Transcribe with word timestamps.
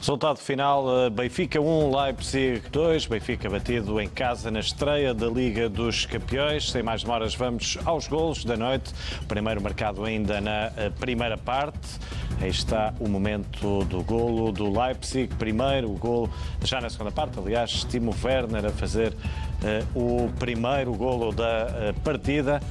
Resultado 0.00 0.38
final: 0.38 0.86
eh, 1.04 1.10
Benfica 1.10 1.60
1, 1.60 1.94
Leipzig 1.94 2.62
2. 2.70 3.04
Benfica 3.04 3.50
batido 3.50 4.00
em 4.00 4.08
casa 4.08 4.50
na 4.50 4.60
estreia 4.60 5.12
da 5.12 5.26
Liga 5.26 5.68
dos 5.68 6.06
Campeões. 6.06 6.70
Sem 6.70 6.82
mais 6.82 7.02
demoras, 7.02 7.34
vamos 7.34 7.76
aos 7.84 8.08
golos 8.08 8.42
da 8.42 8.56
noite. 8.56 8.94
Primeiro 9.28 9.60
marcado 9.60 10.02
ainda 10.02 10.40
na 10.40 10.72
eh, 10.74 10.90
primeira 10.98 11.36
parte. 11.36 11.86
Aí 12.40 12.48
está 12.48 12.94
o 12.98 13.06
momento 13.06 13.84
do 13.84 14.02
golo 14.02 14.50
do 14.50 14.72
Leipzig. 14.72 15.34
Primeiro 15.34 15.90
golo 15.90 16.30
já 16.64 16.80
na 16.80 16.88
segunda 16.88 17.12
parte. 17.12 17.38
Aliás, 17.38 17.84
Timo 17.84 18.16
Werner 18.24 18.64
a 18.64 18.70
fazer 18.70 19.12
uh, 19.12 20.24
o 20.24 20.32
primeiro 20.38 20.94
golo 20.94 21.30
da 21.30 21.66
uh, 21.66 22.00
partida. 22.00 22.62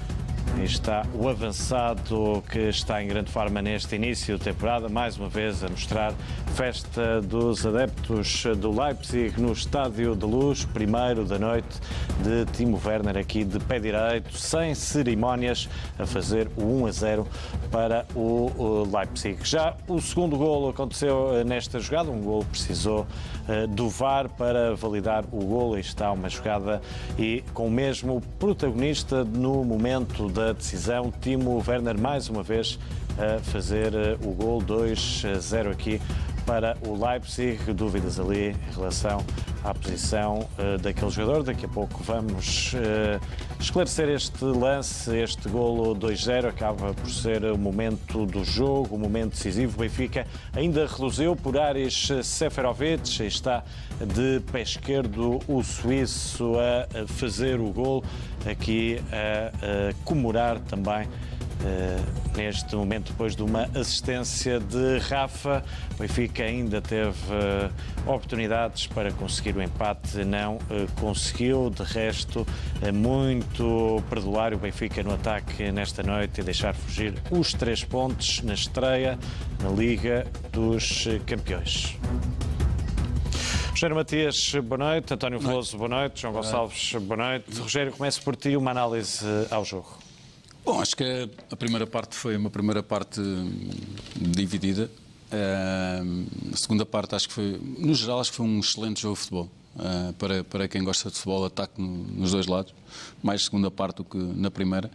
Está 0.57 1.05
o 1.13 1.29
avançado 1.29 2.43
que 2.52 2.59
está 2.70 3.02
em 3.02 3.07
grande 3.07 3.31
forma 3.31 3.61
neste 3.61 3.95
início 3.95 4.38
de 4.38 4.43
temporada, 4.43 4.89
mais 4.89 5.18
uma 5.18 5.29
vez 5.29 5.63
a 5.63 5.70
mostrar 5.70 6.13
festa 6.54 7.21
dos 7.21 7.66
adeptos 7.66 8.44
do 8.58 8.70
Leipzig 8.70 9.39
no 9.39 9.53
Estádio 9.53 10.16
de 10.16 10.25
Luz, 10.25 10.66
primeiro 10.66 11.23
da 11.23 11.39
noite 11.39 11.80
de 12.22 12.45
Timo 12.52 12.80
Werner 12.84 13.17
aqui 13.17 13.45
de 13.45 13.59
pé 13.59 13.80
direito, 13.80 14.38
sem 14.38 14.75
cerimónias, 14.75 15.70
a 15.98 16.05
fazer 16.05 16.50
o 16.58 16.81
1 16.81 16.86
a 16.88 16.91
0 16.91 17.27
para 17.72 18.05
o 18.13 18.86
Leipzig. 18.94 19.39
Já 19.44 19.75
o 19.88 20.02
segundo 20.02 20.38
golo 20.38 20.70
aconteceu 20.70 21.36
eh, 21.36 21.44
nesta 21.44 21.80
jogada, 21.80 22.11
um 22.11 22.22
golo 22.22 22.45
precisou 22.45 23.08
eh, 23.47 23.66
do 23.67 23.88
VAR 23.89 24.27
para 24.30 24.75
validar 24.75 25.23
o 25.31 25.44
golo. 25.45 25.75
Aí 25.75 25.81
está 25.81 26.11
uma 26.11 26.27
jogada 26.27 26.81
e 27.17 27.44
com 27.53 27.67
o 27.67 27.72
mesmo 27.72 28.22
protagonista 28.38 29.23
no 29.23 29.63
momento 29.63 30.27
da 30.30 30.38
decisão, 30.53 31.13
Timo 31.21 31.63
Werner 31.67 31.99
mais 31.99 32.29
uma 32.29 32.43
vez 32.43 32.80
a 33.17 33.39
fazer 33.39 33.93
eh, 33.93 34.17
o 34.23 34.31
gol 34.31 34.61
2-0 34.61 35.71
aqui 35.71 36.02
para 36.49 36.76
o 36.81 36.99
Leipzig. 36.99 37.59
Dúvidas 37.76 38.20
ali 38.20 38.49
em 38.49 38.73
relação 38.73 39.23
à 39.63 39.71
posição 39.71 40.39
uh, 40.39 40.80
daquele 40.80 41.11
jogador. 41.11 41.44
Daqui 41.44 41.67
a 41.67 41.69
pouco 41.69 42.02
vamos 42.02 42.73
uh, 42.73 43.22
esclarecer 43.59 44.09
este 44.09 44.44
lance, 44.44 45.16
este 45.16 45.47
golo 45.47 45.95
2-0. 45.95 46.47
Acaba 46.47 46.92
por 46.95 47.08
ser 47.11 47.44
o 47.45 47.55
momento 47.55 48.25
do 48.25 48.44
jogo, 48.44 48.95
o 48.95 48.97
momento 48.97 49.33
decisivo. 49.33 49.77
O 49.77 49.81
Benfica 49.81 50.25
ainda 50.52 50.88
reluziu 50.88 51.36
por 51.36 51.55
Ares 51.55 52.09
Seferovic. 52.23 53.23
Está 53.23 53.64
de 54.00 54.39
pé 54.52 54.64
esquerdo 54.64 55.39
o 55.47 55.64
suíço 55.64 56.53
a 56.59 57.05
fazer 57.05 57.59
o 57.59 57.70
gol. 57.70 58.03
Aqui 58.50 59.00
a, 59.11 59.89
a 59.92 59.94
comemorar 60.03 60.59
também 60.61 61.08
Uh, 61.59 62.38
neste 62.38 62.73
momento, 62.73 63.11
depois 63.11 63.35
de 63.35 63.43
uma 63.43 63.63
assistência 63.75 64.61
de 64.61 64.97
Rafa, 64.99 65.61
o 65.93 65.97
Benfica 65.97 66.43
ainda 66.43 66.81
teve 66.81 67.11
uh, 67.11 68.09
oportunidades 68.09 68.88
para 68.88 69.11
conseguir 69.11 69.57
o 69.57 69.61
empate, 69.61 70.23
não 70.23 70.55
uh, 70.55 70.89
conseguiu. 71.02 71.69
De 71.69 71.83
resto, 71.83 72.47
muito 72.93 74.02
perdoar 74.09 74.53
o 74.53 74.57
Benfica 74.57 75.03
no 75.03 75.13
ataque 75.13 75.69
nesta 75.69 76.02
noite 76.02 76.39
e 76.39 76.43
deixar 76.43 76.73
fugir 76.73 77.13
os 77.30 77.53
três 77.53 77.83
pontos 77.83 78.41
na 78.41 78.53
estreia 78.53 79.19
na 79.61 79.69
Liga 79.69 80.25
dos 80.53 81.07
Campeões. 81.25 81.97
Rogério 83.71 83.95
Matias, 83.95 84.53
boa 84.63 84.77
noite. 84.77 85.13
António 85.13 85.39
Veloso, 85.39 85.77
boa 85.77 85.89
noite. 85.89 86.21
João 86.21 86.33
Gonçalves, 86.33 86.93
boa 87.02 87.17
noite. 87.17 87.59
Rogério, 87.59 87.91
começo 87.91 88.21
por 88.21 88.35
ti 88.35 88.55
uma 88.55 88.71
análise 88.71 89.25
ao 89.52 89.65
jogo. 89.65 89.98
Bom, 90.70 90.80
acho 90.80 90.95
que 90.95 91.28
a 91.50 91.56
primeira 91.56 91.88
parte 91.88 92.16
foi 92.16 92.38
uma 92.38 92.52
primeira 92.52 92.84
parte 92.84 93.20
dividida. 94.16 94.88
A 95.31 96.56
segunda 96.56 96.86
parte, 96.86 97.16
acho 97.16 97.28
que 97.28 97.34
foi, 97.34 97.59
no 97.80 97.95
geral, 97.95 98.20
acho 98.20 98.30
que 98.30 98.38
foi 98.38 98.45
um 98.45 98.59
excelente 98.59 99.02
jogo 99.02 99.16
de 99.16 99.20
futebol. 99.22 99.50
para, 100.20 100.44
para 100.44 100.67
quem 100.67 100.84
gosta 100.84 101.09
de 101.09 101.16
futebol, 101.16 101.44
ataque 101.44 101.81
nos 101.81 102.34
dois 102.34 102.45
lados. 102.45 102.72
Mais 103.23 103.45
segunda 103.45 103.72
parte 103.72 103.98
do 103.98 104.04
que 104.04 104.20
na 104.20 104.52
primeira. 104.52 104.92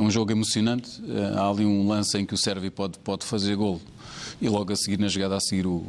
um 0.00 0.10
jogo 0.10 0.32
emocionante. 0.32 1.02
há 1.36 1.46
ali 1.46 1.66
um 1.66 1.86
lance 1.86 2.16
em 2.16 2.24
que 2.24 2.32
o 2.32 2.38
Sérvio 2.38 2.72
pode, 2.72 2.98
pode 3.00 3.26
fazer 3.26 3.54
gol 3.54 3.82
e 4.40 4.48
logo 4.48 4.72
a 4.72 4.76
seguir, 4.76 4.98
na 4.98 5.08
jogada 5.08 5.36
a 5.36 5.40
seguir, 5.40 5.66
o, 5.66 5.84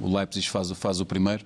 o 0.00 0.12
Leipzig 0.12 0.50
faz, 0.50 0.72
faz 0.72 1.00
o 1.00 1.06
primeiro 1.06 1.44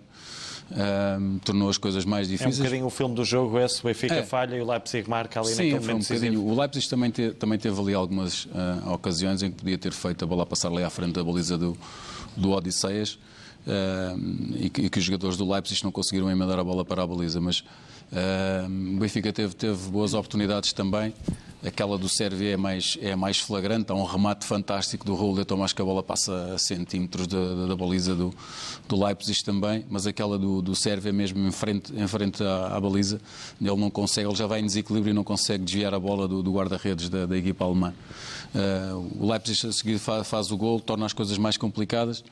um, 0.70 1.38
tornou 1.38 1.68
as 1.68 1.78
coisas 1.78 2.04
mais 2.04 2.28
difíceis. 2.28 2.58
É 2.58 2.60
um 2.60 2.64
bocadinho 2.64 2.86
o 2.86 2.90
filme 2.90 3.14
do 3.14 3.24
jogo 3.24 3.58
esse, 3.58 3.80
o 3.80 3.84
Benfica 3.84 4.14
é. 4.14 4.22
falha 4.22 4.56
e 4.56 4.60
o 4.60 4.70
Leipzig 4.70 5.08
marca 5.08 5.40
ali 5.40 5.48
Sim, 5.48 5.54
naquele 5.54 5.80
momento 5.80 5.96
um 5.96 6.14
bocadinho. 6.14 6.44
O 6.44 6.58
Leipzig 6.58 6.88
também, 6.88 7.10
te, 7.10 7.30
também 7.32 7.58
teve 7.58 7.80
ali 7.80 7.94
algumas 7.94 8.44
uh, 8.44 8.92
ocasiões 8.92 9.42
em 9.42 9.50
que 9.50 9.58
podia 9.58 9.78
ter 9.78 9.92
feito 9.92 10.24
a 10.24 10.26
bola 10.26 10.46
passar 10.46 10.68
ali 10.68 10.82
à 10.82 10.90
frente 10.90 11.12
da 11.12 11.24
baliza 11.24 11.58
do, 11.58 11.76
do 12.36 12.50
Odisseias 12.52 13.14
uh, 13.66 14.18
e, 14.56 14.70
que, 14.70 14.82
e, 14.82 14.90
que, 14.90 14.98
os 14.98 15.04
jogadores 15.04 15.36
do 15.36 15.50
Leipzig 15.50 15.82
não 15.82 15.90
conseguiram 15.90 16.30
emendar 16.30 16.58
a 16.58 16.64
bola 16.64 16.84
para 16.84 17.02
a 17.02 17.06
baliza, 17.06 17.40
mas 17.40 17.64
o 18.96 18.98
Benfica 18.98 19.32
teve, 19.32 19.54
teve 19.54 19.88
boas 19.88 20.14
oportunidades 20.14 20.72
também. 20.72 21.14
Aquela 21.62 21.98
do 21.98 22.08
Sérvia 22.08 22.54
é 22.54 22.56
mais, 22.56 22.96
é 23.02 23.14
mais 23.14 23.38
flagrante. 23.38 23.92
Há 23.92 23.94
um 23.94 24.04
remate 24.04 24.46
fantástico 24.46 25.04
do 25.04 25.14
Raul 25.14 25.36
de 25.36 25.44
Tomás 25.44 25.74
que 25.74 25.82
a 25.82 25.84
bola 25.84 26.02
passa 26.02 26.54
a 26.54 26.58
centímetros 26.58 27.26
da, 27.26 27.54
da, 27.54 27.66
da 27.66 27.76
baliza 27.76 28.14
do, 28.14 28.34
do 28.88 29.04
Leipzig 29.04 29.44
também. 29.44 29.84
Mas 29.90 30.06
aquela 30.06 30.38
do, 30.38 30.62
do 30.62 30.74
Sérvia, 30.74 31.12
mesmo 31.12 31.46
em 31.46 31.52
frente, 31.52 31.92
em 31.94 32.06
frente 32.08 32.42
à, 32.42 32.76
à, 32.76 32.80
baliza, 32.80 33.20
ele 33.60 33.76
não 33.76 33.90
consegue, 33.90 34.26
ele 34.26 34.36
já 34.36 34.46
vai 34.46 34.60
em 34.60 34.64
desequilíbrio 34.64 35.10
e 35.10 35.14
não 35.14 35.22
consegue 35.22 35.62
desviar 35.62 35.92
a 35.92 36.00
bola 36.00 36.26
do, 36.26 36.42
do 36.42 36.50
guarda-redes 36.50 37.10
da, 37.10 37.26
da, 37.26 37.36
equipa 37.36 37.62
alemã. 37.66 37.92
Uh, 38.54 39.18
o 39.20 39.30
Leipzig 39.30 39.66
a 39.66 39.72
seguir 39.72 39.98
faz, 39.98 40.26
faz 40.26 40.50
o 40.50 40.56
gol, 40.56 40.80
torna 40.80 41.04
as 41.04 41.12
coisas 41.12 41.36
mais 41.36 41.58
complicadas. 41.58 42.24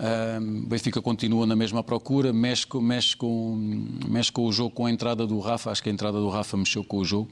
O 0.00 0.66
Benfica 0.66 1.02
continua 1.02 1.46
na 1.46 1.54
mesma 1.54 1.82
procura, 1.82 2.32
mexe, 2.32 2.66
mexe, 2.80 3.14
com, 3.14 3.86
mexe 4.08 4.32
com 4.32 4.46
o 4.46 4.52
jogo 4.52 4.70
com 4.70 4.86
a 4.86 4.90
entrada 4.90 5.26
do 5.26 5.38
Rafa. 5.40 5.70
Acho 5.70 5.82
que 5.82 5.90
a 5.90 5.92
entrada 5.92 6.18
do 6.18 6.28
Rafa 6.28 6.56
mexeu 6.56 6.82
com 6.82 6.98
o 6.98 7.04
jogo. 7.04 7.28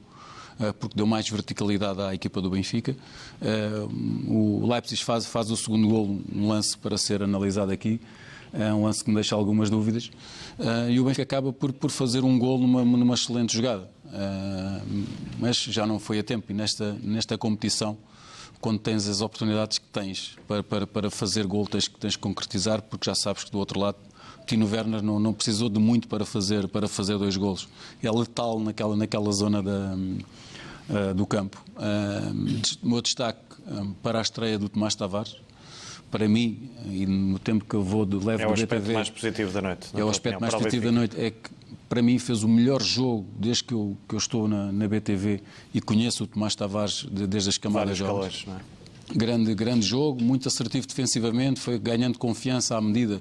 Eh, 0.61 0.73
porque 0.73 0.97
deu 0.97 1.06
mais 1.06 1.29
verticalidade 1.29 2.01
à 2.03 2.15
equipa 2.15 2.41
do 2.41 2.51
Benfica. 2.51 2.97
O 4.27 4.67
Leipzig 4.67 5.03
faz, 5.05 5.25
faz 5.27 5.51
o 5.51 5.56
segundo 5.56 5.89
gol, 5.89 6.21
um 6.34 6.49
lance 6.49 6.77
para 6.77 6.99
ser 6.99 7.23
analisado 7.23 7.73
aqui. 7.73 8.01
É 8.53 8.73
um 8.73 8.85
lance 8.85 9.05
que 9.05 9.11
me 9.11 9.15
deixa 9.15 9.35
algumas 9.35 9.69
dúvidas. 9.69 10.11
Uh, 10.59 10.91
e 10.91 10.99
o 10.99 11.05
Benfica 11.05 11.23
acaba 11.23 11.53
por, 11.53 11.73
por 11.73 11.91
fazer 11.91 12.25
um 12.25 12.39
gol 12.39 12.59
numa, 12.59 12.83
numa 12.85 13.15
excelente 13.15 13.55
jogada. 13.55 13.91
Mas 15.39 15.59
já 15.59 15.87
não 15.87 15.99
foi 15.99 16.19
a 16.19 16.23
tempo. 16.23 16.50
E 16.50 16.55
nesta, 16.55 16.97
nesta 17.03 17.37
competição, 17.37 17.99
quando 18.61 18.79
tens 18.79 19.09
as 19.09 19.21
oportunidades 19.21 19.79
que 19.79 19.87
tens 19.87 20.37
para, 20.47 20.63
para, 20.63 20.87
para 20.87 21.11
fazer 21.11 21.47
gol, 21.47 21.67
tens, 21.67 21.89
tens 21.89 22.17
que 22.17 22.23
concretizar, 22.23 22.83
porque 22.83 23.09
já 23.09 23.15
sabes 23.15 23.45
que 23.45 23.51
do 23.51 23.59
outro 23.59 23.79
lado 23.79 23.99
Tino 24.49 24.67
Werner 24.67 25.03
não, 25.03 25.21
não 25.21 25.35
precisou 25.35 25.69
de 25.69 25.79
muito 25.79 26.09
para 26.09 26.25
fazer, 26.25 26.67
para 26.69 26.89
fazer 26.89 27.19
dois 27.19 27.37
golos. 27.37 27.69
É 28.03 28.11
letal 28.11 28.59
naquela, 28.59 28.97
naquela 28.97 29.31
zona 29.31 29.63
da, 29.63 29.95
uh, 29.95 31.15
do 31.15 31.27
campo. 31.27 31.63
Uh, 31.77 32.61
o 32.83 32.89
meu 32.89 33.03
destaque 33.03 33.41
um, 33.67 33.93
para 33.93 34.19
a 34.19 34.23
estreia 34.23 34.59
do 34.59 34.69
Tomás 34.69 34.95
Tavares, 34.95 35.37
para 36.11 36.27
mim, 36.27 36.71
e 36.87 37.05
no 37.05 37.39
tempo 37.39 37.67
que 37.67 37.75
eu 37.75 37.83
vou 37.83 38.07
de 38.07 38.17
levo 38.17 38.43
é 38.43 38.49
o 38.49 38.53
aspecto 38.55 38.91
mais 38.91 39.11
positivo 39.11 39.53
da 39.53 39.61
noite. 39.61 39.89
É 39.95 40.03
o 40.03 40.09
aspecto 40.09 40.41
mais 40.41 40.55
positivo 40.55 40.87
da 40.87 40.93
noite. 40.93 41.21
É 41.21 41.31
que, 41.31 41.51
para 41.88 42.03
mim, 42.03 42.19
fez 42.19 42.43
o 42.43 42.49
melhor 42.49 42.82
jogo 42.82 43.26
desde 43.38 43.65
que 43.65 43.72
eu, 43.72 43.97
que 44.09 44.15
eu 44.15 44.19
estou 44.19 44.47
na, 44.47 44.71
na 44.71 44.87
BTV 44.87 45.41
e 45.72 45.81
conheço 45.81 46.25
o 46.25 46.26
Tomás 46.26 46.54
Tavares 46.54 47.06
de, 47.10 47.26
desde 47.26 47.49
as 47.49 47.59
camadas 47.59 47.97
jovens. 47.97 48.47
É? 48.49 49.16
Grande, 49.16 49.54
grande 49.54 49.87
jogo, 49.87 50.22
muito 50.22 50.47
assertivo 50.49 50.87
defensivamente, 50.87 51.60
foi 51.60 51.78
ganhando 51.78 52.19
confiança 52.19 52.76
à 52.76 52.81
medida 52.81 53.21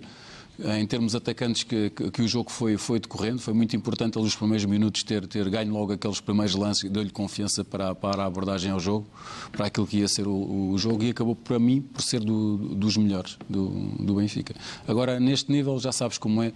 em 0.59 0.85
termos 0.87 1.13
atacantes 1.13 1.63
que, 1.63 1.89
que, 1.91 2.09
que, 2.09 2.21
o 2.21 2.27
jogo 2.27 2.51
foi, 2.51 2.77
foi 2.77 2.99
decorrendo. 2.99 3.39
Foi 3.39 3.53
muito 3.53 3.75
importante 3.75 4.17
ele 4.17 4.25
nos 4.25 4.35
primeiros 4.35 4.65
minutos 4.65 5.03
ter, 5.03 5.27
ter 5.27 5.47
ganho 5.49 5.71
logo 5.71 5.93
aqueles 5.93 6.19
primeiros 6.19 6.55
lances 6.55 6.83
e 6.83 6.89
deu-lhe 6.89 7.11
confiança 7.11 7.63
para, 7.63 7.93
para 7.93 8.23
a 8.23 8.25
abordagem 8.25 8.71
ao 8.71 8.79
jogo, 8.79 9.07
para 9.51 9.67
aquilo 9.67 9.85
que 9.85 9.97
ia 9.97 10.07
ser 10.07 10.27
o, 10.27 10.71
o 10.71 10.77
jogo 10.77 11.03
e 11.03 11.11
acabou 11.11 11.35
para 11.35 11.59
mim 11.59 11.81
por 11.81 12.01
ser 12.01 12.19
do, 12.21 12.57
dos 12.57 12.97
melhores 12.97 13.37
do, 13.49 13.69
do 13.99 14.15
Benfica. 14.15 14.55
Agora, 14.87 15.19
neste 15.19 15.51
nível, 15.51 15.77
já 15.79 15.91
sabes 15.91 16.17
como 16.17 16.41
é, 16.41 16.51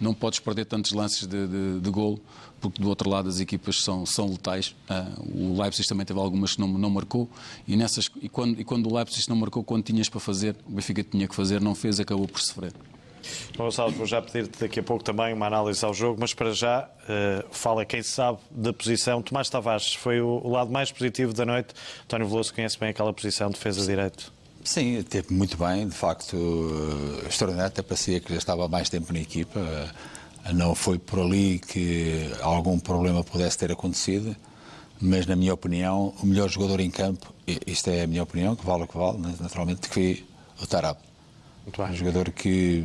não 0.00 0.14
podes 0.14 0.38
perder 0.38 0.64
tantos 0.64 0.92
lances 0.92 1.26
de, 1.26 1.46
de, 1.46 1.80
de 1.80 1.90
golo, 1.90 2.20
porque 2.60 2.80
do 2.80 2.88
outro 2.88 3.10
lado 3.10 3.28
as 3.28 3.40
equipas 3.40 3.82
são, 3.82 4.06
são 4.06 4.30
letais. 4.30 4.74
Uh, 4.88 5.52
o 5.52 5.60
Leipzig 5.60 5.86
também 5.86 6.06
teve 6.06 6.18
algumas 6.18 6.54
que 6.54 6.60
não, 6.60 6.68
não 6.68 6.88
marcou 6.88 7.28
e, 7.66 7.76
nessas, 7.76 8.08
e, 8.20 8.28
quando, 8.28 8.60
e 8.60 8.64
quando 8.64 8.88
o 8.88 8.94
Leipzig 8.94 9.28
não 9.28 9.36
marcou, 9.36 9.62
quando 9.62 9.82
tinhas 9.82 10.08
para 10.08 10.20
fazer, 10.20 10.56
o 10.66 10.70
Benfica 10.70 11.02
tinha 11.02 11.28
que 11.28 11.34
fazer, 11.34 11.60
não 11.60 11.74
fez, 11.74 12.00
acabou 12.00 12.26
por 12.26 12.40
sofrer. 12.40 12.72
Gonçalo, 13.56 13.92
vou 13.92 14.06
já 14.06 14.20
pedir-te 14.20 14.60
daqui 14.60 14.80
a 14.80 14.82
pouco 14.82 15.04
também 15.04 15.32
uma 15.32 15.46
análise 15.46 15.84
ao 15.84 15.92
jogo, 15.94 16.18
mas 16.20 16.34
para 16.34 16.52
já 16.52 16.88
uh, 16.88 17.44
fala 17.50 17.84
quem 17.84 18.02
sabe 18.02 18.38
da 18.50 18.72
posição. 18.72 19.22
Tomás 19.22 19.48
Tavares 19.48 19.94
foi 19.94 20.20
o, 20.20 20.48
lado 20.48 20.70
mais 20.70 20.90
positivo 20.90 21.32
da 21.32 21.44
noite. 21.44 21.74
António 22.04 22.28
Veloso 22.28 22.54
conhece 22.54 22.78
bem 22.78 22.90
aquela 22.90 23.12
posição 23.12 23.48
de 23.48 23.54
defesa 23.54 23.86
direito. 23.86 24.32
Sim, 24.64 25.02
teve 25.02 25.34
muito 25.34 25.56
bem, 25.56 25.88
de 25.88 25.94
facto, 25.94 26.36
uh, 26.36 27.26
extraordinário. 27.28 27.72
Até 27.72 27.82
parecia 27.82 28.20
que 28.20 28.32
já 28.32 28.38
estava 28.38 28.64
há 28.64 28.68
mais 28.68 28.88
tempo 28.88 29.12
na 29.12 29.20
equipa. 29.20 29.58
Uh, 29.58 30.52
não 30.52 30.74
foi 30.74 30.98
por 30.98 31.20
ali 31.20 31.58
que 31.58 32.30
algum 32.40 32.78
problema 32.78 33.22
pudesse 33.22 33.58
ter 33.58 33.70
acontecido, 33.70 34.34
mas, 35.00 35.26
na 35.26 35.36
minha 35.36 35.54
opinião, 35.54 36.14
o 36.22 36.26
melhor 36.26 36.48
jogador 36.48 36.80
em 36.80 36.90
campo, 36.90 37.32
isto 37.66 37.90
é 37.90 38.02
a 38.02 38.06
minha 38.06 38.22
opinião, 38.22 38.54
que 38.54 38.64
vale 38.64 38.84
o 38.84 38.86
que 38.86 38.96
vale, 38.96 39.18
naturalmente, 39.40 39.80
que 39.80 39.88
foi 39.88 40.26
o 40.60 40.66
Tarab. 40.66 40.96
Um 41.66 41.94
jogador 41.94 42.30
que 42.30 42.84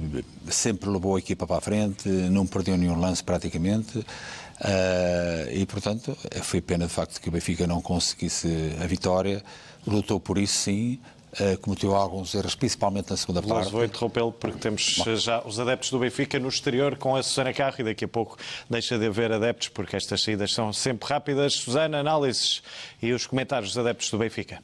sempre 0.50 0.89
levou 0.89 1.15
a 1.15 1.19
equipa 1.19 1.47
para 1.47 1.57
a 1.57 1.62
frente, 1.62 2.07
não 2.07 2.45
perdeu 2.45 2.77
nenhum 2.77 3.00
lance 3.00 3.24
praticamente. 3.24 3.97
Uh, 3.97 5.51
e, 5.51 5.65
portanto, 5.65 6.18
foi 6.41 6.62
pena 6.62 6.88
de 6.88 6.94
facto 6.94 7.19
que 7.21 7.29
o 7.29 7.31
Benfica 7.31 7.68
não 7.68 7.81
conseguisse 7.81 8.47
a 8.81 8.88
vitória. 8.88 9.44
Lutou 9.85 10.19
por 10.19 10.38
isso, 10.38 10.59
sim. 10.59 11.00
Uh, 11.39 11.57
cometeu 11.59 11.95
alguns 11.95 12.33
erros, 12.33 12.56
principalmente 12.56 13.12
na 13.12 13.18
segunda 13.18 13.41
parte. 13.44 13.71
Vou 13.71 13.83
interrompê-lo 13.83 14.31
porque 14.31 14.57
temos 14.57 14.95
Bom. 14.97 15.15
já 15.15 15.41
os 15.45 15.59
adeptos 15.59 15.91
do 15.91 16.00
Benfica 16.00 16.39
no 16.39 16.47
exterior 16.47 16.97
com 16.97 17.15
a 17.15 17.21
Susana 17.21 17.53
Carro 17.53 17.75
e 17.80 17.83
daqui 17.83 18.06
a 18.06 18.07
pouco 18.07 18.38
deixa 18.69 18.97
de 18.97 19.06
haver 19.06 19.31
adeptos 19.31 19.68
porque 19.68 19.95
estas 19.95 20.23
saídas 20.23 20.53
são 20.53 20.71
sempre 20.71 21.07
rápidas. 21.09 21.53
Susana, 21.53 22.00
análises 22.00 22.63
e 23.01 23.12
os 23.12 23.27
comentários 23.27 23.71
dos 23.71 23.77
adeptos 23.77 24.09
do 24.09 24.18
Benfica. 24.18 24.59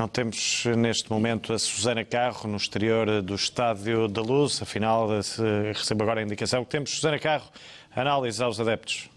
Não 0.00 0.08
temos 0.08 0.64
neste 0.78 1.10
momento 1.10 1.52
a 1.52 1.58
Susana 1.58 2.02
Carro 2.02 2.48
no 2.48 2.56
exterior 2.56 3.20
do 3.20 3.34
Estádio 3.34 4.08
da 4.08 4.22
Luz, 4.22 4.62
afinal 4.62 5.06
recebo 5.74 6.04
agora 6.04 6.20
a 6.20 6.22
indicação 6.22 6.64
que 6.64 6.70
temos 6.70 6.88
Susana 6.88 7.18
Carro, 7.18 7.44
análise 7.94 8.42
aos 8.42 8.58
adeptos. 8.58 9.10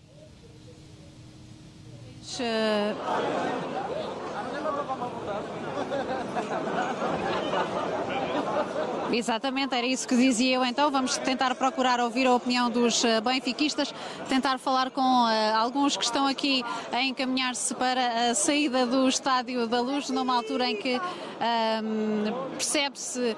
Exatamente, 9.14 9.76
era 9.76 9.86
isso 9.86 10.08
que 10.08 10.16
dizia 10.16 10.56
eu. 10.56 10.66
Então 10.66 10.90
vamos 10.90 11.18
tentar 11.18 11.54
procurar 11.54 12.00
ouvir 12.00 12.26
a 12.26 12.34
opinião 12.34 12.68
dos 12.68 13.06
eh, 13.06 13.22
benfiquistas, 13.22 13.94
tentar 14.28 14.58
falar 14.58 14.90
com 14.90 15.02
uh, 15.02 15.56
alguns 15.56 15.96
que 15.96 16.04
estão 16.04 16.26
aqui 16.26 16.66
a 16.92 17.04
encaminhar-se 17.04 17.76
para 17.76 18.32
a 18.32 18.36
saída 18.36 18.88
do 18.88 19.08
Estádio 19.08 19.68
da 19.68 19.80
Luz, 19.80 20.10
numa 20.10 20.36
altura 20.36 20.68
em 20.68 20.76
que 20.76 20.98
uh, 20.98 22.50
percebe-se 22.54 23.20
uh, 23.20 23.36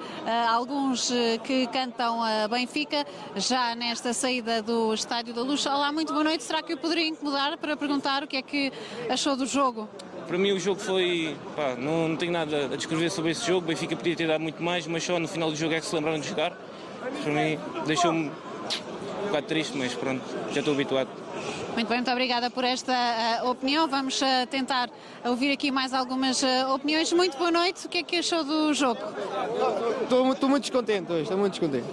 alguns 0.48 1.12
que 1.44 1.66
cantam 1.66 2.22
a 2.22 2.48
Benfica, 2.48 3.06
já 3.36 3.74
nesta 3.74 4.14
saída 4.14 4.62
do 4.62 4.94
Estádio 4.94 5.34
da 5.34 5.42
Luz. 5.42 5.66
Olá, 5.66 5.92
muito 5.92 6.10
boa 6.10 6.24
noite. 6.24 6.42
Será 6.42 6.62
que 6.62 6.72
eu 6.72 6.78
poderia 6.78 7.06
incomodar 7.06 7.58
para 7.58 7.76
perguntar 7.76 8.22
o 8.24 8.26
que 8.26 8.38
é 8.38 8.42
que 8.42 8.72
achou 9.10 9.36
do 9.36 9.44
jogo? 9.44 9.86
Para 10.26 10.38
mim 10.38 10.52
o 10.52 10.58
jogo 10.58 10.80
foi. 10.80 11.36
Pá, 11.54 11.76
não, 11.78 12.08
não 12.08 12.16
tenho 12.16 12.32
nada 12.32 12.66
a 12.66 12.76
descrever 12.76 13.10
sobre 13.10 13.30
esse 13.30 13.46
jogo. 13.46 13.66
O 13.66 13.68
Benfica 13.68 13.96
podia 13.96 14.16
ter 14.16 14.26
dado 14.26 14.40
muito 14.40 14.62
mais, 14.62 14.86
mas 14.86 15.04
só 15.04 15.18
no 15.18 15.28
final 15.28 15.50
do 15.50 15.56
jogo 15.56 15.74
é 15.74 15.80
que 15.80 15.86
se 15.86 15.94
lembraram 15.94 16.18
de 16.18 16.28
jogar. 16.28 16.52
Para 17.22 17.32
mim 17.32 17.58
deixou-me 17.86 18.26
um 18.28 19.26
bocado 19.26 19.46
triste, 19.46 19.76
mas 19.76 19.94
pronto, 19.94 20.22
já 20.52 20.60
estou 20.60 20.74
habituado. 20.74 21.08
Muito 21.74 21.88
bem, 21.88 21.98
muito 21.98 22.10
obrigada 22.10 22.50
por 22.50 22.64
esta 22.64 22.92
uh, 23.42 23.50
opinião. 23.50 23.86
Vamos 23.86 24.20
uh, 24.22 24.46
tentar 24.50 24.88
ouvir 25.24 25.52
aqui 25.52 25.70
mais 25.70 25.92
algumas 25.92 26.42
uh, 26.42 26.74
opiniões. 26.74 27.12
Muito 27.12 27.36
boa 27.36 27.50
noite. 27.50 27.86
O 27.86 27.88
que 27.88 27.98
é 27.98 28.02
que 28.02 28.16
achou 28.16 28.42
do 28.42 28.72
jogo? 28.72 29.00
Estou 30.02 30.48
muito 30.48 30.62
descontente 30.62 31.12
hoje, 31.12 31.22
estou 31.22 31.36
muito 31.36 31.52
descontente. 31.52 31.86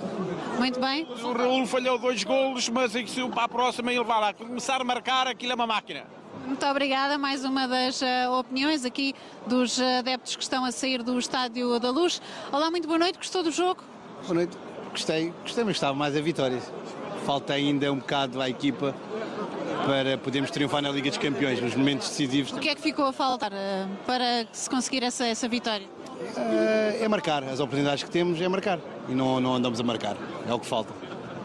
Muito 0.58 0.80
bem. 0.80 1.06
O 1.22 1.34
Raul 1.34 1.68
falhou 1.68 1.98
dois 1.98 2.24
golos, 2.24 2.70
mas 2.70 2.94
se 2.94 3.30
para 3.30 3.44
a 3.44 3.50
próxima 3.50 3.92
ele 3.92 4.04
vai 4.04 4.22
lá 4.22 4.34
começar 4.34 4.80
a 4.80 4.84
marcar, 4.84 5.28
aquilo 5.28 5.52
é 5.52 5.56
uma 5.56 5.68
máquina. 5.68 6.23
Muito 6.46 6.66
obrigada. 6.66 7.18
Mais 7.18 7.46
uma 7.46 7.68
das 7.68 8.02
uh, 8.02 8.32
opiniões 8.38 8.84
aqui 8.86 9.16
dos 9.48 9.80
adeptos 9.80 10.36
que 10.36 10.44
estão 10.44 10.66
a 10.66 10.72
sair 10.72 11.02
do 11.02 11.18
Estádio 11.18 11.80
da 11.80 11.90
Luz. 11.90 12.22
Olá, 12.52 12.70
muito 12.70 12.88
boa 12.88 13.00
noite. 13.00 13.18
Gostou 13.18 13.44
do 13.44 13.52
jogo? 13.52 13.84
Boa 14.24 14.36
noite. 14.36 14.58
Gostei, 14.92 15.34
gostei, 15.42 15.64
mas 15.64 15.76
estava 15.76 15.94
mais 15.94 16.16
a 16.16 16.22
vitória. 16.22 16.62
Falta 17.26 17.54
ainda 17.54 17.92
um 17.92 17.98
bocado 17.98 18.42
à 18.42 18.50
equipa 18.50 18.94
para 19.86 20.18
podermos 20.18 20.52
triunfar 20.52 20.82
na 20.82 20.90
Liga 20.90 21.10
dos 21.10 21.18
Campeões, 21.18 21.62
nos 21.62 21.76
momentos 21.76 22.10
decisivos. 22.10 22.52
O 22.52 22.60
que 22.60 22.70
é 22.70 22.76
que 22.76 22.82
ficou 22.82 23.06
a 23.06 23.14
faltar 23.14 23.52
uh, 23.52 23.90
para 24.06 24.46
se 24.52 24.70
conseguir 24.70 25.04
essa, 25.04 25.26
essa 25.26 25.48
vitória? 25.48 25.88
Uh, 25.88 27.04
é 27.04 27.08
marcar. 27.08 27.44
As 27.44 27.60
oportunidades 27.60 28.04
que 28.04 28.10
temos 28.10 28.40
é 28.40 28.48
marcar. 28.48 28.80
E 29.10 29.14
não, 29.14 29.40
não 29.40 29.56
andamos 29.56 29.80
a 29.80 29.84
marcar. 29.84 30.16
É 30.48 30.54
o 30.54 30.60
que 30.60 30.66
falta. 30.66 30.94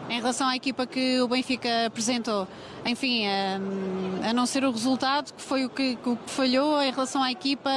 Em 0.09 0.17
relação 0.17 0.47
à 0.47 0.55
equipa 0.55 0.87
que 0.87 1.21
o 1.21 1.27
Benfica 1.27 1.85
apresentou, 1.85 2.47
enfim, 2.83 3.27
a, 3.27 4.29
a 4.29 4.33
não 4.33 4.47
ser 4.47 4.63
o 4.63 4.71
resultado, 4.71 5.31
que 5.31 5.41
foi 5.41 5.65
o 5.65 5.69
que, 5.69 5.97
que 5.97 6.17
falhou 6.25 6.81
em 6.81 6.91
relação 6.91 7.21
à 7.21 7.31
equipa, 7.31 7.69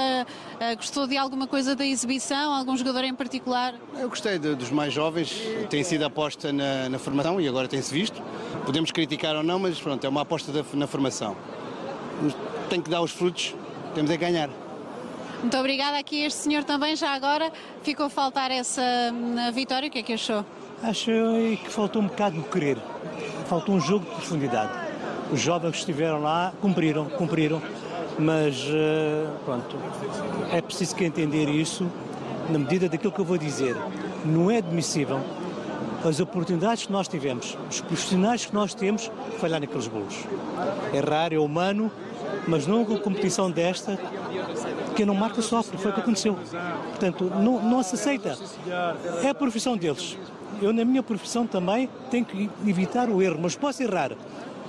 a, 0.59 0.75
gostou 0.75 1.07
de 1.07 1.17
alguma 1.19 1.47
coisa 1.47 1.77
da 1.77 1.85
exibição, 1.85 2.55
algum 2.55 2.75
jogador 2.75 3.05
em 3.05 3.15
particular? 3.15 3.75
Eu 3.99 4.09
gostei 4.09 4.39
de, 4.39 4.55
dos 4.55 4.71
mais 4.71 4.95
jovens, 4.95 5.43
tem 5.69 5.85
sido 5.85 6.05
aposta 6.05 6.51
na, 6.51 6.89
na 6.89 6.99
formação 6.99 7.39
e 7.39 7.47
agora 7.47 7.69
tem-se 7.69 7.93
visto. 7.93 8.23
Podemos 8.65 8.91
criticar 8.91 9.37
ou 9.37 9.43
não, 9.43 9.59
mas 9.59 9.79
pronto, 9.79 10.03
é 10.03 10.09
uma 10.09 10.23
aposta 10.23 10.51
da, 10.51 10.65
na 10.73 10.87
formação. 10.87 11.37
Tem 12.71 12.81
que 12.81 12.89
dar 12.89 13.03
os 13.03 13.11
frutos, 13.11 13.55
temos 13.95 14.11
a 14.11 14.17
ganhar. 14.17 14.49
Muito 15.43 15.59
obrigada 15.59 15.99
aqui 15.99 16.23
este 16.23 16.39
senhor 16.39 16.65
também, 16.65 16.97
já 16.97 17.11
agora 17.11 17.53
ficou 17.83 18.07
a 18.07 18.11
faltar 18.11 18.51
essa 18.51 18.83
hum, 19.13 19.53
vitória, 19.53 19.89
o 19.89 19.91
que 19.91 19.99
é 19.99 20.03
que 20.03 20.13
achou? 20.15 20.47
Acho 20.83 21.13
que 21.63 21.71
faltou 21.71 22.03
um 22.03 22.09
bocado 22.09 22.41
de 22.41 22.49
querer, 22.49 22.77
faltou 23.47 23.73
um 23.73 23.81
jogo 23.81 24.05
de 24.05 24.11
profundidade. 24.17 24.73
Os 25.33 25.41
jovens 25.41 25.71
que 25.71 25.79
estiveram 25.79 26.21
lá 26.21 26.53
cumpriram, 26.61 27.05
cumpriram, 27.05 27.63
mas 28.19 28.67
eh, 28.69 29.29
pronto, 29.45 29.77
é 30.51 30.61
preciso 30.61 30.97
que 30.97 31.05
entender 31.05 31.49
isso 31.49 31.89
na 32.51 32.59
medida 32.59 32.89
daquilo 32.89 33.13
que 33.13 33.21
eu 33.21 33.25
vou 33.25 33.39
dizer. 33.39 33.77
Não 34.25 34.51
é 34.51 34.59
admissível 34.59 35.21
as 36.05 36.19
oportunidades 36.19 36.85
que 36.85 36.93
nós 36.93 37.07
tivemos, 37.07 37.57
os 37.71 37.81
profissionais 37.81 38.45
que 38.45 38.53
nós 38.53 38.75
temos, 38.75 39.09
falhar 39.39 39.61
naqueles 39.61 39.87
bolos. 39.87 40.17
É 40.93 40.99
raro, 40.99 41.33
é 41.33 41.39
humano, 41.39 41.93
mas 42.49 42.67
numa 42.67 42.85
competição 42.99 43.49
desta, 43.53 43.97
quem 44.97 45.07
não 45.07 45.15
marca 45.15 45.41
sofre, 45.43 45.79
foi 45.79 45.93
o 45.93 45.95
que 45.95 46.01
aconteceu. 46.01 46.37
Portanto, 46.89 47.31
não, 47.37 47.63
não 47.63 47.85
se 47.85 47.95
aceita. 47.95 48.37
É 49.23 49.29
a 49.29 49.35
profissão 49.35 49.77
deles 49.77 50.19
eu 50.65 50.73
na 50.73 50.85
minha 50.85 51.03
profissão 51.03 51.47
também 51.47 51.89
tenho 52.11 52.25
que 52.25 52.49
evitar 52.67 53.09
o 53.09 53.21
erro, 53.21 53.39
mas 53.41 53.57
posso 53.57 53.83
errar. 53.83 54.13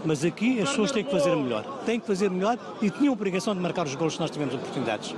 Mas 0.06 0.26
aqui 0.26 0.60
as 0.60 0.70
pessoas 0.70 0.92
têm 0.92 1.04
que 1.04 1.12
fazer 1.12 1.36
melhor. 1.36 1.64
Têm 1.86 2.00
que 2.00 2.06
fazer 2.06 2.30
melhor 2.30 2.58
e 2.82 2.90
tinham 2.90 3.12
a 3.12 3.14
obrigação 3.14 3.56
de 3.56 3.62
marcar 3.62 3.86
os 3.86 3.96
gols 3.96 4.16
se 4.16 4.20
nós 4.20 4.30
tivemos 4.30 4.54
oportunidades. 4.54 5.16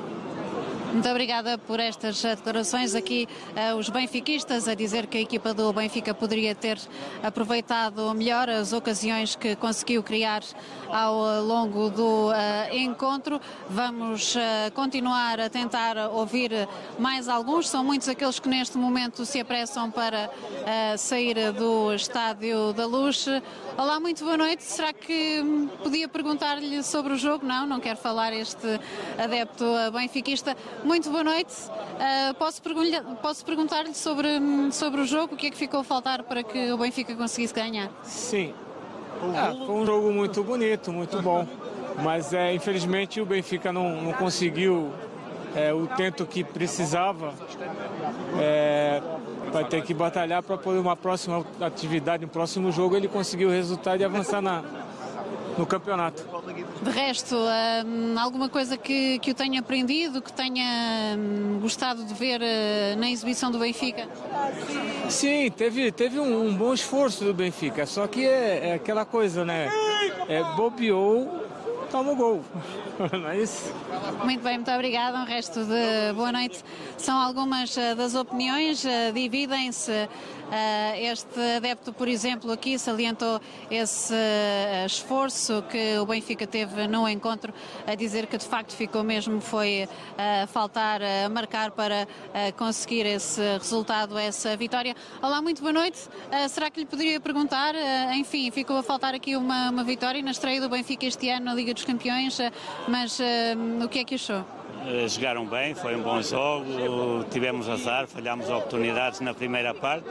Muito 0.96 1.10
obrigada 1.10 1.58
por 1.58 1.78
estas 1.78 2.22
declarações 2.22 2.96
aqui, 2.96 3.28
uh, 3.52 3.76
os 3.76 3.90
benfiquistas 3.90 4.66
a 4.66 4.74
dizer 4.74 5.08
que 5.08 5.18
a 5.18 5.20
equipa 5.20 5.54
do 5.54 5.74
Benfica 5.74 6.14
poderia 6.14 6.56
ter 6.56 6.80
aproveitado 7.22 8.14
melhor 8.14 8.50
as 8.50 8.72
ocasiões 8.72 9.36
que 9.36 9.58
conseguiu 9.58 10.02
criar 10.02 10.42
ao 10.88 11.42
longo 11.42 11.90
do 11.90 12.30
encontro. 12.72 13.42
Vamos 13.70 14.38
continuar 14.74 15.42
a 15.42 15.50
tentar 15.50 15.98
ouvir 16.14 16.52
mais 16.98 17.28
alguns, 17.28 17.68
são 17.68 17.84
muitos 17.84 18.08
aqueles 18.08 18.40
que 18.40 18.48
neste 18.48 18.78
momento 18.78 19.26
se 19.26 19.42
apressam 19.42 19.92
para 19.92 20.30
sair 20.98 21.52
do 21.52 21.94
Estádio 21.94 22.72
da 22.72 22.86
Luz. 22.86 23.26
Olá, 23.78 24.00
muito 24.00 24.24
boa 24.24 24.38
noite. 24.38 24.64
Será 24.64 24.94
que 24.94 25.44
podia 25.84 26.08
perguntar-lhe 26.08 26.82
sobre 26.82 27.12
o 27.12 27.18
jogo? 27.18 27.46
Não, 27.46 27.68
não 27.68 27.82
quero 27.82 27.98
falar 27.98 28.32
este 28.32 28.80
adepto 29.22 29.66
benfiquista. 29.92 30.56
Muito 30.86 31.10
boa 31.10 31.24
noite. 31.24 31.52
Uh, 31.68 32.34
posso, 32.36 32.62
posso 33.20 33.44
perguntar-lhe 33.44 33.96
sobre, 33.96 34.28
sobre 34.72 35.02
o 35.02 35.06
jogo? 35.06 35.34
O 35.34 35.38
que 35.38 35.48
é 35.48 35.50
que 35.50 35.58
ficou 35.58 35.80
a 35.80 35.84
faltar 35.84 36.22
para 36.22 36.44
que 36.44 36.72
o 36.72 36.78
Benfica 36.78 37.16
conseguisse 37.16 37.56
ganhar? 37.56 37.90
Sim. 38.04 38.54
Ah, 39.36 39.52
foi 39.66 39.76
um 39.76 39.84
jogo 39.84 40.12
muito 40.12 40.44
bonito, 40.44 40.94
muito 40.94 41.20
bom. 41.24 41.48
Mas 42.04 42.34
é, 42.34 42.54
infelizmente 42.54 43.20
o 43.20 43.26
Benfica 43.26 43.74
não, 43.74 44.00
não 44.00 44.14
conseguiu 44.14 44.92
é, 45.56 45.74
o 45.74 45.88
tento 45.88 46.24
que 46.24 46.44
precisava. 46.44 47.34
É, 48.40 49.02
vai 49.52 49.66
ter 49.66 49.82
que 49.82 49.94
batalhar 49.94 50.44
para 50.44 50.56
poder 50.56 50.78
uma 50.78 50.96
próxima 50.96 51.44
atividade, 51.62 52.26
um 52.26 52.28
próximo 52.28 52.72
jogo, 52.72 52.96
ele 52.96 53.08
conseguiu 53.08 53.50
o 53.50 53.52
resultado 53.52 54.02
e 54.02 54.04
avançar 54.04 54.40
na, 54.40 54.64
no 55.58 55.66
campeonato. 55.66 56.24
De 56.82 56.92
resto, 56.92 57.36
hum, 57.36 58.16
alguma 58.20 58.50
coisa 58.50 58.78
que, 58.78 59.20
que 59.20 59.32
eu 59.32 59.36
tenha 59.36 59.60
aprendido, 59.60 60.22
que 60.22 60.32
tenha 60.32 61.16
hum, 61.18 61.60
gostado 61.62 62.04
de 62.04 62.14
ver 62.14 62.42
uh, 62.42 63.00
na 63.00 63.10
exibição 63.10 63.52
do 63.52 63.60
Benfica? 63.60 64.08
Sim, 65.10 65.50
teve, 65.52 65.92
teve 65.92 66.20
um, 66.20 66.48
um 66.48 66.54
bom 66.56 66.74
esforço 66.74 67.24
do 67.24 67.34
Benfica, 67.34 67.86
só 67.86 68.08
que 68.08 68.26
é, 68.26 68.70
é 68.70 68.74
aquela 68.74 69.06
coisa, 69.06 69.46
né? 69.46 69.70
É, 70.28 70.44
bobeou 70.56 71.46
toma 71.96 72.12
o 72.12 72.16
gol. 72.16 72.44
Não 73.12 73.30
é 73.30 73.38
isso? 73.42 73.74
Muito 74.24 74.44
bem, 74.44 74.56
muito 74.56 74.72
obrigada. 74.72 75.18
Um 75.18 75.24
resto 75.24 75.64
de 75.64 76.14
boa 76.14 76.32
noite. 76.32 76.62
São 76.98 77.18
algumas 77.18 77.78
eh, 77.78 77.96
das 77.96 78.16
opiniões, 78.16 78.86
eh, 78.86 79.14
dividem-se. 79.14 80.10
Eh, 80.52 81.12
Este 81.12 81.40
adepto, 81.58 81.94
por 81.94 82.08
exemplo, 82.08 82.52
aqui 82.52 82.78
salientou 82.80 83.40
esse 83.70 84.14
eh, 84.14 84.86
esforço 84.86 85.64
que 85.70 85.98
o 85.98 86.06
Benfica 86.06 86.48
teve 86.48 86.88
no 86.88 87.08
encontro, 87.08 87.54
a 87.86 87.96
dizer 87.96 88.28
que 88.28 88.38
de 88.38 88.46
facto 88.46 88.74
ficou 88.74 89.04
mesmo 89.04 89.40
foi 89.42 89.88
a 90.18 90.48
faltar 90.48 91.02
a 91.02 91.30
marcar 91.30 91.72
para 91.72 92.08
eh, 92.34 92.52
conseguir 92.54 93.06
esse 93.06 93.42
resultado, 93.58 94.18
essa 94.18 94.56
vitória. 94.58 94.96
Olá, 95.22 95.42
muito 95.42 95.62
boa 95.62 95.74
noite. 95.74 96.00
Eh, 96.32 96.48
Será 96.48 96.70
que 96.70 96.80
lhe 96.80 96.86
poderia 96.86 97.20
perguntar, 97.20 97.76
eh, 97.76 98.16
enfim, 98.16 98.50
ficou 98.52 98.78
a 98.78 98.84
faltar 98.84 99.14
aqui 99.14 99.36
uma, 99.36 99.70
uma 99.70 99.84
vitória 99.84 100.22
na 100.22 100.32
estreia 100.32 100.62
do 100.62 100.70
Benfica 100.70 101.06
este 101.06 101.30
ano 101.30 101.46
na 101.46 101.54
Liga 101.54 101.74
dos 101.74 101.84
Campeões, 101.84 102.40
eh, 102.40 102.52
mas 102.88 103.20
eh, 103.20 103.56
o 103.84 103.88
que 103.90 104.00
é 104.00 104.04
que 104.04 104.16
achou? 104.16 104.44
Eh, 104.88 105.08
Jogaram 105.08 105.46
bem, 105.48 105.74
foi 105.74 105.96
um 105.96 106.02
bom 106.04 106.22
jogo, 106.22 107.24
tivemos 107.32 107.68
azar, 107.68 108.06
falhámos 108.08 108.48
oportunidades 108.50 109.20
na 109.20 109.34
primeira 109.34 109.74
parte. 109.74 110.06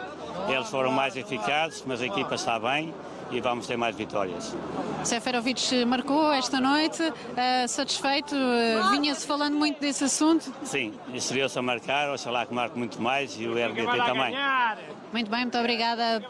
Eles 0.49 0.69
foram 0.69 0.91
mais 0.91 1.17
eficazes, 1.17 1.85
mas 1.87 2.03
a 2.03 2.07
equipa 2.07 2.35
está 2.35 2.59
bem 2.59 2.93
e 3.31 3.41
vamos 3.41 3.67
ter 3.67 3.77
mais 3.77 3.95
vitórias. 3.97 4.55
Seferovic 5.03 5.85
marcou 5.85 6.33
esta 6.33 6.61
noite, 6.61 7.03
eh, 7.37 7.67
satisfeito, 7.67 8.35
eh, 8.35 8.81
vinha-se 8.93 9.27
falando 9.27 9.55
muito 9.55 9.81
desse 9.81 10.05
assunto. 10.05 10.53
Sim, 10.63 10.95
estreou-se 11.13 11.59
a 11.59 11.63
marcar, 11.63 12.11
oxalá 12.11 12.47
que 12.47 12.55
marque 12.55 12.79
muito 12.79 13.01
mais 13.01 13.39
e 13.39 13.47
o 13.47 13.53
RDT 13.53 13.97
também. 14.05 14.35
Muito 15.13 15.31
bem, 15.31 15.41
muito 15.43 15.59
obrigada 15.59 16.23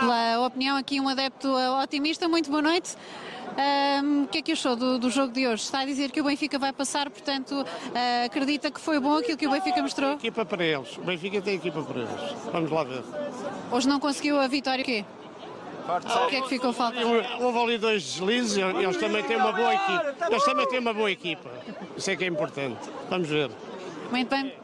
pela 0.00 0.46
opinião. 0.46 0.76
Aqui 0.76 1.00
um 1.00 1.08
adepto 1.08 1.48
eh, 1.56 1.70
otimista, 1.82 2.28
muito 2.28 2.50
boa 2.50 2.62
noite. 2.62 2.96
Ahm, 3.56 4.24
o 4.24 4.28
que 4.28 4.38
é 4.38 4.42
que 4.42 4.52
achou 4.52 4.76
do, 4.76 4.98
do 4.98 5.10
jogo 5.10 5.32
de 5.32 5.46
hoje? 5.46 5.62
Está 5.62 5.80
a 5.80 5.84
dizer 5.84 6.10
que 6.10 6.20
o 6.20 6.24
Benfica 6.24 6.58
vai 6.58 6.72
passar, 6.72 7.10
portanto, 7.10 7.64
acredita 8.24 8.70
que 8.70 8.80
foi 8.80 9.00
bom 9.00 9.18
aquilo 9.18 9.36
que 9.36 9.46
o 9.46 9.50
Benfica 9.50 9.82
mostrou? 9.82 10.12
Equipa 10.12 10.44
para 10.44 10.64
eles. 10.64 10.96
O 10.96 11.02
Benfica 11.02 11.42
tem 11.42 11.56
equipa 11.56 11.82
para 11.82 12.00
eles. 12.00 12.34
Vamos 12.52 12.70
lá 12.70 12.84
ver. 12.84 13.02
Hoje 13.72 13.88
não 13.88 13.98
conseguiu 13.98 14.38
a 14.40 14.46
vitória, 14.46 14.82
o 14.82 14.84
quê? 14.84 15.04
O 15.96 16.26
que 16.28 16.36
é 16.36 16.40
que 16.42 16.48
ficou 16.48 16.72
faltando? 16.72 17.08
Houve 17.40 17.58
ali 17.58 17.78
dois 17.78 18.02
deslizes 18.02 18.56
e 18.56 18.60
eles 18.60 18.96
também 18.96 19.22
têm 19.24 19.36
uma 19.36 19.52
boa 19.52 19.74
equipa. 19.74 20.14
Eles 20.30 20.44
também 20.44 20.68
têm 20.68 20.78
uma 20.78 20.94
boa 20.94 21.10
equipa. 21.10 21.50
Isso 21.96 22.10
é 22.10 22.16
que 22.16 22.24
é 22.24 22.26
importante. 22.26 22.78
Vamos 23.08 23.28
ver. 23.28 23.50
Muito 24.10 24.28
bem. 24.28 24.59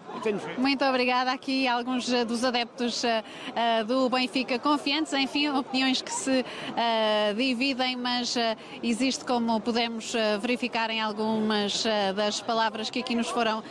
Muito 0.59 0.85
obrigada. 0.85 1.33
Aqui 1.33 1.69
alguns 1.69 2.13
eh, 2.13 2.25
dos 2.25 2.45
adeptos 2.45 3.05
eh, 3.05 3.85
do 3.85 4.09
Benfica 4.09 4.59
confiantes, 4.59 5.13
enfim, 5.13 5.49
opiniões 5.49 6.03
que 6.03 6.13
se 6.13 6.45
eh, 6.77 7.35
dividem, 7.37 7.97
mas 7.97 8.37
eh, 8.37 8.57
existe, 8.83 9.25
como 9.25 9.61
podemos 9.61 10.15
verificar 10.41 10.91
em 10.91 11.01
algumas 11.01 11.85
das 12.15 12.41
palavras 12.41 12.91
que 12.91 13.01
aqui 13.01 13.15
nos 13.15 13.29
foram 13.29 13.63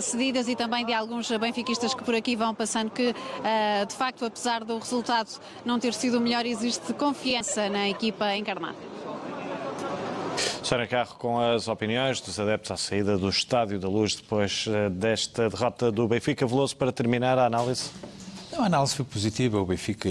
cedidas 0.00 0.48
e 0.48 0.56
também 0.56 0.84
de 0.84 0.92
alguns 0.92 1.30
benfiquistas 1.30 1.94
que 1.94 2.02
por 2.04 2.14
aqui 2.14 2.36
vão 2.36 2.54
passando, 2.54 2.90
que 2.90 3.14
de 3.88 3.94
facto, 3.94 4.24
apesar 4.24 4.64
do 4.64 4.78
resultado 4.78 5.28
não 5.64 5.78
ter 5.78 5.94
sido 5.94 6.18
o 6.18 6.20
melhor, 6.20 6.46
existe 6.46 6.92
confiança 6.94 7.68
na 7.68 7.88
equipa 7.88 8.34
encarnada. 8.36 8.76
Sónia 10.62 10.86
Carro 10.86 11.16
com 11.16 11.40
as 11.40 11.68
opiniões 11.68 12.20
dos 12.20 12.38
adeptos 12.38 12.70
à 12.70 12.76
saída 12.76 13.18
do 13.18 13.28
Estádio 13.28 13.78
da 13.78 13.88
Luz 13.88 14.14
depois 14.14 14.66
eh, 14.68 14.88
desta 14.88 15.48
derrota 15.48 15.90
do 15.90 16.06
Benfica. 16.06 16.46
Veloso 16.46 16.76
para 16.76 16.92
terminar 16.92 17.38
a 17.38 17.46
análise. 17.46 17.90
A 18.56 18.64
análise 18.64 18.94
foi 18.94 19.04
positiva, 19.04 19.60
o 19.60 19.64
Benfica 19.64 20.08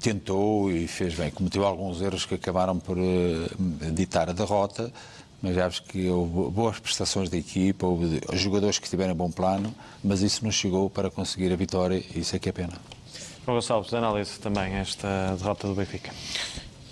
tentou 0.00 0.70
e 0.70 0.88
fez 0.88 1.14
bem, 1.14 1.30
cometeu 1.30 1.64
alguns 1.64 2.00
erros 2.00 2.26
que 2.26 2.34
acabaram 2.34 2.78
por 2.78 2.98
eh, 2.98 3.46
ditar 3.92 4.28
a 4.28 4.32
derrota, 4.32 4.92
mas 5.40 5.54
já 5.54 5.70
que 5.70 6.08
houve 6.08 6.50
boas 6.50 6.78
prestações 6.78 7.28
da 7.28 7.36
equipa, 7.36 7.86
houve 7.86 8.20
jogadores 8.32 8.78
que 8.78 8.88
tiveram 8.88 9.14
bom 9.14 9.30
plano, 9.30 9.74
mas 10.02 10.22
isso 10.22 10.42
não 10.44 10.50
chegou 10.50 10.90
para 10.90 11.10
conseguir 11.10 11.52
a 11.52 11.56
vitória 11.56 12.02
e 12.14 12.20
isso 12.20 12.34
é 12.34 12.38
que 12.38 12.48
é 12.48 12.52
pena. 12.52 12.74
João 13.44 13.56
Gonçalves, 13.56 13.92
análise 13.92 14.40
também 14.40 14.74
esta 14.74 15.36
derrota 15.38 15.68
do 15.68 15.74
Benfica. 15.74 16.10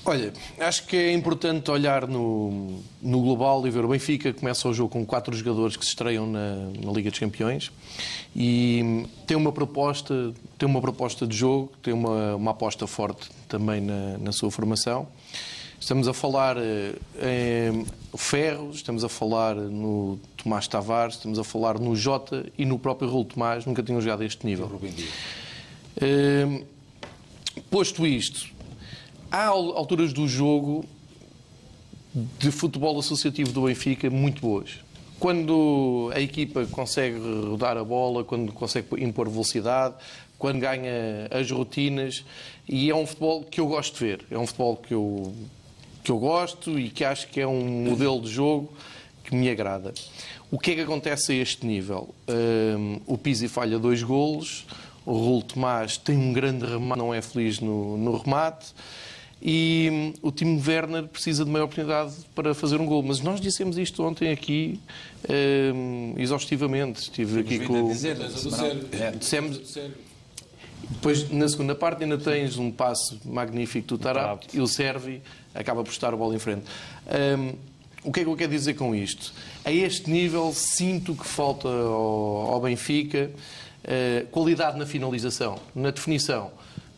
Olha, 0.04 0.32
acho 0.58 0.84
que 0.86 0.96
é 0.96 1.12
importante 1.12 1.70
olhar 1.70 2.08
no, 2.08 2.80
no 3.00 3.20
global 3.20 3.64
e 3.66 3.70
ver 3.70 3.84
o 3.84 3.88
Benfica 3.88 4.32
começa 4.32 4.68
o 4.68 4.74
jogo 4.74 4.90
com 4.90 5.06
quatro 5.06 5.34
jogadores 5.36 5.76
que 5.76 5.84
se 5.84 5.90
estreiam 5.90 6.26
na, 6.26 6.56
na 6.82 6.90
Liga 6.92 7.08
dos 7.08 7.20
Campeões 7.20 7.70
e 8.34 9.06
tem 9.28 9.36
uma 9.36 9.52
proposta, 9.52 10.34
tem 10.58 10.68
uma 10.68 10.80
proposta 10.80 11.24
de 11.24 11.36
jogo, 11.36 11.72
tem 11.80 11.94
uma, 11.94 12.34
uma 12.34 12.50
aposta 12.50 12.84
forte 12.88 13.30
também 13.48 13.80
na, 13.80 14.18
na 14.18 14.32
sua 14.32 14.50
formação. 14.50 15.06
Estamos 15.78 16.08
a 16.08 16.12
falar 16.12 16.56
eh, 16.58 16.94
em 17.72 17.86
Ferro, 18.16 18.70
estamos 18.72 19.04
a 19.04 19.08
falar 19.08 19.54
no 19.54 20.18
Tomás 20.36 20.66
Tavares, 20.66 21.16
estamos 21.16 21.38
a 21.38 21.44
falar 21.44 21.78
no 21.78 21.94
Jota 21.94 22.46
e 22.56 22.64
no 22.64 22.78
próprio 22.78 23.08
Raul 23.08 23.24
Tomás, 23.24 23.66
nunca 23.66 23.82
tinham 23.82 24.00
jogado 24.00 24.22
a 24.22 24.24
este 24.24 24.46
nível. 24.46 24.80
Eh, 25.96 26.62
posto 27.68 28.06
isto, 28.06 28.48
há 29.32 29.46
al- 29.46 29.76
alturas 29.76 30.12
do 30.12 30.28
jogo 30.28 30.84
de 32.38 32.50
futebol 32.50 32.98
associativo 32.98 33.50
do 33.52 33.62
Benfica 33.62 34.10
muito 34.10 34.42
boas. 34.42 34.80
Quando 35.18 36.10
a 36.14 36.20
equipa 36.20 36.66
consegue 36.66 37.18
rodar 37.18 37.76
a 37.78 37.84
bola, 37.84 38.22
quando 38.22 38.52
consegue 38.52 39.02
impor 39.02 39.30
velocidade, 39.30 39.94
quando 40.38 40.58
ganha 40.58 41.28
as 41.30 41.50
rotinas, 41.50 42.24
e 42.68 42.90
é 42.90 42.94
um 42.94 43.06
futebol 43.06 43.42
que 43.44 43.60
eu 43.60 43.66
gosto 43.66 43.94
de 43.94 44.04
ver. 44.04 44.26
É 44.30 44.36
um 44.36 44.46
futebol 44.46 44.76
que 44.76 44.92
eu, 44.92 45.32
que 46.04 46.10
eu 46.10 46.18
gosto 46.18 46.78
e 46.78 46.90
que 46.90 47.04
acho 47.04 47.28
que 47.28 47.40
é 47.40 47.46
um 47.46 47.88
modelo 47.88 48.20
de 48.20 48.28
jogo 48.28 48.72
que 49.24 49.34
me 49.34 49.48
agrada. 49.48 49.94
O 50.50 50.58
que 50.58 50.72
é 50.72 50.74
que 50.74 50.80
acontece 50.82 51.32
a 51.32 51.34
este 51.36 51.64
nível? 51.64 52.14
Hum, 52.28 53.00
o 53.06 53.16
Pizzi 53.16 53.48
falha 53.48 53.78
dois 53.78 54.02
golos, 54.02 54.66
o 55.06 55.12
Raul 55.12 55.42
Tomás 55.42 55.96
tem 55.96 56.18
um 56.18 56.32
grande 56.32 56.66
remate, 56.66 56.98
não 56.98 57.14
é 57.14 57.22
feliz 57.22 57.60
no, 57.60 57.96
no 57.96 58.18
remate, 58.18 58.66
e 59.42 59.88
hum, 59.90 60.12
o 60.22 60.30
Timo 60.30 60.62
Werner 60.64 61.08
precisa 61.08 61.44
de 61.44 61.50
maior 61.50 61.64
oportunidade 61.64 62.14
para 62.34 62.54
fazer 62.54 62.80
um 62.80 62.86
gol. 62.86 63.02
Mas 63.02 63.20
nós 63.20 63.40
dissemos 63.40 63.76
isto 63.76 64.02
ontem 64.04 64.30
aqui 64.30 64.80
hum, 65.74 66.14
exaustivamente. 66.16 67.02
Estive 67.02 67.40
aqui 67.40 67.58
com. 67.58 67.90
Dissemos, 69.18 69.78
depois, 70.90 71.28
na 71.30 71.48
segunda 71.48 71.74
parte, 71.74 72.04
ainda 72.04 72.18
tens 72.18 72.56
um 72.56 72.70
passe 72.70 73.18
magnífico 73.24 73.88
do 73.88 73.98
Tarap 73.98 74.44
e 74.52 74.60
o 74.60 74.66
Servi 74.66 75.20
acaba 75.54 75.82
por 75.82 75.90
estar 75.90 76.12
a 76.12 76.16
bola 76.16 76.36
em 76.36 76.38
frente. 76.38 76.64
Hum, 77.38 77.54
o 78.04 78.12
que 78.12 78.20
é 78.20 78.24
que 78.24 78.28
eu 78.28 78.36
quero 78.36 78.50
dizer 78.50 78.74
com 78.74 78.94
isto? 78.94 79.32
A 79.64 79.72
este 79.72 80.10
nível, 80.10 80.52
sinto 80.52 81.14
que 81.14 81.26
falta 81.26 81.68
ao, 81.68 82.52
ao 82.52 82.60
Benfica 82.60 83.30
eh, 83.84 84.26
qualidade 84.30 84.78
na 84.78 84.86
finalização, 84.86 85.58
na 85.74 85.90
definição. 85.90 86.50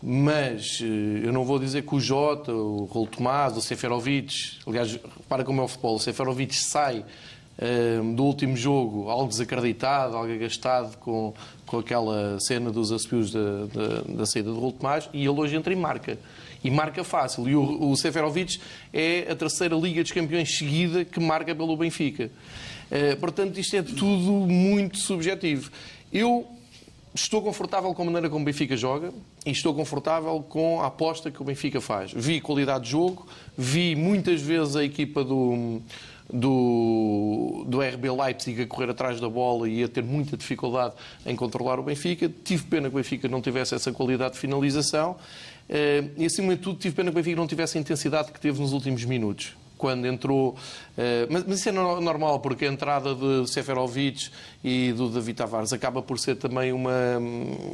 Mas 0.07 0.81
eh, 0.83 1.27
eu 1.27 1.33
não 1.33 1.45
vou 1.45 1.59
dizer 1.59 1.83
que 1.83 1.95
o 1.95 1.99
Jota, 1.99 2.53
o 2.53 2.85
Raul 2.93 3.07
Tomás, 3.07 3.57
o 3.57 3.63
Seferovic, 3.63 4.59
aliás, 4.67 4.93
repara 4.93 5.43
como 5.43 5.63
é 5.63 5.65
o 5.65 5.69
futebol, 5.69 5.95
o 5.95 5.99
Seferovic 5.99 6.55
sai 6.55 7.03
eh, 7.57 8.01
do 8.15 8.23
último 8.23 8.55
jogo 8.55 9.09
algo 9.09 9.29
desacreditado, 9.29 10.15
algo 10.15 10.31
agastado 10.31 10.99
com, 10.99 11.33
com 11.65 11.79
aquela 11.79 12.39
cena 12.39 12.71
dos 12.71 12.93
assobios 12.93 13.33
da, 13.33 13.65
da, 13.65 14.01
da 14.17 14.27
saída 14.27 14.51
do 14.51 14.61
Raul 14.61 14.73
Tomás 14.73 15.09
e 15.11 15.21
ele 15.21 15.41
hoje 15.41 15.57
entra 15.57 15.73
e 15.73 15.77
marca. 15.77 16.19
E 16.63 16.71
marca 16.71 17.03
fácil. 17.03 17.49
E 17.49 17.57
o, 17.57 17.91
o 17.91 17.97
Seferovic 17.97 18.61
é 18.93 19.27
a 19.31 19.35
terceira 19.35 19.75
Liga 19.75 20.03
dos 20.03 20.13
Campeões 20.13 20.55
seguida 20.55 21.03
que 21.03 21.19
marca 21.19 21.55
pelo 21.55 21.75
Benfica. 21.79 22.31
Eh, 22.91 23.17
portanto, 23.17 23.59
isto 23.59 23.75
é 23.75 23.83
tudo 23.83 24.33
muito 24.33 24.99
subjetivo. 24.99 25.71
Eu 26.13 26.47
estou 27.15 27.41
confortável 27.41 27.95
com 27.95 28.03
a 28.03 28.05
maneira 28.07 28.29
como 28.29 28.43
o 28.43 28.45
Benfica 28.45 28.77
joga 28.77 29.13
e 29.47 29.51
estou 29.53 29.73
confortável 29.73 30.45
com 30.49 30.81
a 30.81 30.87
aposta 30.87 31.31
que 31.31 31.41
o 31.41 31.45
Benfica 31.45 31.81
faz. 31.81 32.13
Vi 32.13 32.41
qualidade 32.41 32.85
de 32.85 32.91
jogo, 32.91 33.27
vi 33.57 33.95
muitas 33.95 34.41
vezes 34.43 34.75
a 34.75 34.83
equipa 34.83 35.23
do, 35.23 35.81
do, 36.33 37.65
do 37.69 37.81
RB 37.81 38.11
Leipzig 38.11 38.63
a 38.63 38.67
correr 38.67 38.91
atrás 38.91 39.21
da 39.21 39.29
bola 39.29 39.69
e 39.69 39.85
a 39.85 39.89
ter 39.89 40.03
muita 40.03 40.37
dificuldade 40.37 40.95
em 41.25 41.37
controlar 41.37 41.79
o 41.79 41.85
Benfica. 41.85 42.29
Tive 42.43 42.65
pena 42.65 42.89
que 42.89 42.97
o 42.97 42.99
Benfica 42.99 43.29
não 43.29 43.41
tivesse 43.41 43.77
essa 43.77 43.93
qualidade 43.93 44.35
de 44.35 44.41
finalização 44.41 45.17
eh, 45.69 46.05
e, 46.17 46.27
acima 46.27 46.57
de 46.57 46.63
tudo, 46.63 46.81
tive 46.81 46.97
pena 46.97 47.13
que 47.13 47.15
o 47.15 47.21
Benfica 47.23 47.37
não 47.37 47.47
tivesse 47.47 47.79
a 47.79 47.81
intensidade 47.81 48.33
que 48.33 48.41
teve 48.41 48.61
nos 48.61 48.73
últimos 48.73 49.05
minutos 49.05 49.55
quando 49.85 50.07
entrou. 50.07 50.57
eh, 50.97 51.27
Mas, 51.29 51.45
mas 51.47 51.59
isso 51.59 51.69
é 51.69 51.73
no- 51.73 52.01
normal, 52.01 52.41
porque 52.41 52.65
a 52.65 52.69
entrada 52.69 53.15
de 53.15 53.47
Seferovic 53.51 54.31
e 54.65 54.93
do 54.95 55.11
David 55.11 55.37
Tavares 55.37 55.75
acaba 55.75 56.01
por 56.01 56.19
ser 56.19 56.37
também 56.37 56.73
uma, 56.73 56.91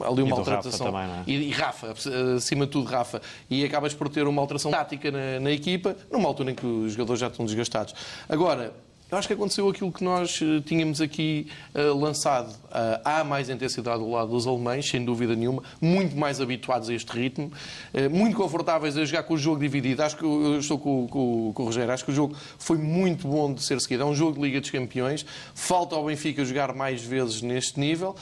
ali 0.04 0.22
uma 0.22 0.36
Rafa 0.36 0.54
alteração. 0.56 0.86
também, 0.90 1.06
não 1.06 1.14
é? 1.14 1.22
e, 1.28 1.48
e 1.48 1.50
Rafa, 1.52 1.94
acima 2.36 2.66
de 2.66 2.72
tudo 2.72 2.90
Rafa. 2.90 3.22
E 3.48 3.64
acabas 3.64 3.94
por 3.94 4.08
ter 4.08 4.26
uma 4.26 4.42
alteração 4.42 4.72
tática 4.72 5.08
na, 5.12 5.38
na 5.38 5.52
equipa, 5.52 5.96
numa 6.10 6.26
altura 6.26 6.50
em 6.50 6.54
que 6.56 6.66
os 6.66 6.92
jogadores 6.94 7.20
já 7.20 7.28
estão 7.28 7.46
desgastados. 7.46 7.94
Agora, 8.28 8.72
Eu 9.10 9.18
acho 9.18 9.26
que 9.26 9.34
aconteceu 9.34 9.68
aquilo 9.68 9.90
que 9.90 10.04
nós 10.04 10.40
eh, 10.40 10.62
tínhamos 10.64 11.00
aqui 11.00 11.48
uh, 11.74 11.98
lançado. 11.98 12.50
Uh, 12.50 13.00
há 13.04 13.24
mais 13.24 13.50
intensidade 13.50 13.98
do 13.98 14.08
lado 14.08 14.30
dos 14.30 14.46
alemães, 14.46 14.88
sem 14.88 15.04
dúvida 15.04 15.34
nenhuma, 15.34 15.64
muito 15.80 16.16
mais 16.16 16.40
habituados 16.40 16.88
a 16.88 16.94
este 16.94 17.10
ritmo, 17.10 17.50
uh, 17.92 18.08
muito 18.08 18.36
confortáveis 18.36 18.96
a 18.96 19.04
jogar 19.04 19.24
com 19.24 19.34
o 19.34 19.36
jogo 19.36 19.58
dividido. 19.58 20.00
Acho 20.04 20.16
que 20.16 20.22
eu 20.22 20.60
estou 20.60 20.78
com, 20.78 21.08
com, 21.08 21.52
com, 21.52 21.62
o 21.64 21.66
Rogério, 21.66 21.92
acho 21.92 22.04
que 22.04 22.12
o 22.12 22.14
jogo 22.14 22.36
foi 22.56 22.78
muito 22.78 23.26
bom 23.26 23.52
de 23.52 23.64
ser 23.64 23.80
seguido. 23.80 24.04
É 24.04 24.06
um 24.06 24.14
jogo 24.14 24.34
de 24.34 24.42
Liga 24.42 24.60
dos 24.60 24.70
Campeões. 24.70 25.26
Falta 25.56 25.96
ao 25.96 26.04
Benfica 26.04 26.44
jogar 26.44 26.72
mais 26.72 27.02
vezes 27.02 27.42
neste 27.42 27.80
nível 27.80 28.14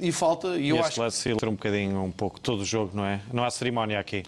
e 0.00 0.12
falta. 0.12 0.56
E 0.56 0.68
eu 0.68 0.76
este 0.76 0.88
acho 0.88 1.00
lance 1.00 1.32
um 1.32 1.50
bocadinho, 1.50 2.00
um 2.00 2.12
pouco, 2.12 2.38
todo 2.38 2.60
o 2.60 2.64
jogo, 2.64 2.92
não 2.94 3.04
é? 3.04 3.20
Não 3.32 3.44
há 3.44 3.50
cerimónia 3.50 3.98
aqui. 3.98 4.22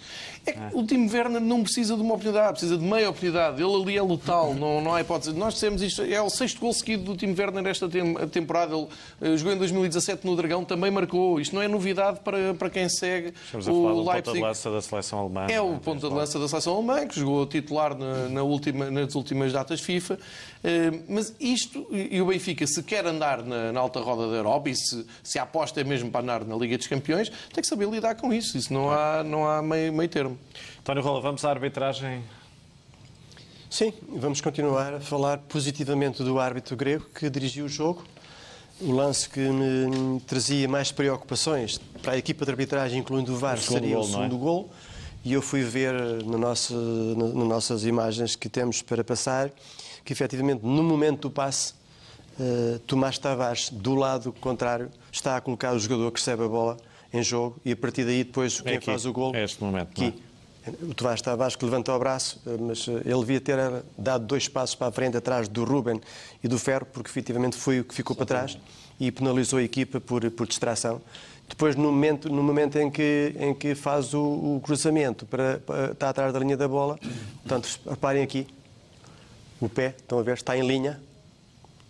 É 0.45 0.53
que 0.53 0.59
o 0.73 0.85
Timo 0.85 1.09
Werner 1.11 1.41
não 1.41 1.63
precisa 1.63 1.95
de 1.95 2.03
uma 2.03 2.15
oportunidade, 2.15 2.53
precisa 2.53 2.77
de 2.77 2.85
meia 2.85 3.09
oportunidade. 3.09 3.63
Ele 3.63 3.75
ali 3.75 3.97
é 3.97 4.03
letal, 4.03 4.55
não, 4.55 4.81
não 4.81 4.95
há 4.95 5.01
hipótese. 5.01 5.33
Nós 5.33 5.55
dissemos 5.77 5.83
isto, 5.83 6.03
é 6.03 6.21
o 6.21 6.31
sexto 6.31 6.61
gol 6.61 6.73
seguido 6.73 7.05
do 7.05 7.17
Timo 7.17 7.35
Werner 7.39 7.63
nesta 7.63 7.89
temporada. 8.31 8.75
Ele 8.75 8.89
uh, 9.33 9.37
jogou 9.37 9.53
em 9.53 9.59
2017 9.59 10.27
no 10.27 10.35
Dragão, 10.37 10.65
também 10.65 10.91
marcou. 10.91 11.41
Isto 11.41 11.55
não 11.55 11.63
é 11.63 11.69
novidade 11.69 12.21
para, 12.21 12.55
para 12.55 12.71
quem 12.71 12.89
segue 12.89 13.33
Estamos 13.45 13.69
a 13.69 13.73
falar 13.73 13.93
do 13.93 14.05
ponta 14.05 14.33
de 14.33 14.41
lança 14.41 14.71
da 14.71 14.83
seleção 14.83 15.19
alemã. 15.21 15.47
É 15.49 15.61
o 15.61 15.79
ponta 15.79 16.09
de 16.09 16.15
lança 16.15 16.39
da 16.39 16.49
seleção 16.49 16.77
alemã, 16.77 17.07
que 17.07 17.19
jogou 17.19 17.47
titular 17.47 17.97
na, 17.97 18.29
na 18.29 18.43
última, 18.43 18.91
nas 18.91 19.15
últimas 19.15 19.53
datas 19.53 19.81
FIFA. 19.81 20.15
Uh, 20.15 21.03
mas 21.09 21.35
isto, 21.39 21.87
e 21.93 22.21
o 22.21 22.27
Benfica, 22.27 22.67
se 22.67 22.83
quer 22.83 23.07
andar 23.07 23.43
na, 23.43 23.73
na, 23.73 23.81
alta 23.81 24.01
roda 24.01 24.29
da 24.29 24.37
Europa 24.37 24.71
e 24.71 24.75
se, 24.75 25.07
se 25.23 25.39
a 25.39 25.43
aposta 25.43 25.81
é 25.81 25.85
mesmo 25.85 26.11
para 26.11 26.23
andar 26.23 26.45
na 26.45 26.57
Liga 26.57 26.77
dos 26.77 26.87
Campeões, 26.87 27.31
tem 27.53 27.63
que 27.63 27.67
saber 27.67 27.89
lidar 27.89 28.15
com 28.15 28.33
isso. 28.33 28.57
Isso 28.57 28.73
não 28.73 28.91
há, 28.91 29.23
não 29.23 29.49
há 29.49 29.63
meio, 29.63 29.93
meio 29.93 30.09
termo. 30.09 30.39
António 30.81 31.03
Rola, 31.03 31.21
vamos 31.21 31.45
à 31.45 31.51
arbitragem 31.51 32.23
Sim, 33.71 33.93
vamos 34.09 34.41
continuar 34.41 34.95
a 34.95 35.01
falar 35.01 35.39
positivamente 35.39 36.23
do 36.23 36.41
árbitro 36.41 36.75
grego 36.75 37.05
que 37.15 37.29
dirigiu 37.29 37.67
o 37.67 37.69
jogo. 37.69 38.03
O 38.81 38.93
lance 38.93 39.29
que 39.29 39.41
me 39.41 40.21
trazia 40.21 40.67
mais 40.67 40.91
preocupações 40.91 41.79
para 42.03 42.13
a 42.13 42.17
equipa 42.17 42.47
de 42.47 42.51
arbitragem, 42.51 43.01
incluindo 43.01 43.35
o 43.35 43.37
VAR, 43.37 43.59
seria 43.59 43.97
gol, 43.97 44.05
o 44.05 44.09
é? 44.09 44.11
segundo 44.11 44.37
é? 44.37 44.39
gol. 44.39 44.71
E 45.23 45.33
eu 45.35 45.43
fui 45.43 45.63
ver 45.63 45.93
no 46.25 46.39
nosso, 46.39 46.73
no, 46.73 47.35
nas 47.35 47.49
nossas 47.49 47.85
imagens 47.85 48.35
que 48.35 48.49
temos 48.49 48.81
para 48.81 49.05
passar 49.05 49.51
que, 50.03 50.15
efetivamente, 50.15 50.65
no 50.65 50.83
momento 50.83 51.29
do 51.29 51.31
passe, 51.31 51.75
uh, 52.41 52.79
Tomás 52.87 53.19
Tavares, 53.19 53.69
do 53.69 53.95
lado 53.95 54.33
contrário, 54.41 54.91
está 55.13 55.37
a 55.37 55.41
colocar 55.43 55.75
o 55.75 55.79
jogador 55.79 56.11
que 56.11 56.21
recebe 56.21 56.45
a 56.45 56.49
bola 56.49 56.79
em 57.13 57.23
jogo 57.23 57.61
e, 57.67 57.73
a 57.73 57.77
partir 57.77 58.05
daí, 58.05 58.25
depois, 58.25 58.63
quem 58.63 58.77
é 58.77 58.81
faz 58.81 59.05
o 59.05 59.13
gol... 59.13 59.35
É 59.35 59.45
este 59.45 59.63
momento, 59.63 59.91
aqui, 59.91 60.15
o 60.83 60.95
Tomás 60.95 61.21
Tavares 61.21 61.57
que 61.57 61.65
levantou 61.65 61.95
o 61.95 61.99
braço, 61.99 62.41
eh, 62.47 62.57
mas 62.59 62.87
eh, 62.89 63.03
ele 63.05 63.21
devia 63.21 63.41
ter 63.41 63.59
eh, 63.59 63.83
dado 63.97 64.27
dois 64.27 64.49
passos 64.49 64.75
para 64.75 64.89
a 64.89 64.93
frente, 64.93 65.17
atrás 65.17 65.49
do 65.49 65.65
Ruben 65.65 66.01
e 66.43 66.49
do 66.49 66.59
Ferro, 66.59 66.87
porque 66.93 67.09
efetivamente 67.09 67.57
foi 67.57 67.81
o 67.81 67.85
que 67.85 67.95
ficou 67.95 68.15
para 68.15 68.27
trás 68.27 68.59
e 68.99 69.11
penalizou 69.11 69.59
a 69.59 69.63
equipa 69.63 70.01
por, 70.01 70.29
por 70.31 70.47
distração. 70.47 71.01
Depois, 71.49 71.77
no 71.77 71.85
momento, 71.85 72.29
no 72.29 72.43
momento 72.43 72.79
em, 72.79 72.91
que, 72.91 73.35
em 73.39 73.55
que 73.55 73.75
faz 73.75 74.13
o, 74.13 74.21
o 74.21 74.61
cruzamento 74.63 75.25
para, 75.27 75.59
para, 75.59 75.93
está 75.93 76.11
atrás 76.11 76.33
da 76.33 76.39
linha 76.39 76.57
da 76.57 76.69
bola, 76.69 76.99
portanto, 77.43 77.81
reparem 77.89 78.23
aqui, 78.23 78.47
o 79.61 79.69
pé, 79.69 79.95
estão 79.97 80.19
a 80.19 80.23
ver, 80.23 80.35
está 80.35 80.57
em 80.57 80.67
linha, 80.67 81.01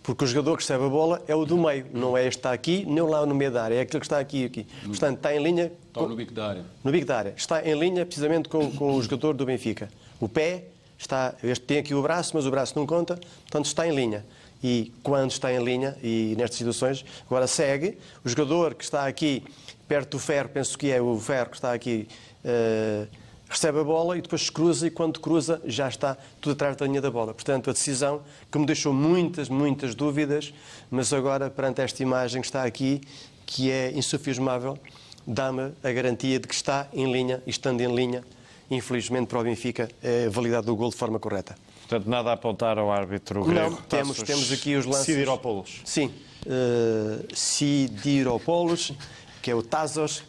porque 0.08 0.24
o 0.24 0.26
jogador 0.26 0.56
que 0.56 0.62
recebe 0.62 0.86
a 0.86 0.88
bola 0.88 1.22
é 1.28 1.34
o 1.34 1.44
do 1.44 1.58
meio, 1.58 1.84
não 1.92 2.16
é 2.16 2.26
este 2.26 2.30
que 2.30 2.38
está 2.38 2.52
aqui, 2.52 2.82
nem 2.86 3.02
lá 3.02 3.26
no 3.26 3.34
meio 3.34 3.50
da 3.50 3.64
área, 3.64 3.74
é 3.74 3.80
aquele 3.82 4.00
que 4.00 4.06
está 4.06 4.18
aqui 4.18 4.46
aqui. 4.46 4.66
Portanto, 4.86 5.18
está 5.18 5.36
em 5.36 5.42
linha. 5.42 5.64
Está 5.64 6.00
com... 6.00 6.08
no 6.08 6.16
bico 6.16 6.32
da 6.32 6.48
área. 6.48 6.64
No 6.82 6.90
bico 6.90 7.04
da 7.04 7.18
área. 7.18 7.34
Está 7.36 7.62
em 7.62 7.78
linha 7.78 8.06
precisamente 8.06 8.48
com, 8.48 8.70
com 8.70 8.94
o 8.94 9.02
jogador 9.02 9.34
do 9.34 9.44
Benfica. 9.44 9.90
O 10.18 10.26
pé 10.26 10.64
está. 10.98 11.34
Este 11.44 11.62
tem 11.66 11.76
aqui 11.80 11.94
o 11.94 12.00
braço, 12.00 12.30
mas 12.34 12.46
o 12.46 12.50
braço 12.50 12.72
não 12.74 12.86
conta, 12.86 13.16
portanto 13.42 13.66
está 13.66 13.86
em 13.86 13.94
linha. 13.94 14.24
E 14.64 14.94
quando 15.02 15.30
está 15.30 15.52
em 15.52 15.62
linha, 15.62 15.94
e 16.02 16.34
nestas 16.38 16.56
situações, 16.56 17.04
agora 17.26 17.46
segue, 17.46 17.98
o 18.24 18.28
jogador 18.30 18.76
que 18.76 18.84
está 18.84 19.06
aqui 19.06 19.44
perto 19.86 20.12
do 20.12 20.18
ferro, 20.18 20.48
penso 20.48 20.78
que 20.78 20.90
é 20.90 21.02
o 21.02 21.18
ferro 21.18 21.50
que 21.50 21.56
está 21.56 21.74
aqui. 21.74 22.08
Uh, 22.42 23.06
recebe 23.48 23.80
a 23.80 23.84
bola 23.84 24.18
e 24.18 24.20
depois 24.20 24.50
cruza 24.50 24.86
e 24.86 24.90
quando 24.90 25.20
cruza 25.20 25.60
já 25.64 25.88
está 25.88 26.16
tudo 26.40 26.52
atrás 26.52 26.76
da 26.76 26.86
linha 26.86 27.00
da 27.00 27.10
bola. 27.10 27.32
Portanto, 27.32 27.70
a 27.70 27.72
decisão 27.72 28.22
que 28.50 28.58
me 28.58 28.66
deixou 28.66 28.92
muitas, 28.92 29.48
muitas 29.48 29.94
dúvidas, 29.94 30.52
mas 30.90 31.12
agora, 31.12 31.48
perante 31.48 31.80
esta 31.80 32.02
imagem 32.02 32.40
que 32.40 32.46
está 32.46 32.64
aqui, 32.64 33.00
que 33.46 33.70
é 33.70 33.90
insufismável, 33.92 34.78
dá-me 35.26 35.72
a 35.82 35.92
garantia 35.92 36.38
de 36.38 36.46
que 36.46 36.54
está 36.54 36.86
em 36.92 37.10
linha 37.10 37.42
e 37.46 37.50
estando 37.50 37.80
em 37.80 37.94
linha, 37.94 38.22
infelizmente 38.70 39.28
para 39.28 39.40
o 39.40 39.42
Benfica, 39.42 39.88
é 40.02 40.28
validado 40.28 40.66
do 40.66 40.76
gol 40.76 40.90
de 40.90 40.96
forma 40.96 41.18
correta. 41.18 41.56
Portanto, 41.88 42.08
nada 42.08 42.30
a 42.30 42.34
apontar 42.34 42.78
ao 42.78 42.92
árbitro 42.92 43.42
grego. 43.44 43.70
Não, 43.70 43.76
temos, 43.82 44.22
temos 44.22 44.52
aqui 44.52 44.76
os 44.76 44.84
lances... 44.84 45.06
Sidiropoulos. 45.06 45.80
Sim, 45.86 46.12
uh, 46.46 47.34
Sidiropoulos, 47.34 48.92
que 49.40 49.50
é 49.50 49.54
o 49.54 49.62
Tazos, 49.62 50.22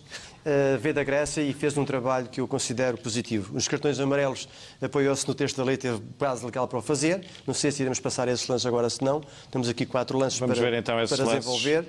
veio 0.79 0.94
da 0.94 1.03
Grécia 1.03 1.41
e 1.41 1.53
fez 1.53 1.77
um 1.77 1.86
trabalho 1.86 2.27
que 2.27 2.41
eu 2.41 2.48
considero 2.48 2.98
positivo. 2.98 3.56
Os 3.56 3.68
cartões 3.68 4.00
amarelos 4.00 4.48
apoiou-se 4.82 5.27
no 5.27 5.34
texto 5.34 5.58
da 5.58 5.63
lei, 5.63 5.77
teve 5.77 6.00
base 6.18 6.46
legal 6.46 6.68
para 6.68 6.79
o 6.79 6.82
fazer. 6.82 7.25
Não 7.46 7.53
sei 7.53 7.72
se 7.72 7.82
iremos 7.82 8.00
passar 8.00 8.27
esses 8.27 8.48
lances 8.48 8.65
agora, 8.65 8.89
se 8.89 9.04
não. 9.04 9.21
Temos 9.52 9.69
aqui 9.69 9.86
quatro 9.86 10.17
lances 10.17 10.39
Vamos 10.39 10.58
para, 10.58 10.69
ver, 10.69 10.78
então, 10.78 10.95
para 10.95 11.23
desenvolver. 11.23 11.86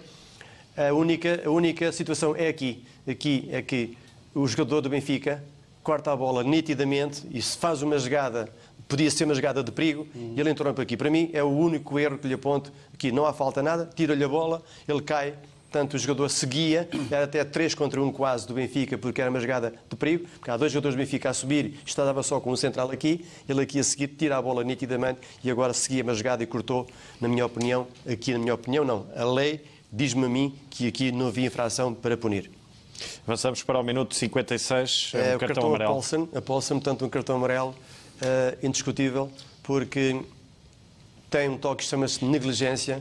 A 0.77 0.93
única, 0.93 1.43
a 1.45 1.51
única 1.51 1.93
situação 1.93 2.35
é 2.37 2.49
aqui. 2.49 2.85
Aqui 3.09 3.49
é 3.51 3.61
que 3.63 3.97
o 4.35 4.47
jogador 4.47 4.81
do 4.81 4.89
Benfica 4.89 5.43
corta 5.83 6.13
a 6.13 6.17
bola 6.17 6.45
nitidamente 6.45 7.27
e 7.31 7.41
se 7.41 7.57
faz 7.57 7.83
uma 7.83 7.99
jogada 7.99 8.49
podia 8.91 9.09
ser 9.09 9.25
uma 9.25 9.35
jogada 9.35 9.63
de 9.63 9.71
perigo 9.71 10.07
e 10.15 10.39
ele 10.39 10.51
entrou 10.51 10.75
para 10.75 10.83
aqui. 10.83 10.97
Para 10.97 11.09
mim 11.09 11.31
é 11.33 11.43
o 11.43 11.49
único 11.49 11.97
erro 11.97 12.19
que 12.19 12.27
lhe 12.27 12.35
aponto 12.35 12.73
aqui. 12.93 13.13
Não 13.13 13.25
há 13.25 13.33
falta 13.33 13.63
nada, 13.63 13.89
tira-lhe 13.95 14.25
a 14.25 14.29
bola, 14.29 14.63
ele 14.87 15.01
cai, 15.01 15.35
Portanto, 15.71 15.95
o 15.95 15.99
jogador 15.99 16.29
seguia, 16.29 16.89
era 17.13 17.27
até 17.27 17.45
3 17.45 17.77
contra 17.77 18.03
1 18.03 18.11
quase 18.11 18.45
do 18.45 18.55
Benfica, 18.55 18.99
porque 18.99 19.21
era 19.21 19.31
uma 19.31 19.39
jogada 19.39 19.73
de 19.89 19.95
perigo, 19.95 20.27
porque 20.35 20.51
há 20.51 20.57
dois 20.57 20.73
jogadores 20.73 20.97
do 20.97 20.99
Benfica 20.99 21.31
a 21.31 21.33
subir, 21.33 21.79
estava 21.87 22.25
só 22.25 22.41
com 22.41 22.51
um 22.51 22.57
central 22.57 22.91
aqui, 22.91 23.25
ele 23.49 23.63
aqui 23.63 23.79
a 23.79 23.85
seguir 23.85 24.09
tira 24.09 24.37
a 24.37 24.43
bola 24.43 24.65
nitidamente 24.65 25.21
e 25.45 25.49
agora 25.51 25.73
seguia 25.73 26.03
uma 26.03 26.13
jogada 26.13 26.43
e 26.43 26.47
cortou, 26.47 26.89
na 27.21 27.29
minha 27.29 27.47
opinião, 27.47 27.87
aqui 28.05 28.33
na 28.33 28.41
minha 28.41 28.53
opinião 28.53 28.85
não, 28.85 29.07
a 29.15 29.23
lei 29.25 29.65
diz-me 29.93 30.25
a 30.25 30.29
mim 30.29 30.59
que 30.69 30.89
aqui 30.89 31.13
não 31.13 31.29
havia 31.29 31.47
infração 31.47 31.95
para 31.95 32.17
punir. 32.17 32.51
Avançamos 33.25 33.63
para 33.63 33.79
o 33.79 33.83
minuto 33.85 34.13
56, 34.13 35.13
é, 35.15 35.19
um 35.19 35.21
é, 35.21 35.25
cartão, 35.25 35.39
cartão 35.47 35.67
amarelo. 35.69 35.91
A 35.91 35.95
Paulsen, 35.95 36.29
a 36.35 36.43
Paulsen, 36.43 36.81
portanto, 36.81 37.05
um 37.05 37.09
cartão 37.09 37.37
amarelo 37.37 37.71
uh, 37.71 38.67
indiscutível, 38.67 39.31
porque 39.63 40.21
tem 41.31 41.49
um 41.49 41.57
toque 41.57 41.85
que 41.85 41.89
chama-se 41.89 42.25
negligência. 42.25 43.01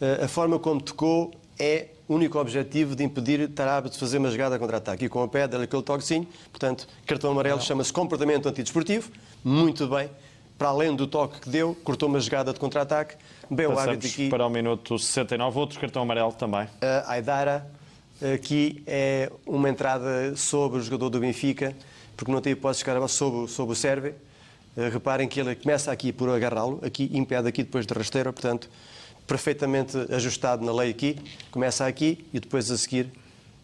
Uh, 0.00 0.24
a 0.24 0.28
forma 0.28 0.58
como 0.58 0.80
tocou 0.80 1.32
é 1.56 1.86
único 2.08 2.38
objetivo 2.38 2.96
de 2.96 3.04
impedir 3.04 3.48
Tarab 3.48 3.90
de 3.90 3.98
fazer 3.98 4.18
uma 4.18 4.30
jogada 4.30 4.58
contra-ataque. 4.58 5.04
E 5.04 5.08
com 5.08 5.22
a 5.22 5.28
pé, 5.28 5.46
dar 5.46 5.60
aquele 5.60 5.82
toquezinho, 5.82 6.26
portanto, 6.50 6.88
cartão 7.06 7.30
amarelo 7.30 7.60
chama-se 7.60 7.92
comportamento 7.92 8.48
antidesportivo, 8.48 9.10
muito 9.44 9.86
bem. 9.86 10.08
Para 10.56 10.68
além 10.70 10.96
do 10.96 11.06
toque 11.06 11.40
que 11.40 11.48
deu, 11.48 11.76
cortou 11.84 12.08
uma 12.08 12.18
jogada 12.18 12.52
de 12.52 12.58
contra-ataque. 12.58 13.14
Bem, 13.48 13.66
o 13.66 13.78
árbitro 13.78 14.08
aqui. 14.08 14.28
para 14.28 14.44
o 14.44 14.50
minuto 14.50 14.98
69, 14.98 15.58
outro 15.58 15.78
cartão 15.78 16.02
amarelo 16.02 16.32
também. 16.32 16.66
A 16.82 17.12
Aidara, 17.12 17.64
aqui 18.34 18.82
é 18.84 19.30
uma 19.46 19.68
entrada 19.68 20.34
sobre 20.36 20.80
o 20.80 20.82
jogador 20.82 21.10
do 21.10 21.20
Benfica, 21.20 21.76
porque 22.16 22.32
não 22.32 22.40
tem 22.40 22.54
hipótese 22.54 22.84
de 22.84 22.90
ficar 22.90 23.08
sobre, 23.08 23.48
sobre 23.48 23.72
o 23.72 23.76
Sérvia. 23.76 24.16
Reparem 24.92 25.28
que 25.28 25.38
ele 25.38 25.54
começa 25.54 25.92
aqui 25.92 26.12
por 26.12 26.28
agarrá-lo, 26.28 26.80
aqui 26.82 27.08
impede 27.12 27.48
aqui 27.48 27.62
depois 27.62 27.86
de 27.86 27.94
rasteira, 27.94 28.32
portanto, 28.32 28.68
perfeitamente 29.28 29.96
ajustado 30.10 30.64
na 30.64 30.72
lei 30.72 30.90
aqui, 30.90 31.16
começa 31.52 31.86
aqui 31.86 32.26
e 32.34 32.40
depois 32.40 32.68
a 32.70 32.76
seguir 32.76 33.12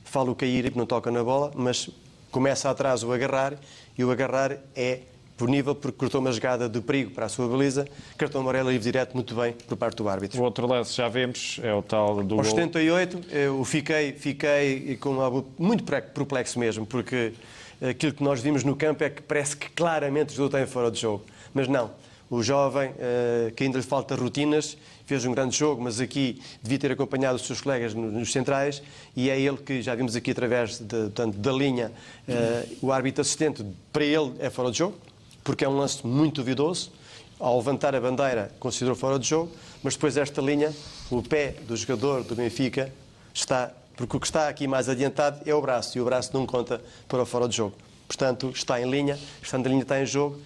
fala 0.04 0.30
o 0.30 0.34
cair 0.34 0.66
e 0.66 0.78
não 0.78 0.86
toca 0.86 1.10
na 1.10 1.24
bola, 1.24 1.50
mas 1.56 1.90
começa 2.30 2.70
atrás 2.70 3.02
o 3.02 3.12
agarrar 3.12 3.54
e 3.98 4.04
o 4.04 4.10
agarrar 4.12 4.58
é 4.76 5.00
por 5.36 5.48
nível, 5.48 5.74
porque 5.74 5.98
cortou 5.98 6.20
uma 6.20 6.30
jogada 6.30 6.68
de 6.68 6.80
perigo 6.80 7.10
para 7.10 7.26
a 7.26 7.28
sua 7.28 7.48
baliza, 7.48 7.88
cartão 8.16 8.40
amarelo 8.40 8.70
livre 8.70 8.84
direto, 8.84 9.14
muito 9.14 9.34
bem, 9.34 9.52
por 9.52 9.76
parte 9.76 9.96
do 9.96 10.08
árbitro. 10.08 10.40
O 10.40 10.44
outro 10.44 10.64
lance 10.66 10.94
já 10.94 11.08
vemos, 11.08 11.58
é 11.60 11.74
o 11.74 11.82
tal 11.82 12.22
do 12.22 12.38
Aos 12.38 12.50
78, 12.50 13.20
eu 13.32 13.64
fiquei, 13.64 14.12
fiquei 14.12 14.96
com 14.98 15.20
algo 15.20 15.48
muito 15.58 15.82
perplexo 15.82 16.58
mesmo, 16.60 16.86
porque 16.86 17.32
aquilo 17.82 18.12
que 18.12 18.22
nós 18.22 18.40
vimos 18.40 18.62
no 18.62 18.76
campo 18.76 19.02
é 19.02 19.10
que 19.10 19.22
parece 19.22 19.56
que 19.56 19.68
claramente 19.70 20.40
o 20.40 20.46
está 20.46 20.64
fora 20.68 20.90
de 20.90 21.00
jogo. 21.00 21.24
Mas 21.52 21.66
não, 21.66 21.90
o 22.34 22.42
jovem, 22.42 22.92
eh, 22.98 23.52
que 23.54 23.62
ainda 23.62 23.78
lhe 23.78 23.84
falta 23.84 24.14
rutinas, 24.16 24.76
fez 25.06 25.24
um 25.24 25.32
grande 25.32 25.56
jogo, 25.56 25.82
mas 25.82 26.00
aqui 26.00 26.40
devia 26.62 26.78
ter 26.78 26.92
acompanhado 26.92 27.36
os 27.36 27.46
seus 27.46 27.60
colegas 27.60 27.94
nos 27.94 28.32
centrais 28.32 28.82
e 29.14 29.30
é 29.30 29.38
ele 29.38 29.56
que, 29.56 29.80
já 29.82 29.94
vimos 29.94 30.16
aqui 30.16 30.32
através 30.32 30.78
de, 30.78 30.86
portanto, 30.86 31.36
da 31.36 31.52
linha, 31.52 31.92
uh, 32.28 32.76
o 32.80 32.90
árbitro 32.90 33.20
assistente, 33.20 33.64
para 33.92 34.04
ele 34.04 34.32
é 34.40 34.50
fora 34.50 34.70
de 34.70 34.78
jogo, 34.78 34.96
porque 35.44 35.64
é 35.64 35.68
um 35.68 35.76
lance 35.76 36.04
muito 36.06 36.36
duvidoso. 36.36 36.90
Ao 37.38 37.56
levantar 37.58 37.94
a 37.94 38.00
bandeira, 38.00 38.50
considerou 38.58 38.96
fora 38.96 39.18
de 39.18 39.28
jogo, 39.28 39.52
mas 39.82 39.94
depois 39.94 40.16
esta 40.16 40.40
linha, 40.40 40.72
o 41.10 41.22
pé 41.22 41.56
do 41.66 41.76
jogador 41.76 42.22
do 42.22 42.34
Benfica 42.34 42.92
está, 43.34 43.70
porque 43.96 44.16
o 44.16 44.20
que 44.20 44.26
está 44.26 44.48
aqui 44.48 44.66
mais 44.66 44.88
adiantado 44.88 45.40
é 45.44 45.54
o 45.54 45.60
braço, 45.60 45.98
e 45.98 46.00
o 46.00 46.04
braço 46.04 46.30
não 46.32 46.46
conta 46.46 46.80
para 47.06 47.22
o 47.22 47.26
fora 47.26 47.46
de 47.46 47.56
jogo. 47.56 47.76
Portanto, 48.08 48.50
está 48.54 48.80
em 48.80 48.90
linha, 48.90 49.18
estando 49.42 49.66
em 49.66 49.70
linha 49.70 49.82
está 49.82 50.00
em 50.00 50.06
jogo, 50.06 50.40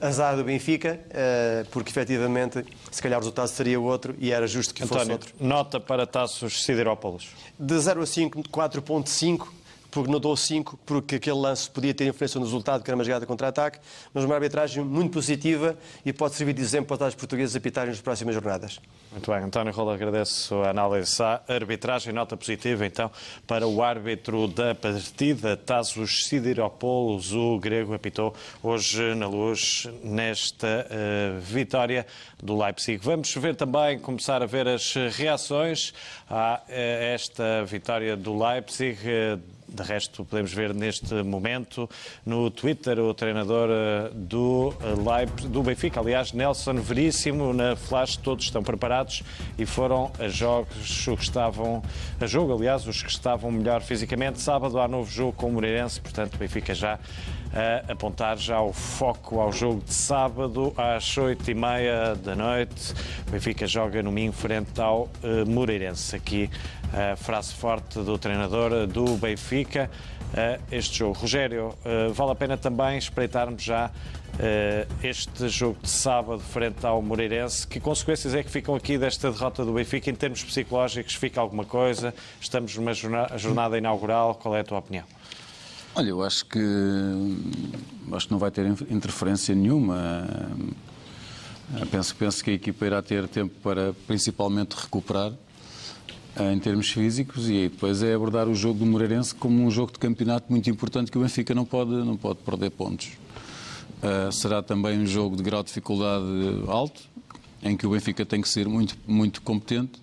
azar 0.00 0.36
do 0.36 0.44
Benfica, 0.44 1.00
eh, 1.10 1.64
porque 1.70 1.90
efetivamente, 1.90 2.64
se 2.90 3.02
calhar 3.02 3.18
o 3.18 3.20
resultado 3.20 3.48
seria 3.48 3.80
outro 3.80 4.14
e 4.18 4.32
era 4.32 4.46
justo 4.46 4.74
que 4.74 4.82
fosse 4.82 4.94
António, 4.94 5.12
outro. 5.14 5.34
nota 5.40 5.80
para 5.80 6.06
Taços 6.06 6.64
Siderópolis. 6.64 7.28
De 7.58 7.78
0 7.78 8.02
a 8.02 8.06
5, 8.06 8.42
4.5, 8.48 9.48
porque 9.90 10.10
não 10.10 10.20
dou 10.20 10.36
5, 10.36 10.78
porque 10.84 11.16
aquele 11.16 11.38
lance 11.38 11.70
podia 11.70 11.94
ter 11.94 12.06
influência 12.06 12.38
no 12.38 12.44
resultado, 12.44 12.82
que 12.82 12.90
era 12.90 12.96
uma 12.96 13.04
jogada 13.04 13.24
contra-ataque, 13.24 13.78
mas 14.12 14.24
uma 14.24 14.34
arbitragem 14.34 14.84
muito 14.84 15.12
positiva 15.12 15.76
e 16.04 16.12
pode 16.12 16.34
servir 16.34 16.52
de 16.52 16.60
exemplo 16.60 16.96
para 16.96 17.08
os 17.08 17.14
portugueses 17.14 17.56
a 17.56 17.60
pitarem 17.60 17.90
nas 17.90 18.00
próximas 18.00 18.34
jornadas. 18.34 18.78
Muito 19.16 19.32
bem, 19.32 19.40
António 19.44 19.72
Rola, 19.72 19.94
agradeço 19.94 20.56
a 20.56 20.68
análise 20.68 21.22
à 21.22 21.40
arbitragem. 21.48 22.12
Nota 22.12 22.36
positiva, 22.36 22.84
então, 22.84 23.10
para 23.46 23.66
o 23.66 23.82
árbitro 23.82 24.46
da 24.46 24.74
partida, 24.74 25.56
Tasos 25.56 26.26
Sidiropoulos, 26.26 27.32
o 27.32 27.58
grego, 27.58 27.94
apitou 27.94 28.34
hoje 28.62 29.14
na 29.14 29.26
luz 29.26 29.88
nesta 30.04 30.86
uh, 30.86 31.40
vitória 31.40 32.06
do 32.42 32.62
Leipzig. 32.62 33.02
Vamos 33.02 33.34
ver 33.34 33.56
também, 33.56 33.98
começar 33.98 34.42
a 34.42 34.46
ver 34.46 34.68
as 34.68 34.92
reações 35.16 35.94
a 36.28 36.60
uh, 36.68 36.70
esta 36.70 37.64
vitória 37.64 38.18
do 38.18 38.38
Leipzig. 38.38 38.98
Uh, 39.00 39.56
de 39.68 39.82
resto, 39.82 40.24
podemos 40.24 40.52
ver 40.52 40.72
neste 40.72 41.12
momento 41.24 41.90
no 42.24 42.48
Twitter 42.52 43.00
o 43.00 43.12
treinador 43.12 43.68
do, 44.14 44.72
Leipzig, 45.04 45.48
do 45.48 45.60
Benfica, 45.60 45.98
aliás, 45.98 46.32
Nelson 46.32 46.74
Veríssimo, 46.74 47.52
na 47.52 47.74
flash, 47.74 48.16
todos 48.16 48.44
estão 48.44 48.62
preparados 48.62 49.05
e 49.58 49.66
foram 49.66 50.10
a 50.18 50.28
jogos 50.28 51.06
os 51.06 51.16
que 51.16 51.22
estavam 51.22 51.82
a 52.20 52.26
jogo, 52.26 52.54
aliás, 52.54 52.86
os 52.86 53.02
que 53.02 53.10
estavam 53.10 53.50
melhor 53.50 53.82
fisicamente. 53.82 54.40
Sábado 54.40 54.78
há 54.78 54.88
novo 54.88 55.10
jogo 55.10 55.32
com 55.32 55.48
o 55.48 55.52
Moreirense, 55.52 56.00
portanto, 56.00 56.34
o 56.34 56.38
Benfica 56.38 56.74
já 56.74 56.98
a 57.52 57.92
apontar 57.92 58.36
já 58.36 58.60
o 58.60 58.72
foco 58.72 59.40
ao 59.40 59.50
jogo 59.50 59.82
de 59.82 59.94
sábado 59.94 60.74
às 60.76 61.16
oito 61.16 61.50
e 61.50 61.54
meia 61.54 62.14
da 62.14 62.34
noite. 62.34 62.92
O 63.26 63.30
Benfica 63.30 63.66
joga 63.66 64.02
no 64.02 64.12
Minho 64.12 64.32
frente 64.32 64.78
ao 64.80 65.04
uh, 65.04 65.48
Moreirense. 65.48 66.14
Aqui 66.14 66.50
a 66.92 67.16
frase 67.16 67.54
forte 67.54 67.98
do 68.00 68.18
treinador 68.18 68.86
do 68.86 69.16
Benfica 69.16 69.90
este 70.70 70.98
jogo. 70.98 71.18
Rogério, 71.18 71.74
uh, 71.84 72.12
vale 72.12 72.32
a 72.32 72.34
pena 72.34 72.56
também 72.56 72.98
espreitarmos 72.98 73.62
já 73.62 73.90
este 75.02 75.48
jogo 75.48 75.78
de 75.82 75.88
sábado 75.88 76.40
frente 76.40 76.84
ao 76.84 77.00
Moreirense. 77.00 77.66
Que 77.66 77.80
consequências 77.80 78.34
é 78.34 78.42
que 78.42 78.50
ficam 78.50 78.74
aqui 78.74 78.98
desta 78.98 79.30
derrota 79.32 79.64
do 79.64 79.72
Benfica 79.72 80.10
em 80.10 80.14
termos 80.14 80.44
psicológicos? 80.44 81.14
Fica 81.14 81.40
alguma 81.40 81.64
coisa? 81.64 82.12
Estamos 82.38 82.76
numa 82.76 82.92
jornada 82.92 83.78
inaugural. 83.78 84.34
Qual 84.34 84.54
é 84.54 84.60
a 84.60 84.64
tua 84.64 84.78
opinião? 84.78 85.04
Olha, 85.94 86.10
eu 86.10 86.22
acho 86.22 86.44
que 86.44 86.60
acho 88.12 88.26
que 88.26 88.32
não 88.32 88.38
vai 88.38 88.50
ter 88.50 88.66
interferência 88.90 89.54
nenhuma. 89.54 90.28
Penso, 91.90 92.14
penso 92.14 92.44
que 92.44 92.50
a 92.50 92.54
equipa 92.54 92.84
irá 92.84 93.00
ter 93.00 93.26
tempo 93.28 93.54
para 93.62 93.94
principalmente 94.06 94.74
recuperar 94.74 95.32
em 96.38 96.58
termos 96.58 96.90
físicos 96.90 97.48
e 97.48 97.68
depois 97.68 98.02
é 98.02 98.14
abordar 98.14 98.48
o 98.48 98.54
jogo 98.54 98.80
do 98.80 98.86
Moreirense 98.86 99.34
como 99.34 99.64
um 99.64 99.70
jogo 99.70 99.92
de 99.92 99.98
campeonato 99.98 100.46
muito 100.50 100.68
importante 100.68 101.10
que 101.10 101.16
o 101.16 101.22
Benfica 101.22 101.54
não 101.54 101.64
pode, 101.64 101.90
não 101.90 102.16
pode 102.16 102.40
perder 102.40 102.70
pontos. 102.70 103.12
Uh, 104.02 104.30
será 104.30 104.62
também 104.62 104.98
um 104.98 105.06
jogo 105.06 105.34
de 105.36 105.42
grau 105.42 105.62
de 105.62 105.68
dificuldade 105.68 106.26
alto, 106.68 107.00
em 107.62 107.76
que 107.76 107.86
o 107.86 107.90
Benfica 107.90 108.26
tem 108.26 108.42
que 108.42 108.48
ser 108.48 108.68
muito, 108.68 108.96
muito 109.06 109.40
competente 109.40 109.98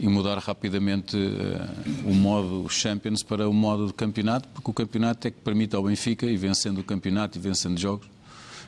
e 0.00 0.08
mudar 0.08 0.38
rapidamente 0.38 1.16
uh, 1.16 2.08
o 2.08 2.14
modo 2.14 2.66
Champions 2.70 3.22
para 3.22 3.46
o 3.46 3.52
modo 3.52 3.88
de 3.88 3.92
campeonato, 3.92 4.48
porque 4.54 4.70
o 4.70 4.74
campeonato 4.74 5.28
é 5.28 5.30
que 5.30 5.40
permite 5.40 5.76
ao 5.76 5.82
Benfica, 5.82 6.24
e 6.24 6.36
vencendo 6.36 6.78
o 6.78 6.84
campeonato 6.84 7.36
e 7.36 7.40
vencendo 7.40 7.78
jogos, 7.78 8.06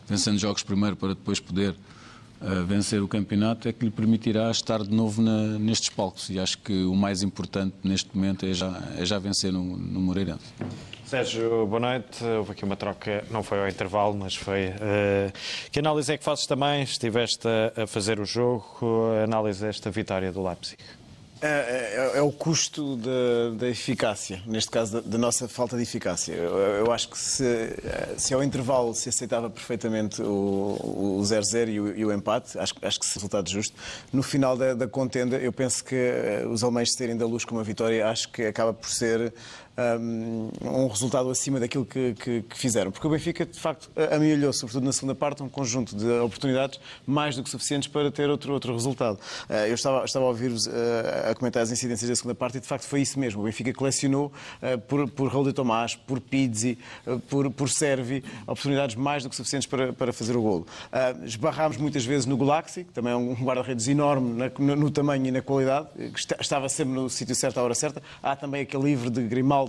vencendo 0.06 0.38
jogos 0.38 0.62
primeiro 0.62 0.96
para 0.96 1.10
depois 1.10 1.40
poder 1.40 1.74
vencer 2.66 3.02
o 3.02 3.08
campeonato, 3.08 3.68
é 3.68 3.72
que 3.72 3.84
lhe 3.84 3.90
permitirá 3.90 4.50
estar 4.50 4.82
de 4.82 4.90
novo 4.90 5.20
na, 5.20 5.58
nestes 5.58 5.90
palcos. 5.90 6.30
E 6.30 6.38
acho 6.38 6.58
que 6.58 6.84
o 6.84 6.94
mais 6.94 7.22
importante 7.22 7.74
neste 7.84 8.14
momento 8.14 8.46
é 8.46 8.52
já, 8.52 8.82
é 8.96 9.04
já 9.04 9.18
vencer 9.18 9.52
no, 9.52 9.62
no 9.62 10.00
Moreirense. 10.00 10.52
Sérgio, 11.04 11.66
boa 11.66 11.80
noite. 11.80 12.24
Houve 12.24 12.52
aqui 12.52 12.64
uma 12.64 12.76
troca, 12.76 13.24
não 13.32 13.42
foi 13.42 13.58
ao 13.58 13.68
intervalo, 13.68 14.14
mas 14.14 14.36
foi. 14.36 14.68
Uh, 14.68 15.32
que 15.72 15.80
análise 15.80 16.12
é 16.12 16.16
que 16.16 16.22
fazes 16.22 16.46
também? 16.46 16.84
Estiveste 16.84 17.48
a, 17.48 17.82
a 17.82 17.86
fazer 17.88 18.20
o 18.20 18.24
jogo, 18.24 18.64
análise 19.24 19.60
desta 19.60 19.90
vitória 19.90 20.30
do 20.30 20.40
Leipzig. 20.40 20.78
É, 21.42 21.46
é, 21.46 22.18
é, 22.18 22.22
o 22.22 22.30
custo 22.30 22.98
da, 23.56 23.66
eficácia, 23.68 24.42
neste 24.44 24.70
caso 24.70 25.00
da, 25.00 25.16
nossa 25.16 25.48
falta 25.48 25.74
de 25.74 25.82
eficácia. 25.82 26.34
Eu, 26.34 26.58
eu 26.58 26.92
acho 26.92 27.08
que 27.08 27.18
se, 27.18 27.74
se 28.18 28.34
ao 28.34 28.44
intervalo 28.44 28.94
se 28.94 29.08
aceitava 29.08 29.48
perfeitamente 29.48 30.20
o 30.22 31.18
0-0 31.22 31.68
e, 31.68 31.72
e, 31.72 32.04
o 32.04 32.12
empate, 32.12 32.58
acho, 32.58 32.74
acho 32.82 33.00
que 33.00 33.06
se 33.06 33.14
resultado 33.14 33.48
justo. 33.48 33.74
No 34.12 34.22
final 34.22 34.54
da, 34.54 34.74
da 34.74 34.86
contenda, 34.86 35.38
eu 35.38 35.50
penso 35.50 35.82
que 35.82 35.94
eh, 35.94 36.44
os 36.46 36.62
alemães 36.62 36.90
terem 36.94 37.16
da 37.16 37.24
luz 37.24 37.42
com 37.42 37.54
uma 37.54 37.64
vitória, 37.64 38.06
acho 38.06 38.30
que 38.30 38.42
acaba 38.42 38.74
por 38.74 38.90
ser 38.90 39.32
um 40.62 40.86
resultado 40.88 41.30
acima 41.30 41.58
daquilo 41.58 41.84
que, 41.84 42.14
que, 42.14 42.42
que, 42.42 42.58
fizeram. 42.58 42.90
Porque 42.90 43.06
o 43.06 43.10
Benfica, 43.10 43.46
de 43.46 43.58
facto, 43.58 43.90
amealhou, 44.12 44.52
sobretudo 44.52 44.84
na 44.84 44.92
segunda 44.92 45.14
parte, 45.14 45.42
um 45.42 45.48
conjunto 45.48 45.96
de 45.96 46.06
oportunidades 46.20 46.80
mais 47.06 47.36
do 47.36 47.42
que 47.42 47.50
suficientes 47.50 47.88
para 47.88 48.10
ter 48.10 48.28
outro, 48.28 48.52
outro 48.52 48.72
resultado. 48.72 49.18
Ah, 49.48 49.66
eu 49.66 49.74
estava, 49.74 50.04
estava 50.04 50.24
a 50.24 50.28
ouvir-vos 50.28 50.68
ah, 50.68 51.30
a 51.30 51.34
comentar 51.34 51.62
as 51.62 51.70
incidências 51.70 52.08
da 52.08 52.16
segunda 52.16 52.34
parte 52.34 52.58
e, 52.58 52.60
de 52.60 52.66
facto, 52.66 52.84
foi 52.84 53.00
isso 53.00 53.18
mesmo. 53.18 53.40
O 53.40 53.44
Benfica 53.44 53.72
colecionou 53.72 54.32
ah, 54.60 54.76
por, 54.76 55.08
por 55.08 55.32
Raul 55.32 55.44
de 55.44 55.52
Tomás, 55.52 55.94
por 55.94 56.20
Pizzi, 56.20 56.78
por, 57.28 57.50
por 57.50 57.68
Servi, 57.68 58.22
oportunidades 58.42 58.96
mais 58.96 59.22
do 59.22 59.30
que 59.30 59.36
suficientes 59.36 59.66
para, 59.66 59.92
para 59.92 60.12
fazer 60.12 60.36
o 60.36 60.42
golo. 60.42 60.66
Esbarrámos 61.24 61.76
muitas 61.76 62.04
vezes 62.04 62.26
no 62.26 62.36
Gulaxi, 62.36 62.84
que 62.84 62.92
também 62.92 63.12
é 63.12 63.16
um 63.16 63.34
guarda-redes 63.34 63.88
enorme 63.88 64.50
no, 64.58 64.76
no, 64.76 64.90
tamanho 64.90 65.26
e 65.26 65.30
na 65.30 65.40
qualidade, 65.40 65.88
que 65.96 66.20
estava 66.40 66.68
sempre 66.68 66.94
no 66.94 67.08
sítio 67.08 67.34
certo 67.34 67.58
à 67.58 67.62
hora 67.62 67.74
certa. 67.74 68.02
Há 68.22 68.36
também 68.36 68.62
aquele 68.62 68.84
livro 68.84 69.10
de 69.10 69.22
Grimaldo 69.22 69.59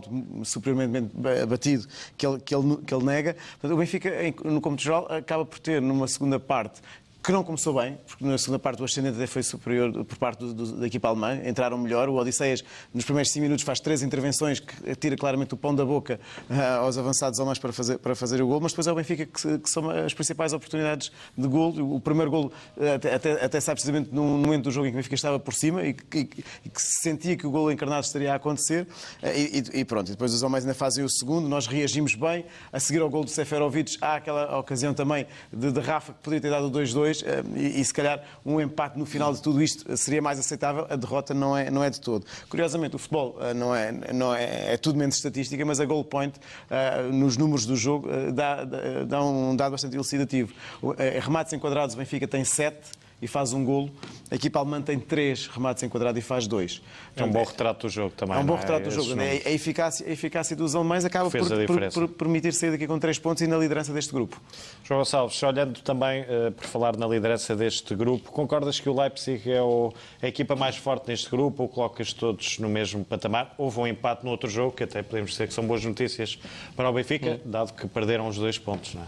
superiormente 0.44 1.12
batido 1.48 1.88
que 2.18 2.26
ele, 2.26 2.40
que 2.40 2.56
ele, 2.56 2.78
que 2.86 2.94
ele 2.94 3.04
nega. 3.04 3.36
Portanto, 3.60 3.74
o 3.74 3.78
Benfica, 3.78 4.10
no 4.44 4.62
cômputo 4.62 4.84
geral, 4.84 5.08
acaba 5.12 5.46
por 5.46 5.60
ter, 5.60 5.82
numa 5.82 6.08
segunda 6.08 6.40
parte, 6.40 6.82
que 7.24 7.32
não 7.32 7.44
começou 7.44 7.80
bem, 7.80 7.98
porque 8.08 8.26
na 8.26 8.38
segunda 8.38 8.58
parte 8.58 8.82
o 8.82 8.86
ascendente 8.86 9.16
até 9.16 9.28
foi 9.28 9.44
superior 9.44 10.04
por 10.06 10.18
parte 10.18 10.40
do, 10.40 10.54
do, 10.54 10.78
da 10.78 10.88
equipa 10.88 11.08
alemã, 11.08 11.40
entraram 11.46 11.78
melhor. 11.78 12.10
O 12.10 12.16
Odisseias, 12.16 12.64
nos 12.92 13.06
primeiros 13.06 13.32
5 13.32 13.44
minutos, 13.44 13.64
faz 13.64 13.80
três 13.80 14.02
intervenções 14.02 14.60
que 14.60 14.96
tira 14.96 15.16
claramente 15.16 15.54
o 15.54 15.58
pão 15.58 15.76
da 15.76 15.86
boca 15.86 16.20
uh, 16.50 16.84
aos 16.84 16.98
avançados 16.98 17.40
alemães 17.40 17.60
para 17.60 17.72
fazer, 17.72 18.00
para 18.00 18.16
fazer 18.16 18.42
o 18.42 18.48
gol, 18.48 18.60
mas 18.60 18.72
depois 18.72 18.88
é 18.88 18.92
o 18.92 18.96
Benfica 18.96 19.26
que, 19.26 19.60
que 19.60 19.70
são 19.70 19.90
as 19.90 20.14
principais 20.14 20.52
oportunidades 20.52 21.12
de 21.38 21.48
gol. 21.48 21.70
O 21.96 22.00
primeiro 22.00 22.32
gol 22.32 22.52
uh, 22.78 22.96
até, 22.96 23.14
até, 23.14 23.46
até 23.46 23.62
sai 23.62 23.76
precisamente 23.76 24.10
no 24.12 24.24
momento 24.24 24.64
do 24.64 24.72
jogo 24.72 24.88
em 24.88 24.90
que 24.90 24.96
o 24.96 24.98
Benfica 24.98 25.16
estava 25.16 25.40
por 25.40 25.54
cima 25.54 25.84
e 25.86 25.94
que, 25.94 26.30
e 26.66 26.70
que 26.70 26.82
se 26.82 27.02
sentia 27.04 27.38
que 27.38 27.46
o 27.46 27.52
gol 27.52 27.72
encarnado 27.72 28.04
estaria 28.04 28.34
a 28.34 28.36
acontecer. 28.36 28.88
Uh, 29.22 29.28
e, 29.28 29.80
e, 29.82 29.86
pronto, 29.86 30.08
e 30.08 30.12
depois 30.12 30.34
os 30.34 30.42
alemães 30.42 30.64
ainda 30.64 30.74
fazem 30.74 31.04
o 31.04 31.10
segundo, 31.10 31.48
nós 31.48 31.68
reagimos 31.68 32.16
bem. 32.16 32.46
A 32.74 32.80
seguir 32.80 33.00
ao 33.00 33.10
gol 33.10 33.24
do 33.24 33.30
Seferovic, 33.30 33.98
há 34.02 34.16
aquela 34.16 34.58
ocasião 34.58 34.94
também 34.94 35.28
de, 35.54 35.72
de 35.72 35.80
Rafa 35.80 36.14
que 36.14 36.20
poderia 36.20 36.42
ter 36.42 36.50
dado 36.50 36.66
o 36.66 36.72
2-2 36.72 37.11
e, 37.56 37.82
e 37.82 37.86
se 37.86 37.94
calhar 37.94 38.24
um 38.46 38.60
empate 38.60 38.98
no 38.98 39.06
final 39.06 39.34
de 39.34 39.42
tudo 39.42 39.62
isto 39.62 39.96
seria 39.98 40.22
mais 40.22 40.40
aceitável, 40.40 40.86
a 40.90 40.96
derrota 40.96 41.34
não 41.34 41.56
é, 41.58 41.70
não 41.70 41.84
é 41.84 41.90
de 41.90 42.00
todo. 42.00 42.26
Curiosamente, 42.50 42.96
o 42.96 43.00
futebol 43.00 43.38
uh, 43.40 43.54
não, 43.54 43.76
é, 43.76 43.92
não 44.14 44.34
é, 44.34 44.74
é 44.74 44.78
tudo 44.78 44.98
menos 44.98 45.16
estatística, 45.16 45.64
mas 45.66 45.80
a 45.80 45.86
goal 45.86 46.04
point, 46.04 46.38
uh, 46.38 47.12
nos 47.12 47.38
números 47.38 47.66
do 47.66 47.76
jogo, 47.76 48.08
uh, 48.08 48.32
dá, 48.32 48.64
dá, 49.08 49.24
um 49.24 49.56
dado 49.56 49.72
bastante 49.72 49.96
elucidativo. 49.96 50.54
Remates 51.22 51.54
enquadrados, 51.54 51.96
o 51.96 51.98
Benfica 51.98 52.28
tem 52.28 52.44
7 52.44 53.02
e 53.22 53.28
faz 53.28 53.54
um 53.54 53.64
golo. 53.64 53.92
A 54.30 54.36
equipa 54.36 54.60
alemã 54.60 54.82
tem 54.82 55.00
três 55.00 55.48
remates 55.48 55.84
enquadrados 55.84 56.18
e 56.18 56.22
faz 56.22 56.48
dois. 56.48 56.82
É 57.16 57.24
um 57.24 57.30
bom 57.30 57.44
retrato 57.44 57.88
do 57.88 57.90
jogo 57.92 58.14
também. 58.16 58.36
É 58.36 58.40
um 58.40 58.46
bom 58.46 58.56
é? 58.56 58.60
retrato 58.60 58.86
do 58.86 58.92
jogo. 58.92 59.20
A, 59.20 59.52
eficácia, 59.52 60.08
a 60.08 60.10
eficácia 60.10 60.56
dos 60.56 60.74
alemães 60.74 61.06
acaba 61.06 61.30
por, 61.30 61.40
por, 61.68 61.92
por, 61.92 62.08
permitir 62.08 62.54
sair 62.54 62.72
daqui 62.72 62.88
com 62.88 62.98
três 62.98 63.20
pontos 63.20 63.42
e 63.42 63.48
na 63.48 63.58
liderança 63.58 63.94
deste 63.94 64.14
grupo. 64.14 64.42
João 64.84 65.02
Gonçalves, 65.02 65.42
olhando 65.44 65.82
também 65.82 66.22
uh, 66.22 66.52
por 66.52 66.66
falar 66.66 66.96
na 66.96 67.06
liderança 67.06 67.56
deste 67.56 67.94
grupo, 67.94 68.32
concordas 68.32 68.80
que 68.80 68.90
o 68.90 69.00
Leipzig 69.00 69.52
é 69.52 69.62
o, 69.62 69.94
a 70.22 70.28
equipa 70.28 70.56
mais 70.56 70.78
forte 70.78 71.08
neste 71.10 71.30
grupo 71.30 71.64
ou 71.64 71.70
colocas 71.70 72.14
todos 72.14 72.58
no 72.60 72.70
mesmo 72.70 73.04
patamar? 73.04 73.54
Houve 73.58 73.80
um 73.80 73.88
empate 73.88 74.24
no 74.24 74.32
outro 74.32 74.50
jogo, 74.50 74.72
que 74.72 74.84
até 74.84 75.04
podemos 75.04 75.32
dizer 75.32 75.48
que 75.48 75.54
são 75.54 75.66
boas 75.66 75.84
notícias 75.84 76.40
para 76.76 76.90
o 76.90 76.94
Benfica, 76.94 77.34
hum. 77.34 77.40
dado 77.52 77.74
que 77.74 77.88
perderam 77.88 78.28
os 78.28 78.38
dois 78.38 78.58
pontos, 78.58 78.96
não 78.96 79.04
é? 79.04 79.08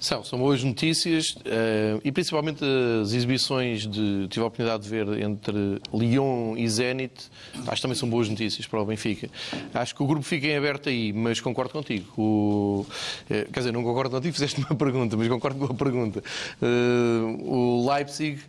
São, 0.00 0.22
são 0.22 0.38
boas 0.38 0.62
notícias 0.62 1.30
uh, 1.30 2.00
e 2.04 2.12
principalmente 2.12 2.64
as 3.02 3.12
exibições 3.12 3.84
de 3.84 4.28
tive 4.28 4.44
a 4.44 4.46
oportunidade 4.46 4.84
de 4.84 4.88
ver 4.88 5.08
entre 5.20 5.80
Lyon 5.92 6.56
e 6.56 6.68
Zenit, 6.68 7.12
acho 7.66 7.76
que 7.76 7.82
também 7.82 7.96
são 7.96 8.08
boas 8.08 8.28
notícias 8.28 8.64
para 8.66 8.80
o 8.80 8.84
Benfica. 8.84 9.28
Acho 9.74 9.96
que 9.96 10.02
o 10.02 10.06
grupo 10.06 10.22
fica 10.22 10.46
em 10.46 10.56
aberto 10.56 10.88
aí, 10.88 11.12
mas 11.12 11.40
concordo 11.40 11.72
contigo. 11.72 12.06
O, 12.16 12.86
uh, 12.88 13.26
quer 13.26 13.58
dizer, 13.58 13.72
não 13.72 13.82
concordo 13.82 14.10
contigo, 14.10 14.32
fizeste 14.32 14.60
uma 14.60 14.74
pergunta, 14.78 15.16
mas 15.16 15.26
concordo 15.26 15.66
com 15.66 15.72
a 15.72 15.76
pergunta. 15.76 16.22
Uh, 16.62 17.52
o 17.52 17.92
Leipzig 17.92 18.40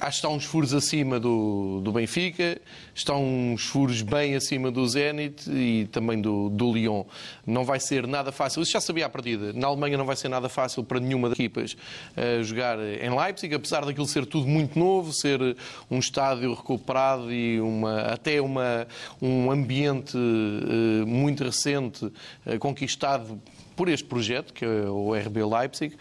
Acho 0.00 0.20
que 0.20 0.26
está 0.26 0.28
uns 0.28 0.44
furos 0.44 0.72
acima 0.72 1.18
do, 1.18 1.80
do 1.82 1.90
Benfica, 1.90 2.60
está 2.94 3.16
uns 3.16 3.64
furos 3.66 4.00
bem 4.00 4.36
acima 4.36 4.70
do 4.70 4.86
Zenit 4.86 5.50
e 5.50 5.88
também 5.90 6.20
do, 6.20 6.48
do 6.48 6.72
Lyon. 6.72 7.04
Não 7.44 7.64
vai 7.64 7.80
ser 7.80 8.06
nada 8.06 8.30
fácil, 8.30 8.62
isso 8.62 8.72
já 8.72 8.80
sabia 8.80 9.06
à 9.06 9.08
partida. 9.08 9.52
Na 9.52 9.66
Alemanha 9.66 9.98
não 9.98 10.06
vai 10.06 10.14
ser 10.14 10.28
nada 10.28 10.48
fácil 10.48 10.84
para 10.84 11.00
nenhuma 11.00 11.28
das 11.28 11.38
equipas 11.38 11.72
uh, 11.72 12.42
jogar 12.44 12.78
em 12.78 13.10
Leipzig, 13.10 13.52
apesar 13.52 13.84
daquilo 13.84 14.06
ser 14.06 14.24
tudo 14.24 14.46
muito 14.46 14.78
novo, 14.78 15.12
ser 15.12 15.56
um 15.90 15.98
estádio 15.98 16.54
recuperado 16.54 17.32
e 17.32 17.60
uma, 17.60 18.02
até 18.02 18.40
uma, 18.40 18.86
um 19.20 19.50
ambiente 19.50 20.16
uh, 20.16 21.06
muito 21.06 21.42
recente, 21.42 22.04
uh, 22.04 22.58
conquistado 22.60 23.40
por 23.74 23.88
este 23.88 24.06
projeto, 24.06 24.52
que 24.52 24.64
é 24.64 24.68
o 24.88 25.14
RB 25.14 25.42
Leipzig 25.44 25.96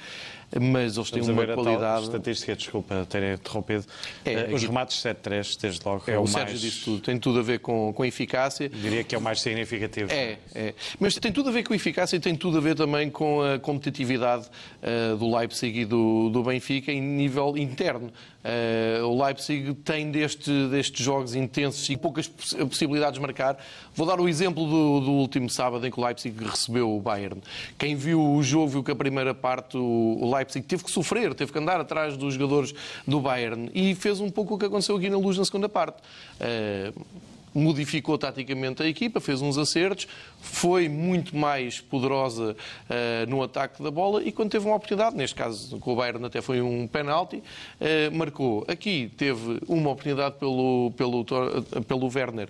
mas 0.59 0.95
eles 0.95 1.11
têm 1.11 1.21
uma 1.21 1.45
qualidade. 1.45 2.03
estatística, 2.05 2.55
desculpa 2.55 3.05
ter 3.09 3.33
interrompido. 3.33 3.85
É, 4.23 4.53
Os 4.53 4.63
remates 4.63 4.97
7-3, 5.03 5.57
desde 5.59 5.85
logo, 5.85 6.03
é, 6.07 6.11
é 6.11 6.19
o, 6.19 6.23
o 6.23 6.27
Sérgio 6.27 6.49
mais... 6.49 6.61
disse 6.61 6.85
tudo. 6.85 7.01
Tem 7.01 7.19
tudo 7.19 7.39
a 7.39 7.43
ver 7.43 7.59
com, 7.59 7.91
com 7.93 8.05
eficácia. 8.05 8.69
Diria 8.69 9.03
que 9.03 9.13
é 9.13 9.17
o 9.17 9.21
mais 9.21 9.41
significativo. 9.41 10.11
É, 10.11 10.37
é. 10.55 10.73
Mas 10.99 11.15
tem 11.15 11.31
tudo 11.31 11.49
a 11.49 11.51
ver 11.51 11.63
com 11.63 11.73
eficácia 11.73 12.15
e 12.15 12.19
tem 12.19 12.35
tudo 12.35 12.57
a 12.57 12.61
ver 12.61 12.75
também 12.75 13.09
com 13.09 13.41
a 13.41 13.59
competitividade 13.59 14.47
uh, 14.81 15.17
do 15.17 15.35
Leipzig 15.35 15.81
e 15.81 15.85
do, 15.85 16.29
do 16.29 16.43
Benfica 16.43 16.91
em 16.91 17.01
nível 17.01 17.57
interno. 17.57 18.11
Uh, 18.47 19.05
o 19.05 19.25
Leipzig 19.25 19.73
tem 19.83 20.09
deste, 20.09 20.69
destes 20.69 21.03
jogos 21.03 21.35
intensos 21.35 21.89
e 21.89 21.97
poucas 21.97 22.29
possibilidades 22.29 23.15
de 23.15 23.19
marcar. 23.19 23.57
Vou 23.93 24.07
dar 24.07 24.21
o 24.21 24.29
exemplo 24.29 24.65
do, 24.65 25.01
do, 25.01 25.11
último 25.11 25.49
sábado 25.49 25.85
em 25.85 25.91
que 25.91 25.99
o 25.99 26.05
Leipzig 26.05 26.41
recebeu 26.41 26.95
o 26.95 27.01
Bayern. 27.01 27.41
Quem 27.77 27.95
viu 27.95 28.23
o 28.23 28.41
jogo 28.41 28.67
viu 28.67 28.83
que 28.83 28.91
a 28.91 28.95
primeira 28.95 29.33
parte 29.33 29.75
o, 29.75 30.17
o 30.21 30.31
Leipzig 30.37 30.65
teve 30.65 30.83
que 30.83 30.91
sofrer, 30.91 31.33
teve 31.33 31.51
que 31.51 31.59
andar 31.59 31.79
atrás 31.79 32.15
dos 32.15 32.33
jogadores 32.33 32.73
do 33.05 33.19
Bayern 33.19 33.69
e 33.73 33.95
fez 33.95 34.19
um 34.19 34.29
pouco 34.29 34.55
o 34.55 34.57
que 34.57 34.65
aconteceu 34.65 34.95
aqui 34.95 35.09
na 35.09 35.17
Luz 35.17 35.37
na 35.37 35.45
segunda 35.45 35.67
parte. 35.67 35.97
Uh, 36.39 37.27
modificou 37.53 38.17
taticamente 38.17 38.83
a 38.83 38.87
equipa, 38.87 39.19
fez 39.19 39.41
uns 39.41 39.57
acertos, 39.57 40.07
foi 40.39 40.87
muito 40.87 41.35
mais 41.35 41.81
poderosa 41.81 42.55
uh, 42.55 43.29
no 43.29 43.41
ataque 43.41 43.81
da 43.81 43.89
bola 43.89 44.21
e 44.23 44.31
quando 44.31 44.51
teve 44.51 44.65
uma 44.65 44.75
oportunidade, 44.75 45.15
neste 45.15 45.35
caso 45.35 45.79
com 45.79 45.93
o 45.93 45.95
Bayern 45.95 46.23
até 46.25 46.41
foi 46.41 46.61
um 46.61 46.87
penalti, 46.87 47.37
uh, 47.37 48.15
marcou. 48.15 48.63
Aqui 48.67 49.11
teve 49.17 49.59
uma 49.67 49.89
oportunidade 49.89 50.35
pelo, 50.35 50.91
pelo, 50.95 51.25
pelo 51.25 52.11
Werner 52.13 52.49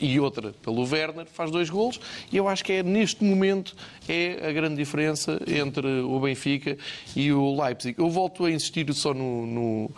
e 0.00 0.20
outra 0.20 0.52
pelo 0.62 0.82
Werner, 0.84 1.26
faz 1.26 1.50
dois 1.50 1.70
golos, 1.70 2.00
e 2.30 2.36
eu 2.36 2.48
acho 2.48 2.64
que 2.64 2.72
é 2.72 2.82
neste 2.82 3.24
momento 3.24 3.74
é 4.08 4.48
a 4.48 4.52
grande 4.52 4.76
diferença 4.76 5.40
entre 5.46 5.86
o 6.00 6.20
Benfica 6.20 6.76
e 7.14 7.32
o 7.32 7.62
Leipzig. 7.62 7.98
Eu 7.98 8.10
volto 8.10 8.44
a 8.44 8.50
insistir 8.50 8.92
só 8.92 9.14
no, 9.14 9.46
no 9.46 9.90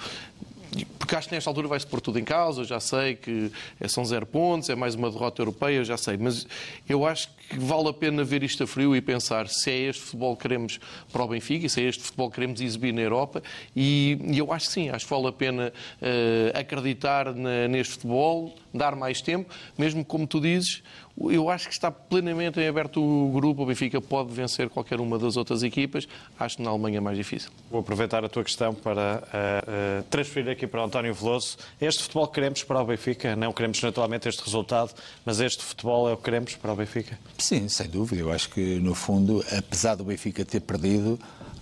porque 0.99 1.15
acho 1.15 1.29
que 1.29 1.35
nesta 1.35 1.49
altura 1.49 1.69
vai-se 1.69 1.87
pôr 1.87 2.01
tudo 2.01 2.19
em 2.19 2.25
causa, 2.25 2.65
já 2.65 2.81
sei 2.81 3.15
que 3.15 3.51
são 3.89 4.05
zero 4.05 4.27
pontos, 4.27 4.69
é 4.69 4.75
mais 4.75 4.95
uma 4.95 5.11
derrota 5.11 5.41
europeia, 5.41 5.85
já 5.85 5.97
sei, 5.97 6.17
mas 6.17 6.47
eu 6.89 7.07
acho 7.07 7.29
que 7.49 7.59
vale 7.59 7.89
a 7.89 7.93
pena 7.93 8.23
ver 8.25 8.43
isto 8.43 8.63
a 8.63 8.67
frio 8.67 8.95
e 8.95 9.01
pensar 9.01 9.49
se 9.49 9.71
é 9.71 9.79
este 9.89 10.03
futebol 10.03 10.37
que 10.37 10.43
queremos 10.43 10.79
para 11.11 11.25
o 11.25 11.29
Benfica 11.29 11.67
e 11.67 11.71
se 11.71 11.81
é 11.81 11.85
este 11.85 12.03
futebol 12.03 12.29
que 12.29 12.35
queremos 12.35 12.61
exibir 12.61 12.93
na 12.93 13.01
Europa. 13.01 13.43
E, 13.75 14.19
e 14.23 14.39
eu 14.39 14.53
acho 14.53 14.67
que 14.67 14.73
sim, 14.73 14.91
acho 14.91 15.07
que 15.07 15.11
vale 15.11 15.29
a 15.29 15.33
pena 15.33 15.73
uh, 15.73 16.59
acreditar 16.59 17.35
na, 17.35 17.67
neste 17.69 17.95
futebol, 17.95 18.55
dar 18.73 18.95
mais 18.95 19.23
tempo, 19.23 19.53
mesmo 19.79 20.05
como 20.05 20.27
tu 20.27 20.41
dizes, 20.41 20.83
eu 21.21 21.51
acho 21.51 21.67
que 21.67 21.75
está 21.75 21.91
plenamente 21.91 22.61
em 22.61 22.69
aberto 22.69 23.03
o 23.03 23.31
grupo. 23.33 23.63
O 23.63 23.67
Benfica 23.67 24.01
pode 24.01 24.33
vencer 24.33 24.69
qualquer 24.69 25.01
uma 25.01 25.19
das 25.19 25.37
outras 25.37 25.63
equipas. 25.63 26.07
Acho 26.39 26.59
que 26.59 26.63
na 26.63 26.71
Alemanha 26.71 26.99
é 26.99 27.01
mais 27.01 27.17
difícil. 27.17 27.51
Vou 27.71 27.81
aproveitar 27.81 28.25
a 28.25 28.29
tua 28.29 28.45
questão 28.45 28.73
para 28.75 29.23
uh, 29.23 30.01
uh, 30.01 30.03
transferir 30.05 30.53
aqui 30.53 30.67
para 30.67 30.81
o 30.81 30.85
António 30.85 31.13
Veloso. 31.13 31.57
Este 31.81 32.03
futebol 32.03 32.29
que 32.29 32.35
queremos 32.35 32.63
para 32.63 32.81
o 32.81 32.85
Benfica, 32.85 33.35
não 33.35 33.53
queremos 33.53 33.83
naturalmente 33.83 34.29
este 34.29 34.43
resultado, 34.43 34.93
mas 35.25 35.41
este 35.41 35.65
futebol 35.65 36.09
é 36.09 36.13
o 36.13 36.17
que 36.17 36.25
queremos 36.25 36.55
para 36.55 36.73
o 36.73 36.77
Benfica? 36.77 37.19
Sim, 37.37 37.69
sem 37.69 37.89
dúvida. 37.89 38.23
Eu 38.23 38.33
acho 38.33 38.51
que, 38.51 38.79
no 38.79 38.95
fundo, 38.95 39.45
apesar 39.57 39.97
do 39.97 40.05
Benfica 40.05 40.45
ter 40.45 40.61
perdido, 40.61 41.19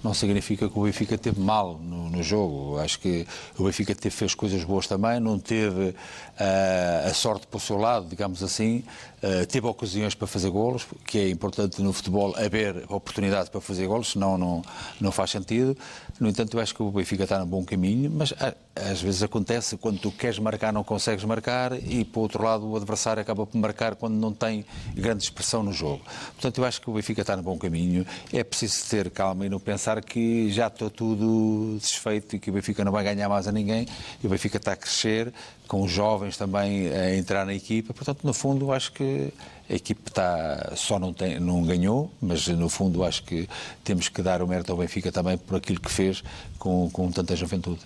não 0.06 0.14
significa 0.14 0.68
que 0.68 0.78
o 0.78 0.84
Benfica 0.84 1.18
teve 1.18 1.40
mal 1.40 1.78
no, 1.78 2.08
no 2.08 2.22
jogo. 2.22 2.78
Acho 2.78 3.00
que 3.00 3.26
o 3.58 3.64
Benfica 3.64 3.92
teve, 3.92 4.14
fez 4.14 4.34
coisas 4.34 4.62
boas 4.62 4.86
também, 4.86 5.18
não 5.18 5.36
teve 5.36 5.88
uh, 5.88 7.08
a 7.08 7.12
sorte 7.12 7.46
para 7.48 7.56
o 7.56 7.60
seu 7.60 7.76
lado, 7.76 8.06
digamos 8.06 8.40
assim, 8.40 8.84
uh, 9.22 9.44
teve 9.46 9.66
ocasiões 9.66 10.14
para 10.14 10.28
fazer 10.28 10.48
golos, 10.48 10.86
que 11.04 11.18
é 11.18 11.28
importante 11.28 11.82
no 11.82 11.92
futebol 11.92 12.36
haver 12.36 12.84
oportunidade 12.88 13.50
para 13.50 13.60
fazer 13.60 13.88
golos, 13.88 14.12
senão 14.12 14.38
não, 14.38 14.62
não 15.00 15.10
faz 15.10 15.30
sentido. 15.30 15.76
No 16.18 16.28
entanto, 16.28 16.56
eu 16.56 16.62
acho 16.62 16.74
que 16.74 16.82
o 16.82 16.90
Benfica 16.90 17.24
está 17.24 17.38
no 17.38 17.46
bom 17.46 17.64
caminho, 17.64 18.10
mas 18.10 18.32
às 18.74 19.02
vezes 19.02 19.22
acontece 19.22 19.76
quando 19.76 19.98
tu 19.98 20.10
queres 20.10 20.38
marcar 20.38 20.72
não 20.72 20.82
consegues 20.84 21.24
marcar 21.24 21.72
e, 21.72 22.04
por 22.04 22.20
outro 22.20 22.42
lado, 22.42 22.66
o 22.66 22.76
adversário 22.76 23.20
acaba 23.20 23.46
por 23.46 23.58
marcar 23.58 23.94
quando 23.96 24.14
não 24.14 24.32
tem 24.32 24.64
grande 24.94 25.24
expressão 25.24 25.62
no 25.62 25.72
jogo. 25.72 26.02
Portanto, 26.32 26.58
eu 26.58 26.64
acho 26.64 26.80
que 26.80 26.88
o 26.88 26.94
Benfica 26.94 27.20
está 27.20 27.36
no 27.36 27.42
bom 27.42 27.58
caminho. 27.58 28.06
É 28.32 28.42
preciso 28.42 28.88
ter 28.88 29.10
calma 29.10 29.46
e 29.46 29.48
não 29.48 29.60
pensar 29.60 30.02
que 30.02 30.50
já 30.50 30.68
está 30.68 30.88
tudo 30.88 31.78
desfeito 31.80 32.36
e 32.36 32.38
que 32.38 32.50
o 32.50 32.52
Benfica 32.52 32.84
não 32.84 32.92
vai 32.92 33.04
ganhar 33.04 33.28
mais 33.28 33.46
a 33.46 33.52
ninguém. 33.52 33.86
E 34.22 34.26
o 34.26 34.30
Benfica 34.30 34.56
está 34.56 34.72
a 34.72 34.76
crescer, 34.76 35.32
com 35.66 35.82
os 35.82 35.90
jovens 35.90 36.36
também 36.36 36.88
a 36.88 37.16
entrar 37.16 37.44
na 37.44 37.54
equipa. 37.54 37.92
Portanto, 37.92 38.20
no 38.24 38.32
fundo, 38.32 38.72
acho 38.72 38.92
que 38.92 39.32
a 39.68 39.74
equipe 39.74 40.00
está, 40.08 40.72
só 40.76 40.98
não, 40.98 41.12
tem, 41.12 41.40
não 41.40 41.62
ganhou, 41.62 42.10
mas 42.20 42.46
no 42.48 42.68
fundo 42.68 43.02
acho 43.04 43.22
que 43.22 43.48
temos 43.82 44.08
que 44.08 44.22
dar 44.22 44.42
o 44.42 44.46
mérito 44.46 44.70
ao 44.72 44.78
Benfica 44.78 45.10
também 45.10 45.36
por 45.36 45.56
aquilo 45.56 45.80
que 45.80 45.90
fez 45.90 46.22
com, 46.58 46.88
com 46.90 47.10
tanta 47.10 47.34
juventude. 47.34 47.80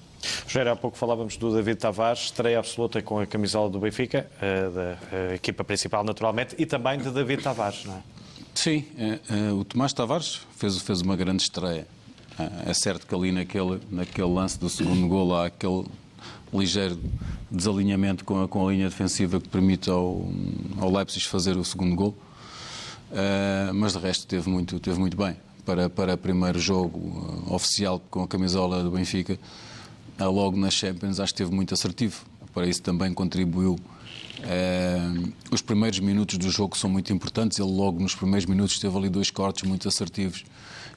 Rogério, 0.45 0.73
há 0.73 0.77
pouco 0.77 0.99
falávamos 0.99 1.37
do 1.39 1.55
David 1.55 1.79
Tavares, 1.79 2.25
estreia 2.25 2.59
absoluta 2.59 3.01
com 3.01 3.19
a 3.19 3.27
camisola 3.27 3.71
do 3.71 3.79
Benfica, 3.79 4.31
eh, 4.41 4.69
da 4.69 5.35
equipa 5.35 5.65
principal 5.65 6.05
naturalmente, 6.05 6.55
e 6.59 6.67
também 6.67 6.99
de 6.99 7.11
David 7.11 7.43
Tavares, 7.43 7.87
não 7.87 7.95
é? 7.95 8.03
Sim, 8.55 8.85
é, 8.99 9.53
o 9.53 9.65
Tomás 9.65 9.93
Tavares 9.93 10.41
fez, 10.57 10.77
fez 10.79 11.01
uma 11.01 11.17
grande 11.17 11.43
estreia. 11.43 11.87
É, 12.39 12.71
é 12.71 12.75
certo 12.75 13.07
que 13.07 13.15
ali 13.15 13.33
naquele, 13.33 13.81
naquele 13.91 14.29
lance 14.29 14.59
do 14.59 14.69
segundo 14.69 15.09
gol 15.09 15.35
há 15.35 15.47
aquele 15.47 15.87
ligeiro 16.53 16.99
desalinhamento 17.51 18.25
com 18.25 18.43
a, 18.43 18.49
com 18.49 18.67
a 18.67 18.73
linha 18.73 18.89
defensiva 18.89 19.41
que 19.41 19.49
permite 19.49 19.91
ao, 19.91 20.29
ao 20.79 20.93
Leipzig 20.93 21.27
fazer 21.27 21.57
o 21.57 21.65
segundo 21.65 21.95
gol. 21.95 22.17
Uh, 23.11 23.75
mas 23.75 23.93
de 23.93 23.99
resto 23.99 24.27
teve 24.27 24.49
muito, 24.49 24.79
teve 24.79 24.99
muito 24.99 25.17
bem. 25.17 25.37
Para, 25.65 25.91
para 25.91 26.17
primeiro 26.17 26.59
jogo 26.59 26.99
uh, 26.99 27.55
oficial 27.55 28.01
com 28.11 28.23
a 28.23 28.29
camisola 28.29 28.83
do 28.83 28.91
Benfica, 28.91 29.39
uh, 30.21 30.31
logo 30.31 30.57
nas 30.57 30.75
Champions, 30.75 31.19
acho 31.19 31.33
que 31.33 31.39
teve 31.39 31.53
muito 31.53 31.75
assertivo. 31.75 32.25
Para 32.55 32.67
isso 32.67 32.83
também 32.83 33.13
contribuiu. 33.13 33.79
os 35.53 35.63
primeiros 35.63 36.01
minutos 36.01 36.37
do 36.39 36.51
jogo 36.51 36.77
são 36.77 36.91
muito 36.91 37.13
importantes. 37.13 37.59
Ele, 37.59 37.71
logo 37.71 38.01
nos 38.01 38.15
primeiros 38.15 38.47
minutos, 38.47 38.79
teve 38.79 38.97
ali 38.97 39.09
dois 39.09 39.31
cortes 39.31 39.69
muito 39.69 39.87
assertivos 39.87 40.45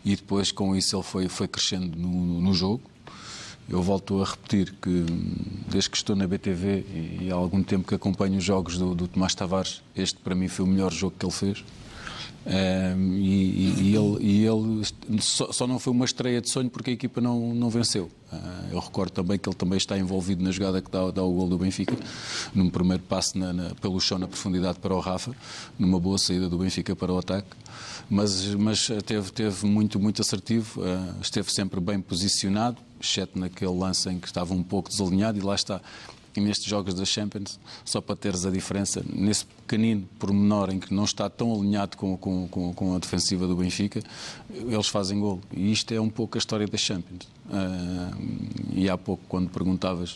e 0.05 0.15
depois, 0.15 0.51
com 0.51 0.75
isso, 0.75 0.95
ele 0.95 1.03
foi, 1.03 1.27
foi 1.29 1.47
crescendo 1.47 1.97
no, 1.97 2.41
no 2.41 2.53
jogo. 2.53 2.81
Eu 3.69 3.81
volto 3.81 4.21
a 4.21 4.25
repetir 4.25 4.73
que, 4.81 5.05
desde 5.69 5.89
que 5.89 5.97
estou 5.97 6.15
na 6.15 6.27
BTV 6.27 6.85
e 7.21 7.31
há 7.31 7.35
algum 7.35 7.63
tempo 7.63 7.87
que 7.87 7.95
acompanho 7.95 8.37
os 8.37 8.43
jogos 8.43 8.77
do, 8.77 8.93
do 8.93 9.07
Tomás 9.07 9.33
Tavares, 9.33 9.81
este 9.95 10.19
para 10.19 10.35
mim 10.35 10.47
foi 10.47 10.65
o 10.65 10.67
melhor 10.67 10.91
jogo 10.91 11.15
que 11.17 11.25
ele 11.25 11.31
fez. 11.31 11.63
Um, 12.45 13.13
e, 13.13 13.91
e, 13.91 13.95
ele, 13.95 14.17
e 14.19 14.45
ele 14.45 15.21
só, 15.21 15.49
só, 15.53 15.65
não 15.65 15.79
foi 15.79 15.93
uma 15.93 16.03
estreia 16.03 16.41
de 16.41 16.49
sonho 16.49 16.69
porque 16.69 16.89
a 16.89 16.93
equipa 16.93 17.21
não, 17.21 17.53
não 17.53 17.69
venceu. 17.69 18.11
Uh, 18.31 18.37
eu 18.73 18.79
recordo 18.79 19.11
também 19.11 19.39
que 19.39 19.47
ele 19.47 19.55
também 19.55 19.77
está 19.77 19.97
envolvido 19.97 20.43
na 20.43 20.51
jogada 20.51 20.81
que 20.81 20.91
dá, 20.91 21.09
dá 21.09 21.23
o 21.23 21.31
gol 21.31 21.47
do 21.47 21.57
Benfica, 21.57 21.95
num 22.53 22.69
primeiro 22.69 23.01
passe 23.03 23.37
na, 23.37 23.53
na, 23.53 23.75
pelo 23.75 23.97
chão 24.01 24.19
na 24.19 24.27
profundidade 24.27 24.77
para 24.79 24.93
o 24.93 24.99
Rafa, 24.99 25.33
numa 25.79 25.99
boa 25.99 26.17
saída 26.17 26.49
do 26.49 26.57
Benfica 26.57 26.93
para 26.95 27.13
o 27.13 27.17
ataque. 27.17 27.47
Mas, 28.09 28.53
mas 28.55 28.89
teve, 29.05 29.31
teve 29.31 29.65
muito, 29.65 29.97
muito 29.97 30.21
assertivo, 30.21 30.81
uh, 30.81 31.21
esteve 31.21 31.49
sempre 31.49 31.79
bem 31.79 32.01
posicionado, 32.01 32.77
exceto 33.03 33.37
naquele 33.37 33.71
lance 33.71 34.09
em 34.09 34.19
que 34.19 34.27
estava 34.27 34.53
um 34.53 34.63
pouco 34.63 34.89
desalinhado, 34.89 35.37
e 35.37 35.41
lá 35.41 35.55
está. 35.55 35.81
E 36.35 36.41
nestes 36.41 36.65
jogos 36.65 36.95
da 36.95 37.05
Champions, 37.05 37.59
só 37.85 38.01
para 38.01 38.15
teres 38.15 38.43
a 38.43 38.49
diferença, 38.49 39.05
nesse 39.07 39.45
pequenino 39.45 40.07
pormenor 40.17 40.71
em 40.71 40.79
que 40.79 40.91
não 40.91 41.03
está 41.03 41.29
tão 41.29 41.53
alinhado 41.53 41.95
com, 41.95 42.17
com, 42.17 42.47
com, 42.47 42.73
com 42.73 42.95
a 42.95 42.99
defensiva 42.99 43.45
do 43.45 43.55
Benfica, 43.55 44.01
eles 44.49 44.87
fazem 44.87 45.19
gol. 45.19 45.39
E 45.55 45.71
isto 45.71 45.93
é 45.93 46.01
um 46.01 46.09
pouco 46.09 46.35
a 46.35 46.39
história 46.39 46.65
da 46.65 46.77
Champions. 46.77 47.27
Uh, 47.45 48.17
e 48.73 48.89
há 48.89 48.97
pouco, 48.97 49.21
quando 49.29 49.49
perguntavas, 49.49 50.13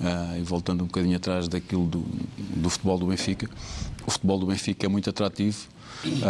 uh, 0.00 0.36
e 0.36 0.42
voltando 0.42 0.82
um 0.82 0.88
bocadinho 0.88 1.16
atrás 1.16 1.46
daquilo 1.46 1.86
do, 1.86 2.04
do 2.56 2.68
futebol 2.68 2.98
do 2.98 3.06
Benfica, 3.06 3.48
o 4.04 4.10
futebol 4.10 4.40
do 4.40 4.46
Benfica 4.46 4.86
é 4.86 4.88
muito 4.88 5.08
atrativo, 5.08 5.68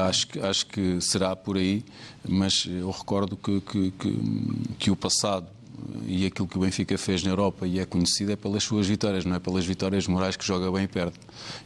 Acho 0.08 0.26
acho 0.42 0.66
que 0.66 1.00
será 1.00 1.34
por 1.34 1.56
aí, 1.56 1.84
mas 2.26 2.66
eu 2.66 2.90
recordo 2.90 3.36
que, 3.36 3.60
que, 3.60 3.90
que, 3.90 4.18
que 4.78 4.90
o 4.90 4.96
passado 4.96 5.48
e 6.06 6.26
aquilo 6.26 6.46
que 6.46 6.56
o 6.56 6.60
Benfica 6.60 6.96
fez 6.96 7.22
na 7.22 7.30
Europa 7.30 7.66
e 7.66 7.78
é 7.78 7.84
conhecido 7.84 8.32
é 8.32 8.36
pelas 8.36 8.62
suas 8.62 8.86
vitórias, 8.86 9.24
não 9.24 9.36
é 9.36 9.38
pelas 9.38 9.64
vitórias 9.64 10.06
morais 10.06 10.36
que 10.36 10.44
joga 10.44 10.70
bem 10.70 10.86
perto. 10.86 11.18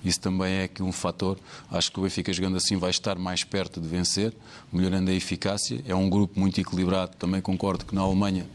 Isso 0.05 0.21
também 0.21 0.53
é 0.55 0.65
aqui 0.65 0.83
um 0.83 0.93
fator. 0.93 1.39
Acho 1.71 1.93
que 1.93 1.99
o 2.01 2.03
Benfica 2.03 2.33
jogando 2.33 2.57
assim 2.57 2.77
vai 2.77 2.91
estar 2.91 3.19
mais 3.19 3.45
perto 3.45 3.81
de 3.81 3.89
vencer, 3.89 4.33
melhorando 4.73 5.11
a 5.11 5.15
eficácia. 5.15 5.83
É 5.87 5.95
um 5.95 6.09
grupo 6.09 6.39
muito 6.39 6.61
equilibrado. 6.61 7.17
Também 7.17 7.41
concordo 7.41 7.85
que 7.85 7.95
na 7.95 8.03
Alemanha 8.03 8.47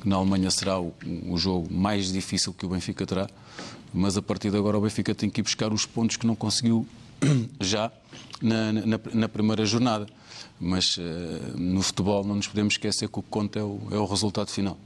que 0.00 0.08
na 0.08 0.16
Alemanha 0.16 0.50
será 0.50 0.80
o, 0.80 0.94
o 1.28 1.36
jogo 1.36 1.72
mais 1.72 2.10
difícil 2.10 2.54
que 2.54 2.64
o 2.64 2.70
Benfica 2.70 3.06
terá, 3.06 3.28
mas 3.92 4.16
a 4.16 4.22
partir 4.22 4.50
de 4.50 4.56
agora 4.56 4.78
o 4.78 4.80
Benfica 4.80 5.14
tem 5.14 5.28
que 5.28 5.40
ir 5.40 5.44
buscar 5.44 5.72
os 5.72 5.84
pontos 5.84 6.16
que 6.16 6.26
não 6.26 6.34
conseguiu 6.34 6.86
já 7.60 7.92
na, 8.40 8.72
na, 8.72 9.00
na 9.12 9.28
primeira 9.28 9.64
jornada. 9.66 10.06
Mas 10.58 10.96
uh, 10.96 11.00
no 11.56 11.82
futebol 11.82 12.24
não 12.24 12.34
nos 12.34 12.46
podemos 12.46 12.74
esquecer 12.74 13.08
que 13.08 13.18
o 13.18 13.22
que 13.22 13.28
conta 13.28 13.58
é 13.58 13.62
o, 13.62 13.80
é 13.90 13.96
o 13.96 14.04
resultado 14.04 14.50
final. 14.50 14.76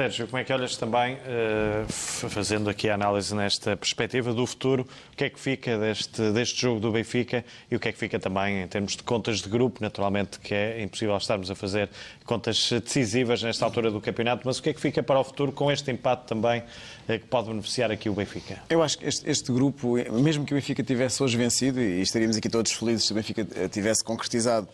Sérgio, 0.00 0.26
como 0.28 0.38
é 0.38 0.44
que 0.44 0.50
olhas 0.50 0.78
também, 0.78 1.16
uh, 1.16 1.92
fazendo 2.30 2.70
aqui 2.70 2.88
a 2.88 2.94
análise 2.94 3.34
nesta 3.34 3.76
perspectiva 3.76 4.32
do 4.32 4.46
futuro, 4.46 4.88
o 5.12 5.14
que 5.14 5.24
é 5.24 5.28
que 5.28 5.38
fica 5.38 5.76
deste, 5.76 6.32
deste 6.32 6.58
jogo 6.58 6.80
do 6.80 6.90
Benfica 6.90 7.44
e 7.70 7.76
o 7.76 7.78
que 7.78 7.90
é 7.90 7.92
que 7.92 7.98
fica 7.98 8.18
também 8.18 8.62
em 8.62 8.66
termos 8.66 8.96
de 8.96 9.02
contas 9.02 9.42
de 9.42 9.48
grupo? 9.50 9.82
Naturalmente 9.82 10.40
que 10.40 10.54
é 10.54 10.82
impossível 10.82 11.14
estarmos 11.18 11.50
a 11.50 11.54
fazer 11.54 11.90
contas 12.30 12.70
decisivas 12.84 13.42
nesta 13.42 13.64
altura 13.64 13.90
do 13.90 14.00
campeonato, 14.00 14.42
mas 14.44 14.58
o 14.58 14.62
que 14.62 14.70
é 14.70 14.72
que 14.72 14.80
fica 14.80 15.02
para 15.02 15.18
o 15.18 15.24
futuro 15.24 15.50
com 15.50 15.68
este 15.68 15.90
empate 15.90 16.28
também 16.28 16.60
uh, 16.60 16.64
que 17.06 17.26
pode 17.26 17.48
beneficiar 17.48 17.90
aqui 17.90 18.08
o 18.08 18.14
Benfica? 18.14 18.62
Eu 18.70 18.84
acho 18.84 18.96
que 18.98 19.04
este, 19.04 19.28
este, 19.28 19.50
grupo, 19.50 19.96
mesmo 20.12 20.44
que 20.44 20.52
o 20.52 20.56
Benfica 20.56 20.80
tivesse 20.80 21.20
hoje 21.20 21.36
vencido, 21.36 21.80
e 21.80 22.00
estaríamos 22.00 22.36
aqui 22.36 22.48
todos 22.48 22.70
felizes 22.70 23.06
se 23.06 23.12
o 23.12 23.16
Benfica 23.16 23.44
eh, 23.56 23.66
tivesse 23.66 24.04
concretizado 24.04 24.68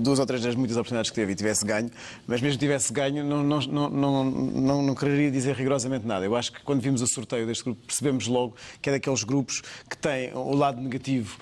duas 0.00 0.18
ou 0.18 0.24
três 0.24 0.42
das 0.42 0.54
muitas 0.54 0.78
oportunidades 0.78 1.10
que 1.10 1.14
teve 1.14 1.32
e 1.32 1.34
tivesse 1.34 1.66
ganho, 1.66 1.90
mas 2.26 2.40
mesmo 2.40 2.58
que 2.58 2.64
tivesse 2.64 2.90
ganho, 2.94 3.22
não, 3.22 3.42
não, 3.42 3.60
não 3.60 4.24
não, 4.24 4.82
não 4.82 4.94
quereria 4.94 5.30
dizer 5.30 5.54
rigorosamente 5.54 6.06
nada. 6.06 6.24
Eu 6.24 6.34
acho 6.34 6.52
que 6.52 6.62
quando 6.62 6.80
vimos 6.80 7.02
o 7.02 7.06
sorteio 7.06 7.46
deste 7.46 7.64
grupo, 7.64 7.84
percebemos 7.86 8.26
logo 8.26 8.56
que 8.80 8.88
é 8.88 8.92
daqueles 8.92 9.22
grupos 9.22 9.62
que 9.88 9.96
têm 9.96 10.32
o 10.34 10.54
lado 10.54 10.80
negativo 10.80 11.38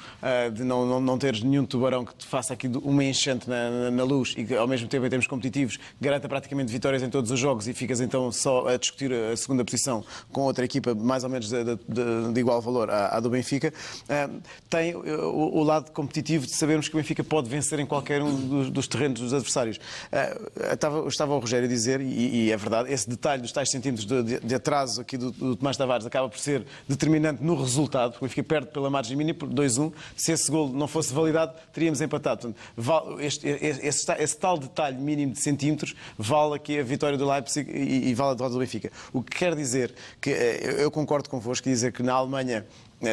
de 0.53 0.65
não, 0.65 0.87
não, 0.87 1.01
não 1.01 1.19
teres 1.19 1.43
nenhum 1.43 1.65
tubarão 1.65 2.05
que 2.05 2.15
te 2.15 2.27
faça 2.27 2.55
aqui 2.55 2.67
uma 2.83 3.05
enchente 3.05 3.49
na, 3.49 3.71
na, 3.71 3.91
na, 3.91 4.05
luz 4.05 4.35
e 4.37 4.45
que, 4.45 4.55
ao 4.55 4.67
mesmo 4.67 4.89
tempo, 4.89 5.07
em 5.07 5.09
termos 5.09 5.27
competitivos, 5.45 5.79
garanta 6.01 6.29
praticamente 6.29 6.73
vitórias 6.73 7.03
em 7.03 7.11
todos 7.11 7.31
os 7.31 7.39
jogos 7.39 7.69
e 7.69 7.75
ficas 7.75 8.01
então 8.01 8.31
só 8.33 8.69
a 8.69 8.77
discutir 8.77 9.13
a 9.13 9.37
segunda 9.37 9.65
posição 9.65 10.05
com 10.33 10.43
outra 10.43 10.65
equipa 10.65 10.95
mais 10.95 11.25
ou 11.25 11.31
menos 11.31 11.49
de, 11.49 11.65
de, 11.65 12.33
de, 12.33 12.41
igual 12.41 12.61
valor 12.61 12.91
à, 12.91 13.17
à 13.17 13.21
do 13.21 13.29
Benfica. 13.29 13.73
Uh, 14.05 14.41
tem 14.71 14.95
o, 14.95 15.59
o, 15.59 15.63
lado 15.63 15.91
competitivo 15.93 16.47
de 16.47 16.57
sabermos 16.57 16.89
que 16.89 16.95
o 16.95 16.99
Benfica 16.99 17.23
pode 17.23 17.49
vencer 17.49 17.79
em 17.79 17.87
qualquer 17.87 18.23
um 18.23 18.35
dos, 18.35 18.71
dos 18.71 18.89
terrenos 18.89 19.21
dos 19.21 19.33
adversários. 19.33 19.77
Uh, 19.77 20.73
estava, 20.73 21.09
estava 21.09 21.35
o 21.35 21.39
Rogério 21.39 21.67
a 21.67 21.69
dizer, 21.69 22.01
e, 22.01 22.47
e 22.47 22.53
é 22.53 22.57
verdade, 22.57 22.93
esse 22.93 23.09
detalhe 23.09 23.43
dos 23.43 23.53
tais 23.53 23.71
centímetros 23.71 24.07
de, 24.07 24.41
de, 24.41 24.55
atraso 24.55 25.01
aqui 25.01 25.17
do, 25.17 25.31
do, 25.31 25.57
Tomás 25.57 25.77
Tavares 25.77 26.07
acaba 26.07 26.29
por 26.29 26.39
ser 26.39 26.65
determinante 26.89 27.43
no 27.43 27.55
resultado, 27.55 28.13
porque 28.13 28.29
fica 28.29 28.43
perto 28.43 28.73
pela 28.73 28.89
margem 28.89 29.17
mínima, 29.17 29.39
por 29.39 29.49
2-1. 29.49 29.93
Se 30.17 30.33
esse 30.33 30.51
gol 30.51 30.69
não 30.69 30.89
fosse 30.89 31.13
validado, 31.13 31.53
teríamos 31.73 32.01
empatado. 32.01 32.55
Portanto, 32.75 33.21
este, 33.21 33.47
esse, 33.49 34.13
esse, 34.13 34.37
tal 34.37 34.59
detalhe 34.59 34.99
mínimo 34.99 35.34
centímetros 35.41 35.95
vale 36.19 36.55
aqui 36.55 36.79
a 36.79 36.83
vitória 36.83 37.17
do 37.19 37.29
Leipzig 37.29 37.71
e, 37.71 38.15
vale 38.15 38.33
a 38.33 38.35
derrota 38.35 38.55
do 38.55 38.61
Benfica. 38.61 38.91
O 39.13 39.23
que 39.23 39.37
quer 39.37 39.55
dizer 39.55 39.95
que 40.21 40.31
eh, 40.31 40.77
eu 40.79 40.91
concordo 40.91 41.29
convosco, 41.29 41.69
dizer 41.69 41.93
que 41.93 42.03
na 42.03 42.15
Alemanha 42.15 42.67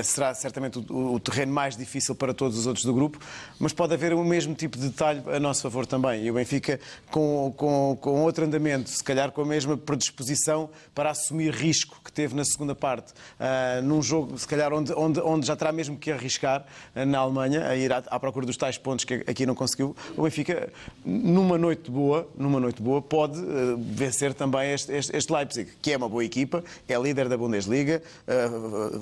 será 0.03 0.33
certamente 0.33 0.79
o, 0.79 1.13
o, 1.13 1.19
terreno 1.19 1.53
mais 1.53 1.75
difícil 1.75 2.15
para 2.15 2.33
todos 2.33 2.57
os 2.57 2.67
outros 2.67 2.85
do 2.85 2.93
grupo, 2.93 3.19
mas 3.59 3.73
pode 3.73 3.93
haver 3.93 4.13
o 4.13 4.23
mesmo 4.23 4.53
tipo 4.53 4.77
de 4.77 4.89
detalhe 4.89 5.21
a 5.33 5.39
nosso 5.39 5.61
favor 5.61 5.85
também. 5.85 6.25
E 6.25 6.31
o 6.31 6.33
Benfica, 6.33 6.79
com, 7.09 7.53
com, 7.55 7.97
com 7.99 8.23
outro 8.23 8.45
andamento, 8.45 8.89
se 8.89 9.03
calhar 9.03 9.31
com 9.31 9.41
a 9.41 9.45
mesma 9.45 9.77
predisposição 9.77 10.69
para 10.93 11.09
assumir 11.09 11.53
risco 11.53 11.99
que 12.03 12.11
teve 12.11 12.35
na 12.35 12.45
segunda 12.45 12.75
parte, 12.75 13.11
uh, 13.11 13.81
num 13.83 14.01
jogo, 14.01 14.37
se 14.37 14.47
calhar, 14.47 14.73
onde, 14.73 14.93
onde, 14.93 15.19
onde 15.21 15.45
já 15.45 15.55
terá 15.55 15.71
mesmo 15.71 15.97
que 15.97 16.11
arriscar 16.11 16.65
uh, 16.95 17.05
na 17.05 17.19
Alemanha, 17.19 17.67
a 17.67 17.75
ir 17.75 17.91
à, 17.91 17.97
à, 18.07 18.19
procura 18.19 18.45
dos 18.45 18.57
tais 18.57 18.77
pontos 18.77 19.05
que 19.05 19.23
aqui 19.27 19.45
não 19.45 19.55
conseguiu. 19.55 19.95
O 20.17 20.23
Benfica, 20.23 20.71
numa 21.05 21.57
noite 21.57 21.89
boa, 21.89 22.27
numa 22.37 22.59
noite 22.59 22.81
boa 22.81 23.01
pode 23.01 23.39
uh, 23.39 23.77
vencer 23.77 24.33
também 24.33 24.71
este, 24.71 24.91
este, 24.91 25.15
este, 25.15 25.31
Leipzig, 25.31 25.71
que 25.81 25.91
é 25.91 25.97
uma 25.97 26.09
boa 26.09 26.23
equipa, 26.23 26.63
é 26.87 26.97
líder 26.97 27.29
da 27.29 27.37
Bundesliga, 27.37 28.01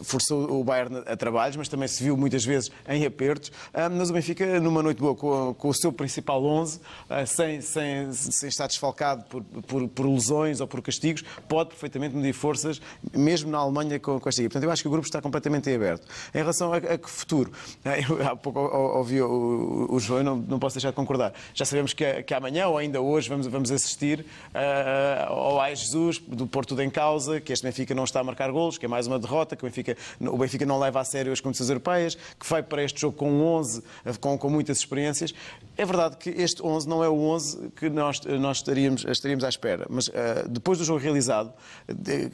forçou 0.04 0.60
o 0.60 0.64
Bayern 0.64 0.79
a 1.06 1.16
trabalhos, 1.18 1.56
mas 1.56 1.68
também 1.68 1.88
se 1.88 2.04
viu 2.04 2.16
muitas 2.16 2.44
vezes 2.46 2.72
em 2.88 3.06
apertos. 3.06 3.52
Ah, 3.74 3.90
mas 3.90 4.10
o 4.10 4.14
Benfica, 4.14 4.60
numa 4.60 4.82
noite 4.82 5.00
boa, 5.00 5.16
com, 5.16 5.54
com 5.54 5.70
o 5.70 5.74
seu 5.74 5.92
principal 5.92 6.44
11, 6.44 6.80
ah, 7.10 7.26
sem, 7.26 7.62
sem, 7.62 8.12
sem 8.14 8.50
estar 8.50 8.68
desfalcado 8.68 9.24
por, 9.26 9.44
por, 9.44 9.88
por, 9.88 10.06
lesões 10.08 10.62
ou 10.62 10.68
por 10.68 10.82
castigos, 10.82 11.24
pode 11.48 11.70
perfeitamente 11.70 12.16
medir 12.16 12.34
forças, 12.34 12.82
mesmo 13.14 13.52
na 13.52 13.58
Alemanha, 13.58 14.00
com, 14.00 14.20
com 14.20 14.30
esta 14.30 14.42
equipe. 14.42 14.54
Portanto, 14.54 14.64
eu 14.64 14.72
acho 14.72 14.82
que 14.82 14.88
o 14.88 14.92
grupo 14.92 15.06
está 15.06 15.22
completamente 15.22 15.74
aberto. 15.74 16.08
Em 16.34 16.40
relação 16.40 16.74
a, 16.74 16.78
a 16.78 16.98
que 16.98 17.10
futuro, 17.10 17.52
ah, 17.86 18.00
eu 18.00 18.28
há 18.28 18.36
pouco 18.36 18.60
ouvi 18.60 19.22
o, 19.22 19.88
o, 19.90 20.00
João 20.00 20.24
não, 20.24 20.36
não 20.36 20.60
posso 20.60 20.76
deixar 20.76 20.90
de 20.90 20.96
concordar. 20.96 21.34
Já 21.54 21.66
sabemos 21.66 21.94
que, 21.94 22.24
que 22.24 22.34
amanhã 22.34 22.68
ou 22.68 22.78
ainda 22.78 23.02
hoje 23.02 23.30
vamos, 23.30 23.48
vamos 23.48 23.72
assistir 23.72 24.26
uh, 24.54 25.32
ao 25.32 25.60
Ai 25.60 25.76
Jesus, 25.76 26.20
do 26.20 26.48
Porto 26.48 26.80
em 26.82 26.90
causa, 26.90 27.42
que 27.42 27.52
este 27.52 27.64
Benfica 27.64 27.94
não 27.94 28.04
está 28.04 28.20
a 28.20 28.24
marcar 28.24 28.52
golos, 28.52 28.78
que 28.78 28.86
é 28.86 28.90
mais 28.90 29.08
uma 29.08 29.20
derrota, 29.20 29.56
que 29.56 29.64
o 29.64 29.68
Benfica, 29.68 29.98
o 30.20 30.38
Benfica 30.38 30.59
não 30.66 30.80
leva 30.80 31.00
a 31.00 31.04
sério 31.04 31.32
as 31.32 31.42
competições 31.42 31.70
europeias, 31.70 32.16
que 32.16 32.50
vai 32.50 32.64
para 32.64 32.84
este 32.84 33.02
jogo 33.02 33.18
com 33.18 33.42
11, 33.42 33.84
com, 34.20 34.38
com 34.38 34.50
muitas 34.50 34.78
experiências. 34.80 35.34
É 35.78 35.86
verdade 35.86 36.18
que 36.18 36.30
este 36.30 36.62
11 36.62 36.88
não 36.88 37.04
é 37.04 37.08
o 37.08 37.18
11 37.18 37.70
que 37.76 37.90
nós, 37.90 38.20
nós 38.40 38.58
estaríamos, 38.58 39.06
estaríamos 39.06 39.44
à 39.44 39.50
espera, 39.50 39.86
mas 39.90 40.10
uh, 40.10 40.14
depois 40.50 40.78
do 40.78 40.84
jogo 40.84 41.00
realizado, 41.00 41.54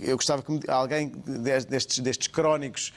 eu 0.01 0.15
gostava 0.15 0.41
que 0.41 0.69
alguém 0.69 1.11
destes, 1.69 1.99
destes 1.99 2.27
crónicos 2.27 2.91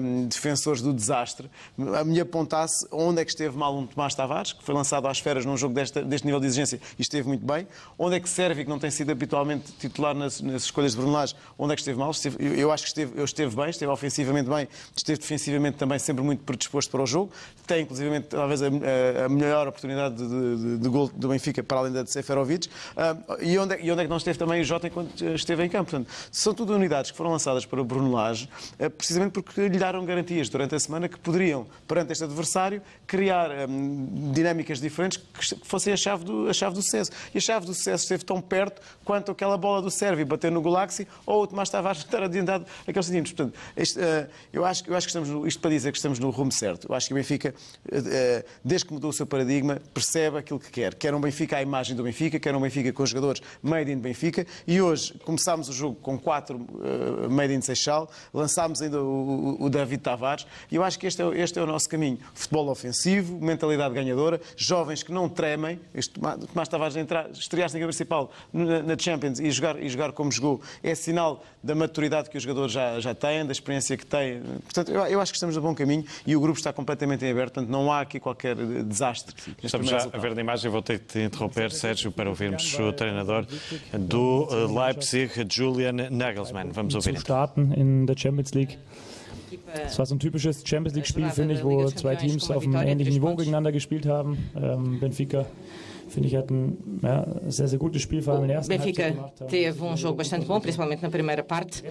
um, 0.00 0.26
defensores 0.26 0.82
do 0.82 0.92
desastre 0.92 1.48
me 1.76 2.20
apontasse 2.20 2.86
onde 2.90 3.20
é 3.20 3.24
que 3.24 3.30
esteve 3.30 3.56
mal 3.56 3.76
um 3.76 3.86
Tomás 3.86 4.14
Tavares, 4.14 4.52
que 4.52 4.62
foi 4.64 4.74
lançado 4.74 5.06
às 5.06 5.18
feras 5.18 5.44
num 5.44 5.56
jogo 5.56 5.74
deste, 5.74 6.02
deste 6.02 6.24
nível 6.24 6.40
de 6.40 6.46
exigência 6.46 6.80
e 6.98 7.02
esteve 7.02 7.28
muito 7.28 7.46
bem, 7.46 7.66
onde 7.98 8.16
é 8.16 8.20
que 8.20 8.28
serve, 8.28 8.64
que 8.64 8.70
não 8.70 8.78
tem 8.78 8.90
sido 8.90 9.10
habitualmente 9.12 9.72
titular 9.72 10.14
nas, 10.14 10.40
nas 10.40 10.64
escolhas 10.64 10.92
de 10.92 10.98
Bruno 10.98 11.12
Lage, 11.12 11.34
onde 11.58 11.72
é 11.72 11.76
que 11.76 11.82
esteve 11.82 11.98
mal? 11.98 12.10
Esteve, 12.10 12.36
eu, 12.44 12.54
eu, 12.54 12.72
acho 12.72 12.84
que 12.84 12.88
esteve, 12.88 13.12
eu 13.18 13.24
esteve 13.24 13.54
bem, 13.54 13.70
esteve 13.70 13.90
ofensivamente 13.90 14.48
bem, 14.48 14.68
esteve 14.96 15.20
defensivamente 15.20 15.76
também 15.76 15.98
sempre 15.98 16.22
muito 16.22 16.42
predisposto 16.44 16.90
para 16.90 17.02
o 17.02 17.06
jogo. 17.06 17.32
Tem, 17.66 17.82
inclusive, 17.82 18.20
talvez 18.20 18.62
a, 18.62 18.66
a 19.24 19.28
melhor 19.28 19.68
oportunidade 19.68 20.16
de, 20.16 20.28
de, 20.28 20.78
de, 20.78 20.88
gol 20.88 21.08
do 21.08 21.28
Benfica, 21.28 21.62
para 21.62 21.78
além 21.78 21.92
da 21.92 22.02
de 22.02 22.10
Seferovic. 22.10 22.68
Uh, 22.68 23.42
e, 23.42 23.58
onde 23.58 23.74
é, 23.74 23.84
e 23.84 23.90
onde 23.90 24.00
é 24.00 24.04
que 24.04 24.10
não 24.10 24.16
esteve 24.16 24.38
também 24.38 24.60
o 24.60 24.64
Jota 24.64 24.86
enquanto 24.88 25.24
esteve 25.24 25.64
em 25.64 25.68
campo? 25.68 25.90
Portanto, 25.90 26.10
são 26.30 26.52
tudo 26.54 26.74
unidades 26.74 27.10
que 27.10 27.16
foram 27.16 27.30
lançadas 27.30 27.64
para 27.64 27.80
o 27.80 27.84
Bruno 27.84 28.12
Lage, 28.12 28.48
uh, 28.78 28.90
precisamente 28.90 29.32
porque 29.32 29.68
lhe 29.68 29.78
deram 29.78 30.04
garantias 30.04 30.48
durante 30.48 30.74
a 30.74 30.80
semana 30.80 31.08
que 31.08 31.18
poderiam, 31.18 31.66
perante 31.86 32.12
este 32.12 32.24
adversário, 32.24 32.82
criar 33.06 33.50
um, 33.68 34.32
dinâmicas 34.32 34.80
diferentes 34.80 35.18
que 35.18 35.56
fossem 35.64 35.92
a 35.92 35.96
chave, 35.96 36.24
do, 36.24 36.48
a 36.48 36.52
chave 36.52 36.74
do 36.74 36.82
sucesso. 36.82 37.10
E 37.34 37.38
a 37.38 37.40
chave 37.40 37.66
do 37.66 37.74
sucesso 37.74 38.04
esteve 38.04 38.24
tão 38.24 38.40
perto 38.40 38.80
quanto 39.04 39.32
aquela 39.32 39.56
bola 39.56 39.82
do 39.82 39.90
Sérvio 39.90 40.26
bater 40.26 40.50
no 40.50 40.60
Galaxy 40.60 41.06
ou 41.26 41.42
o 41.42 41.46
Tomás 41.46 41.70
Tavares 41.70 42.00
estar 42.04 42.22
adiantado 42.22 42.66
aqueles 42.86 43.06
centímetros. 43.06 43.34
Portanto, 43.34 43.58
este, 43.76 43.98
uh, 43.98 44.28
eu, 44.52 44.61
acho, 44.64 44.84
eu 44.88 44.96
acho 44.96 45.06
que 45.06 45.10
estamos 45.10 45.28
no, 45.28 45.46
isto 45.46 45.60
para 45.60 45.70
dizer 45.70 45.92
que 45.92 45.98
estamos 45.98 46.18
no 46.18 46.30
rumo 46.30 46.52
certo. 46.52 46.88
Eu 46.88 46.94
acho 46.94 47.06
que 47.06 47.14
o 47.14 47.16
Benfica, 47.16 47.54
eh, 47.90 48.44
desde 48.64 48.86
que 48.86 48.92
mudou 48.92 49.10
o 49.10 49.12
seu 49.12 49.26
paradigma, 49.26 49.80
percebe 49.92 50.38
aquilo 50.38 50.58
que 50.58 50.70
quer. 50.70 50.94
Quer 50.94 51.14
um 51.14 51.20
Benfica 51.20 51.56
à 51.56 51.62
imagem 51.62 51.96
do 51.96 52.02
Benfica, 52.02 52.38
quer 52.38 52.54
um 52.54 52.60
Benfica 52.60 52.92
com 52.92 53.04
jogadores 53.06 53.42
made 53.62 53.90
in 53.90 53.98
Benfica. 53.98 54.46
E 54.66 54.80
hoje 54.80 55.14
começámos 55.24 55.68
o 55.68 55.72
jogo 55.72 55.96
com 55.96 56.18
quatro 56.18 56.56
uh, 56.56 57.30
made 57.30 57.54
in 57.54 57.60
Seixal, 57.60 58.10
lançámos 58.32 58.82
ainda 58.82 59.02
o, 59.02 59.56
o, 59.60 59.70
David 59.70 60.02
Tavares. 60.02 60.46
E 60.70 60.76
eu 60.76 60.84
acho 60.84 60.98
que 60.98 61.06
este 61.06 61.22
é, 61.22 61.40
este 61.40 61.58
é 61.58 61.62
o 61.62 61.66
nosso 61.66 61.88
caminho. 61.88 62.18
Futebol 62.34 62.68
ofensivo, 62.68 63.38
mentalidade 63.40 63.94
ganhadora, 63.94 64.40
jovens 64.56 65.02
que 65.02 65.12
não 65.12 65.28
tremem. 65.28 65.80
Este, 65.94 66.18
Tomás 66.18 66.68
Tavares 66.68 66.96
entrar, 66.96 67.30
estrear-se 67.30 67.78
na 67.78 67.86
principal 67.86 68.30
na, 68.52 68.82
na 68.82 68.98
Champions 68.98 69.38
e 69.38 69.50
jogar, 69.50 69.82
e 69.82 69.88
jogar 69.88 70.12
como 70.12 70.30
jogou 70.30 70.60
é 70.82 70.94
sinal 70.94 71.44
da 71.62 71.74
maturidade 71.74 72.28
que 72.28 72.36
os 72.36 72.42
jogadores 72.42 72.72
já, 72.72 72.98
já 73.00 73.14
têm, 73.14 73.44
da 73.46 73.52
experiência 73.52 73.96
que 73.96 74.06
têm. 74.06 74.42
Portanto, 74.60 74.90
eu, 74.90 75.00
eu 75.06 75.20
acho 75.20 75.32
que 75.32 75.36
estamos 75.36 75.56
no 75.56 75.62
bom 75.62 75.74
caminho 75.74 76.04
e 76.26 76.36
o 76.36 76.40
grupo 76.40 76.58
está 76.58 76.72
completamente 76.72 77.24
em 77.24 77.30
aberto, 77.30 77.54
portanto 77.54 77.70
não 77.70 77.90
há 77.92 78.00
aqui 78.00 78.20
qualquer 78.20 78.56
desastre. 78.56 79.34
Estamos 79.62 79.88
já 79.88 80.08
a 80.12 80.18
ver 80.18 80.34
na 80.34 80.40
imagem, 80.40 80.70
vou 80.70 80.82
ter 80.82 81.00
que 81.00 81.22
interromper, 81.24 81.70
Sérgio, 81.70 82.12
para 82.12 82.28
ouvirmos 82.28 82.78
o 82.78 82.92
treinador 82.92 83.46
do 83.98 84.48
eh, 84.50 84.86
Leipzig, 84.86 85.30
Julian 85.48 86.10
Nagelsmann. 86.10 86.72
Vamos 86.72 86.94
ouvir. 86.94 87.18
starten 87.18 87.72
in 87.72 88.06
der 88.06 88.16
Champions 88.16 88.52
League. 88.52 88.78
Es 89.84 89.98
war 89.98 90.06
so 90.06 90.14
ein 90.14 90.18
typisches 90.18 90.62
Champions 90.64 90.94
League-Spiel, 90.94 91.30
finde 91.30 91.54
ich, 91.54 91.64
wo 91.64 91.86
zwei 91.90 92.16
Teams 92.16 92.50
auf 92.50 92.64
einem 92.64 92.74
ähnlichen 92.74 93.14
Niveau 93.14 93.34
gegeneinander 93.36 93.72
gespielt 93.72 94.06
haben. 94.06 94.38
Ähm, 94.56 94.98
Benfica 94.98 95.46
finde 96.12 96.28
ich, 96.28 96.34
ja, 96.34 97.26
sehr, 97.48 97.68
sehr 97.68 97.78
gutes 97.78 98.02
Spiel, 98.02 98.22
vor 98.22 98.34
allem 98.34 98.44
in 98.44 98.48
der 98.48 98.58
ersten 98.58 98.76
Benfica 98.76 99.12
teve 99.48 99.82
um 99.82 99.96
jogo 99.96 100.16
bastante 100.16 100.46
bom, 100.46 100.60
principalmente 100.60 101.02
na 101.02 101.10
primeira 101.10 101.42
parte. 101.42 101.82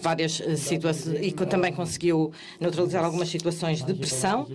Várias 0.00 0.40
eh, 0.40 0.56
situações 0.56 1.18
e 1.20 1.32
também 1.32 1.72
conseguiu 1.72 2.32
neutralizar 2.60 3.04
algumas 3.04 3.28
situações 3.28 3.82
de 3.84 3.94
pressão. 3.94 4.46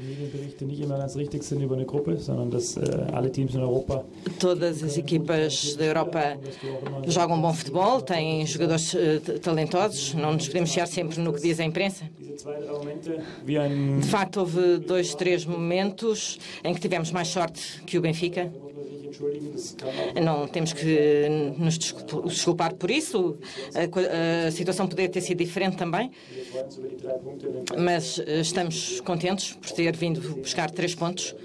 Todas 4.40 4.84
as 4.84 4.98
equipas 4.98 5.76
da 5.76 5.86
Europa 5.86 6.38
jogam 7.08 7.42
bom 7.42 7.54
futebol, 7.54 8.02
têm 8.02 8.46
jogadores 8.46 8.94
uh, 8.94 9.40
talentosos, 9.42 10.14
não 10.14 10.34
nos 10.34 10.48
podemos 10.48 10.74
fiar 10.74 10.88
sempre 10.88 11.20
no 11.20 11.34
que 11.34 11.42
diz 11.42 11.60
a 11.60 11.64
imprensa. 11.64 12.06
De 14.00 14.08
facto, 14.08 14.38
houve 14.38 14.78
dois, 14.78 15.16
três 15.16 15.46
momentos 15.46 16.40
em 16.64 16.74
que 16.74 16.80
tivemos 16.80 17.12
mais 17.12 17.28
sorte 17.28 17.82
que 17.86 17.98
o 17.98 18.02
Benfica. 18.02 18.52
Não 20.24 20.48
temos 20.48 20.74
que 20.74 21.28
nos 21.58 21.78
desculpar 21.78 22.76
por 22.76 22.92
isso. 22.92 23.38
A, 23.74 24.52
situação 24.52 24.88
poderia 24.88 25.10
ter 25.10 25.22
sido 25.22 25.40
diferente 25.40 25.78
também. 25.78 26.12
Mas 27.78 28.20
estamos 28.20 29.02
contentes 29.02 29.54
por 29.54 29.72
ter 29.72 29.96
vindo 29.96 30.22
buscar 30.36 30.70
três 30.70 30.94
pontos. 30.94 31.36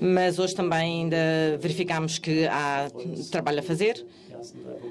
Mas 0.00 0.38
hoje 0.38 0.54
também 0.54 1.02
ainda 1.02 1.58
verificamos 1.60 2.18
que 2.18 2.46
há 2.46 2.90
trabalho 3.30 3.60
a 3.60 3.62
fazer 3.62 4.06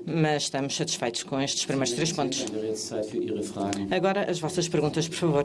mas 0.06 0.43
estamos 0.43 0.76
satisfeitos 0.76 1.24
com 1.24 1.39
estes 1.41 1.66
primeiros 1.66 1.93
três 1.93 2.12
pontos. 2.12 2.45
Agora, 3.91 4.30
as 4.30 4.39
vossas 4.39 4.68
perguntas, 4.68 5.08
por 5.08 5.18
favor. 5.18 5.43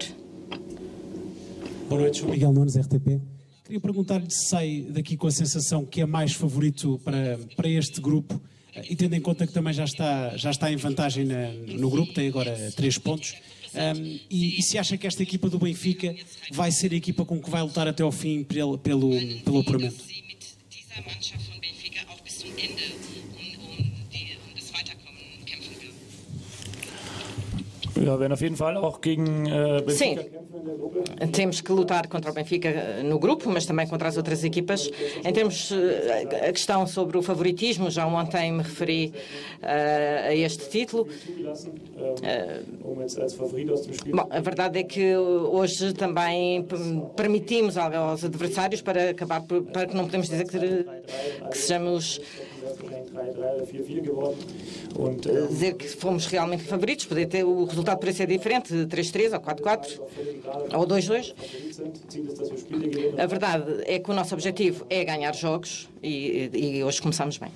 Boa 1.89 2.01
noite, 2.01 2.25
Miguel 2.25 2.53
Nunes, 2.53 2.77
RTP. 2.77 3.21
Queria 3.65 3.81
perguntar-lhe 3.81 4.31
se 4.31 4.49
sai 4.49 4.87
daqui 4.89 5.17
com 5.17 5.27
a 5.27 5.31
sensação 5.31 5.85
que 5.85 6.01
é 6.01 6.07
mais 6.07 6.33
favorito 6.33 7.01
para, 7.05 7.39
para 7.57 7.69
este 7.69 8.01
grupo 8.01 8.41
e 8.89 8.97
tendo 8.97 9.15
em 9.15 9.21
conta 9.21 9.47
que 9.47 9.53
também 9.53 9.73
já 9.73 9.85
está, 9.85 10.37
já 10.37 10.51
está 10.51 10.73
em 10.73 10.77
vantagem 10.77 11.25
na, 11.25 11.51
no 11.51 11.91
grupo, 11.91 12.13
tem 12.13 12.29
agora 12.29 12.57
três 12.75 12.99
pontos. 12.99 13.35
Um, 13.75 14.19
e, 14.31 14.59
e, 14.59 14.63
se 14.63 14.77
acha 14.77 14.99
que 14.99 15.07
esta 15.07 15.23
equipa 15.23 15.49
do 15.49 15.59
Benfica 15.59 16.15
vai 16.53 16.71
ser 16.71 16.93
a 16.93 16.97
equipa 16.97 17.25
com 17.25 17.41
que 17.41 17.49
vai 17.49 17.63
lutar 17.63 17.89
até 17.89 18.03
ao 18.03 18.13
fim 18.13 18.45
pelo, 18.45 18.77
pelo, 18.77 19.11
pelo 19.45 19.61
apuramento? 19.61 20.05
Ja, 28.03 28.19
werden 28.19 28.33
auf 28.33 28.41
jeden 28.41 28.57
Fall 28.57 28.77
auch 28.77 29.01
gegen 29.01 29.47
äh, 29.47 29.81
Benfica 29.87 30.23
Sim, 30.23 31.31
temos 31.33 31.61
que 31.63 31.73
lutar 31.73 32.09
contra 32.09 32.31
o 32.31 32.35
Benfica 32.35 33.03
no 33.05 33.19
grupo, 33.19 33.49
mas 33.49 33.65
também 33.65 33.87
contra 33.87 34.09
as 34.09 34.17
outras 34.17 34.43
equipas. 34.43 34.91
Em 35.25 35.33
termos 35.33 35.71
uh, 35.71 35.77
a 36.49 36.53
questão 36.53 36.87
sobre 36.87 37.17
o 37.17 37.23
favoritismo, 37.23 37.91
já 37.91 38.07
ontem 38.07 38.53
me 38.53 38.63
referi 38.63 39.13
uh, 39.63 40.29
a 40.29 40.35
este 40.35 40.69
título. 40.69 41.07
Uh, 41.07 41.63
bom, 44.11 44.27
a 44.31 44.41
verdade 44.41 44.81
é 44.81 44.83
que 44.83 45.17
hoje 45.17 45.93
também 45.93 46.67
permitimos 47.17 47.77
aos 47.77 48.25
adversários 48.25 48.83
para 48.83 49.11
acabar 49.11 49.43
para 49.73 49.87
que 49.87 49.95
não 49.97 50.05
podemos 50.05 50.29
dizer 50.29 50.47
que, 50.47 50.59
que 51.51 51.59
sejamos 51.59 52.21
dizer 55.49 55.75
que 55.75 55.89
fomos 55.89 56.27
realmente 56.27 56.65
favoritos, 56.65 57.07
poder 57.07 57.27
ter 57.27 57.45
o 57.45 57.65
resultado 57.65 57.99
poderia 57.99 58.17
ser 58.17 58.27
diferente, 58.27 58.73
3-3 58.73 59.33
ou 59.35 59.41
4-4 59.41 60.01
ou 60.75 60.87
2-2. 60.87 61.35
A 63.19 63.27
verdade 63.27 63.83
é 63.85 63.99
que 63.99 64.11
o 64.11 64.15
nosso 64.15 64.35
objetivo 64.35 64.87
é 64.89 65.05
ganhar 65.05 65.35
jogos 65.35 65.89
e, 66.03 66.51
e 66.53 66.85
hoje 66.85 67.01
começamos 67.01 67.39
bem. 67.39 67.51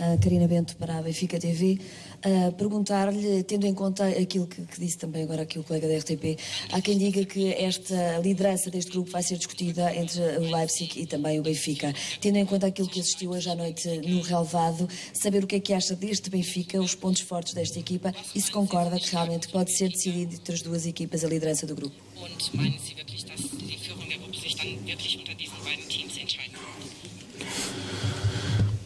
A 0.00 0.16
Karina 0.18 0.48
Bento 0.48 0.76
para 0.76 0.98
a 0.98 1.02
Benfica 1.02 1.38
TV 1.38 1.78
uh, 2.24 2.52
perguntar-lhe, 2.52 3.42
tendo 3.44 3.66
em 3.66 3.74
conta 3.74 4.06
aquilo 4.08 4.46
que, 4.46 4.62
que, 4.62 4.80
disse 4.80 4.98
também 4.98 5.22
agora 5.24 5.42
aqui 5.42 5.58
o 5.58 5.64
colega 5.64 5.88
da 5.88 5.96
RTP, 5.98 6.38
há 6.72 6.80
quem 6.80 6.98
diga 6.98 7.24
que 7.24 7.52
esta 7.54 8.18
liderança 8.18 8.70
deste 8.70 8.90
grupo 8.90 9.10
vai 9.10 9.22
ser 9.22 9.36
discutida 9.36 9.94
entre 9.94 10.20
o 10.38 10.54
Leipzig 10.54 11.00
e 11.00 11.06
também 11.06 11.38
o 11.38 11.42
Benfica. 11.42 11.94
Tendo 12.20 12.36
em 12.38 12.46
conta 12.46 12.66
aquilo 12.66 12.88
que 12.88 13.00
assistiu 13.00 13.30
hoje 13.30 13.50
à 13.50 13.54
noite 13.54 13.88
no 14.06 14.20
relevado, 14.20 14.88
saber 15.12 15.44
o 15.44 15.46
que 15.46 15.56
é 15.56 15.60
que 15.60 15.72
acha 15.72 15.94
deste 15.94 16.30
Benfica, 16.30 16.80
os 16.80 16.94
pontos 16.94 17.22
fortes 17.22 17.54
desta 17.54 17.78
equipa 17.78 18.14
e 18.34 18.40
se 18.40 18.50
concorda 18.50 18.98
que 18.98 19.10
realmente 19.10 19.48
pode 19.48 19.76
ser 19.76 19.88
decidido 19.88 20.34
entre 20.34 20.54
as 20.54 20.62
duas 20.62 20.86
equipas 20.86 21.24
a 21.24 21.28
liderança 21.28 21.66
do 21.66 21.74
grupo. 21.74 21.96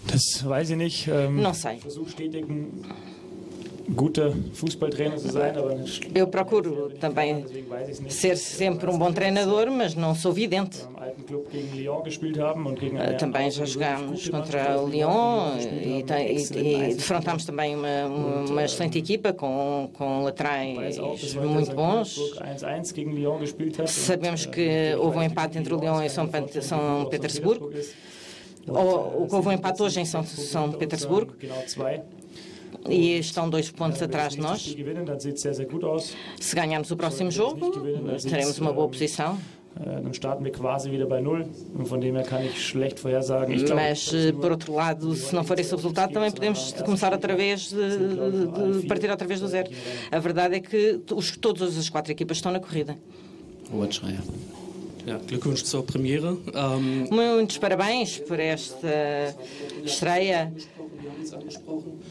Das 0.06 0.42
weiß 0.44 0.70
ich 0.70 0.76
nicht. 0.76 1.10
Ähm, 1.10 1.42
Não 1.42 1.52
sei. 1.52 1.78
Eu 6.14 6.26
procuro 6.26 6.90
também 7.00 7.44
ser 8.08 8.36
sempre 8.36 8.90
um 8.90 8.98
bom 8.98 9.12
treinador, 9.12 9.70
mas 9.70 9.94
não 9.94 10.14
sou 10.14 10.32
vidente. 10.32 10.82
Eh, 12.98 13.12
também 13.14 13.50
já 13.50 13.64
jogámos 13.64 14.28
contra 14.28 14.80
o 14.80 14.88
Lyon 14.88 15.56
e, 15.58 16.04
e, 16.04 16.90
e 16.90 16.94
defrontámos 16.94 17.44
também 17.44 17.76
uma, 17.76 18.06
uma, 18.48 18.64
excelente 18.64 18.98
equipa 18.98 19.32
com, 19.32 19.90
com 19.92 20.22
laterais 20.22 20.98
muito 21.34 21.74
bons. 21.74 22.18
Sabemos 23.86 24.46
que 24.46 24.94
houve 24.98 25.18
um 25.18 25.22
empate 25.22 25.58
entre 25.58 25.72
o 25.74 25.78
Lyon 25.78 26.02
e 26.02 26.08
São, 26.08 26.28
São 26.60 27.06
Petersburgo. 27.06 27.70
Ou, 28.68 29.28
houve 29.30 29.48
um 29.48 29.52
empate 29.52 29.80
hoje 29.80 30.00
em 30.00 30.04
São, 30.04 30.24
São 30.24 30.72
Petersburgo 30.72 31.34
e 32.88 33.18
estão 33.18 33.48
dois 33.48 33.70
pontos 33.70 34.00
atrás 34.02 34.34
de 34.34 34.40
nós. 34.40 34.74
Se 36.40 36.54
ganharmos 36.54 36.90
o 36.90 36.96
próximo 36.96 37.30
jogo, 37.30 37.70
teremos 38.22 38.58
uma 38.58 38.72
boa 38.72 38.88
posição. 38.88 39.38
Mas, 43.74 44.10
por 44.40 44.50
outro 44.52 44.72
lado, 44.72 45.14
se 45.14 45.34
não 45.34 45.44
for 45.44 45.58
esse 45.58 45.72
o 45.74 45.76
resultado, 45.76 46.12
também 46.14 46.30
podemos 46.30 46.72
começar 46.72 47.12
outra 47.12 47.36
vez, 47.36 47.68
de, 47.68 48.80
de 48.80 48.86
partir 48.86 49.10
outra 49.10 49.26
vez 49.26 49.38
do 49.38 49.48
zero. 49.48 49.70
A 50.10 50.18
verdade 50.18 50.54
é 50.56 50.60
que 50.60 51.00
os, 51.14 51.36
todas 51.36 51.76
as 51.76 51.90
quatro 51.90 52.10
equipas 52.10 52.38
estão 52.38 52.52
na 52.52 52.60
corrida. 52.60 52.96
Um... 56.54 57.14
Muitos 57.14 57.58
parabéns 57.58 58.18
por 58.18 58.40
esta 58.40 59.36
estreia. 59.84 60.52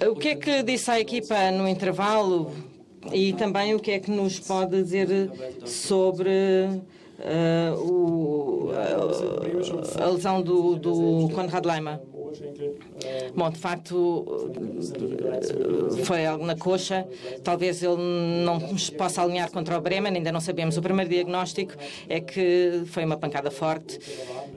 O 0.10 0.16
que 0.16 0.30
é 0.30 0.36
que 0.36 0.64
disse 0.64 0.92
a 0.92 1.00
equipa 1.00 1.52
no 1.52 1.68
intervalo 1.68 2.52
e 3.12 3.34
também 3.34 3.74
o 3.74 3.80
que 3.80 3.92
é 3.92 4.00
que 4.00 4.12
nos 4.12 4.40
pode 4.40 4.84
dizer 4.84 5.08
sobre 5.66 6.30
uh, 7.20 7.80
o, 7.80 8.72
uh, 8.72 10.02
a 10.02 10.06
lesão 10.10 10.42
do, 10.42 10.76
do 10.76 11.30
Conrad 11.34 11.66
Leima? 11.66 12.02
Bom, 13.36 13.50
de 13.50 13.58
facto, 13.58 14.26
foi 16.04 16.26
algo 16.26 16.46
na 16.46 16.56
coxa. 16.56 17.08
Talvez 17.44 17.84
ele 17.84 17.98
não 18.46 18.60
possa 18.98 19.22
alinhar 19.22 19.52
contra 19.52 19.78
o 19.78 19.82
Bremen, 19.82 20.16
ainda 20.16 20.32
não 20.32 20.40
sabemos. 20.40 20.78
O 20.78 20.82
primeiro 20.82 21.10
diagnóstico 21.10 21.74
é 22.08 22.20
que 22.20 22.84
foi 22.88 23.06
uma 23.06 23.18
pancada 23.18 23.52
forte. 23.52 24.00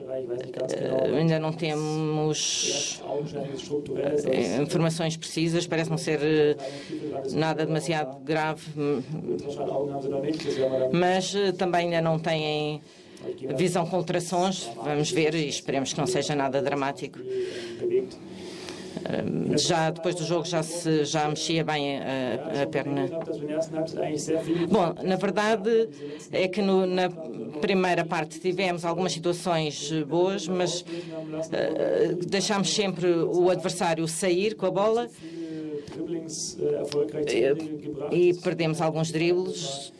Uh, 0.09 1.15
ainda 1.15 1.39
não 1.39 1.53
temos 1.53 3.01
uh, 3.03 4.61
informações 4.61 5.15
precisas, 5.15 5.67
parece 5.67 5.89
não 5.89 5.97
ser 5.97 6.19
uh, 6.19 7.35
nada 7.35 7.65
demasiado 7.65 8.19
grave, 8.19 8.63
mas 10.91 11.33
também 11.57 11.85
ainda 11.85 12.01
não 12.01 12.17
têm 12.17 12.81
visão 13.55 13.85
com 13.85 13.97
ultrassons. 13.97 14.69
Vamos 14.83 15.11
ver 15.11 15.35
e 15.35 15.47
esperemos 15.47 15.93
que 15.93 15.99
não 15.99 16.07
seja 16.07 16.35
nada 16.35 16.61
dramático. 16.61 17.19
Já 19.55 19.91
depois 19.91 20.15
do 20.15 20.25
jogo 20.25 20.45
já 20.45 20.61
se 20.61 21.05
já 21.05 21.27
mexia 21.27 21.63
bem 21.63 21.99
a, 21.99 22.63
a 22.63 22.67
perna. 22.67 23.07
Bom, 24.69 24.95
na 25.03 25.15
verdade 25.15 25.89
é 26.31 26.47
que 26.47 26.61
no, 26.61 26.85
na 26.85 27.09
primeira 27.61 28.03
parte 28.03 28.39
tivemos 28.39 28.83
algumas 28.85 29.13
situações 29.13 29.91
boas, 30.07 30.47
mas 30.47 30.81
uh, 30.81 32.25
deixámos 32.27 32.73
sempre 32.73 33.07
o 33.07 33.49
adversário 33.49 34.07
sair 34.07 34.55
com 34.55 34.65
a 34.65 34.71
bola 34.71 35.09
e, 38.11 38.29
e 38.29 38.33
perdemos 38.35 38.81
alguns 38.81 39.11
dribles 39.11 39.93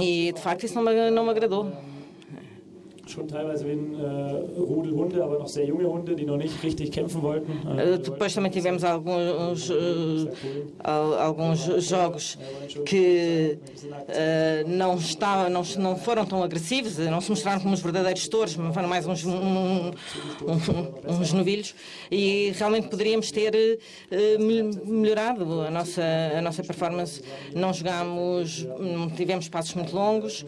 e 0.00 0.32
de 0.32 0.40
facto 0.40 0.64
isso 0.64 0.74
não 0.74 0.82
me, 0.82 1.10
não 1.10 1.24
me 1.24 1.30
agradou 1.30 1.70
schon 3.10 3.26
teilweise 3.26 3.70
in 3.70 3.94
uh, 3.94 4.60
Rudelhunde, 4.60 5.22
aber 5.22 5.38
noch 5.38 5.48
sehr 5.48 5.66
junge 5.66 5.86
Hunde, 5.88 6.14
die 6.14 6.24
noch 6.24 6.36
nicht 6.36 6.62
richtig 6.62 6.92
kämpfen 6.92 7.22
wollten. 7.22 7.52
Uh, 7.66 7.98
Depois 7.98 8.32
também 8.34 8.50
tivemos 8.50 8.84
alguns, 8.84 9.70
uh, 9.70 10.28
alguns 11.18 11.58
jogos 11.86 12.38
que 12.84 13.58
não, 14.66 14.96
estavam, 14.96 15.50
não, 15.50 15.62
não 15.78 15.96
foram 15.96 16.24
tão 16.24 16.42
agressivos, 16.42 16.98
não 16.98 17.20
se 17.20 17.30
mostraram 17.30 17.60
como 17.60 17.74
os 17.74 17.80
verdadeiros 17.80 18.28
touros, 18.28 18.56
mas 18.56 18.72
foram 18.74 18.88
mais 18.88 19.06
uns, 19.06 19.24
um, 19.24 19.88
um, 19.88 19.90
uns 21.08 21.32
novilhos. 21.32 21.74
E 22.10 22.52
realmente 22.56 22.88
poderíamos 22.88 23.30
ter 23.30 23.78
melhorado 24.38 25.62
a 25.62 25.70
nossa, 25.70 26.02
a 26.36 26.40
nossa 26.40 26.62
performance. 26.62 27.22
Não 27.54 27.72
jogámos, 27.72 28.64
não 28.78 29.10
tivemos 29.10 29.48
passos 29.48 29.74
muito 29.74 29.94
longos. 29.94 30.44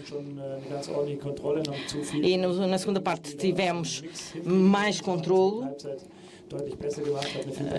E 2.22 2.36
no 2.36 2.51
na 2.58 2.78
segunda 2.78 3.00
parte 3.00 3.36
tivemos 3.36 4.02
mais 4.44 5.00
controlo. 5.00 5.68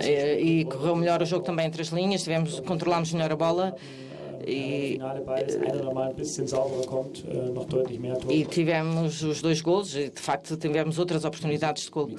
Eh, 0.03 0.41
e 0.41 0.65
correu 0.65 0.95
melhor 0.95 1.21
o 1.21 1.25
jogo 1.25 1.45
também 1.45 1.67
entre 1.67 1.81
as 1.81 1.89
linhas, 1.89 2.23
tivemos, 2.23 2.59
controlámos 2.61 3.13
melhor 3.13 3.31
a 3.31 3.35
bola. 3.35 3.75
E, 4.45 4.99
e 8.29 8.45
tivemos 8.45 9.21
os 9.23 9.41
dois 9.41 9.61
golos. 9.61 9.95
E, 9.95 10.09
de 10.09 10.19
facto, 10.19 10.57
tivemos 10.57 10.99
outras 10.99 11.23
oportunidades 11.23 11.83
de 11.83 11.91
gol. 11.91 12.09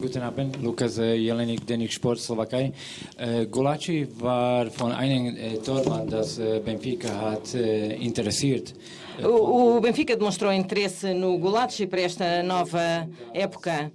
Guten 0.00 0.22
Abend, 0.22 0.56
Lukas 0.60 0.96
Jelenik, 0.96 1.64
Denik 1.64 1.92
Sport, 1.92 2.18
Slowakei. 2.18 2.72
Äh, 3.16 3.46
Golaci 3.46 4.08
war 4.18 4.66
von 4.70 4.90
einem 4.92 5.36
äh, 5.36 5.58
Tormann, 5.58 6.08
das 6.08 6.38
äh, 6.38 6.60
Benfica 6.64 7.08
hat 7.08 7.54
interessiert. 7.54 8.74
O, 9.22 9.76
o 9.76 9.80
Benfica 9.80 10.16
demonstrou 10.16 10.52
interesse 10.52 11.14
no 11.14 11.38
Golaci 11.38 11.86
para 11.86 12.00
esta 12.00 12.42
nova 12.42 13.08
época. 13.32 13.92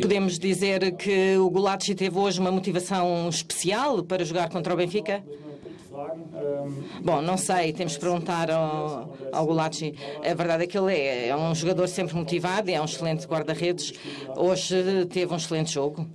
Podemos 0.00 0.38
dizer 0.38 0.92
que 0.96 1.38
o 1.38 1.48
Gulaci 1.48 1.94
teve 1.94 2.18
hoje 2.18 2.38
uma 2.38 2.52
motivação 2.52 3.28
especial 3.30 4.02
para 4.04 4.24
jogar 4.24 4.50
contra 4.50 4.74
o 4.74 4.76
Benfica? 4.76 5.24
Bom, 7.02 7.20
não 7.22 7.36
sei, 7.36 7.72
temos 7.72 7.94
de 7.94 7.98
perguntar 8.00 8.50
ao, 8.50 9.16
ao 9.32 9.46
Gulacci. 9.46 9.94
A 10.24 10.34
verdade 10.34 10.64
é 10.64 10.66
que 10.66 10.76
ele 10.78 10.94
é, 10.94 11.28
é 11.28 11.36
um 11.36 11.54
jogador 11.54 11.86
sempre 11.88 12.14
motivado 12.14 12.70
e 12.70 12.74
é 12.74 12.80
um 12.80 12.84
excelente 12.84 13.26
guarda-redes. 13.26 13.92
Hoje 14.36 15.06
teve 15.06 15.32
um 15.32 15.36
excelente 15.36 15.72
jogo. 15.72 16.06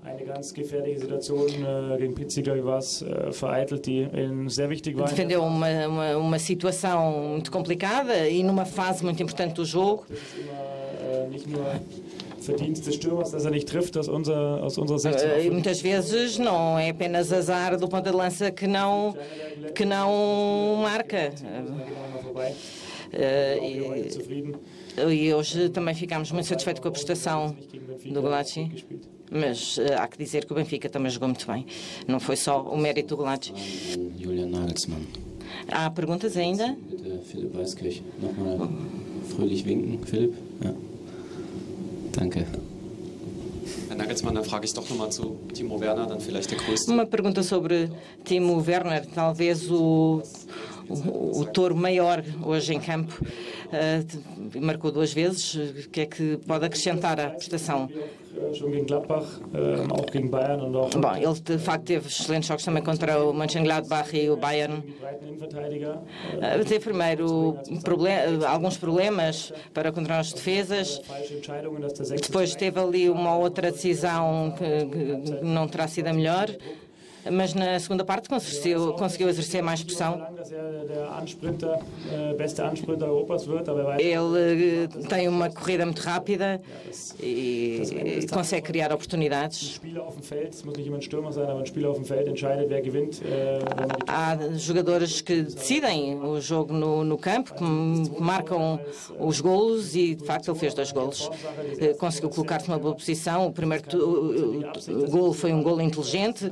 Defendeu 5.09 5.43
uma, 5.43 5.87
uma, 5.87 6.17
uma 6.17 6.39
situação 6.39 7.11
muito 7.29 7.51
complicada 7.51 8.27
e 8.29 8.43
numa 8.43 8.65
fase 8.65 9.03
muito 9.03 9.21
importante 9.21 9.55
do 9.55 9.65
jogo. 9.65 10.05
Verdienst 12.43 12.85
des 12.85 12.95
Stürmers, 12.95 13.31
dass 13.31 13.45
er 13.45 13.51
nicht 13.51 13.67
trifft, 13.67 13.97
aus 13.97 14.07
unserer, 14.07 14.61
aus 14.61 14.77
unserer 14.77 14.99
Sicht. 14.99 15.19
E 15.43 15.49
muitas 15.49 15.81
vezes 15.81 16.37
não 16.37 16.77
é 16.77 16.89
apenas 16.89 17.31
azar 17.31 17.77
do 17.77 17.87
ponta 17.87 18.11
de 18.11 18.17
lança 18.17 18.51
que 18.51 18.67
não, 18.67 19.15
que 19.73 19.85
não 19.85 20.81
marca. 20.81 21.33
Uh, 23.13 23.63
e, 23.63 25.27
e 25.27 25.33
hoje 25.33 25.69
também 25.69 25.95
ficámos 25.95 26.31
muito 26.31 26.47
satisfeitos 26.47 26.81
com 26.81 26.87
a 26.89 26.91
prestação 26.91 27.55
do 28.05 28.21
Golaci. 28.21 28.71
Mas 29.31 29.77
uh, 29.77 29.93
há 29.97 30.07
que 30.07 30.17
dizer 30.17 30.45
que 30.45 30.51
o 30.51 30.55
Benfica 30.55 30.89
também 30.89 31.11
jogou 31.11 31.29
muito 31.29 31.47
bem. 31.47 31.65
Não 32.07 32.19
foi 32.19 32.35
só 32.35 32.61
o 32.61 32.77
mérito 32.77 33.09
do 33.09 33.17
Golaci. 33.17 33.53
Julian 34.19 34.47
Nagelsmann. 34.47 35.07
Há 35.67 35.89
perguntas 35.89 36.35
ainda? 36.35 36.75
Bitte, 36.89 37.19
Philipp 37.25 37.57
Weiskirch. 37.57 38.03
Nochmal 38.21 38.69
fröhlich 39.29 39.65
winken, 39.65 39.99
Philipp. 40.05 40.35
Danke. 42.13 42.45
Uma 46.91 47.05
pergunta 47.05 47.41
sobre 47.43 47.89
Timo 48.23 48.63
Werner, 48.65 49.05
talvez 49.05 49.69
o, 49.71 50.21
o, 50.89 51.41
o 51.41 51.45
touro 51.45 51.75
maior 51.75 52.23
hoje 52.43 52.73
em 52.73 52.79
campo. 52.79 53.23
Uh, 53.23 54.59
marcou 54.59 54.91
duas 54.91 55.13
vezes. 55.13 55.55
O 55.55 55.89
que 55.89 56.01
é 56.01 56.05
que 56.05 56.37
pode 56.45 56.65
acrescentar 56.65 57.19
à 57.19 57.29
prestação? 57.29 57.89
Bom, 60.99 61.15
ele 61.15 61.39
de 61.39 61.57
facto 61.59 61.85
teve 61.85 62.07
excelentes 62.07 62.47
jogos 62.47 62.65
também 62.65 62.83
contra 62.83 63.23
o 63.23 63.33
Mönchengladbach 63.33 64.15
e 64.15 64.29
o 64.29 64.35
Bayern. 64.35 64.77
Uh, 64.77 66.65
teve 66.65 66.79
primeiro 66.79 67.57
problem, 67.83 68.13
alguns 68.47 68.77
problemas 68.77 69.53
para 69.73 69.91
controlar 69.91 70.21
as 70.21 70.33
defesas. 70.33 70.99
Depois 72.21 72.55
teve 72.55 72.79
ali 72.79 73.09
uma 73.09 73.35
outra 73.37 73.71
decisão 73.71 74.53
que, 74.57 74.85
que 74.85 75.43
não 75.43 75.67
terá 75.67 75.87
sido 75.87 76.07
a 76.07 76.13
melhor 76.13 76.49
mas 77.31 77.53
na 77.53 77.79
segunda 77.79 78.03
parte 78.03 78.29
conseguiu, 78.29 78.93
conseguiu 78.93 79.29
exercer 79.29 79.61
mais 79.61 79.83
pressão. 79.83 80.21
Ele 83.99 84.83
eh, 84.83 85.07
tem 85.07 85.27
uma 85.27 85.49
corrida 85.49 85.85
muito 85.85 86.01
rápida 86.01 86.61
e 87.19 88.25
consegue 88.31 88.67
criar 88.67 88.91
oportunidades. 88.91 89.79
Há 94.07 94.37
jogadores 94.57 95.21
que 95.21 95.43
decidem 95.43 96.19
o 96.19 96.39
jogo 96.41 96.73
no, 96.73 97.03
no 97.03 97.17
campo, 97.17 97.53
que 97.53 97.63
marcam 98.21 98.79
os 99.19 99.39
golos 99.39 99.95
e, 99.95 100.15
de 100.15 100.25
facto, 100.25 100.49
ele 100.51 100.59
fez 100.59 100.73
dois 100.73 100.91
golos. 100.91 101.29
Eh, 101.79 101.93
conseguiu 101.93 102.29
colocar-se 102.29 102.67
numa 102.67 102.79
boa 102.79 102.95
posição. 102.95 103.47
O 103.47 103.51
primeiro 103.51 103.83
golo 105.09 105.33
foi 105.33 105.53
um 105.53 105.63
golo 105.63 105.81
inteligente. 105.81 106.49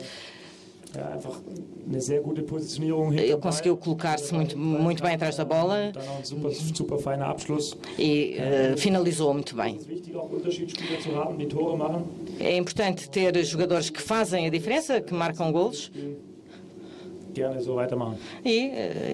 Ele 3.14 3.38
conseguiu 3.38 3.78
colocar-se 3.78 4.34
muito, 4.34 4.58
muito 4.58 5.02
bem 5.02 5.14
atrás 5.16 5.36
da 5.38 5.46
bola 5.46 5.92
e 7.98 8.36
uh, 8.74 8.78
finalizou 8.78 9.34
muito 9.34 9.56
bem. 9.56 9.80
É 12.40 12.58
importante 12.58 13.10
ter 13.10 13.44
jogadores 13.44 13.90
que 13.90 14.02
fazem 14.02 14.48
a 14.48 14.50
diferença, 14.50 15.00
que 15.02 15.14
marcam 15.14 15.52
golos. 15.52 15.92
E 18.44 18.68
uh, 18.68 18.72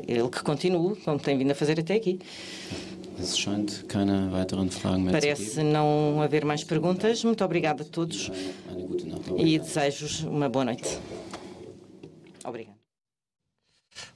ele 0.07 0.29
que 0.29 0.41
continua, 0.41 0.95
como 1.05 1.19
tem 1.19 1.37
vindo 1.37 1.51
a 1.51 1.55
fazer 1.55 1.79
até 1.79 1.93
aqui. 1.95 2.19
Parece 5.11 5.63
não 5.63 6.21
haver 6.21 6.45
mais 6.45 6.63
perguntas. 6.63 7.23
Muito 7.23 7.43
obrigada 7.43 7.83
a 7.83 7.85
todos 7.85 8.31
e 9.37 9.57
desejo 9.59 10.29
uma 10.29 10.47
boa 10.49 10.65
noite. 10.65 10.99
Obrigado. 12.47 12.87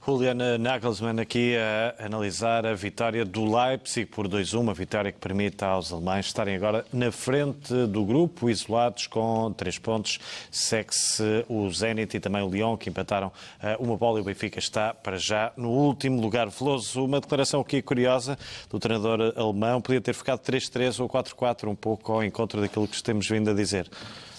Juliana 0.06 0.58
Nagelsmann 0.58 1.20
aqui 1.20 1.56
a 1.58 2.06
analisar 2.06 2.66
a 2.66 2.74
vitória 2.74 3.26
do 3.26 3.44
Leipzig 3.46 4.06
por 4.06 4.28
2-1, 4.28 4.60
uma 4.60 4.74
vitória 4.74 5.12
que 5.12 5.20
permite 5.20 5.64
aos 5.64 5.92
alemães 5.92 6.28
estarem 6.28 6.56
agora 6.56 6.86
na 6.94 7.12
frente 7.12 7.74
do 7.88 8.06
grupo, 8.06 8.50
isolados 8.50 9.08
com 9.08 9.52
três 9.54 9.78
pontos. 9.78 10.20
Segue-se 10.52 11.46
o 11.48 11.70
Zenit 11.72 12.16
e 12.16 12.20
também 12.20 12.42
o 12.42 12.50
Lyon, 12.50 12.78
que 12.78 12.90
empataram 12.90 13.32
eh, 13.62 13.76
uma 13.80 13.98
bola 13.98 14.20
e 14.20 14.22
o 14.22 14.26
Benfica 14.26 14.60
está 14.60 14.94
para 14.94 15.18
já 15.18 15.52
no 15.58 15.70
último 15.70 16.22
lugar. 16.22 16.50
Veloso, 16.50 17.04
uma 17.04 17.20
declaração 17.20 17.62
aqui 17.62 17.82
curiosa 17.82 18.38
do 18.70 18.80
treinador 18.80 19.34
alemão, 19.36 19.82
podia 19.82 20.02
ter 20.02 20.14
ficado 20.14 20.40
3-3 20.40 21.00
ou 21.00 21.10
4-4, 21.10 21.68
um 21.68 21.76
pouco 21.76 22.12
ao 22.12 22.24
encontro 22.24 22.62
daquilo 22.62 22.88
que 22.88 23.02
temos 23.02 23.28
vindo 23.28 23.50
a 23.50 23.54
dizer. 23.54 23.90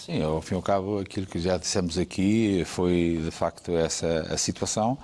Sim, 0.05 0.21
ao 0.21 0.43
fim 0.43 0.55
e 0.55 0.57
ao 0.57 0.63
cabo, 0.63 0.99
aquilo 0.99 1.27
que 1.27 1.39
já 1.39 1.57
dissemos 1.57 1.97
aqui 1.97 2.65
foi 2.67 3.21
de 3.25 3.31
facto 3.31 3.71
essa 3.77 4.27
a 4.35 4.37
situação. 4.37 4.99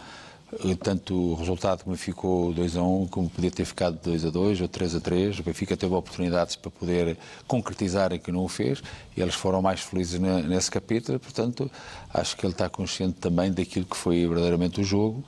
Tanto 0.82 1.14
o 1.14 1.34
resultado 1.34 1.84
como 1.84 1.96
ficou 1.96 2.53
2 2.53 2.76
a 2.76 2.82
1, 2.82 3.07
como 3.07 3.30
podia 3.30 3.51
ter 3.53 3.64
ficado 3.64 3.96
2 4.03 4.24
a 4.24 4.30
2 4.30 4.61
ou 4.61 4.66
3 4.66 4.96
a 4.96 5.01
3. 5.01 5.38
O 5.38 5.42
Benfica 5.44 5.76
teve 5.76 5.94
oportunidades 5.94 6.57
para 6.57 6.68
poder 6.72 7.16
concretizar 7.46 8.12
e 8.12 8.18
que 8.18 8.32
não 8.32 8.42
o 8.42 8.49
fez 8.49 8.82
e 9.16 9.20
eles 9.20 9.36
foram 9.36 9.62
mais 9.62 9.78
felizes 9.78 10.18
nesse 10.18 10.68
capítulo. 10.68 11.20
Portanto, 11.20 11.70
acho 12.12 12.36
que 12.36 12.44
ele 12.44 12.53
está 12.53 12.68
consciente 12.68 13.20
também 13.20 13.53
daquilo 13.53 13.86
que 13.86 13.96
foi 13.96 14.26
verdadeiramente 14.26 14.80
o 14.80 14.84
jogo. 14.84 15.22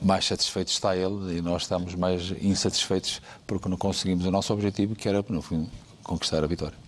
mais 0.00 0.24
satisfeito 0.24 0.68
está 0.68 0.96
ele 0.96 1.36
e 1.36 1.42
nós 1.42 1.62
estamos 1.62 1.94
mais 1.94 2.32
insatisfeitos 2.40 3.20
porque 3.46 3.68
não 3.68 3.76
conseguimos 3.76 4.24
o 4.24 4.30
nosso 4.30 4.50
objetivo, 4.50 4.94
que 4.94 5.06
era, 5.06 5.22
no 5.28 5.42
fim, 5.42 5.68
conquistar 6.02 6.42
a 6.42 6.46
vitória. 6.46 6.83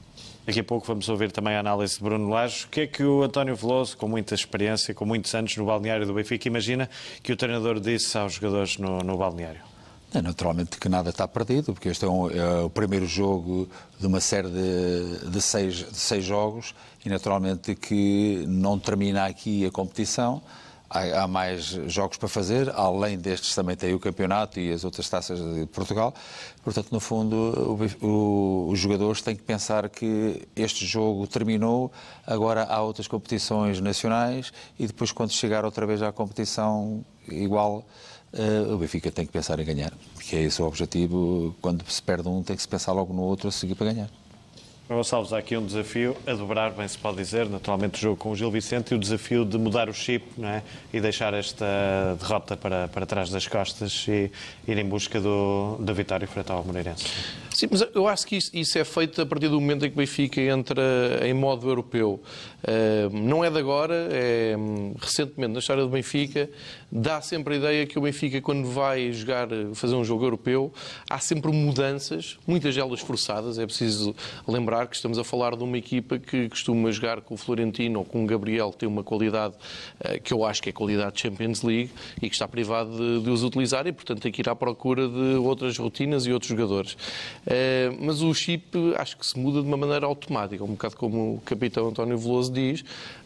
Daqui 0.46 0.60
a 0.60 0.64
pouco 0.64 0.86
vamos 0.86 1.08
ouvir 1.08 1.32
também 1.32 1.56
a 1.56 1.60
análise 1.60 1.96
de 1.96 2.04
Bruno 2.04 2.28
Lage. 2.28 2.66
O 2.66 2.68
que 2.68 2.82
é 2.82 2.86
que 2.86 3.02
o 3.02 3.24
António 3.24 3.56
Veloso, 3.56 3.96
com 3.96 4.06
muita 4.06 4.32
experiência, 4.32 4.94
com 4.94 5.04
muitos 5.04 5.34
anos 5.34 5.56
no 5.56 5.66
balneário 5.66 6.06
do 6.06 6.14
Benfica, 6.14 6.46
imagina 6.46 6.88
que 7.20 7.32
o 7.32 7.36
treinador 7.36 7.80
disse 7.80 8.16
aos 8.16 8.34
jogadores 8.34 8.78
no, 8.78 8.98
no 9.00 9.16
balneário? 9.16 9.60
É, 10.14 10.22
naturalmente 10.22 10.78
que 10.78 10.88
nada 10.88 11.10
está 11.10 11.26
perdido, 11.26 11.72
porque 11.72 11.88
este 11.88 12.04
é, 12.04 12.08
um, 12.08 12.30
é 12.30 12.60
o 12.60 12.70
primeiro 12.70 13.06
jogo 13.06 13.68
de 13.98 14.06
uma 14.06 14.20
série 14.20 14.48
de, 14.48 15.30
de, 15.30 15.42
seis, 15.42 15.74
de 15.74 15.98
seis 15.98 16.24
jogos 16.24 16.76
e 17.04 17.08
naturalmente 17.08 17.74
que 17.74 18.44
não 18.46 18.78
termina 18.78 19.26
aqui 19.26 19.66
a 19.66 19.70
competição 19.72 20.40
há, 20.88 21.22
há, 21.22 21.28
mais 21.28 21.64
jogos 21.86 22.16
para 22.16 22.28
fazer, 22.28 22.70
além 22.74 23.18
destes 23.18 23.54
também 23.54 23.76
tem 23.76 23.94
o 23.94 23.98
campeonato 23.98 24.58
e 24.60 24.72
as 24.72 24.84
outras 24.84 25.08
taças 25.08 25.38
de 25.38 25.66
Portugal. 25.66 26.14
Portanto, 26.62 26.88
no 26.90 27.00
fundo, 27.00 27.36
o, 28.02 28.06
o, 28.06 28.70
os 28.70 28.78
jogadores 28.78 29.22
têm 29.22 29.36
que 29.36 29.42
pensar 29.42 29.88
que 29.88 30.46
este 30.54 30.84
jogo 30.86 31.26
terminou, 31.26 31.92
agora 32.26 32.64
há 32.64 32.82
outras 32.82 33.06
competições 33.06 33.80
nacionais 33.80 34.52
e 34.78 34.86
depois, 34.86 35.12
quando 35.12 35.30
chegar 35.32 35.64
outra 35.64 35.86
vez 35.86 36.02
à 36.02 36.12
competição 36.12 37.04
igual, 37.28 37.84
uh, 38.32 38.74
o 38.74 38.78
Benfica 38.78 39.10
tem 39.10 39.26
que 39.26 39.32
pensar 39.32 39.58
em 39.58 39.64
ganhar. 39.64 39.92
Que 40.20 40.36
é 40.36 40.42
esse 40.42 40.60
o 40.60 40.66
objetivo. 40.66 41.54
Quando 41.60 41.88
se 41.90 42.02
perde 42.02 42.28
um, 42.28 42.42
tem 42.42 42.56
que 42.56 42.62
se 42.62 42.68
pensar 42.68 42.92
logo 42.92 43.12
no 43.12 43.22
outro 43.22 43.48
a 43.48 43.52
seguir 43.52 43.74
para 43.74 43.92
ganhar. 43.92 44.10
Gonçalves, 44.88 45.32
há 45.32 45.38
aqui 45.38 45.56
um 45.56 45.66
desafio 45.66 46.16
a 46.24 46.32
dobrar, 46.32 46.70
bem 46.70 46.86
se 46.86 46.96
pode 46.96 47.16
dizer, 47.16 47.48
naturalmente 47.48 47.98
o 47.98 48.00
jogo 48.00 48.16
com 48.16 48.30
o 48.30 48.36
Gil 48.36 48.52
Vicente 48.52 48.92
e 48.92 48.94
o 48.94 48.98
desafio 48.98 49.44
de 49.44 49.58
mudar 49.58 49.88
o 49.88 49.92
chip 49.92 50.24
não 50.38 50.48
é? 50.48 50.62
e 50.92 51.00
deixar 51.00 51.34
esta 51.34 51.66
derrota 52.20 52.56
para, 52.56 52.86
para 52.86 53.04
trás 53.04 53.28
das 53.28 53.48
costas 53.48 54.06
e 54.06 54.30
ir 54.68 54.78
em 54.78 54.84
busca 54.84 55.20
do, 55.20 55.76
da 55.80 55.92
vitória 55.92 56.28
frente 56.28 56.52
ao 56.52 56.62
Moreirense. 56.62 57.04
Sim, 57.50 57.68
mas 57.70 57.84
eu 57.94 58.06
acho 58.06 58.26
que 58.26 58.36
isso, 58.36 58.50
isso, 58.52 58.78
é 58.78 58.84
feito 58.84 59.22
a 59.22 59.26
partir 59.26 59.48
do 59.48 59.58
momento 59.58 59.86
em 59.86 59.88
que 59.88 59.94
o 59.94 59.96
Benfica 59.96 60.40
entra 60.42 60.84
em 61.22 61.32
modo 61.32 61.66
europeu. 61.68 62.22
Uh, 62.62 63.16
não 63.16 63.42
é 63.42 63.50
de 63.50 63.58
agora, 63.58 64.08
é 64.12 64.54
recentemente 65.00 65.54
na 65.54 65.58
história 65.58 65.82
do 65.82 65.88
Benfica, 65.88 66.50
dá 66.90 67.20
sempre 67.20 67.54
a 67.54 67.56
ideia 67.56 67.86
que 67.86 67.98
o 67.98 68.02
Benfica, 68.02 68.40
quando 68.40 68.68
vai 68.68 69.12
jogar, 69.12 69.48
fazer 69.74 69.94
um 69.94 70.04
jogo 70.04 70.24
europeu, 70.24 70.72
há 71.08 71.18
sempre 71.18 71.50
mudanças, 71.52 72.38
muitas 72.46 72.74
delas 72.74 73.00
forçadas. 73.00 73.58
É 73.58 73.66
preciso 73.66 74.14
lembrar 74.46 74.86
que 74.86 74.96
estamos 74.96 75.18
a 75.18 75.24
falar 75.24 75.56
de 75.56 75.64
uma 75.64 75.76
equipa 75.76 76.18
que 76.18 76.48
costuma 76.48 76.90
jogar 76.90 77.20
com 77.20 77.34
o 77.34 77.36
Florentino 77.36 78.00
ou 78.00 78.04
com 78.04 78.24
o 78.24 78.26
Gabriel, 78.26 78.70
que 78.70 78.78
tem 78.78 78.88
uma 78.88 79.02
qualidade 79.02 79.54
uh, 80.00 80.20
que 80.22 80.32
eu 80.32 80.44
acho 80.44 80.62
que 80.62 80.70
é 80.70 80.72
qualidade 80.72 81.16
de 81.16 81.22
Champions 81.22 81.62
League 81.62 81.90
e 82.20 82.28
que 82.28 82.34
está 82.34 82.46
privado 82.46 82.90
de, 82.96 83.24
de 83.24 83.30
os 83.30 83.42
utilizar 83.42 83.86
e, 83.86 83.92
portanto, 83.92 84.20
tem 84.20 84.32
que 84.32 84.40
ir 84.42 84.48
à 84.48 84.54
procura 84.54 85.08
de 85.08 85.36
outras 85.36 85.76
rotinas 85.78 86.26
e 86.26 86.32
outros 86.32 86.50
jogadores. 86.50 86.96
Eh, 87.46 87.90
mas 88.00 88.22
o 88.22 88.32
chip 88.34 88.76
acho 88.96 89.16
que 89.16 89.26
se 89.26 89.38
muda 89.38 89.60
de 89.60 89.66
uma 89.66 89.76
maneira 89.76 90.06
automática, 90.06 90.62
um 90.64 90.68
bocado 90.68 90.96
como 90.96 91.34
o 91.34 91.40
capitão 91.44 91.88
António 91.88 92.18
Veloso 92.18 92.52
diz, 92.52 92.84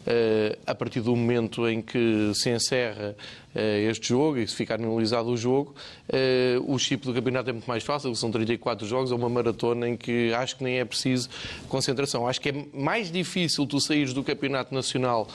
a 0.65 0.75
partir 0.75 1.01
do 1.01 1.15
momento 1.15 1.67
em 1.67 1.81
que 1.81 2.31
se 2.33 2.49
encerra 2.49 3.15
eh, 3.53 3.89
este 3.89 4.09
jogo 4.09 4.37
e 4.37 4.47
se 4.47 4.55
ficar 4.55 4.75
analisado 4.75 5.29
o 5.29 5.35
jogo, 5.35 5.75
eh, 6.07 6.57
o 6.65 6.77
chip 6.79 7.05
do 7.05 7.13
campeonato 7.13 7.49
é 7.49 7.53
muito 7.53 7.65
mais 7.67 7.83
fácil, 7.83 8.15
são 8.15 8.31
34 8.31 8.87
jogos, 8.87 9.11
é 9.11 9.15
uma 9.15 9.27
maratona 9.27 9.89
em 9.89 9.97
que 9.97 10.33
acho 10.33 10.55
que 10.55 10.63
nem 10.63 10.79
é 10.79 10.85
preciso 10.85 11.29
concentração. 11.67 12.25
Acho 12.25 12.39
que 12.39 12.49
é 12.49 12.65
mais 12.73 13.11
difícil 13.11 13.65
tu 13.65 13.81
saíres 13.81 14.13
do 14.13 14.23
campeonato 14.23 14.73
nacional 14.73 15.27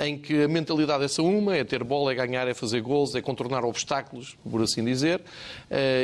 em 0.00 0.18
que 0.18 0.42
a 0.42 0.48
mentalidade 0.48 1.04
é 1.04 1.08
só 1.08 1.22
uma, 1.24 1.56
é 1.56 1.64
ter 1.64 1.82
bola, 1.82 2.12
é 2.12 2.14
ganhar, 2.14 2.46
é 2.48 2.54
fazer 2.54 2.80
gols, 2.80 3.14
é 3.14 3.22
contornar 3.22 3.64
obstáculos, 3.64 4.36
por 4.48 4.62
assim 4.62 4.84
dizer, 4.84 5.20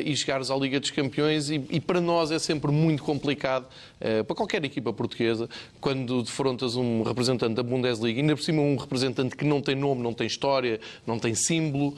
e 0.04 0.14
chegares 0.16 0.50
à 0.50 0.56
Liga 0.56 0.78
dos 0.80 0.90
Campeões 0.90 1.50
e 1.50 1.80
para 1.80 2.00
nós 2.00 2.30
é 2.30 2.38
sempre 2.38 2.70
muito 2.70 3.02
complicado, 3.02 3.66
para 3.98 4.36
qualquer 4.36 4.64
equipa 4.64 4.92
portuguesa, 4.92 5.48
quando 5.80 6.22
defrontas 6.22 6.76
um 6.76 7.02
representante 7.02 7.51
da 7.52 7.62
Bundesliga, 7.62 8.20
ainda 8.20 8.36
por 8.36 8.42
cima 8.42 8.62
um 8.62 8.76
representante 8.76 9.36
que 9.36 9.44
não 9.44 9.60
tem 9.60 9.74
nome, 9.74 10.02
não 10.02 10.12
tem 10.12 10.26
história, 10.26 10.80
não 11.06 11.18
tem 11.18 11.34
símbolo, 11.34 11.94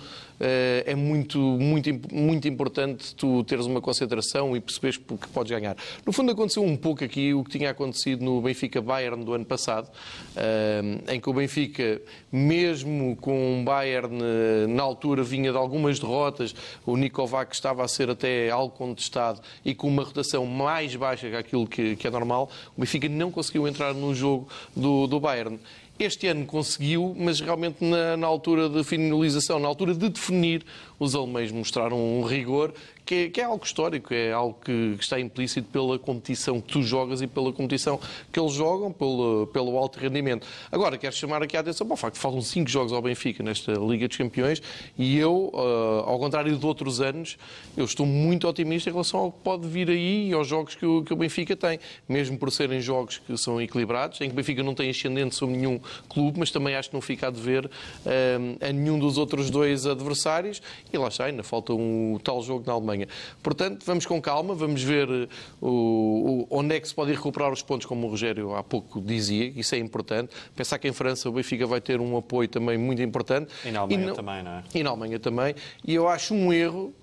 é 0.87 0.95
muito, 0.95 1.39
muito, 1.39 1.91
muito 2.13 2.49
importante 2.49 3.15
tu 3.15 3.45
teres 3.45 3.67
uma 3.67 3.81
concentração 3.81 4.57
e 4.57 4.61
perceberes 4.61 4.97
que 4.97 5.29
podes 5.29 5.51
ganhar. 5.51 5.77
No 6.05 6.13
fundo, 6.13 6.33
aconteceu 6.33 6.63
um 6.63 6.77
pouco 6.77 7.05
aqui 7.05 7.33
o 7.35 7.45
que 7.45 7.59
tinha 7.59 7.71
acontecido 7.71 8.25
no 8.25 8.41
Benfica 8.41 8.81
Bayern 8.81 9.25
do 9.25 9.33
ano 9.33 9.45
passado, 9.45 9.89
eh, 10.37 10.83
em 11.09 11.21
que 11.21 11.29
o 11.29 11.33
Benfica, 11.33 12.01
mesmo 12.31 13.17
com 13.17 13.59
um 13.59 13.65
Bayern 13.65 14.19
eh, 14.23 14.67
na 14.69 14.83
altura, 14.83 15.23
vinha 15.23 15.51
de 15.51 15.57
algumas 15.57 15.99
derrotas, 15.99 16.55
o 16.85 16.97
Nikovac 16.97 17.55
estava 17.55 17.85
a 17.85 17.89
ser 17.89 18.11
até 18.11 18.51
algo 18.51 18.75
contestado 18.75 19.41
e 19.65 19.75
com 19.75 19.89
uma 19.89 20.03
rotação 20.03 20.47
mais 20.47 20.95
baixa 20.97 21.29
que 21.31 21.37
aquilo 21.37 21.67
que, 21.67 21.97
que 21.97 22.07
é 22.07 22.11
normal, 22.11 22.51
o 22.77 22.81
Benfica 22.81 23.09
não 23.09 23.31
conseguiu 23.31 23.67
entrar 23.67 23.95
no 23.95 24.15
jogo 24.15 24.49
do, 24.77 25.07
do 25.07 25.21
Bayern. 25.21 25.59
Este 25.97 26.27
ano 26.27 26.45
conseguiu, 26.45 27.15
mas 27.17 27.41
realmente 27.41 27.85
na, 27.85 28.17
na, 28.17 28.27
altura 28.27 28.69
de 28.69 28.83
finalização, 28.83 29.61
na 29.61 29.69
altura 29.69 29.95
de 29.95 30.09
definir, 30.09 30.65
os 30.99 31.15
alemães 31.15 31.53
mostraram 31.53 31.97
um 31.97 32.25
rigor 32.25 32.75
que 33.05 33.15
é, 33.15 33.29
que 33.29 33.41
é 33.41 33.45
algo 33.45 33.65
histórico, 33.65 34.15
é 34.15 34.33
algo 34.33 34.59
que, 34.65 34.95
que, 34.97 35.03
está 35.03 35.21
implícito 35.21 35.69
pela 35.71 35.99
competição 35.99 36.61
que 36.61 36.73
tu 36.73 36.83
jogas 36.83 37.21
e 37.21 37.27
pela 37.27 37.53
competição 37.53 38.01
que 38.33 38.41
eles 38.41 38.53
jogam, 38.53 38.91
pelo, 38.91 39.47
pelo 39.49 39.77
alto 39.77 39.99
rendimento. 39.99 40.47
Agora, 40.73 40.97
quero 40.97 41.15
chamar 41.15 41.43
aqui 41.43 41.57
a 41.57 41.61
atenção 41.61 41.87
para 41.87 41.95
o 41.95 41.97
facto 41.97 42.15
que 42.15 42.21
faltam 42.21 42.41
cinco 42.41 42.71
jogos 42.71 42.93
ao 42.93 43.03
Benfica 43.03 43.43
nesta 43.43 43.73
Liga 43.73 44.09
dos 44.09 44.17
Campeões 44.17 44.63
e 44.97 45.19
eu, 45.19 45.51
uh, 45.53 46.09
ao 46.09 46.19
contrário 46.19 46.57
de 46.57 46.67
outros 46.67 47.01
anos, 47.01 47.37
eu 47.77 47.85
estou 47.85 48.07
muito 48.07 48.49
otimista 48.49 48.89
em 48.89 48.93
relação 48.93 49.21
ao 49.21 49.33
que 49.33 49.39
pode 49.41 49.69
vir 49.69 49.91
aí 49.91 50.31
e 50.31 50.33
aos 50.33 50.49
jogos 50.49 50.75
que 50.75 50.87
o, 50.87 51.03
que 51.03 51.13
o 51.13 51.17
Benfica 51.17 51.55
tem, 51.55 51.79
mesmo 52.09 52.39
por 52.39 52.51
serem 52.51 52.81
jogos 52.81 53.19
que 53.19 53.37
são 53.37 53.61
equilibrados, 53.61 54.21
em 54.21 54.27
que 54.27 54.33
o 54.33 54.37
Benfica 54.37 54.63
não 54.63 54.75
tem 54.75 54.89
ascendente 54.89 55.35
sobre 55.35 55.57
nenhum 55.57 55.79
clube, 56.09 56.39
mas 56.39 56.51
também 56.51 56.75
acho 56.75 56.89
que 56.89 56.95
não 56.95 57.03
fica 57.03 57.27
a 57.27 57.31
dever 57.31 57.67
uh, 57.67 57.71
a 58.67 58.73
nenhum 58.73 58.99
dos 58.99 59.19
outros 59.19 59.51
dois 59.51 59.87
adversários 59.87 60.63
e 60.93 60.97
lá 60.97 61.09
está, 61.09 61.27
ainda 61.27 61.43
falta 61.43 61.75
um 61.75 62.19
tal 62.23 62.43
jogo 62.43 62.65
na 62.67 62.73
Alemanha. 62.73 62.94
Portanto, 63.43 63.85
vamos 63.85 64.07
com 64.07 64.21
calma, 64.21 64.55
vamos 64.55 64.83
ver 64.83 65.09
eh, 65.09 65.29
o, 65.61 66.47
o, 66.51 66.59
onde 66.59 66.77
é 66.77 66.81
que 66.81 66.89
se 66.89 66.95
pode 66.95 67.13
recuperar 67.13 67.53
os 67.53 67.63
pontos, 67.63 67.87
como 67.87 68.07
o 68.07 68.11
Rogério 68.11 68.55
há 68.55 68.63
pouco 68.63 69.01
dizia, 69.01 69.53
isso 69.57 69.75
é 69.75 69.79
importante. 69.79 70.35
Pensar 70.55 70.79
que 70.79 70.89
em 70.89 70.93
França 70.93 71.29
o 71.29 71.33
Benfica 71.33 71.67
vai 71.67 71.81
ter 71.81 72.01
um 72.01 72.17
apoio 72.17 72.49
também 72.49 72.79
muito 72.79 73.03
importante. 73.03 73.53
E 73.65 73.71
na 73.71 73.81
Alemanha 73.81 74.03
e 74.03 74.07
não, 74.07 74.15
também, 74.15 74.43
não 74.43 74.51
é? 74.53 74.65
E 74.75 74.83
na 74.83 74.91
Alemanha 74.91 75.19
também. 75.19 75.55
E 75.87 75.95
eu 75.95 76.09
acho 76.09 76.35
um 76.35 76.53
erro 76.53 76.95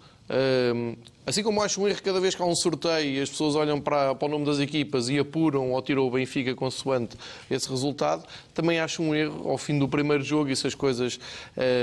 assim 1.26 1.43
como 1.43 1.61
acho 1.61 1.82
um 1.82 1.88
erro 1.88 2.01
cada 2.01 2.19
vez 2.19 2.34
que 2.34 2.41
há 2.41 2.45
um 2.45 2.55
sorteio 2.55 3.17
e 3.17 3.22
as 3.22 3.30
pessoas 3.30 3.55
olham 3.55 3.80
para, 3.80 4.15
para, 4.15 4.28
o 4.28 4.32
nome 4.32 4.45
das 4.45 4.59
equipas 4.59 5.09
e 5.09 5.19
apuram 5.19 5.72
ou 5.72 5.82
tiram 5.82 6.07
o 6.07 6.11
Benfica 6.11 6.55
consoante 6.55 7.17
esse 7.49 7.69
resultado, 7.69 8.26
também 8.53 8.80
acho 8.80 9.01
um 9.01 9.13
erro 9.13 9.49
ao 9.49 9.57
fim 9.57 9.78
do 9.78 9.88
primeiro 9.88 10.24
jogo 10.24 10.49
e 10.49 10.55
se 10.55 10.67
as 10.67 10.76
coisas 10.76 11.19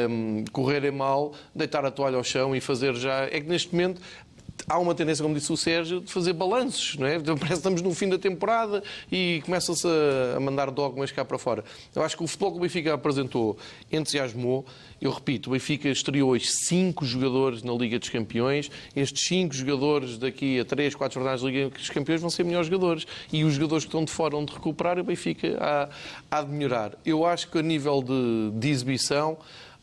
um, 0.09 0.45
correrem 0.53 0.91
mal, 0.91 1.32
deitar 1.55 1.84
a 1.84 1.91
toalha 1.91 2.16
ao 2.16 2.24
chão 2.24 2.55
e 2.57 2.61
fazer 2.61 2.95
já. 2.95 3.24
É 3.24 3.41
que 3.41 3.49
neste 3.49 3.72
momento 3.72 4.01
há 4.68 4.78
uma 4.78 4.94
tendência, 4.94 5.22
como 5.22 5.34
disse 5.34 5.52
o 5.52 5.56
Sérgio, 5.56 6.00
de 6.00 6.12
fazer 6.12 6.32
balanços, 6.32 6.96
não 6.96 7.06
é? 7.06 7.18
Parece 7.18 7.46
que 7.46 7.52
estamos 7.54 7.82
no 7.82 7.94
fim 7.94 8.08
da 8.08 8.18
temporada 8.18 8.82
e 9.10 9.40
começa-se 9.44 9.86
a 10.36 10.38
mandar 10.40 10.70
dogmas 10.70 11.10
cá 11.10 11.24
para 11.24 11.38
fora. 11.38 11.64
Eu 11.94 12.02
acho 12.02 12.16
que 12.16 12.22
o 12.22 12.26
futebol 12.26 12.52
que 12.52 12.58
o 12.58 12.60
Benfica 12.60 12.94
apresentou 12.94 13.56
entusiasmou. 13.90 14.66
Eu 15.00 15.10
repito, 15.12 15.48
o 15.48 15.52
Benfica 15.52 15.88
estreou 15.88 16.30
hoje 16.30 16.46
cinco 16.46 17.04
jogadores 17.04 17.62
na 17.62 17.72
Liga 17.72 17.98
dos 17.98 18.08
Campeões. 18.08 18.70
Estes 18.94 19.26
cinco 19.26 19.54
jogadores, 19.54 20.18
daqui 20.18 20.60
a 20.60 20.64
três, 20.64 20.94
quatro 20.94 21.14
jornadas 21.14 21.40
da 21.40 21.48
Liga 21.48 21.70
dos 21.70 21.88
Campeões, 21.90 22.20
vão 22.20 22.30
ser 22.30 22.44
melhores 22.44 22.68
jogadores. 22.68 23.06
E 23.32 23.44
os 23.44 23.54
jogadores 23.54 23.84
que 23.84 23.88
estão 23.88 24.04
de 24.04 24.10
fora, 24.10 24.36
onde 24.36 24.52
recuperar, 24.52 24.98
o 24.98 25.04
Benfica 25.04 25.56
há, 25.60 25.88
há 26.30 26.42
de 26.42 26.50
melhorar. 26.50 26.92
Eu 27.06 27.24
acho 27.24 27.48
que 27.48 27.58
a 27.58 27.62
nível 27.62 28.02
de, 28.02 28.50
de 28.58 28.68
exibição, 28.68 29.38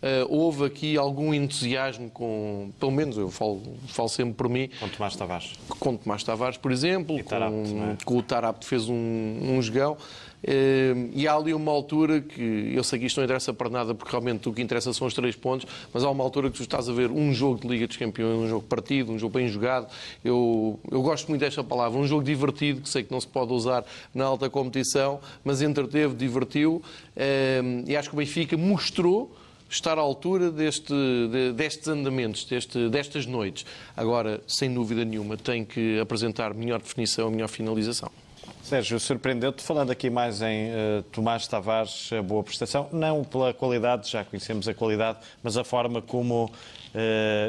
Uh, 0.05 0.27
houve 0.29 0.65
aqui 0.65 0.97
algum 0.97 1.33
entusiasmo 1.33 2.11
com, 2.11 2.69
pelo 2.79 2.91
menos 2.91 3.17
eu 3.17 3.31
falo, 3.31 3.63
falo 3.87 4.07
sempre 4.07 4.35
por 4.35 4.47
mim. 4.47 4.69
Com 4.79 4.87
Tomás 4.87 5.15
Tavares. 5.15 5.53
Com 5.67 5.97
Tomás 5.97 6.23
Tavares, 6.23 6.57
por 6.57 6.71
exemplo, 6.71 7.23
com, 7.23 7.35
é? 7.35 7.97
com, 8.05 8.15
o 8.15 8.21
Tarapte 8.21 8.67
fez 8.67 8.87
um, 8.87 8.93
um 8.93 9.59
jogão. 9.63 9.97
Uh, 10.43 11.09
e 11.11 11.27
há 11.27 11.33
ali 11.33 11.55
uma 11.55 11.71
altura 11.71 12.21
que 12.21 12.71
eu 12.75 12.83
sei 12.83 12.99
que 12.99 13.07
isto 13.07 13.17
não 13.17 13.23
interessa 13.23 13.51
para 13.51 13.67
nada, 13.67 13.95
porque 13.95 14.11
realmente 14.11 14.47
o 14.47 14.53
que 14.53 14.61
interessa 14.61 14.93
são 14.93 15.07
os 15.07 15.13
três 15.15 15.35
pontos, 15.35 15.65
mas 15.91 16.03
há 16.03 16.09
uma 16.11 16.23
altura 16.23 16.51
que 16.51 16.57
tu 16.57 16.61
estás 16.61 16.87
a 16.87 16.93
ver 16.93 17.09
um 17.09 17.33
jogo 17.33 17.61
de 17.61 17.67
Liga 17.67 17.87
dos 17.87 17.97
Campeões, 17.97 18.37
um 18.41 18.47
jogo 18.47 18.67
partido, 18.67 19.11
um 19.11 19.17
jogo 19.17 19.33
bem 19.33 19.47
jogado. 19.47 19.87
Eu, 20.23 20.79
eu 20.91 21.01
gosto 21.01 21.29
muito 21.29 21.41
desta 21.41 21.63
palavra, 21.63 21.97
um 21.97 22.05
jogo 22.05 22.23
divertido, 22.23 22.81
que 22.81 22.89
sei 22.89 23.01
que 23.01 23.11
não 23.11 23.19
se 23.19 23.27
pode 23.27 23.51
usar 23.51 23.83
na 24.13 24.25
alta 24.25 24.51
competição, 24.51 25.19
mas 25.43 25.63
entreteve, 25.63 26.13
divertiu. 26.13 26.79
Uh, 27.17 27.83
e 27.87 27.97
acho 27.97 28.09
que 28.09 28.15
o 28.15 28.19
Benfica 28.19 28.55
mostrou 28.55 29.35
estar 29.75 29.97
à 29.97 30.01
altura 30.01 30.51
deste, 30.51 30.93
de, 30.93 31.53
destes 31.53 31.87
andamentos, 31.87 32.45
deste, 32.45 32.89
destas 32.89 33.25
noites. 33.25 33.65
Agora, 33.95 34.41
sem 34.47 34.73
dúvida 34.73 35.05
nenhuma, 35.05 35.37
tem 35.37 35.63
que 35.63 35.99
apresentar 35.99 36.53
melhor 36.53 36.81
definição, 36.81 37.29
melhor 37.29 37.47
finalização. 37.47 38.11
Sérgio, 38.63 38.99
surpreendeu-te, 38.99 39.61
falando 39.61 39.91
aqui 39.91 40.09
mais 40.09 40.41
em 40.41 40.69
uh, 40.71 41.03
Tomás 41.11 41.47
Tavares, 41.47 42.09
a 42.11 42.21
boa 42.21 42.43
prestação, 42.43 42.89
não 42.91 43.23
pela 43.23 43.53
qualidade, 43.53 44.09
já 44.09 44.23
conhecemos 44.23 44.67
a 44.67 44.73
qualidade, 44.73 45.19
mas 45.43 45.55
a 45.55 45.63
forma 45.63 46.01
como 46.01 46.45
uh, 46.45 46.51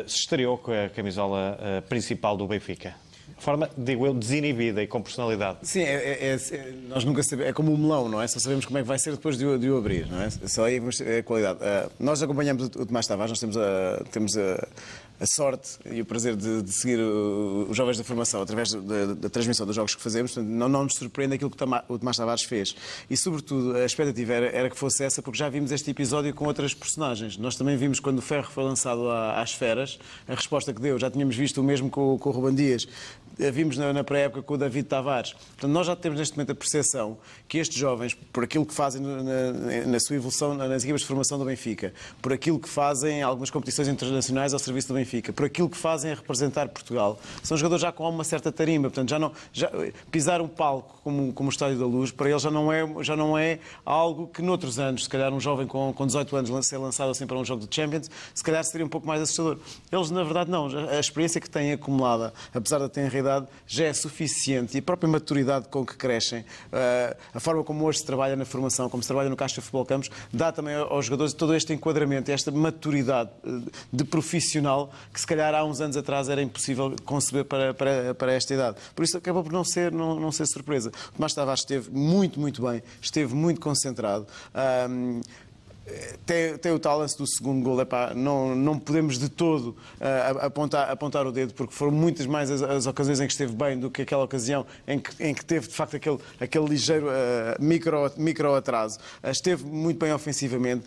se 0.06 0.18
estreou 0.18 0.58
com 0.58 0.72
a 0.72 0.90
camisola 0.90 1.58
uh, 1.58 1.82
principal 1.88 2.36
do 2.36 2.46
Benfica 2.46 2.94
forma, 3.38 3.68
digo 3.76 4.06
eu, 4.06 4.14
desinibida 4.14 4.82
e 4.82 4.86
com 4.86 5.00
personalidade. 5.02 5.58
Sim, 5.62 5.80
é, 5.80 5.94
é, 5.94 6.34
é, 6.34 6.74
nós 6.88 7.04
nunca 7.04 7.22
sabemos, 7.22 7.50
é 7.50 7.52
como 7.52 7.72
o 7.72 7.78
melão, 7.78 8.08
não 8.08 8.20
é? 8.20 8.26
Só 8.26 8.40
sabemos 8.40 8.64
como 8.64 8.78
é 8.78 8.82
que 8.82 8.88
vai 8.88 8.98
ser 8.98 9.12
depois 9.12 9.36
de 9.36 9.46
o, 9.46 9.58
de 9.58 9.70
o 9.70 9.76
abrir, 9.76 10.06
não 10.06 10.22
é? 10.22 10.30
Só 10.30 10.64
aí 10.64 10.80
é 11.04 11.18
a 11.18 11.22
qualidade. 11.22 11.58
Uh, 11.58 11.90
nós 12.00 12.22
acompanhamos 12.22 12.64
o, 12.64 12.86
Tomás 12.86 13.06
Tavares, 13.06 13.30
nós 13.30 13.40
temos 13.40 13.56
a, 13.56 14.04
temos 14.10 14.36
a, 14.36 14.68
a 15.20 15.26
sorte 15.26 15.78
e 15.90 16.00
o 16.00 16.04
prazer 16.04 16.36
de, 16.36 16.62
de 16.62 16.72
seguir 16.72 16.98
os 16.98 17.76
jovens 17.76 17.98
da 17.98 18.04
formação 18.04 18.42
através 18.42 18.72
da, 18.72 19.14
da, 19.14 19.28
transmissão 19.28 19.66
dos 19.66 19.74
jogos 19.74 19.94
que 19.94 20.02
fazemos, 20.02 20.32
portanto, 20.32 20.50
não, 20.50 20.68
não 20.68 20.84
nos 20.84 20.94
surpreende 20.94 21.34
aquilo 21.34 21.50
que 21.50 21.56
o 21.88 21.98
Tomás 21.98 22.16
Tavares 22.16 22.42
fez. 22.42 22.74
E, 23.08 23.16
sobretudo, 23.16 23.76
a 23.76 23.84
expectativa 23.84 24.32
era, 24.32 24.46
era, 24.46 24.70
que 24.70 24.78
fosse 24.78 25.04
essa, 25.04 25.22
porque 25.22 25.38
já 25.38 25.48
vimos 25.48 25.72
este 25.72 25.90
episódio 25.90 26.32
com 26.34 26.46
outras 26.46 26.74
personagens. 26.74 27.36
Nós 27.36 27.56
também 27.56 27.76
vimos 27.76 28.00
quando 28.00 28.18
o 28.18 28.22
Ferro 28.22 28.50
foi 28.50 28.64
lançado 28.64 29.10
às 29.10 29.52
feras, 29.52 29.98
a 30.28 30.34
resposta 30.34 30.72
que 30.72 30.80
deu, 30.80 30.98
já 30.98 31.10
tínhamos 31.10 31.36
visto 31.36 31.60
o 31.60 31.64
mesmo 31.64 31.90
com, 31.90 32.18
com 32.18 32.28
o 32.30 32.32
Ruban 32.32 32.54
Dias, 32.54 32.86
vimos 33.52 33.76
na, 33.76 33.92
na 33.92 34.02
pré-época 34.02 34.42
com 34.42 34.54
o 34.54 34.58
David 34.58 34.88
Tavares. 34.88 35.32
Portanto, 35.32 35.70
nós 35.70 35.86
já 35.86 35.94
temos 35.94 36.18
neste 36.18 36.36
momento 36.36 36.52
a 36.52 36.54
percepção 36.54 37.18
que 37.46 37.58
estes 37.58 37.76
jovens, 37.76 38.14
por 38.14 38.44
aquilo 38.44 38.64
que 38.64 38.74
fazem 38.74 39.02
na, 39.02 39.86
na 39.86 40.00
sua 40.00 40.16
evolução 40.16 40.54
nas 40.54 40.82
equipas 40.82 41.02
de 41.02 41.06
formação 41.06 41.38
do 41.38 41.44
Benfica, 41.44 41.92
por 42.22 42.32
aquilo 42.32 42.58
que 42.58 42.68
fazem 42.68 43.18
em 43.18 43.22
algumas 43.22 43.50
competições 43.50 43.88
internacionais 43.88 44.52
ao 44.52 44.58
serviço 44.58 44.88
do 44.88 44.94
Benfica, 44.94 45.32
por 45.32 45.44
aquilo 45.46 45.68
que 45.68 45.76
fazem 45.76 46.12
a 46.12 46.14
representar 46.14 46.68
Portugal, 46.68 47.18
são 47.42 47.56
jogadores 47.56 47.82
já 47.82 47.92
com 47.92 48.08
uma 48.08 48.24
certa 48.24 48.50
tarimba. 48.50 48.88
Portanto, 48.88 49.10
já 49.10 49.18
não, 49.18 49.32
já, 49.52 49.70
pisar 50.10 50.40
um 50.40 50.48
palco 50.48 51.00
como, 51.02 51.32
como 51.32 51.48
o 51.48 51.52
Estádio 51.52 51.78
da 51.78 51.86
Luz, 51.86 52.10
para 52.10 52.30
eles 52.30 52.42
já 52.42 52.50
não, 52.50 52.72
é, 52.72 52.86
já 53.02 53.16
não 53.16 53.36
é 53.36 53.58
algo 53.84 54.26
que 54.26 54.42
noutros 54.42 54.78
anos, 54.78 55.04
se 55.04 55.08
calhar 55.08 55.32
um 55.32 55.40
jovem 55.40 55.66
com, 55.66 55.92
com 55.92 56.06
18 56.06 56.36
anos 56.36 56.66
ser 56.66 56.78
lançado 56.78 57.10
assim 57.10 57.26
para 57.26 57.36
um 57.36 57.44
jogo 57.44 57.66
de 57.66 57.74
Champions, 57.74 58.10
se 58.34 58.42
calhar 58.42 58.64
seria 58.64 58.84
um 58.84 58.88
pouco 58.88 59.06
mais 59.06 59.20
assustador. 59.20 59.58
Eles, 59.90 60.10
na 60.10 60.24
verdade, 60.24 60.50
não. 60.50 60.66
A 60.88 60.98
experiência 60.98 61.40
que 61.40 61.48
têm 61.48 61.72
acumulada, 61.72 62.32
apesar 62.52 62.78
da 62.78 62.88
tenra 62.88 63.25
já 63.66 63.84
é 63.84 63.92
suficiente 63.92 64.76
e 64.76 64.80
a 64.80 64.82
própria 64.82 65.08
maturidade 65.08 65.68
com 65.68 65.84
que 65.84 65.96
crescem, 65.96 66.44
eh, 66.72 67.16
a 67.34 67.40
forma 67.40 67.62
como 67.64 67.84
hoje 67.84 68.00
se 68.00 68.06
trabalha 68.06 68.36
na 68.36 68.44
formação, 68.44 68.88
como 68.88 69.02
se 69.02 69.08
trabalha 69.08 69.28
no 69.28 69.36
Caixa 69.36 69.60
Futebol 69.60 69.84
Campos, 69.84 70.10
dá 70.32 70.52
também 70.52 70.74
aos 70.74 71.06
jogadores 71.06 71.32
todo 71.32 71.54
este 71.54 71.72
enquadramento, 71.72 72.30
esta 72.30 72.50
maturidade 72.50 73.30
eh, 73.44 73.70
de 73.92 74.04
profissional 74.04 74.90
que 75.12 75.20
se 75.20 75.26
calhar 75.26 75.54
há 75.54 75.64
uns 75.64 75.80
anos 75.80 75.96
atrás 75.96 76.28
era 76.28 76.42
impossível 76.42 76.94
conceber 77.04 77.44
para, 77.44 77.74
para, 77.74 78.14
para 78.14 78.32
esta 78.32 78.54
idade. 78.54 78.76
Por 78.94 79.04
isso 79.04 79.16
acabou 79.16 79.42
por 79.42 79.52
não 79.52 79.64
ser, 79.64 79.92
não, 79.92 80.18
não 80.18 80.32
ser 80.32 80.46
surpresa. 80.46 80.90
O 81.10 81.16
Tomás 81.16 81.34
Tavares 81.34 81.60
esteve 81.60 81.90
muito, 81.90 82.38
muito 82.40 82.62
bem, 82.62 82.82
esteve 83.00 83.34
muito 83.34 83.60
concentrado. 83.60 84.26
Um, 84.88 85.20
tem, 86.24 86.58
tem, 86.58 86.72
o 86.72 86.78
tal 86.78 86.98
lance 86.98 87.16
do 87.16 87.26
segundo 87.26 87.62
gol. 87.62 87.80
Epá, 87.80 88.12
não, 88.14 88.54
não 88.54 88.78
podemos 88.78 89.18
de 89.18 89.28
todo 89.28 89.68
uh, 90.00 90.44
apontar, 90.44 90.90
apontar 90.90 91.26
o 91.26 91.32
dedo, 91.32 91.54
porque 91.54 91.72
foram 91.72 91.92
muitas 91.92 92.26
mais 92.26 92.50
as, 92.50 92.62
as, 92.62 92.86
ocasiões 92.86 93.20
em 93.20 93.26
que 93.26 93.32
esteve 93.32 93.54
bem 93.54 93.78
do 93.78 93.90
que 93.90 94.02
aquela 94.02 94.24
ocasião 94.24 94.66
em 94.86 94.98
que, 94.98 95.22
em 95.22 95.32
que 95.32 95.44
teve, 95.44 95.68
de 95.68 95.74
facto, 95.74 95.96
aquele, 95.96 96.18
aquele 96.40 96.66
ligeiro 96.66 97.06
uh, 97.06 97.62
micro, 97.62 98.10
micro 98.16 98.54
atraso. 98.54 98.98
Uh, 99.22 99.30
esteve 99.30 99.64
muito 99.64 99.98
bem 99.98 100.12
ofensivamente, 100.12 100.84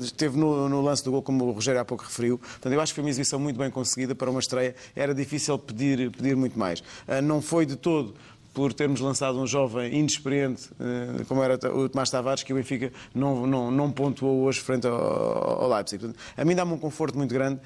esteve 0.00 0.36
no, 0.36 0.68
no, 0.68 0.82
lance 0.82 1.04
do 1.04 1.10
gol, 1.12 1.22
como 1.22 1.44
o 1.44 1.52
Rogério 1.52 1.80
há 1.80 1.84
pouco 1.84 2.04
referiu. 2.04 2.38
Portanto, 2.38 2.72
eu 2.72 2.80
acho 2.80 2.92
que 2.92 2.96
foi 2.96 3.04
uma 3.04 3.10
exibição 3.10 3.38
muito 3.38 3.56
bem 3.56 3.70
conseguida 3.70 4.14
para 4.14 4.30
uma 4.30 4.40
estreia. 4.40 4.74
Era 4.96 5.14
difícil 5.14 5.56
pedir, 5.58 6.10
pedir 6.10 6.34
muito 6.34 6.58
mais. 6.58 6.82
não 7.22 7.40
foi 7.40 7.64
de 7.64 7.76
todo 7.76 8.14
por 8.52 8.72
termos 8.72 9.00
lançado 9.00 9.38
um 9.40 9.46
jovem 9.46 9.94
inexperiente, 9.98 10.70
eh, 10.78 11.24
como 11.26 11.42
era 11.42 11.54
o 11.74 11.88
Tomás 11.88 12.10
Tavares, 12.10 12.42
que 12.42 12.52
o 12.52 12.56
Benfica 12.56 12.92
não, 13.14 13.46
não, 13.46 13.70
não 13.70 13.90
pontuou 13.90 14.42
hoje 14.42 14.60
frente 14.60 14.86
ao, 14.86 15.62
ao 15.62 15.68
Leipzig. 15.68 16.04
Portanto, 16.04 16.20
a 16.36 16.44
mim 16.44 16.54
dá-me 16.54 16.72
um 16.72 16.78
conforto 16.78 17.16
muito 17.16 17.32
grande 17.32 17.60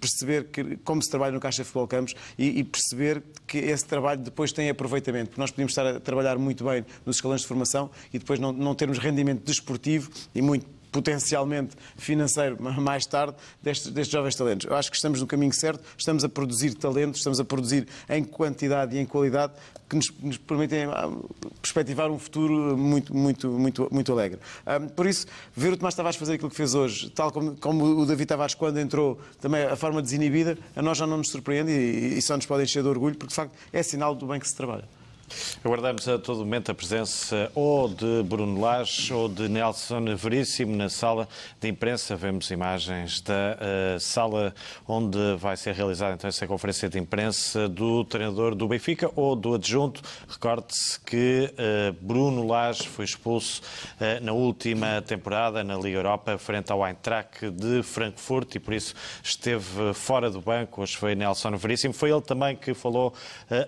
perceber 0.00 0.44
que, 0.44 0.76
como 0.78 1.02
se 1.02 1.10
trabalha 1.10 1.32
no 1.32 1.40
Caixa 1.40 1.64
Futebol 1.64 1.88
Campos 1.88 2.14
e, 2.38 2.60
e, 2.60 2.64
perceber 2.64 3.22
que 3.46 3.58
esse 3.58 3.84
trabalho 3.84 4.20
depois 4.20 4.52
tem 4.52 4.70
aproveitamento, 4.70 5.30
porque 5.30 5.40
nós 5.40 5.50
podemos 5.50 5.72
estar 5.72 5.86
a 5.86 6.00
trabalhar 6.00 6.38
muito 6.38 6.64
bem 6.64 6.84
nos 7.04 7.16
escalões 7.16 7.40
de 7.40 7.46
formação 7.46 7.90
e 8.12 8.18
depois 8.18 8.38
não, 8.38 8.52
não 8.52 8.74
termos 8.74 8.98
rendimento 8.98 9.44
desportivo 9.44 10.10
e 10.34 10.40
muito 10.40 10.77
potencialmente 10.90 11.76
financeiro 11.96 12.56
mais 12.80 13.06
tarde 13.06 13.36
destes, 13.62 13.90
destes, 13.90 14.12
jovens 14.12 14.34
talentos. 14.34 14.66
Eu 14.66 14.76
acho 14.76 14.90
que 14.90 14.96
estamos 14.96 15.20
no 15.20 15.26
caminho 15.26 15.52
certo, 15.52 15.82
estamos 15.96 16.24
a 16.24 16.28
produzir 16.28 16.74
talentos, 16.74 17.20
estamos 17.20 17.40
a 17.40 17.44
produzir 17.44 17.86
em 18.08 18.24
quantidade 18.24 18.96
e 18.96 18.98
em 18.98 19.06
qualidade 19.06 19.52
que 19.88 19.96
nos, 19.96 20.10
nos 20.20 20.36
permitem 20.36 20.84
ah, 20.84 21.10
perspectivar 21.62 22.10
um 22.10 22.18
futuro 22.18 22.76
muito, 22.76 23.16
muito, 23.16 23.50
muito, 23.50 23.88
muito 23.90 24.12
alegre. 24.12 24.38
por 24.94 25.06
isso, 25.06 25.26
ver 25.56 25.72
o 25.72 25.76
Tomás 25.76 25.94
Tavares 25.94 26.16
fazer 26.16 26.34
aquilo 26.34 26.50
que 26.50 26.56
fez 26.56 26.74
hoje, 26.74 27.10
tal 27.10 27.32
como, 27.32 27.56
como 27.56 27.84
o 27.84 28.06
David 28.06 28.26
Tavares 28.26 28.54
quando 28.54 28.78
entrou, 28.78 29.18
também 29.40 29.64
a 29.64 29.76
forma 29.76 30.02
desinibida, 30.02 30.58
a 30.76 30.82
nós 30.82 30.98
já 30.98 31.06
não 31.06 31.16
nos 31.16 31.30
surpreende 31.30 31.72
e, 31.72 32.18
e 32.18 32.22
só 32.22 32.36
nos 32.36 32.44
pode 32.44 32.64
encher 32.64 32.82
de 32.82 32.88
orgulho, 32.88 33.16
porque 33.16 33.30
de 33.30 33.34
facto 33.34 33.52
é 33.72 33.82
sinal 33.82 34.14
do 34.14 34.26
bem 34.26 34.38
que 34.38 34.48
se 34.48 34.54
trabalha. 34.54 34.97
Aguardamos 35.64 36.08
a 36.08 36.18
todo 36.18 36.38
momento 36.38 36.70
a 36.70 36.74
presença 36.74 37.50
ou 37.54 37.88
de 37.88 38.22
Bruno 38.22 38.60
Lage 38.60 39.12
ou 39.12 39.28
de 39.28 39.48
Nelson 39.48 40.14
Veríssimo 40.16 40.74
na 40.74 40.88
sala 40.88 41.28
de 41.60 41.68
imprensa. 41.68 42.16
Vemos 42.16 42.50
imagens 42.50 43.20
da 43.20 43.58
uh, 43.58 44.00
sala 44.00 44.54
onde 44.86 45.18
vai 45.36 45.56
ser 45.56 45.74
realizada 45.74 46.14
então 46.14 46.28
essa 46.28 46.46
conferência 46.46 46.88
de 46.88 46.98
imprensa 46.98 47.68
do 47.68 48.04
treinador 48.04 48.54
do 48.54 48.66
Benfica 48.66 49.10
ou 49.14 49.36
do 49.36 49.54
adjunto. 49.54 50.00
Recorde-se 50.28 51.00
que 51.00 51.52
uh, 51.52 51.92
Bruno 52.00 52.46
Lage 52.46 52.88
foi 52.88 53.04
expulso 53.04 53.60
uh, 54.00 54.24
na 54.24 54.32
última 54.32 55.02
temporada 55.02 55.62
na 55.62 55.76
Liga 55.76 55.98
Europa 55.98 56.38
frente 56.38 56.72
ao 56.72 56.86
Eintracht 56.86 57.50
de 57.50 57.82
Frankfurt 57.82 58.54
e 58.54 58.58
por 58.58 58.72
isso 58.72 58.94
esteve 59.22 59.92
fora 59.92 60.30
do 60.30 60.40
banco. 60.40 60.82
Hoje 60.82 60.96
foi 60.96 61.14
Nelson 61.14 61.56
Veríssimo. 61.56 61.92
Foi 61.92 62.10
ele 62.10 62.22
também 62.22 62.56
que 62.56 62.72
falou 62.74 63.12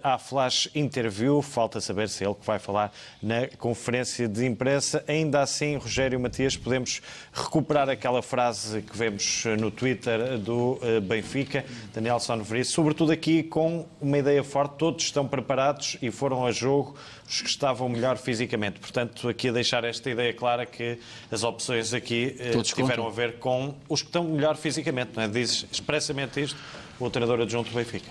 à 0.02 0.18
Flash 0.18 0.68
Interview 0.74 1.42
falta 1.51 1.80
saber 1.80 2.09
se 2.09 2.24
é 2.24 2.26
ele 2.26 2.34
que 2.34 2.46
vai 2.46 2.59
falar 2.59 2.92
na 3.22 3.46
conferência 3.59 4.28
de 4.28 4.46
imprensa. 4.46 5.05
Ainda 5.07 5.40
assim, 5.42 5.76
Rogério 5.76 6.18
Matias, 6.18 6.57
podemos 6.57 7.03
recuperar 7.32 7.88
aquela 7.88 8.22
frase 8.22 8.82
que 8.82 8.96
vemos 8.96 9.44
no 9.59 9.70
Twitter 9.70 10.38
do 10.38 10.78
eh, 10.82 11.01
Benfica, 11.01 11.64
Daniel 11.92 12.20
Sonoveris, 12.20 12.68
sobretudo 12.68 13.12
aqui 13.12 13.42
com 13.42 13.86
uma 14.01 14.18
ideia 14.18 14.42
forte, 14.44 14.76
todos 14.78 15.05
estão 15.05 15.26
preparados 15.26 15.96
e 16.01 16.11
foram 16.11 16.46
a 16.46 16.53
jogo 16.53 16.96
os 17.28 17.40
que 17.40 17.48
estavam 17.48 17.88
melhor 17.88 18.16
fisicamente. 18.16 18.80
Portanto, 18.80 19.28
aqui 19.28 19.48
a 19.48 19.53
deixar 19.53 19.84
esta 19.84 20.11
ideia 20.11 20.32
clara 20.32 20.66
que 20.66 20.98
as 21.30 21.42
opções 21.42 21.92
aqui 21.92 22.36
eh, 22.38 22.51
Todos 22.51 22.70
tiveram 22.70 23.05
contam. 23.05 23.07
a 23.07 23.11
ver 23.11 23.38
com 23.38 23.74
os 23.88 24.03
que 24.03 24.09
estão 24.09 24.24
melhor 24.24 24.57
fisicamente, 24.57 25.12
não 25.16 25.22
é? 25.22 25.28
Diz 25.28 25.66
expressamente 25.70 26.40
isto 26.42 26.57
o 26.98 27.09
treinador 27.09 27.40
adjunto 27.40 27.70
do 27.70 27.76
Benfica. 27.76 28.11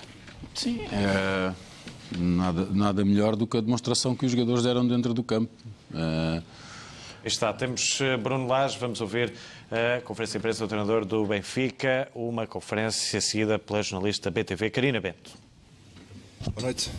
Sim, 0.54 0.82
é 0.92 1.69
Nada, 2.18 2.66
nada 2.72 3.06
melhor 3.06 3.36
do 3.36 3.46
que 3.46 3.58
a 3.58 3.62
demonstração 3.62 4.16
que 4.16 4.26
os 4.26 4.32
jogadores 4.32 4.64
deram 4.64 4.88
dentro 4.88 5.14
do 5.14 5.24
campo. 5.24 5.52
Uh... 5.92 6.44
Está, 7.24 7.52
temos 7.52 8.00
eh, 8.00 8.16
Bruno 8.16 8.48
Lage, 8.48 8.78
vamos 8.80 9.02
ouvir 9.02 9.34
a 9.70 10.00
conferência 10.02 10.34
de 10.34 10.38
imprensa 10.40 10.64
do 10.64 10.70
treinador 10.70 11.04
do 11.04 11.26
Benfica, 11.26 12.10
uma 12.16 12.48
conferência 12.48 13.20
seguida 13.20 13.60
pela 13.60 13.84
jornalista 13.84 14.32
BTV, 14.32 14.70
Karina 14.70 15.02
Bento. 15.02 15.32
Boa 16.54 16.64
noite. 16.64 16.90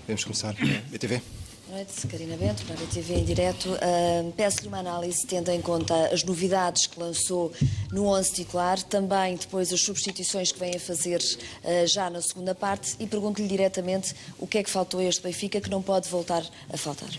Podemos 0.00 0.24
começar. 0.24 0.54
BTV. 0.90 1.35
Noite, 1.76 2.06
Karina 2.06 2.38
Bento, 2.38 2.64
para 2.64 2.74
a 2.74 2.78
BTV 2.78 3.14
em 3.16 3.24
direto. 3.24 3.68
Uh, 3.68 4.32
Peço-lhe 4.32 4.68
uma 4.68 4.78
análise 4.78 5.26
tendo 5.26 5.50
em 5.50 5.60
conta 5.60 6.08
as 6.10 6.24
novidades 6.24 6.86
que 6.86 6.98
lançou 6.98 7.52
no 7.92 8.06
11 8.06 8.32
titular, 8.32 8.82
também 8.82 9.36
depois 9.36 9.70
as 9.70 9.82
substituições 9.82 10.50
que 10.50 10.58
vem 10.58 10.74
a 10.74 10.80
fazer 10.80 11.20
uh, 11.20 11.86
já 11.86 12.08
na 12.08 12.22
segunda 12.22 12.54
parte 12.54 12.96
e 12.98 13.06
pergunto-lhe 13.06 13.46
diretamente 13.46 14.14
o 14.38 14.46
que 14.46 14.56
é 14.56 14.62
que 14.62 14.70
faltou 14.70 15.00
a 15.00 15.04
este 15.04 15.22
Benfica 15.22 15.60
que 15.60 15.68
não 15.68 15.82
pode 15.82 16.08
voltar 16.08 16.42
a 16.72 16.78
faltar. 16.78 17.10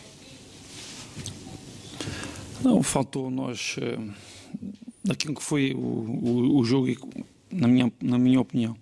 Não, 2.60 2.82
faltou 2.82 3.30
nós, 3.30 3.76
uh, 3.78 4.12
daquilo 5.06 5.36
que 5.36 5.44
foi 5.44 5.76
o, 5.76 5.78
o, 5.78 6.58
o 6.58 6.66
jogo, 6.66 6.88
na 7.52 7.68
minha, 7.68 7.94
na 8.02 8.18
minha 8.18 8.42
opinião, 8.42 8.76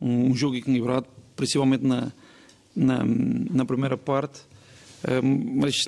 um, 0.00 0.30
um 0.30 0.36
jogo 0.36 0.54
equilibrado, 0.54 1.08
principalmente 1.34 1.84
na 1.84 2.12
na, 2.76 3.02
na 3.04 3.64
primeira 3.64 3.96
parte, 3.96 4.40
eh, 5.02 5.20
mas 5.22 5.84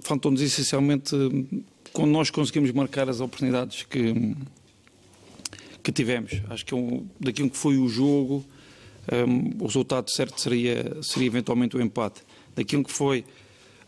faltou-nos 0.00 0.42
essencialmente 0.42 1.14
quando 1.92 2.10
nós 2.10 2.30
conseguimos 2.30 2.72
marcar 2.72 3.08
as 3.08 3.20
oportunidades 3.20 3.84
que, 3.84 4.34
que 5.82 5.92
tivemos. 5.92 6.42
Acho 6.50 6.66
que 6.66 6.74
um, 6.74 7.06
daquilo 7.18 7.48
que 7.48 7.56
foi 7.56 7.78
o 7.78 7.88
jogo, 7.88 8.44
eh, 9.08 9.24
o 9.58 9.66
resultado 9.66 10.10
certo 10.10 10.40
seria, 10.40 10.96
seria 11.02 11.26
eventualmente 11.26 11.76
o 11.76 11.80
empate. 11.80 12.22
Daquilo 12.56 12.84
que 12.84 12.92
foi 12.92 13.24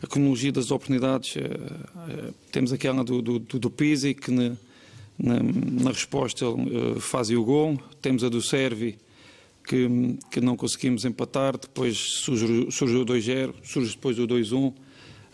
a 0.01 0.07
cronologia 0.07 0.51
das 0.51 0.69
oportunidades, 0.69 1.35
uh, 1.35 1.39
uh, 1.39 2.33
temos 2.51 2.73
aquela 2.73 3.05
do, 3.05 3.21
do, 3.21 3.39
do 3.39 3.69
Pizzi, 3.69 4.13
que 4.13 4.29
na, 4.29 4.51
na, 5.17 5.39
na 5.41 5.91
resposta 5.91 6.45
uh, 6.45 6.99
faz 6.99 7.29
o 7.29 7.41
gol, 7.41 7.79
temos 8.01 8.21
a 8.21 8.27
do 8.27 8.41
Servi, 8.41 8.97
que, 9.63 10.17
que 10.29 10.41
não 10.41 10.55
conseguimos 10.55 11.05
empatar, 11.05 11.57
depois 11.57 11.97
surge, 11.97 12.45
o 12.45 13.05
2-0, 13.05 13.53
surge 13.63 13.91
depois 13.91 14.19
o 14.19 14.27
2-1, 14.27 14.73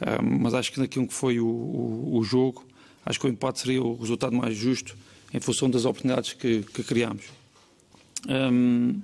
ah, 0.02 0.22
mas 0.22 0.54
acho 0.54 0.72
que 0.72 0.80
naquilo 0.80 1.08
que 1.08 1.14
foi 1.14 1.40
o, 1.40 1.48
o, 1.48 2.18
o, 2.18 2.24
jogo, 2.24 2.66
acho 3.06 3.20
que 3.20 3.26
o 3.26 3.30
empate 3.30 3.60
seria 3.60 3.82
o 3.82 3.96
resultado 3.96 4.36
mais 4.36 4.56
justo 4.56 4.96
em 5.34 5.40
função 5.40 5.70
das 5.70 5.86
oportunidades 5.86 6.34
que, 6.34 6.64
que 6.64 6.84
criámos. 6.84 7.26
Um, 8.28 9.02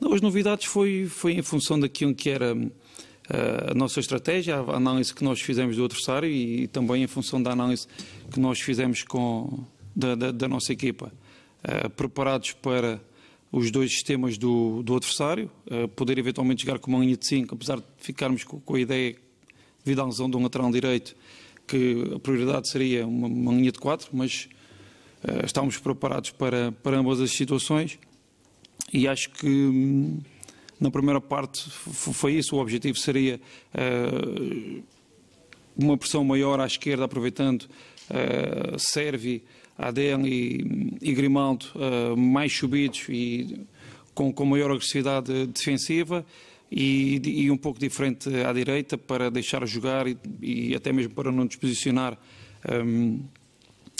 não, 0.00 0.12
as 0.12 0.20
novidades 0.20 0.66
foi, 0.66 1.06
foi 1.06 1.32
em 1.32 1.42
função 1.42 1.78
daquilo 1.78 2.14
que 2.14 2.30
era 2.30 2.54
ah, 3.28 3.72
a 3.72 3.74
nossa 3.74 4.00
estratégia, 4.00 4.56
a 4.56 4.76
análise 4.76 5.12
que 5.12 5.24
nós 5.24 5.40
fizemos 5.40 5.76
do 5.76 5.84
adversário 5.84 6.28
e, 6.28 6.62
e 6.62 6.66
também 6.68 7.02
em 7.02 7.06
função 7.06 7.42
da 7.42 7.52
análise 7.52 7.86
que 8.30 8.40
nós 8.40 8.60
fizemos 8.60 9.02
com, 9.02 9.64
da, 9.94 10.14
da, 10.14 10.30
da 10.30 10.48
nossa 10.48 10.72
equipa. 10.72 11.12
Uh, 11.58 11.90
preparados 11.90 12.52
para 12.52 13.00
os 13.50 13.70
dois 13.70 13.92
sistemas 13.92 14.36
do, 14.36 14.82
do 14.82 14.96
adversário, 14.96 15.50
uh, 15.66 15.88
poder 15.88 16.18
eventualmente 16.18 16.64
jogar 16.64 16.78
com 16.78 16.90
uma 16.90 17.00
linha 17.00 17.16
de 17.16 17.26
5, 17.26 17.54
apesar 17.54 17.76
de 17.76 17.84
ficarmos 17.98 18.44
com, 18.44 18.60
com 18.60 18.74
a 18.74 18.80
ideia, 18.80 19.16
devido 19.84 20.02
à 20.02 20.04
lesão 20.04 20.28
de 20.28 20.36
um 20.36 20.42
lateral 20.42 20.70
direito, 20.70 21.16
que 21.66 22.12
a 22.14 22.18
prioridade 22.18 22.68
seria 22.68 23.06
uma, 23.06 23.26
uma 23.26 23.52
linha 23.52 23.72
de 23.72 23.78
4, 23.78 24.10
mas 24.12 24.48
uh, 25.24 25.44
estávamos 25.44 25.78
preparados 25.78 26.30
para, 26.30 26.72
para 26.72 26.98
ambas 26.98 27.20
as 27.20 27.30
situações. 27.32 27.98
E 28.92 29.06
acho 29.06 29.30
que, 29.30 30.20
na 30.80 30.90
primeira 30.90 31.20
parte 31.20 31.68
foi 31.70 32.34
isso, 32.34 32.56
o 32.56 32.60
objetivo 32.60 32.98
seria 32.98 33.40
uh, 33.74 34.82
uma 35.76 35.96
pressão 35.96 36.24
maior 36.24 36.60
à 36.60 36.66
esquerda, 36.66 37.04
aproveitando 37.04 37.62
uh, 37.62 38.78
Servi, 38.78 39.44
Adel 39.78 40.26
e, 40.26 40.98
e 41.00 41.12
Grimaldo 41.12 41.66
uh, 41.76 42.16
mais 42.16 42.52
subidos 42.52 43.06
e 43.08 43.64
com, 44.12 44.32
com 44.32 44.44
maior 44.44 44.72
agressividade 44.72 45.46
defensiva 45.46 46.26
e, 46.70 47.22
e, 47.24 47.50
um 47.50 47.56
pouco 47.56 47.78
diferente 47.78 48.28
à 48.44 48.52
direita 48.52 48.98
para 48.98 49.30
deixar 49.30 49.64
jogar 49.66 50.08
e, 50.08 50.18
e 50.42 50.74
até 50.74 50.92
mesmo 50.92 51.14
para 51.14 51.30
não 51.30 51.46
disposicionar 51.46 52.18
um, 52.84 53.22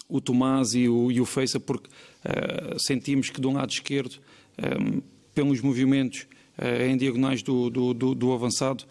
o 0.08 0.20
Tomás 0.20 0.74
e 0.74 0.88
o, 0.88 1.12
e 1.12 1.20
o 1.20 1.24
Feiça, 1.24 1.60
porque 1.60 1.88
uh, 1.88 2.78
sentimos 2.78 3.30
que 3.30 3.40
de 3.40 3.46
um 3.46 3.54
lado 3.54 3.70
esquerdo, 3.70 4.18
um, 4.58 5.00
pelos 5.34 5.60
movimentos 5.60 6.26
uh, 6.58 6.82
em 6.82 6.96
diagonais 6.96 7.42
do, 7.42 7.70
do, 7.70 7.94
do, 7.94 8.14
do 8.14 8.32
avançado, 8.32 8.84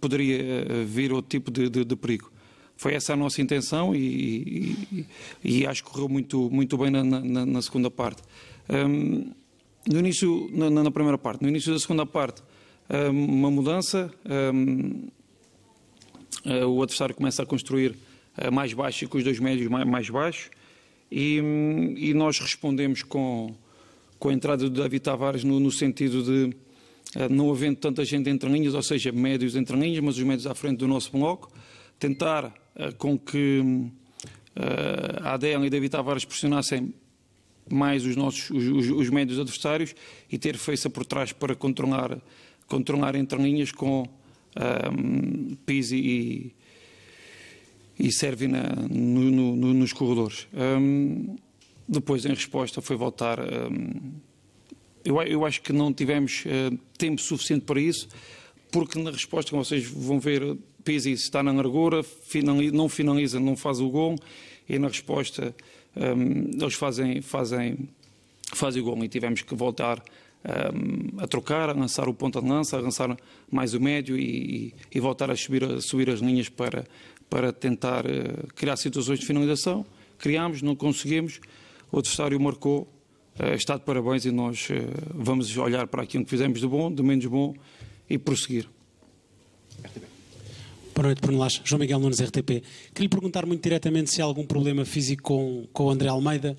poderia 0.00 0.84
vir 0.84 1.12
outro 1.12 1.28
tipo 1.28 1.50
de, 1.50 1.68
de, 1.68 1.84
de, 1.84 1.96
perigo. 1.96 2.32
Foi 2.76 2.94
essa 2.94 3.14
a 3.14 3.16
nossa 3.16 3.40
intenção 3.40 3.94
e, 3.94 5.06
e 5.42 5.66
acho 5.66 5.82
que 5.82 5.90
correu 5.90 6.08
muito, 6.08 6.50
muito 6.50 6.76
bem 6.76 6.90
na, 6.90 7.02
na, 7.02 7.46
na 7.46 7.62
segunda 7.62 7.90
parte. 7.90 8.22
Um, 8.68 9.32
no 9.88 9.98
início, 10.00 10.50
na, 10.52 10.68
na, 10.68 10.90
primeira 10.90 11.16
parte, 11.16 11.42
no 11.42 11.48
início 11.48 11.72
da 11.72 11.78
segunda 11.78 12.04
parte, 12.04 12.42
uma 13.10 13.50
mudança, 13.50 14.12
um, 14.52 15.08
o 16.68 16.82
adversário 16.82 17.14
começa 17.14 17.42
a 17.42 17.46
construir 17.46 17.96
eh, 18.36 18.50
mais 18.50 18.72
baixo 18.72 19.04
e 19.04 19.08
com 19.08 19.16
os 19.16 19.24
dois 19.24 19.38
médios 19.38 19.68
mais 19.68 20.10
baixos. 20.10 20.50
E, 21.10 21.40
e, 21.96 22.12
nós 22.14 22.38
respondemos 22.38 23.02
com, 23.02 23.54
com 24.18 24.28
a 24.28 24.32
entrada 24.32 24.68
do 24.68 24.82
David 24.82 25.00
Tavares 25.00 25.44
no, 25.44 25.58
no 25.60 25.70
sentido 25.70 26.22
de, 26.22 26.56
eh, 27.14 27.28
não 27.28 27.50
havendo 27.50 27.76
tanta 27.76 28.04
gente 28.04 28.28
entre 28.28 28.50
linhas, 28.50 28.74
ou 28.74 28.82
seja, 28.82 29.10
médios 29.12 29.56
entre 29.56 29.76
linhas, 29.76 30.00
mas 30.00 30.18
os 30.18 30.22
médios 30.22 30.46
à 30.46 30.54
frente 30.54 30.78
do 30.78 30.88
nosso 30.88 31.10
bloco, 31.12 31.50
tentar 31.98 32.46
uh, 32.46 32.65
com 32.98 33.18
que 33.18 33.60
uh, 33.60 35.22
a 35.22 35.34
ADL 35.34 35.64
e 35.64 35.70
David 35.70 35.90
Tavares 35.90 36.24
pressionassem 36.24 36.92
mais 37.70 38.04
os 38.06 38.14
nossos 38.16 38.50
os, 38.50 38.64
os, 38.64 38.90
os 38.90 39.10
médios 39.10 39.38
adversários 39.38 39.94
e 40.30 40.38
ter 40.38 40.56
feita 40.56 40.88
por 40.88 41.04
trás 41.04 41.32
para 41.32 41.54
controlar, 41.54 42.18
controlar 42.68 43.16
entre 43.16 43.42
linhas 43.42 43.72
com 43.72 44.08
um, 44.56 45.54
Pizzi 45.66 45.96
e, 45.96 46.54
e 47.98 48.48
na, 48.48 48.62
no, 48.88 49.56
no, 49.56 49.74
nos 49.74 49.92
corredores. 49.92 50.46
Um, 50.54 51.36
depois, 51.88 52.24
em 52.24 52.30
resposta, 52.30 52.80
foi 52.80 52.96
voltar. 52.96 53.38
Um, 53.40 54.12
eu, 55.04 55.22
eu, 55.22 55.44
acho 55.44 55.62
que 55.62 55.72
não 55.72 55.92
tivemos 55.92 56.44
uh, 56.46 56.76
tempo 56.98 57.20
suficiente 57.20 57.64
para 57.64 57.80
isso, 57.80 58.08
porque 58.72 58.98
na 59.00 59.10
resposta, 59.10 59.50
como 59.50 59.64
vocês 59.64 59.84
vão 59.88 60.18
ver, 60.18 60.56
Pizzi 60.86 61.10
está 61.10 61.42
na 61.42 61.50
largura, 61.50 62.04
não 62.72 62.88
finaliza, 62.88 63.40
não 63.40 63.56
faz 63.56 63.80
o 63.80 63.90
gol, 63.90 64.14
e 64.68 64.78
na 64.78 64.86
resposta 64.86 65.52
um, 65.96 66.62
eles 66.62 66.74
fazem, 66.74 67.20
fazem, 67.20 67.88
fazem 68.54 68.80
o 68.80 68.84
gol 68.84 69.04
e 69.04 69.08
tivemos 69.08 69.42
que 69.42 69.52
voltar 69.56 70.00
um, 70.44 71.20
a 71.20 71.26
trocar, 71.26 71.70
a 71.70 71.72
lançar 71.72 72.08
o 72.08 72.14
ponta 72.14 72.40
de 72.40 72.48
lança, 72.48 72.76
a 72.76 72.80
lançar 72.80 73.16
mais 73.50 73.74
o 73.74 73.80
médio 73.80 74.16
e, 74.16 74.72
e, 74.94 75.00
voltar 75.00 75.28
a 75.28 75.34
subir, 75.34 75.64
a 75.64 75.80
subir 75.80 76.08
as 76.08 76.20
linhas 76.20 76.48
para, 76.48 76.86
para 77.28 77.52
tentar 77.52 78.06
uh, 78.06 78.46
criar 78.54 78.76
situações 78.76 79.18
de 79.18 79.26
finalização. 79.26 79.84
Criámos, 80.18 80.62
não 80.62 80.76
conseguimos, 80.76 81.40
o 81.90 81.98
adversário 81.98 82.38
marcou, 82.38 82.86
uh, 83.40 83.54
está 83.54 83.76
de 83.76 83.82
parabéns 83.82 84.24
e 84.24 84.30
nós 84.30 84.68
uh, 84.70 84.74
vamos 85.12 85.56
olhar 85.56 85.88
para 85.88 86.04
aquilo 86.04 86.22
que 86.22 86.30
fizemos 86.30 86.60
de 86.60 86.68
bom, 86.68 86.92
de 86.92 87.02
menos 87.02 87.26
bom 87.26 87.56
e 88.08 88.16
prosseguir. 88.16 88.68
Boa 90.96 91.08
noite, 91.08 91.20
Bruno 91.20 91.38
Lacha. 91.38 91.60
João 91.62 91.78
Miguel 91.78 92.00
Nunes, 92.00 92.22
RTP. 92.22 92.48
Queria 92.94 93.02
lhe 93.02 93.08
perguntar 93.10 93.44
muito 93.44 93.62
diretamente 93.62 94.10
se 94.10 94.22
há 94.22 94.24
algum 94.24 94.46
problema 94.46 94.82
físico 94.82 95.24
com, 95.24 95.68
com 95.70 95.84
o 95.84 95.90
André 95.90 96.08
Almeida 96.08 96.56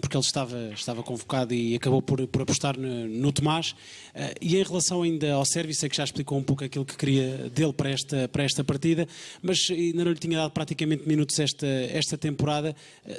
porque 0.00 0.16
ele 0.16 0.24
estava, 0.24 0.72
estava 0.74 1.00
convocado 1.04 1.54
e 1.54 1.76
acabou 1.76 2.02
por, 2.02 2.26
por 2.26 2.42
apostar 2.42 2.76
no, 2.76 3.06
no 3.06 3.30
Tomás. 3.30 3.76
Ah, 4.12 4.34
e 4.40 4.56
em 4.56 4.62
relação 4.64 5.02
ainda 5.02 5.34
ao 5.34 5.44
serviço, 5.44 5.78
sei 5.78 5.88
que 5.88 5.96
já 5.96 6.02
explicou 6.02 6.36
um 6.36 6.42
pouco 6.42 6.64
aquilo 6.64 6.84
que 6.84 6.96
queria 6.96 7.48
dele 7.50 7.72
para 7.72 7.90
esta, 7.90 8.26
para 8.26 8.42
esta 8.42 8.64
partida, 8.64 9.06
mas 9.40 9.58
ainda 9.70 10.04
não 10.04 10.10
lhe 10.10 10.18
tinha 10.18 10.38
dado 10.38 10.50
praticamente 10.50 11.06
minutos 11.06 11.38
esta, 11.38 11.64
esta 11.64 12.18
temporada. 12.18 12.74
Ah, 13.06 13.12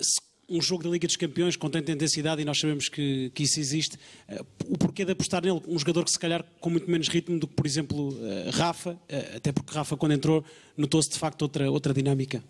um 0.49 0.61
jogo 0.61 0.83
da 0.83 0.89
Liga 0.89 1.07
dos 1.07 1.15
Campeões 1.15 1.55
com 1.55 1.69
tanta 1.69 1.91
intensidade 1.91 2.41
e 2.41 2.45
nós 2.45 2.59
sabemos 2.59 2.89
que, 2.89 3.31
que 3.33 3.43
isso 3.43 3.59
existe. 3.59 3.97
Ah, 4.27 4.43
o 4.67 4.77
porquê 4.77 5.05
de 5.05 5.11
apostar 5.11 5.43
nele? 5.43 5.61
Um 5.67 5.77
jogador 5.79 6.03
que 6.03 6.11
se 6.11 6.19
calhar 6.19 6.43
com 6.59 6.69
muito 6.69 6.89
menos 6.89 7.07
ritmo 7.07 7.39
do 7.39 7.47
que, 7.47 7.53
por 7.53 7.65
exemplo, 7.65 8.17
Rafa, 8.51 8.99
até 9.35 9.51
porque 9.51 9.73
Rafa, 9.73 9.95
quando 9.95 10.13
entrou, 10.13 10.43
notou-se 10.77 11.09
de 11.09 11.17
facto 11.17 11.41
outra, 11.43 11.69
outra 11.71 11.93
dinâmica. 11.93 12.43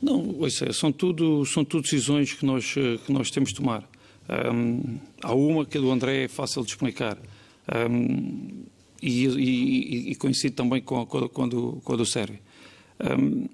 Não, 0.00 0.36
ouça, 0.40 0.72
são 0.72 0.90
tudo, 0.90 1.44
são 1.46 1.64
tudo 1.64 1.82
decisões 1.82 2.32
que 2.32 2.44
nós, 2.44 2.74
que 2.74 3.12
nós 3.12 3.30
temos 3.30 3.50
de 3.50 3.56
tomar. 3.56 3.88
Há 5.22 5.34
uma 5.34 5.64
que 5.64 5.78
é 5.78 5.80
do 5.80 5.90
André 5.90 6.24
é 6.24 6.28
fácil 6.28 6.62
de 6.64 6.70
explicar. 6.70 7.18
E, 9.00 9.26
e, 9.26 10.10
e, 10.10 10.14
coincide 10.14 10.54
também 10.54 10.80
com, 10.80 11.04
com, 11.06 11.28
com, 11.28 11.48
do, 11.48 11.80
com 11.84 11.92
a 11.92 11.96
do 11.96 12.06
Sérvio. 12.06 12.38
Um, 13.00 13.48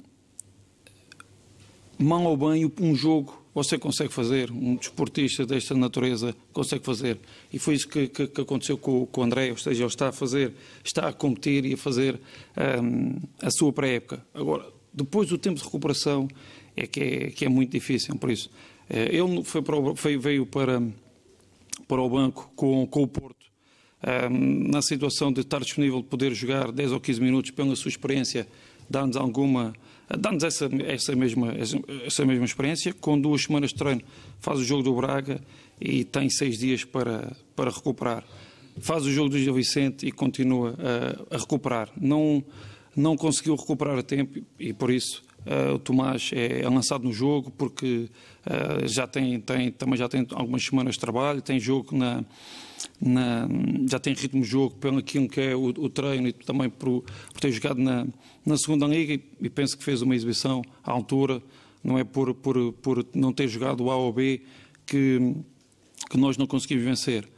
mal 1.98 2.22
ou 2.24 2.36
bem, 2.36 2.70
um 2.80 2.94
jogo 2.94 3.42
você 3.54 3.76
consegue 3.76 4.12
fazer, 4.12 4.52
um 4.52 4.76
desportista 4.76 5.44
desta 5.44 5.74
natureza 5.74 6.34
consegue 6.52 6.84
fazer. 6.84 7.18
E 7.52 7.58
foi 7.58 7.74
isso 7.74 7.88
que, 7.88 8.06
que, 8.06 8.28
que 8.28 8.40
aconteceu 8.40 8.78
com, 8.78 9.04
com 9.06 9.20
o 9.20 9.24
André, 9.24 9.50
ou 9.50 9.56
seja, 9.56 9.82
ele 9.82 9.88
está 9.88 10.08
a 10.08 10.12
fazer, 10.12 10.52
está 10.84 11.08
a 11.08 11.12
competir 11.12 11.64
e 11.64 11.74
a 11.74 11.76
fazer 11.76 12.20
um, 12.80 13.16
a 13.42 13.50
sua 13.50 13.72
pré-época. 13.72 14.24
Agora, 14.32 14.64
depois 14.94 15.32
o 15.32 15.38
tempo 15.38 15.58
de 15.58 15.64
recuperação 15.64 16.28
é 16.76 16.86
que 16.86 17.00
é, 17.00 17.30
que 17.30 17.44
é 17.44 17.48
muito 17.48 17.72
difícil, 17.72 18.16
por 18.16 18.30
isso. 18.30 18.48
Eh, 18.88 19.16
ele 19.16 19.42
foi 19.44 19.62
para 19.62 19.76
o, 19.76 19.96
foi, 19.96 20.16
veio 20.16 20.46
para, 20.46 20.82
para 21.86 22.00
o 22.00 22.08
banco 22.08 22.50
com, 22.54 22.86
com 22.86 23.02
o 23.02 23.06
Porto, 23.08 23.46
um, 24.30 24.70
na 24.70 24.80
situação 24.80 25.32
de 25.32 25.40
estar 25.40 25.60
disponível 25.60 26.00
de 26.00 26.08
poder 26.08 26.32
jogar 26.32 26.70
10 26.70 26.92
ou 26.92 27.00
15 27.00 27.20
minutos 27.20 27.50
pela 27.50 27.74
sua 27.74 27.88
experiência, 27.88 28.46
dá-nos 28.88 29.16
alguma, 29.16 29.74
dá-nos 30.16 30.44
essa, 30.44 30.68
essa, 30.86 31.14
mesma, 31.16 31.54
essa 32.06 32.24
mesma 32.24 32.44
experiência. 32.44 32.92
Com 32.94 33.20
duas 33.20 33.42
semanas 33.42 33.70
de 33.70 33.76
treino, 33.76 34.02
faz 34.40 34.58
o 34.60 34.64
jogo 34.64 34.82
do 34.82 34.94
Braga 34.94 35.40
e 35.80 36.04
tem 36.04 36.30
seis 36.30 36.58
dias 36.58 36.84
para, 36.84 37.36
para 37.54 37.70
recuperar. 37.70 38.24
Faz 38.80 39.04
o 39.04 39.10
jogo 39.10 39.30
do 39.30 39.38
Gil 39.38 39.54
Vicente 39.54 40.06
e 40.06 40.12
continua 40.12 40.74
a, 40.78 41.36
a 41.36 41.38
recuperar. 41.38 41.90
Não 42.00 42.44
não 42.98 43.16
conseguiu 43.16 43.54
recuperar 43.54 43.96
a 43.96 44.02
tempo 44.02 44.40
e 44.58 44.72
por 44.72 44.90
isso 44.90 45.22
uh, 45.46 45.74
o 45.74 45.78
Tomás 45.78 46.30
é, 46.34 46.62
é, 46.62 46.68
lançado 46.68 47.04
no 47.04 47.12
jogo 47.12 47.48
porque 47.50 48.10
uh, 48.44 48.88
já 48.88 49.06
tem, 49.06 49.40
tem, 49.40 49.70
também 49.70 49.96
já 49.96 50.08
tem 50.08 50.26
algumas 50.32 50.64
semanas 50.64 50.94
de 50.94 51.00
trabalho, 51.00 51.40
tem 51.40 51.60
jogo 51.60 51.96
na, 51.96 52.24
na, 53.00 53.48
já 53.88 54.00
tem 54.00 54.14
ritmo 54.14 54.42
de 54.42 54.48
jogo 54.48 54.74
pelo 54.76 54.98
aquilo 54.98 55.28
que 55.28 55.40
é 55.40 55.54
o, 55.54 55.66
o 55.66 55.88
treino 55.88 56.26
e 56.26 56.32
também 56.32 56.68
por, 56.68 57.02
por, 57.02 57.40
ter 57.40 57.52
jogado 57.52 57.80
na, 57.80 58.04
na 58.48 58.56
segunda 58.56 58.86
liga 58.86 59.22
e, 59.40 59.50
penso 59.50 59.76
que 59.76 59.84
fez 59.84 60.00
uma 60.00 60.16
exibição 60.16 60.62
à 60.82 60.90
altura, 60.90 61.42
não 61.84 61.98
é 61.98 62.04
por, 62.04 62.34
por, 62.34 62.72
por 62.72 63.06
não 63.14 63.32
ter 63.32 63.46
jogado 63.46 63.84
o 63.84 63.90
A 63.90 63.96
ou 63.96 64.12
B 64.12 64.40
que, 64.86 65.34
que 66.10 66.16
nós 66.16 66.36
não 66.36 66.46
conseguimos 66.46 66.84
vencer. 66.84 67.28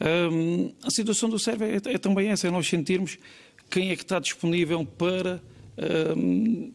Um, 0.00 0.72
a 0.82 0.90
situação 0.90 1.30
do 1.30 1.38
Sérvia 1.38 1.66
é, 1.66 1.94
é, 1.94 1.98
também 1.98 2.28
essa, 2.28 2.48
é 2.48 2.50
nós 2.50 2.68
sentirmos 2.68 3.16
quem 3.70 3.90
é 3.90 3.96
que 3.96 4.02
está 4.02 4.18
disponível 4.18 4.84
para 4.84 5.40
uh, 5.78 6.72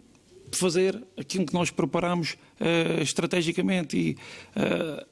fazer 0.51 1.01
aquilo 1.17 1.45
que 1.45 1.53
nós 1.53 1.69
preparamos 1.69 2.37
uh, 2.59 3.01
estrategicamente. 3.01 3.97
E 3.97 4.17
uh, 4.57 5.05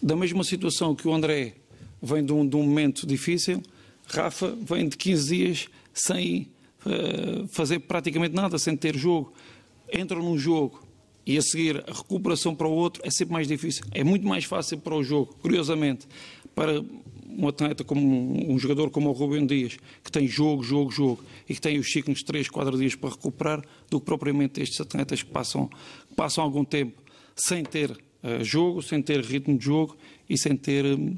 da 0.00 0.14
mesma 0.14 0.44
situação 0.44 0.94
que 0.94 1.08
o 1.08 1.14
André 1.14 1.54
vem 2.00 2.24
de 2.24 2.32
um, 2.32 2.46
de 2.46 2.54
um, 2.54 2.62
momento 2.62 3.06
difícil, 3.06 3.62
Rafa 4.06 4.56
vem 4.60 4.88
de 4.88 4.96
15 4.96 5.36
dias 5.36 5.68
sem 5.92 6.48
fazer 7.50 7.80
praticamente 7.80 8.34
nada, 8.34 8.58
sem 8.58 8.76
ter 8.76 8.96
jogo. 8.96 9.32
Entra 9.92 10.18
num 10.18 10.38
jogo 10.38 10.82
e 11.26 11.38
a 11.38 11.42
seguir 11.42 11.84
a 11.88 11.92
recuperação 11.92 12.54
para 12.54 12.66
o 12.66 12.72
outro 12.72 13.02
é 13.04 13.10
sempre 13.10 13.32
mais 13.32 13.46
difícil. 13.46 13.84
É 13.92 14.02
muito 14.02 14.26
mais 14.26 14.44
fácil 14.44 14.78
para 14.78 14.94
o 14.94 15.02
jogo, 15.02 15.34
curiosamente, 15.40 16.06
para 16.54 16.82
um 17.28 17.48
atleta 17.48 17.82
como 17.82 18.52
um 18.52 18.58
jogador 18.58 18.90
como 18.90 19.08
o 19.08 19.12
Rubem 19.12 19.46
Dias, 19.46 19.76
que 20.04 20.12
tem 20.12 20.26
jogo, 20.26 20.62
jogo, 20.62 20.90
jogo, 20.90 21.24
e 21.48 21.54
que 21.54 21.60
tem 21.60 21.78
os 21.78 21.90
ciclos 21.90 22.18
de 22.18 22.24
3, 22.24 22.48
4 22.48 22.76
dias 22.76 22.94
para 22.94 23.10
recuperar, 23.10 23.62
do 23.90 24.00
que 24.00 24.06
propriamente 24.06 24.60
estes 24.60 24.80
atletas 24.80 25.22
que 25.22 25.30
passam, 25.30 25.70
passam 26.14 26.44
algum 26.44 26.64
tempo 26.64 27.00
sem 27.34 27.64
ter 27.64 27.90
uh, 27.90 28.44
jogo, 28.44 28.82
sem 28.82 29.00
ter 29.00 29.24
ritmo 29.24 29.56
de 29.56 29.64
jogo 29.64 29.96
e 30.28 30.36
sem 30.36 30.56
ter 30.56 30.84
um, 30.84 31.16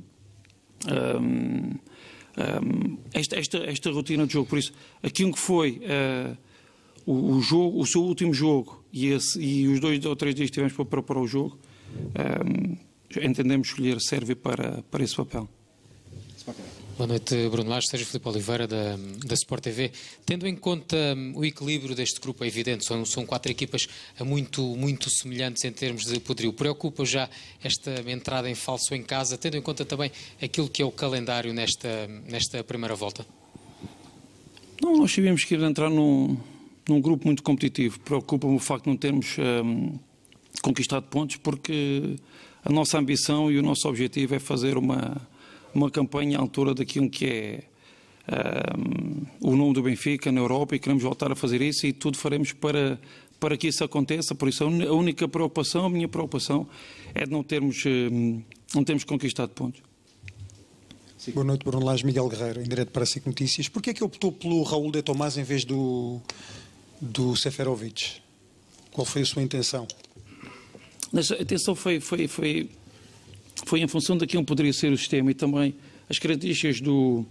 um, 1.21 1.71
um, 2.37 2.99
esta, 3.13 3.37
esta, 3.37 3.59
esta, 3.59 3.91
rotina 3.91 4.27
de 4.27 4.33
jogo. 4.33 4.49
Por 4.49 4.59
isso, 4.59 4.73
aquilo 5.03 5.33
que 5.33 5.39
foi 5.39 5.81
uh, 5.83 6.37
o, 7.07 7.37
o, 7.37 7.41
jogo, 7.41 7.81
o 7.81 7.87
seu 7.87 8.03
último 8.03 8.35
jogo 8.35 8.83
e, 8.93 9.09
esse, 9.09 9.41
e, 9.41 9.69
os 9.69 9.81
dois 9.81 10.05
ou 10.05 10.17
três 10.17 10.35
dias 10.35 10.51
que 10.51 10.55
tivemos 10.55 10.73
para 10.73 10.85
preparar 10.85 11.23
o 11.23 11.27
jogo, 11.27 11.59
entendemos 13.23 13.69
escolher 13.69 14.01
serve 14.01 14.35
para, 14.35 14.83
para 14.91 15.05
esse 15.05 15.15
papel. 15.15 15.49
Boa 16.97 17.09
noite, 17.09 17.49
Bruno 17.49 17.71
Lage, 17.71 17.89
Sérgio 17.89 18.07
Filipe 18.07 18.29
Oliveira, 18.29 18.69
da, 18.69 18.97
da 19.27 19.35
Sport 19.35 19.65
TV. 19.65 19.91
Tendo 20.25 20.47
em 20.47 20.55
conta 20.55 20.97
hum, 20.97 21.33
o 21.35 21.45
equilíbrio 21.45 21.93
deste 21.93 22.21
grupo, 22.21 22.45
é 22.45 22.47
evidente, 22.47 22.85
são, 22.85 23.05
são 23.05 23.27
quatro 23.27 23.51
equipas 23.51 23.89
muito, 24.21 24.63
muito 24.77 25.11
semelhantes 25.11 25.65
em 25.65 25.73
termos 25.73 26.05
de 26.05 26.21
poderio. 26.21 26.53
Preocupa 26.53 27.05
já 27.05 27.29
esta 27.65 27.91
entrada 28.09 28.49
em 28.49 28.55
falso 28.55 28.95
em 28.95 29.03
casa, 29.03 29.37
tendo 29.37 29.57
em 29.57 29.61
conta 29.61 29.85
também 29.85 30.13
aquilo 30.41 30.69
que 30.69 30.83
é 30.83 30.85
o 30.85 30.93
calendário 30.93 31.53
nesta, 31.53 32.07
nesta 32.29 32.63
primeira 32.63 32.95
volta? 32.95 33.27
Não, 34.81 34.97
nós 34.97 35.13
sabíamos 35.13 35.43
que 35.43 35.55
ir 35.55 35.63
entrar 35.63 35.91
num, 35.91 36.37
num 36.89 37.01
grupo 37.01 37.27
muito 37.27 37.43
competitivo. 37.43 37.99
Preocupa-me 37.99 38.55
o 38.55 38.61
facto 38.61 38.85
de 38.85 38.91
não 38.91 38.97
termos 38.97 39.35
hum, 39.37 39.99
conquistado 40.63 41.07
pontos, 41.07 41.39
porque 41.39 42.15
a 42.65 42.71
nossa 42.71 42.97
ambição 42.97 43.51
e 43.51 43.59
o 43.59 43.63
nosso 43.63 43.89
objetivo 43.89 44.37
é 44.37 44.39
fazer 44.39 44.79
uma 44.79 45.21
uma 45.75 45.91
campanha 45.91 46.39
à 46.39 46.41
altura 46.41 46.75
daquilo 46.75 47.11
que 47.11 47.27
é 47.27 47.65
um, 48.79 49.27
o 49.41 49.57
nome 49.57 49.75
do 49.75 49.83
Benfica 49.83 50.33
na 50.33 50.41
Europa 50.41 50.77
e 50.77 50.79
queremos 50.79 51.03
voltar 51.03 51.31
a 51.31 51.37
fazer 51.37 51.61
isso 51.61 51.87
e 51.87 51.93
tudo 51.93 52.17
faremos 52.17 52.53
para, 52.53 52.99
para 53.39 53.57
que 53.57 53.69
isso 53.69 53.85
aconteça. 53.85 54.35
Por 54.35 54.49
isso, 54.49 54.65
a 54.65 54.67
única 54.67 55.29
preocupação, 55.29 55.85
a 55.85 55.91
minha 55.91 56.09
preocupação, 56.09 56.67
é 57.15 57.25
de 57.25 57.31
não 57.31 57.43
termos, 57.43 57.85
um, 57.87 58.43
não 58.75 58.85
termos 58.85 59.05
conquistado 59.05 59.51
pontos. 59.51 59.83
Sim. 61.19 61.33
Boa 61.33 61.45
noite, 61.45 61.65
Bruno 61.65 61.85
Lage, 61.85 62.05
Miguel 62.05 62.29
Guerreiro, 62.29 62.61
em 62.61 62.65
direto 62.65 62.91
para 62.91 63.03
a 63.03 63.07
SIC 63.07 63.27
Notícias. 63.27 63.69
Porquê 63.69 63.91
é 63.91 63.95
que 63.95 64.05
optou 64.05 64.31
pelo 64.31 64.63
Raul 64.63 64.91
de 64.91 65.03
Tomás 65.03 65.39
em 65.39 65.43
vez 65.43 65.65
do, 65.65 66.21
do 67.01 67.35
Seferovic? 67.37 68.21
Qual 68.93 69.05
foi 69.05 69.23
a 69.23 69.25
sua 69.25 69.43
intenção? 69.43 69.87
Mas 71.11 71.31
a 71.31 71.37
intenção 71.37 71.75
foi, 71.75 72.01
foi, 72.01 72.29
foi 72.29 72.71
foi 73.65 73.81
em 73.81 73.89
função 73.89 74.17
daquilo 74.17 74.43
que 74.43 74.49
poderia 74.49 74.73
ser 74.73 74.93
o 74.93 74.99
sistema 74.99 75.31
e 75.31 75.35
também 75.35 75.75
as 76.09 76.19
características 76.19 76.81
do, 76.81 77.25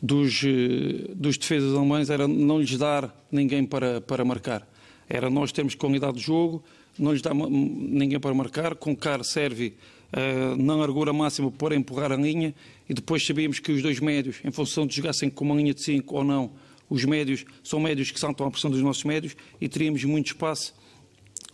dos, 0.00 0.42
eh, 0.44 1.12
dos 1.14 1.36
defesas 1.36 1.74
alemães 1.74 2.10
era 2.10 2.28
não 2.28 2.60
lhes 2.60 2.76
dar 2.76 3.14
ninguém 3.30 3.64
para, 3.64 4.00
para 4.00 4.24
marcar. 4.24 4.66
Era 5.08 5.28
nós 5.28 5.52
termos 5.52 5.74
qualidade 5.74 6.18
de 6.18 6.22
jogo, 6.22 6.62
não 6.98 7.12
lhes 7.12 7.22
dar 7.22 7.34
ninguém 7.34 8.20
para 8.20 8.34
marcar, 8.34 8.74
com 8.74 8.94
car 8.94 9.22
serve 9.24 9.74
uh, 10.12 10.56
na 10.62 10.74
largura 10.76 11.12
máxima 11.12 11.50
para 11.50 11.74
empurrar 11.74 12.12
a 12.12 12.16
linha 12.16 12.54
e 12.88 12.94
depois 12.94 13.24
sabíamos 13.24 13.58
que 13.58 13.72
os 13.72 13.82
dois 13.82 14.00
médios, 14.00 14.36
em 14.44 14.50
função 14.50 14.86
de 14.86 14.94
jogassem 14.94 15.30
com 15.30 15.44
uma 15.44 15.54
linha 15.54 15.72
de 15.72 15.82
5 15.82 16.14
ou 16.14 16.24
não, 16.24 16.50
os 16.90 17.04
médios 17.04 17.44
são 17.62 17.80
médios 17.80 18.10
que 18.10 18.18
saltam 18.18 18.46
à 18.46 18.50
pressão 18.50 18.70
dos 18.70 18.82
nossos 18.82 19.04
médios 19.04 19.36
e 19.60 19.68
teríamos 19.68 20.02
muito 20.04 20.28
espaço 20.28 20.74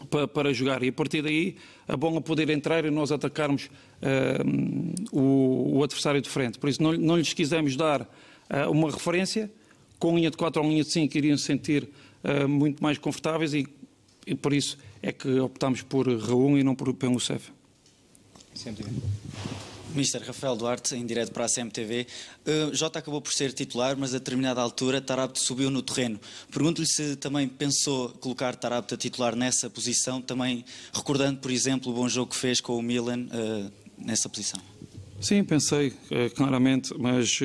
para, 0.04 0.28
para 0.28 0.52
jogar. 0.52 0.82
E 0.82 0.88
a 0.88 0.92
partir 0.92 1.22
daí 1.22 1.56
a 1.86 1.96
bola 1.96 2.20
poder 2.20 2.50
entrar 2.50 2.84
e 2.84 2.90
nós 2.90 3.12
atacarmos 3.12 3.64
uh, 4.02 5.16
o, 5.16 5.78
o, 5.78 5.84
adversário 5.84 6.20
de 6.20 6.28
frente. 6.28 6.58
Por 6.58 6.68
isso 6.68 6.82
não, 6.82 6.92
não 6.92 7.16
lhes 7.16 7.32
quisemos 7.32 7.76
dar 7.76 8.02
uh, 8.02 8.70
uma 8.70 8.90
referência, 8.90 9.50
com 9.98 10.16
linha 10.16 10.30
de 10.30 10.36
4 10.36 10.62
ou 10.62 10.68
linha 10.68 10.82
de 10.82 10.90
5 10.90 11.16
iriam 11.16 11.36
se 11.36 11.44
sentir 11.44 11.88
uh, 12.22 12.48
muito 12.48 12.82
mais 12.82 12.98
confortáveis 12.98 13.54
e, 13.54 13.66
e, 14.26 14.34
por 14.34 14.52
isso 14.52 14.78
é 15.02 15.12
que 15.12 15.38
optámos 15.40 15.82
por 15.82 16.08
Raul 16.08 16.58
e 16.58 16.64
não 16.64 16.74
por, 16.74 16.92
pelo 16.94 17.20
CEF. 17.20 17.50
Mister 19.94 20.20
Rafael 20.22 20.56
Duarte, 20.56 20.94
em 20.96 21.06
direto 21.06 21.32
para 21.32 21.44
a 21.44 21.48
CMTV. 21.48 22.06
Uh, 22.46 22.74
Jota 22.74 22.98
acabou 22.98 23.20
por 23.20 23.32
ser 23.32 23.52
titular, 23.52 23.96
mas 23.96 24.14
a 24.14 24.18
determinada 24.18 24.60
altura 24.60 25.00
Tarapte 25.00 25.40
subiu 25.40 25.70
no 25.70 25.82
terreno. 25.82 26.20
Pergunto-lhe 26.50 26.86
se 26.86 27.16
também 27.16 27.48
pensou 27.48 28.08
colocar 28.20 28.56
Tarapte 28.56 28.94
a 28.94 28.96
titular 28.96 29.36
nessa 29.36 29.70
posição, 29.70 30.20
também 30.20 30.64
recordando, 30.92 31.38
por 31.38 31.50
exemplo, 31.50 31.92
o 31.92 31.94
bom 31.94 32.08
jogo 32.08 32.32
que 32.32 32.36
fez 32.36 32.60
com 32.60 32.76
o 32.76 32.82
Milan 32.82 33.26
uh, 33.26 33.72
nessa 33.96 34.28
posição. 34.28 34.60
Sim, 35.20 35.44
pensei, 35.44 35.88
uh, 35.88 36.34
claramente, 36.34 36.92
mas 36.98 37.38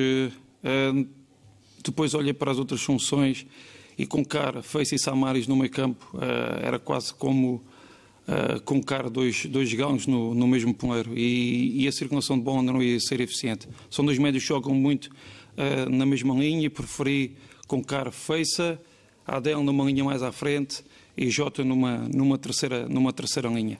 depois 1.82 2.12
olhei 2.12 2.34
para 2.34 2.50
as 2.50 2.58
outras 2.58 2.82
funções 2.82 3.46
e 3.96 4.06
com 4.06 4.22
Cara, 4.22 4.62
Face 4.62 4.94
e 4.94 4.98
Samaris 4.98 5.46
no 5.46 5.56
meio 5.56 5.70
campo, 5.70 6.18
era 6.62 6.78
quase 6.78 7.14
como 7.14 7.64
uh, 8.30 8.60
colocar 8.62 9.10
dois, 9.10 9.46
dois 9.46 9.72
galões 9.74 10.06
no, 10.06 10.34
no 10.34 10.46
mesmo 10.46 10.72
poleiro 10.72 11.16
e, 11.16 11.82
e, 11.82 11.88
a 11.88 11.92
circulação 11.92 12.38
de 12.38 12.44
bola 12.44 12.62
não 12.62 12.82
ia 12.82 12.98
ser 13.00 13.20
eficiente. 13.20 13.68
São 13.90 14.04
dois 14.04 14.18
médios 14.18 14.44
que 14.44 14.48
jogam 14.48 14.74
muito 14.74 15.06
uh, 15.06 15.90
na 15.90 16.06
mesma 16.06 16.34
linha 16.34 16.66
e 16.66 16.70
preferi 16.70 17.36
colocar 17.66 18.10
Feiça, 18.12 18.80
Adel 19.26 19.62
numa 19.62 19.84
linha 19.84 20.04
mais 20.04 20.22
à 20.22 20.32
frente 20.32 20.82
e 21.16 21.28
Jota 21.30 21.64
numa, 21.64 21.98
numa, 21.98 22.38
terceira, 22.38 22.88
numa 22.88 23.12
terceira 23.12 23.48
linha. 23.48 23.78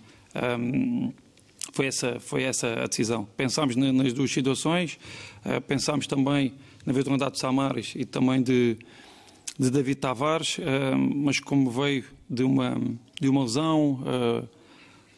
Um, 0.58 1.12
foi 1.72 1.86
essa, 1.86 2.18
foi 2.18 2.42
essa 2.42 2.82
a 2.82 2.86
decisão. 2.86 3.26
Pensámos 3.36 3.76
nas 3.76 4.12
duas 4.12 4.30
situações, 4.30 4.98
uh, 5.44 5.60
pensámos 5.60 6.06
também 6.06 6.54
na 6.84 6.92
eventualidade 6.92 7.32
de 7.34 7.40
Samares 7.40 7.92
e 7.94 8.04
também 8.04 8.42
de, 8.42 8.76
de 9.58 9.70
David 9.70 9.96
Tavares, 9.96 10.58
mas 11.14 11.38
como 11.38 11.70
veio 11.70 12.04
de 12.28 12.42
uma, 12.42 12.80
de 13.20 13.28
uma 13.28 13.42
lesão, 13.42 14.02
uh, 14.02 14.48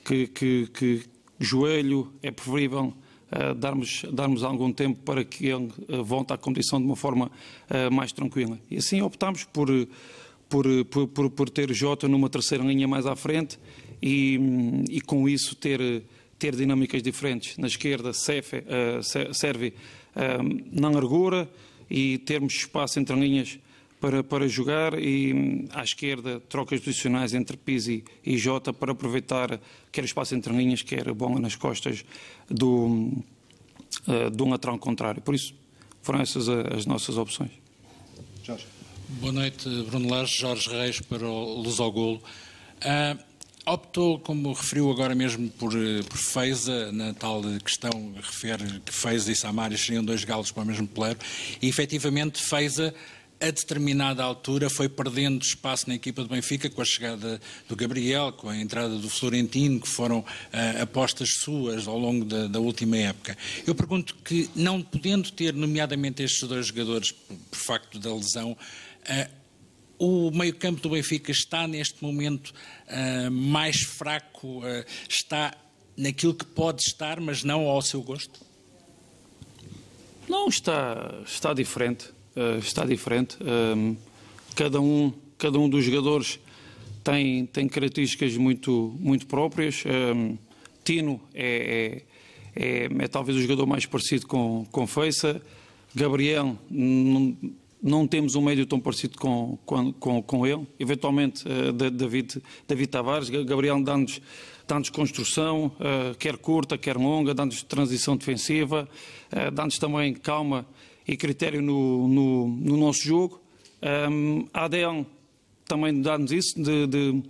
que, 0.05 0.27
que, 0.27 0.67
que, 0.67 1.03
joelho, 1.39 2.13
é 2.21 2.33
preferível 2.33 2.93
uh, 3.31 3.55
darmos, 3.55 4.05
darmos 4.13 4.43
algum 4.43 4.73
tempo 4.73 5.01
para 5.05 5.25
que 5.25 5.47
ele 5.47 5.73
uh, 5.89 6.03
volte 6.03 6.33
à 6.33 6.37
competição 6.37 6.81
de 6.81 6.85
uma 6.85 6.97
forma 6.97 7.31
mais 7.91 8.13
tranquila. 8.13 8.59
E 8.71 8.77
assim 8.77 9.01
optámos 9.01 9.45
por, 9.45 9.69
por, 10.49 10.67
por, 11.09 11.31
por, 11.31 11.49
ter 11.49 11.73
Jota 11.73 12.07
numa 12.09 12.29
terceira 12.29 12.63
linha 12.65 12.87
mais 12.87 13.07
à 13.07 13.17
frente 13.17 13.59
e, 14.03 14.39
e 14.91 15.01
com 15.01 15.27
isso 15.27 15.55
ter, 15.57 16.03
ter 16.39 16.55
dinâmicas 16.55 17.03
diferentes. 17.03 17.57
Na 17.57 17.67
esquerda, 17.67 18.13
Cefe, 18.13 18.63
serve 19.33 19.73
na 20.71 20.91
largura 20.91 21.49
e 21.89 22.19
termos 22.19 22.53
espaço 22.55 23.01
entre 23.01 23.17
linhas 23.17 23.59
para, 24.03 24.25
para 24.25 24.49
jogar 24.49 24.99
e 24.99 25.33
hum, 25.33 25.69
à 25.71 25.85
esquerda 25.85 26.41
trocas 26.49 26.81
posicionais 26.81 27.33
entre 27.35 27.57
Pizzi 27.57 28.03
e 28.27 28.37
Jota 28.37 28.73
para 28.73 28.91
aproveitar 28.91 29.61
quer 29.93 30.03
espaço 30.03 30.35
entre 30.35 30.53
linhas, 30.53 30.83
quer 30.83 31.13
bola 31.13 31.39
nas 31.39 31.55
costas 31.55 32.05
do, 32.51 33.13
uh, 34.09 34.29
do 34.33 34.49
lateral 34.49 34.77
contrário. 34.77 35.23
Por 35.23 35.37
isso 35.37 35.55
foram 36.03 36.21
essas 36.21 36.49
as 36.49 36.85
nossas 36.85 37.17
opções. 37.17 37.53
Jorge. 38.43 38.67
Boa 39.21 39.33
noite, 39.33 39.69
Bruno 39.85 40.11
Lage, 40.11 40.37
Jorge 40.37 40.69
Reis 40.69 41.01
para 41.01 41.25
o 41.25 41.63
Luz 41.63 41.79
ao 41.79 41.93
Golo. 41.93 42.21
Uh, 42.79 43.23
optou, 43.65 44.19
como 44.19 44.53
referiu 44.53 44.91
agora 44.91 45.15
mesmo, 45.15 45.49
por, 45.51 45.73
eh, 45.77 46.03
por 46.03 46.19
Feiza, 46.19 46.91
na 46.91 47.15
tal 47.15 47.41
questão 47.65 48.13
refere 48.17 48.81
que 48.81 48.93
Feiza 48.93 49.31
e 49.31 49.37
Samaris 49.37 49.81
seriam 49.81 50.05
dois 50.05 50.25
galos 50.25 50.51
para 50.51 50.65
o 50.65 50.67
mesmo 50.67 50.89
poleiro, 50.89 51.21
e 51.61 51.69
efetivamente 51.69 52.43
Feiza 52.43 52.93
a 53.43 53.51
determinada 53.51 54.23
altura 54.23 54.71
foi 54.71 54.89
perdendo 54.89 55.43
espaço 55.43 55.89
na 55.89 55.97
equipa 55.97 56.23
do 56.23 56.29
Benfica 56.29 56.71
com 56.71 56.81
a 56.81 56.85
chegada 56.85 57.41
do 57.69 57.75
Gabriel, 57.75 58.33
com 58.33 58.49
a 58.49 58.57
entrada 58.57 58.97
do 58.97 59.11
Florentino, 59.11 59.81
que 59.81 59.89
foram 59.89 60.21
uh, 60.21 60.83
apostas 60.83 61.31
suas 61.41 61.89
ao 61.89 61.99
longo 61.99 62.25
da, 62.25 62.47
da, 62.47 62.61
última 62.61 62.97
época. 62.97 63.37
Eu 63.67 63.75
pergunto 63.75 64.15
que, 64.25 64.49
não 64.55 64.81
podendo 64.81 65.33
ter, 65.33 65.53
nomeadamente, 65.53 66.23
estes 66.23 66.49
dois 66.49 66.69
jogadores, 66.69 67.11
por, 67.11 67.37
por 67.37 67.59
facto 67.59 67.99
da 67.99 68.15
lesão, 68.15 68.53
uh, 68.53 69.43
o 69.99 70.31
meio-campo 70.31 70.81
do 70.81 70.91
Benfica 70.91 71.33
está 71.33 71.67
neste 71.67 72.01
momento 72.01 72.55
uh, 72.87 73.31
mais 73.31 73.81
fraco, 73.81 74.63
está 75.09 75.53
naquilo 75.97 76.35
que 76.35 76.45
pode 76.45 76.83
estar, 76.83 77.21
mas 77.21 77.43
não 77.43 77.67
ao 77.67 77.83
seu 77.83 78.03
gosto? 78.03 78.41
Não, 80.29 80.49
está, 80.49 81.21
está 81.27 81.53
diferente. 81.53 82.09
Eh, 82.35 82.59
está 82.59 82.85
diferente. 82.85 83.37
Ehm, 83.45 83.95
cada, 84.55 84.81
um, 84.81 85.13
cada 85.37 85.59
um 85.59 85.69
dos 85.69 85.85
jogadores 85.85 86.41
tem, 87.05 87.45
tem 87.47 87.69
características 87.69 88.37
muito, 88.37 88.95
muito 88.99 89.27
próprias. 89.27 89.85
Ehm, 89.85 90.37
Tino 90.83 91.21
é, 91.35 92.03
é, 92.57 92.85
é, 92.85 92.89
é, 93.05 93.09
talvez 93.09 93.37
o 93.37 93.43
jogador 93.43 93.67
mais 93.67 93.85
parecido 93.85 94.27
com, 94.27 94.67
com 94.73 94.87
Feiça. 94.87 95.43
Gabriel, 95.95 96.57
não, 96.71 97.37
não 97.83 98.07
temos 98.07 98.35
um 98.35 98.41
médio 98.41 98.65
tão 98.65 98.81
parecido 98.81 99.19
com, 99.19 99.59
com, 99.67 100.23
com 100.23 100.47
ele. 100.47 100.67
Eventualmente, 100.81 101.45
uh, 101.47 101.73
David, 101.91 102.43
David 102.67 102.91
Tavares, 102.91 103.29
Gabriel 103.29 103.83
dá-nos 103.83 104.23
dá 104.67 104.81
construção, 104.91 105.67
uh, 105.67 106.17
quer 106.19 106.39
curta, 106.39 106.79
quer 106.79 106.97
longa, 106.97 107.35
dá-nos 107.35 107.63
transição 107.63 108.17
defensiva, 108.17 108.89
uh, 109.31 109.51
dá-nos 109.51 109.79
também 109.79 110.15
calma 110.15 110.65
e 111.07 111.17
critério 111.17 111.61
no, 111.63 112.09
no, 112.09 112.49
no 112.49 112.77
nosso 112.77 113.03
jogo. 113.03 113.41
Um, 114.11 114.47
a 114.53 114.65
ADL 114.65 115.05
também 115.67 116.01
dá-nos 116.01 116.31
isso 116.31 116.63
de, 116.63 116.87
de, 116.87 117.23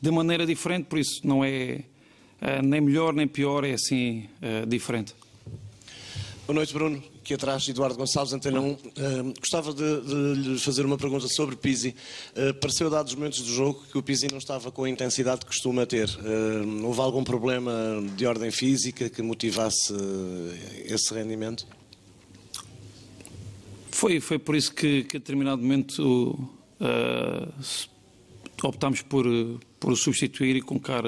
de, 0.00 0.10
maneira 0.10 0.46
diferente, 0.46 0.84
por 0.84 0.98
isso 0.98 1.20
não 1.26 1.44
é 1.44 1.82
uh, 2.40 2.62
nem 2.64 2.80
melhor 2.80 3.12
nem 3.12 3.26
pior, 3.26 3.64
é 3.64 3.72
assim 3.72 4.28
uh, 4.42 4.66
diferente. 4.66 5.14
Boa 6.46 6.54
noite, 6.54 6.72
Bruno. 6.72 7.02
Aqui 7.20 7.34
atrás, 7.34 7.68
Eduardo 7.68 7.96
Gonçalves, 7.96 8.32
Antena 8.32 8.60
1. 8.60 8.72
Uh, 8.72 8.78
gostava 9.38 9.72
de, 9.72 10.00
de 10.00 10.48
lhe 10.48 10.58
fazer 10.58 10.84
uma 10.84 10.98
pergunta 10.98 11.28
sobre 11.28 11.54
Pizzi. 11.54 11.94
Uh, 12.34 12.52
pareceu, 12.54 12.90
dados 12.90 13.12
os 13.12 13.16
momentos 13.16 13.40
do 13.40 13.52
jogo, 13.52 13.84
que 13.92 13.96
o 13.96 14.02
Pizzi 14.02 14.26
não 14.28 14.38
estava 14.38 14.72
com 14.72 14.82
a 14.82 14.90
intensidade 14.90 15.42
que 15.42 15.46
costuma 15.46 15.86
ter. 15.86 16.08
Uh, 16.08 16.84
houve 16.84 17.00
algum 17.00 17.22
problema 17.22 17.72
de 18.16 18.26
ordem 18.26 18.50
física 18.50 19.08
que 19.08 19.22
motivasse 19.22 19.94
esse 20.86 21.14
rendimento? 21.14 21.66
Foi, 23.92 24.20
foi 24.20 24.38
por 24.38 24.54
isso 24.54 24.74
que, 24.74 25.04
que 25.04 25.16
a 25.16 25.20
determinado 25.20 25.60
momento 25.60 26.48
uh, 26.80 27.52
optámos 28.62 29.02
por, 29.02 29.26
por 29.78 29.96
substituir 29.96 30.56
e 30.56 30.62
colocar, 30.62 31.02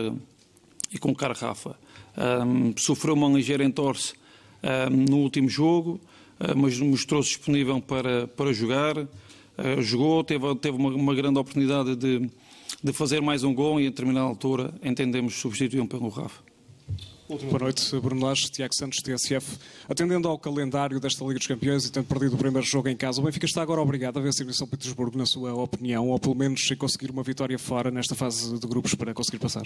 e 0.93 0.99
colocar 0.99 1.33
Rafa. 1.33 1.76
Um, 2.16 2.74
sofreu 2.76 3.14
uma 3.14 3.28
ligeira 3.28 3.64
entorse 3.64 4.14
um, 4.62 4.97
no 5.11 5.18
último 5.18 5.49
jogo, 5.49 6.01
uh, 6.41 6.57
mas 6.57 6.78
mostrou-se 6.78 7.30
disponível 7.30 7.80
para, 7.80 8.26
para 8.28 8.53
jogar. 8.53 8.99
Uh, 8.99 9.80
jogou, 9.80 10.22
teve, 10.24 10.55
teve 10.57 10.76
uma, 10.76 10.91
uma 10.91 11.14
grande 11.14 11.39
oportunidade 11.39 11.97
de, 11.97 12.30
de 12.83 12.93
fazer 12.93 13.20
mais 13.20 13.45
um 13.45 13.55
gol 13.55 13.80
e, 13.80 13.87
a 13.87 13.91
determinada 13.91 14.26
altura, 14.26 14.74
entendemos 14.83 15.35
substituir 15.35 15.87
pelo 15.87 16.09
Rafa. 16.09 16.51
Boa 17.28 17.58
noite, 17.60 18.00
Bruno 18.00 18.26
Lage, 18.26 18.50
Tiago 18.50 18.74
Santos, 18.74 18.98
TSF. 19.00 19.56
Atendendo 19.88 20.28
ao 20.28 20.36
calendário 20.36 20.98
desta 20.98 21.24
Liga 21.24 21.38
dos 21.38 21.46
Campeões 21.46 21.86
e 21.86 21.92
tendo 21.92 22.04
perdido 22.04 22.34
o 22.34 22.38
primeiro 22.38 22.66
jogo 22.66 22.88
em 22.88 22.96
casa, 22.96 23.20
o 23.20 23.24
Benfica 23.24 23.46
está 23.46 23.62
agora 23.62 23.80
obrigado 23.80 24.18
a 24.18 24.22
vencer 24.22 24.46
o 24.46 24.52
São 24.52 24.66
Petersburgo, 24.66 25.16
na 25.16 25.24
sua 25.24 25.54
opinião, 25.54 26.08
ou 26.08 26.18
pelo 26.18 26.34
menos 26.34 26.60
a 26.70 26.76
conseguir 26.76 27.10
uma 27.10 27.22
vitória 27.22 27.58
fora 27.58 27.90
nesta 27.90 28.14
fase 28.14 28.58
de 28.58 28.66
grupos 28.66 28.94
para 28.94 29.14
conseguir 29.14 29.38
passar? 29.38 29.62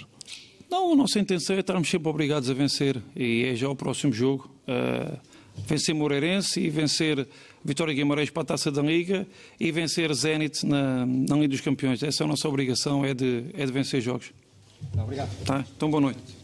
Não, 0.69 0.93
a 0.93 0.95
nossa 0.95 1.19
intenção 1.19 1.55
é 1.55 1.59
estarmos 1.59 1.89
sempre 1.89 2.07
obrigados 2.07 2.49
a 2.49 2.53
vencer 2.53 3.01
e 3.15 3.45
é 3.45 3.55
já 3.55 3.67
o 3.67 3.75
próximo 3.75 4.13
jogo. 4.13 4.49
Uh, 4.67 5.17
vencer 5.65 5.95
Moreirense 5.95 6.59
e 6.59 6.69
vencer 6.69 7.27
Vitória 7.65 7.93
Guimarães 7.93 8.29
para 8.29 8.43
a 8.43 8.45
Taça 8.45 8.71
da 8.71 8.83
Liga 8.83 9.27
e 9.59 9.71
vencer 9.71 10.13
Zenit 10.13 10.63
na, 10.63 11.05
na 11.05 11.35
Liga 11.35 11.49
dos 11.49 11.61
Campeões. 11.61 12.03
Essa 12.03 12.23
é 12.23 12.25
a 12.25 12.27
nossa 12.27 12.47
obrigação, 12.47 13.03
é 13.03 13.15
de, 13.15 13.45
é 13.55 13.65
de 13.65 13.71
vencer 13.71 13.99
jogos. 13.99 14.31
Obrigado. 14.93 15.29
Tá? 15.43 15.65
Então, 15.75 15.89
boa 15.89 16.01
noite. 16.01 16.36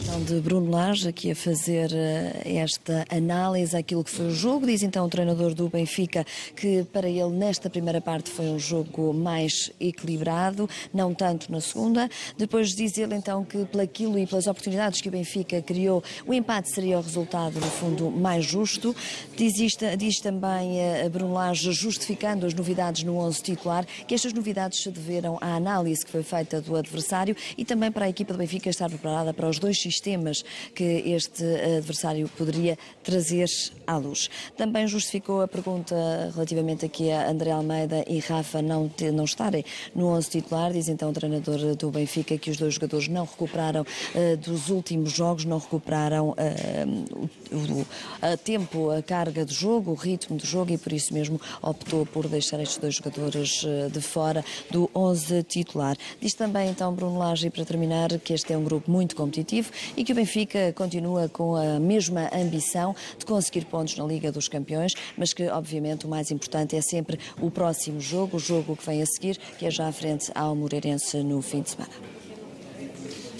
Então, 0.00 0.22
de 0.22 0.40
Bruno 0.40 0.70
Lage, 0.70 1.08
aqui 1.08 1.30
a 1.30 1.36
fazer 1.36 1.90
eh, 1.92 2.42
esta 2.44 3.04
análise 3.08 3.76
àquilo 3.76 4.02
que 4.02 4.10
foi 4.10 4.26
o 4.26 4.30
jogo. 4.34 4.66
Diz 4.66 4.82
então 4.82 5.06
o 5.06 5.08
treinador 5.08 5.54
do 5.54 5.68
Benfica 5.68 6.26
que 6.56 6.84
para 6.92 7.08
ele 7.08 7.30
nesta 7.30 7.70
primeira 7.70 8.00
parte 8.00 8.30
foi 8.30 8.46
um 8.46 8.58
jogo 8.58 9.14
mais 9.14 9.70
equilibrado, 9.80 10.68
não 10.92 11.14
tanto 11.14 11.50
na 11.50 11.60
segunda. 11.60 12.08
Depois 12.36 12.74
diz 12.74 12.98
ele 12.98 13.14
então 13.14 13.44
que 13.44 13.64
pelaquilo 13.66 14.18
e 14.18 14.26
pelas 14.26 14.46
oportunidades 14.46 15.00
que 15.00 15.08
o 15.08 15.12
Benfica 15.12 15.62
criou, 15.62 16.02
o 16.26 16.34
empate 16.34 16.70
seria 16.70 16.98
o 16.98 17.02
resultado, 17.02 17.54
no 17.54 17.66
fundo, 17.66 18.10
mais 18.10 18.44
justo. 18.44 18.94
Diz, 19.36 19.58
isto, 19.58 19.84
diz 19.96 20.20
também 20.20 20.78
a 21.04 21.08
Bruno 21.08 21.34
Lage, 21.34 21.72
justificando 21.72 22.46
as 22.46 22.54
novidades 22.54 23.04
no 23.04 23.16
11 23.16 23.42
titular, 23.42 23.86
que 24.06 24.14
estas 24.14 24.32
novidades 24.32 24.82
se 24.82 24.90
deveram 24.90 25.38
à 25.40 25.54
análise 25.54 26.04
que 26.04 26.10
foi 26.10 26.22
feita 26.22 26.60
do 26.60 26.76
adversário 26.76 27.36
e 27.56 27.64
também 27.64 27.92
para 27.92 28.06
a 28.06 28.08
equipa 28.08 28.32
do 28.32 28.38
Benfica 28.38 28.68
estar 28.68 28.88
preparada 28.88 29.32
para 29.32 29.48
os 29.48 29.58
dois 29.58 29.83
sistemas 29.84 30.44
que 30.74 30.84
este 30.84 31.44
adversário 31.76 32.28
poderia 32.36 32.78
trazer 33.02 33.46
à 33.86 33.96
luz. 33.96 34.30
Também 34.56 34.86
justificou 34.88 35.42
a 35.42 35.48
pergunta 35.48 35.94
relativamente 36.34 36.86
aqui 36.86 37.10
a 37.10 37.30
André 37.30 37.50
Almeida 37.50 38.04
e 38.08 38.18
Rafa 38.18 38.62
não, 38.62 38.88
ter, 38.88 39.12
não 39.12 39.24
estarem 39.24 39.64
no 39.94 40.06
11 40.08 40.30
titular. 40.30 40.72
Diz 40.72 40.88
então 40.88 41.10
o 41.10 41.12
treinador 41.12 41.76
do 41.76 41.90
Benfica 41.90 42.36
que 42.38 42.50
os 42.50 42.56
dois 42.56 42.74
jogadores 42.74 43.08
não 43.08 43.24
recuperaram 43.24 43.82
uh, 43.82 44.36
dos 44.38 44.70
últimos 44.70 45.12
jogos, 45.12 45.44
não 45.44 45.58
recuperaram 45.58 46.30
uh, 46.30 47.28
o, 47.52 47.86
a 48.22 48.36
tempo, 48.36 48.90
a 48.90 49.02
carga 49.02 49.44
do 49.44 49.52
jogo, 49.52 49.92
o 49.92 49.94
ritmo 49.94 50.36
do 50.36 50.46
jogo 50.46 50.72
e 50.72 50.78
por 50.78 50.92
isso 50.92 51.12
mesmo 51.12 51.40
optou 51.62 52.06
por 52.06 52.26
deixar 52.28 52.60
estes 52.60 52.78
dois 52.78 52.94
jogadores 52.94 53.62
uh, 53.64 53.90
de 53.90 54.00
fora 54.00 54.44
do 54.70 54.90
11 54.94 55.42
titular. 55.44 55.96
Diz 56.20 56.34
também 56.34 56.70
então 56.70 56.92
Bruno 56.94 57.18
Lage, 57.18 57.50
para 57.50 57.64
terminar, 57.64 58.08
que 58.20 58.32
este 58.32 58.52
é 58.52 58.58
um 58.58 58.64
grupo 58.64 58.90
muito 58.90 59.14
competitivo 59.14 59.70
e 59.96 60.04
que 60.04 60.12
o 60.12 60.14
Benfica 60.14 60.72
continua 60.72 61.28
com 61.28 61.56
a 61.56 61.78
mesma 61.78 62.30
ambição 62.32 62.94
de 63.18 63.24
conseguir 63.24 63.64
pontos 63.64 63.96
na 63.96 64.04
Liga 64.04 64.30
dos 64.30 64.48
Campeões, 64.48 64.94
mas 65.16 65.32
que 65.32 65.48
obviamente 65.48 66.06
o 66.06 66.08
mais 66.08 66.30
importante 66.30 66.76
é 66.76 66.80
sempre 66.82 67.18
o 67.40 67.50
próximo 67.50 68.00
jogo, 68.00 68.36
o 68.36 68.40
jogo 68.40 68.76
que 68.76 68.86
vem 68.86 69.02
a 69.02 69.06
seguir, 69.06 69.38
que 69.58 69.66
é 69.66 69.70
já 69.70 69.88
à 69.88 69.92
frente 69.92 70.30
ao 70.34 70.54
Moreirense 70.54 71.18
no 71.18 71.40
fim 71.42 71.62
de 71.62 71.70
semana. 71.70 71.92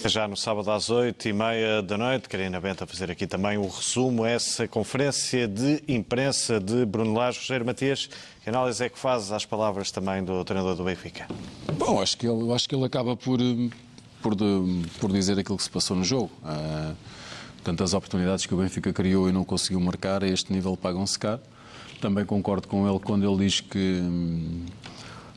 Já 0.07 0.27
no 0.27 0.37
sábado 0.37 0.69
às 0.69 0.91
oito 0.91 1.27
e 1.27 1.33
meia 1.33 1.81
da 1.81 1.97
noite, 1.97 2.29
Karina 2.29 2.61
Benta 2.61 2.83
a 2.83 2.87
fazer 2.87 3.09
aqui 3.09 3.25
também 3.25 3.57
o 3.57 3.67
resumo 3.67 4.23
a 4.23 4.29
essa 4.29 4.67
conferência 4.67 5.47
de 5.47 5.81
imprensa 5.87 6.59
de 6.59 6.85
Bruno 6.85 7.15
Lage. 7.15 7.39
Rogério 7.39 7.65
Matias, 7.65 8.07
que 8.43 8.49
análise 8.49 8.83
é 8.83 8.87
que 8.89 8.99
faz 8.99 9.31
às 9.31 9.45
palavras 9.45 9.89
também 9.89 10.23
do 10.23 10.45
treinador 10.45 10.75
do 10.75 10.83
Benfica? 10.83 11.25
Bom, 11.73 11.99
acho 11.99 12.17
que 12.17 12.27
ele, 12.27 12.51
acho 12.53 12.69
que 12.69 12.75
ele 12.75 12.85
acaba 12.85 13.17
por, 13.17 13.39
por, 14.25 14.33
de, 14.33 14.89
por 14.99 15.11
dizer 15.11 15.37
aquilo 15.37 15.55
que 15.55 15.63
se 15.63 15.69
passou 15.69 15.95
no 15.95 16.03
jogo. 16.03 16.31
Uh, 16.43 16.95
tantas 17.63 17.93
oportunidades 17.93 18.47
que 18.47 18.55
o 18.55 18.57
Benfica 18.57 18.91
criou 18.91 19.29
e 19.29 19.31
não 19.31 19.45
conseguiu 19.45 19.79
marcar, 19.79 20.23
a 20.23 20.27
este 20.27 20.51
nível 20.51 20.75
pagam-se 20.75 21.19
caro. 21.19 21.41
Também 22.01 22.25
concordo 22.25 22.67
com 22.67 22.89
ele 22.89 22.97
quando 22.97 23.23
ele 23.23 23.45
diz 23.45 23.61
que, 23.61 24.01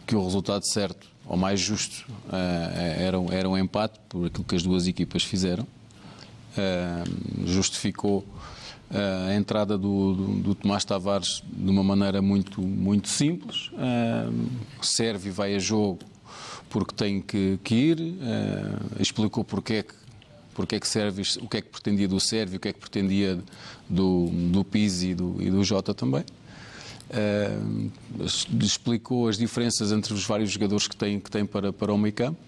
que 0.07 0.17
o 0.17 0.25
resultado 0.25 0.67
certo, 0.67 1.07
ou 1.27 1.37
mais 1.37 1.61
justo, 1.61 2.07
uh, 2.29 2.35
era, 2.99 3.19
era 3.31 3.47
um 3.47 3.59
empate, 3.59 3.99
por 4.09 4.27
aquilo 4.27 4.45
que 4.45 4.57
as 4.57 4.63
duas 4.63 4.87
equipas 4.87 5.23
fizeram. 5.23 5.67
Uh, 6.57 7.47
justificou 7.47 8.25
a 9.29 9.35
entrada 9.35 9.77
do, 9.77 10.15
do, 10.15 10.27
do, 10.45 10.55
Tomás 10.55 10.83
Tavares 10.83 11.43
de 11.53 11.71
uma 11.71 11.85
maneira 11.85 12.23
muito, 12.23 12.63
muito 12.63 13.07
simples. 13.11 13.69
Uh, 13.75 14.49
serve 14.81 15.29
e 15.29 15.31
vai 15.31 15.55
a 15.55 15.59
jogo 15.59 15.99
porque 16.69 16.95
tem 16.95 17.21
que, 17.21 17.59
que 17.63 17.75
ir, 17.75 18.01
uh, 18.01 19.01
explicou 19.01 19.45
porque 19.45 19.75
é 19.75 19.83
que, 19.83 19.95
porque 20.55 20.77
é 20.77 20.81
que 20.81 20.89
serve, 20.89 21.23
o 21.41 21.49
que 21.49 21.57
é 21.59 21.61
que 21.61 21.69
pretendia 21.69 22.09
do 22.09 22.21
Sérvio, 22.21 22.57
o 22.57 22.61
que 22.61 22.69
é 22.69 22.73
que 22.73 22.81
pretendia 22.81 23.39
do, 23.89 24.29
do 24.51 24.65
Pizzi 24.65 25.11
e 25.11 25.15
do, 25.15 25.37
e 25.41 25.51
do 25.51 25.63
Jota 25.65 25.95
também. 25.95 26.25
Uh, 27.11 27.91
explicou 28.61 29.29
as 29.29 29.39
diferenças 29.39 29.93
entre 29.93 30.13
os 30.13 30.25
vários 30.27 30.51
jogadores 30.51 30.87
que 30.87 30.97
tem, 30.97 31.19
que 31.19 31.31
tem 31.31 31.47
para, 31.47 31.73
para 31.73 31.93
o 31.93 31.99
meio 31.99 32.13
campo 32.13 32.39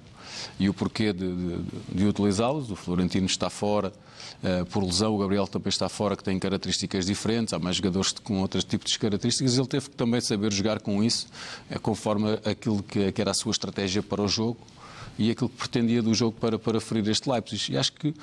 e 0.58 0.68
o 0.68 0.74
porquê 0.74 1.12
de, 1.12 1.34
de, 1.34 1.58
de 1.94 2.06
utilizá-los. 2.06 2.70
O 2.70 2.76
Florentino 2.76 3.26
está 3.26 3.48
fora 3.48 3.92
por 4.70 4.82
lesão, 4.82 5.14
o 5.14 5.18
Gabriel 5.18 5.46
também 5.46 5.68
está 5.68 5.88
fora, 5.88 6.16
que 6.16 6.24
tem 6.24 6.38
características 6.38 7.06
diferentes. 7.06 7.52
Há 7.52 7.58
mais 7.58 7.76
jogadores 7.76 8.12
com 8.12 8.40
outros 8.40 8.64
tipos 8.64 8.90
de 8.92 8.98
características. 8.98 9.58
Ele 9.58 9.66
teve 9.66 9.90
que 9.90 9.96
também 9.96 10.20
saber 10.20 10.52
jogar 10.52 10.80
com 10.80 11.02
isso, 11.04 11.26
uh, 11.70 11.78
conforme 11.80 12.38
aquilo 12.44 12.82
que, 12.82 13.12
era 13.20 13.32
a 13.32 13.34
sua 13.34 13.50
estratégia 13.50 14.02
para 14.02 14.22
o 14.22 14.28
jogo 14.28 14.56
e 15.18 15.30
aquilo 15.30 15.50
que 15.50 15.56
pretendia 15.56 16.00
do 16.02 16.14
jogo 16.14 16.36
para, 16.40 16.58
para 16.58 16.80
ferir 16.80 17.06
este 17.08 17.28
Leipzig. 17.28 17.72
E 17.72 17.76
acho 17.76 17.92
que, 17.92 18.14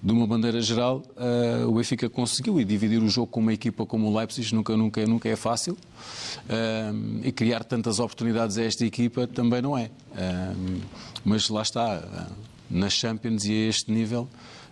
de 0.00 0.12
uma 0.12 0.26
maneira 0.26 0.60
geral, 0.60 1.02
uh, 1.16 1.68
o 1.68 1.74
Benfica 1.74 2.08
conseguiu 2.08 2.60
e 2.60 2.64
dividir 2.64 3.02
o 3.02 3.08
jogo 3.08 3.26
com 3.26 3.40
uma 3.40 3.52
equipa 3.52 3.84
como 3.84 4.08
o 4.08 4.16
Leipzig 4.16 4.54
nunca, 4.54 4.76
nunca, 4.76 5.04
nunca 5.04 5.28
é 5.28 5.34
fácil. 5.34 5.72
Uh, 5.74 7.20
e 7.24 7.32
criar 7.32 7.64
tantas 7.64 7.98
oportunidades 7.98 8.58
a 8.58 8.62
esta 8.62 8.84
equipa 8.84 9.26
também 9.26 9.60
não 9.60 9.76
é. 9.76 9.90
Uh, 10.12 10.80
mas 11.24 11.48
lá 11.48 11.62
está, 11.62 12.28
nas 12.70 12.92
Champions 12.92 13.44
e 13.44 13.52
a 13.52 13.68
este 13.68 13.90
nível, 13.90 14.28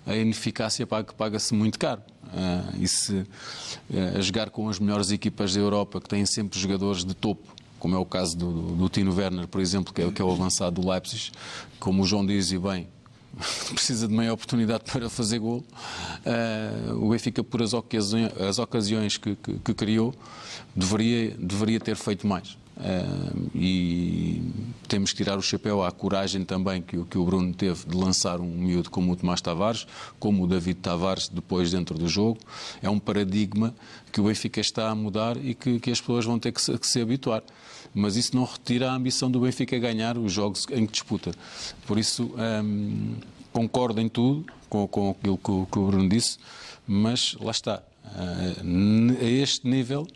a 0.06 0.14
ineficácia 0.14 0.86
paga-se 0.86 1.54
muito 1.54 1.78
caro. 1.78 2.02
Uh, 2.24 2.82
e 2.82 2.88
se 2.88 3.14
uh, 3.14 3.26
a 4.18 4.20
jogar 4.20 4.50
com 4.50 4.68
as 4.68 4.78
melhores 4.78 5.10
equipas 5.10 5.54
da 5.54 5.60
Europa, 5.60 6.00
que 6.00 6.08
têm 6.08 6.26
sempre 6.26 6.58
jogadores 6.58 7.04
de 7.04 7.14
topo, 7.14 7.54
como 7.78 7.94
é 7.94 7.98
o 7.98 8.04
caso 8.06 8.36
do, 8.36 8.76
do 8.76 8.88
Tino 8.88 9.14
Werner, 9.14 9.46
por 9.46 9.60
exemplo, 9.60 9.92
que 9.92 10.02
é, 10.02 10.10
que 10.10 10.20
é 10.20 10.24
o 10.24 10.30
avançado 10.30 10.80
do 10.80 10.88
Leipzig, 10.88 11.30
como 11.78 12.02
o 12.02 12.06
João 12.06 12.24
diz 12.24 12.50
e 12.50 12.58
bem, 12.58 12.88
precisa 13.74 14.08
de 14.08 14.14
meia 14.14 14.32
oportunidade 14.32 14.84
para 14.90 15.08
fazer 15.08 15.38
gol. 15.38 15.64
Uh, 16.24 17.04
o 17.04 17.10
Benfica, 17.10 17.42
por 17.42 17.62
as 17.62 17.72
ocasiões, 17.72 18.32
as 18.40 18.58
ocasiões 18.58 19.16
que, 19.16 19.36
que, 19.36 19.58
que, 19.58 19.74
criou, 19.74 20.14
deveria, 20.74 21.36
deveria 21.38 21.80
ter 21.80 21.96
feito 21.96 22.26
mais. 22.26 22.56
Uh, 22.76 23.50
e 23.54 24.42
temos 24.88 25.12
que 25.12 25.18
tirar 25.18 25.38
o 25.38 25.42
chapéu 25.42 25.84
à 25.84 25.92
coragem 25.92 26.44
também 26.44 26.82
que, 26.82 27.02
que 27.04 27.16
o 27.16 27.24
Bruno 27.24 27.54
teve 27.54 27.86
de 27.86 27.96
lançar 27.96 28.40
um 28.40 28.50
miúdo 28.50 28.90
como 28.90 29.12
o 29.12 29.16
Tomás 29.16 29.40
Tavares, 29.40 29.86
como 30.18 30.42
o 30.42 30.46
David 30.46 30.80
Tavares 30.80 31.28
depois 31.28 31.70
dentro 31.70 31.96
do 31.96 32.08
jogo. 32.08 32.40
É 32.82 32.90
um 32.90 32.98
paradigma 32.98 33.72
que 34.10 34.20
o 34.20 34.24
Benfica 34.24 34.60
está 34.60 34.90
a 34.90 34.94
mudar 34.94 35.36
e 35.36 35.54
que, 35.54 35.78
que 35.78 35.90
as 35.90 36.00
pessoas 36.00 36.24
vão 36.24 36.38
ter 36.38 36.50
que 36.50 36.60
se, 36.60 36.76
que 36.76 36.86
se 36.86 37.00
habituar 37.00 37.42
mas 37.94 38.16
isso 38.16 38.34
não 38.34 38.44
retira 38.44 38.90
a 38.90 38.94
ambição 38.94 39.30
do 39.30 39.40
Benfica 39.40 39.78
ganhar 39.78 40.18
os 40.18 40.32
jogos 40.32 40.66
em 40.72 40.84
que 40.84 40.92
disputa. 40.92 41.32
Por 41.86 41.96
isso, 41.96 42.34
hum, 42.64 43.14
concordo 43.52 44.00
em 44.00 44.08
tudo 44.08 44.44
com, 44.68 44.88
com 44.88 45.10
aquilo 45.10 45.38
que 45.38 45.70
que 45.70 45.78
o 45.78 45.86
Bruno 45.86 46.08
disse, 46.08 46.38
mas 46.86 47.36
lá 47.40 47.52
está. 47.52 47.82
Uh, 48.04 49.16
a 49.20 49.24
este 49.24 49.66
nível, 49.66 50.06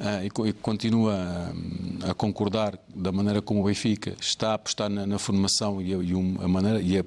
uh, 0.00 0.46
e, 0.46 0.52
continua 0.54 1.14
a, 2.02 2.10
a, 2.10 2.14
concordar 2.14 2.78
da 2.94 3.12
maneira 3.12 3.42
como 3.42 3.60
o 3.60 3.64
Benfica 3.64 4.16
está 4.20 4.50
a 4.50 4.54
apostar 4.54 4.88
na, 4.88 5.06
na 5.06 5.18
formação 5.18 5.80
e, 5.80 5.94
a, 5.94 5.98
e 5.98 6.12
a 6.42 6.48
maneira 6.48 6.80
e 6.80 6.98
a, 6.98 7.04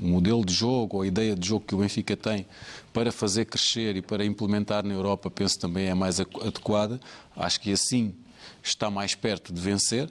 o 0.00 0.08
modelo 0.08 0.44
de 0.44 0.52
jogo 0.52 0.96
ou 0.96 1.02
a 1.02 1.06
ideia 1.06 1.34
de 1.34 1.46
jogo 1.46 1.64
que 1.64 1.74
o 1.74 1.78
Benfica 1.78 2.16
tem 2.16 2.46
para 2.92 3.12
fazer 3.12 3.44
crescer 3.44 3.96
e 3.96 4.02
para 4.02 4.24
implementar 4.24 4.84
na 4.84 4.92
Europa, 4.92 5.30
penso 5.30 5.58
também 5.58 5.86
é 5.86 5.94
mais 5.94 6.20
adequada. 6.20 7.00
Acho 7.36 7.60
que 7.60 7.72
assim 7.72 8.14
está 8.62 8.90
mais 8.90 9.14
perto 9.14 9.52
de 9.52 9.60
vencer, 9.60 10.10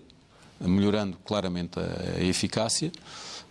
melhorando 0.59 1.18
claramente 1.26 1.78
a, 1.80 2.18
a 2.20 2.24
eficácia. 2.24 2.91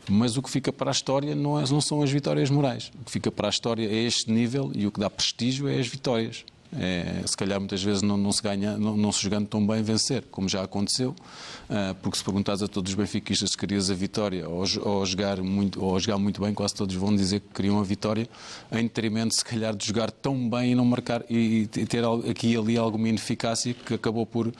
Mas 0.09 0.37
o 0.37 0.43
que 0.43 0.51
fica 0.51 0.73
para 0.73 0.91
a 0.91 0.93
história 0.93 1.35
não, 1.35 1.59
é, 1.59 1.65
não, 1.69 1.81
são 1.81 2.03
as 2.03 2.11
vitórias 2.11 2.51
morais. 2.51 2.91
O 3.01 3.05
que 3.05 3.11
fica 3.11 3.31
para 3.31 3.49
a 3.49 3.51
história 3.51 3.87
é 3.87 4.05
este 4.05 4.31
nível 4.31 4.71
e 4.75 4.87
o 4.87 4.93
que 4.93 5.01
dá 5.01 5.11
prestígio 5.11 5.69
é 5.69 5.79
as 5.79 5.87
vitórias. 5.87 6.45
É, 6.79 7.23
se 7.25 7.37
calhar 7.37 7.59
muitas 7.61 7.83
vezes 7.83 8.03
não, 8.03 8.17
não 8.17 8.33
se 8.33 8.43
ganha, 8.43 8.77
não, 8.77 8.97
não, 8.97 9.13
se 9.13 9.23
jogando 9.23 9.47
tão 9.47 9.65
bem 9.67 9.83
vencer, 9.83 10.25
como 10.31 10.49
já 10.49 10.63
aconteceu, 10.63 11.11
uh, 11.11 11.95
porque 12.03 12.19
se 12.19 12.25
perguntares 12.25 12.61
a 12.61 12.69
todos 12.69 12.91
os 12.91 12.97
benfiquistas 12.97 13.51
se 13.51 13.57
querias 13.57 13.91
a 13.91 13.95
vitória 13.95 14.49
ou, 14.49 14.65
ou, 14.83 15.07
jogar 15.07 15.41
muito, 15.41 15.83
ou 15.83 15.99
jogar 16.01 16.19
muito 16.19 16.41
bem, 16.41 16.53
quase 16.53 16.75
todos 16.75 16.95
vão 16.97 17.15
dizer 17.15 17.41
que 17.41 17.55
queriam 17.55 17.79
a 17.79 17.85
vitória, 17.85 18.29
em 18.73 18.83
detrimento 18.83 19.35
se 19.35 19.45
calhar 19.45 19.75
de 19.77 19.87
jogar 19.87 20.11
tão 20.11 20.51
bem 20.51 20.73
e 20.73 20.75
não 20.75 20.85
marcar 20.85 21.25
e, 21.31 21.63
e 21.63 21.87
ter 21.87 22.05
aqui 22.29 22.49
e 22.49 22.57
ali 22.57 22.77
alguma 22.77 23.09
ineficácia 23.09 23.73
que 23.73 23.95
acabou 23.95 24.27
por, 24.27 24.53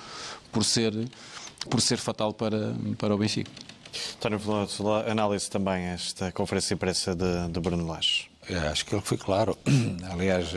por, 0.53 0.65
ser, 0.65 0.95
por 1.69 1.81
ser 1.81 1.99
fatal 1.99 2.33
para, 2.33 2.75
para 2.99 3.15
o 3.15 3.19
Benfica. 3.19 3.76
António 4.17 4.39
Veloso, 4.39 4.89
análise 5.09 5.51
também 5.51 5.85
esta 5.87 6.33
conferência 6.33 6.69
de 6.69 6.75
imprensa 6.75 7.15
de, 7.15 7.49
de 7.49 7.61
Bruno 7.61 7.87
Lage. 7.87 8.31
É, 8.49 8.57
acho 8.69 8.87
que 8.87 8.95
ele 8.95 9.03
foi 9.03 9.17
claro. 9.17 9.57
Aliás, 10.11 10.49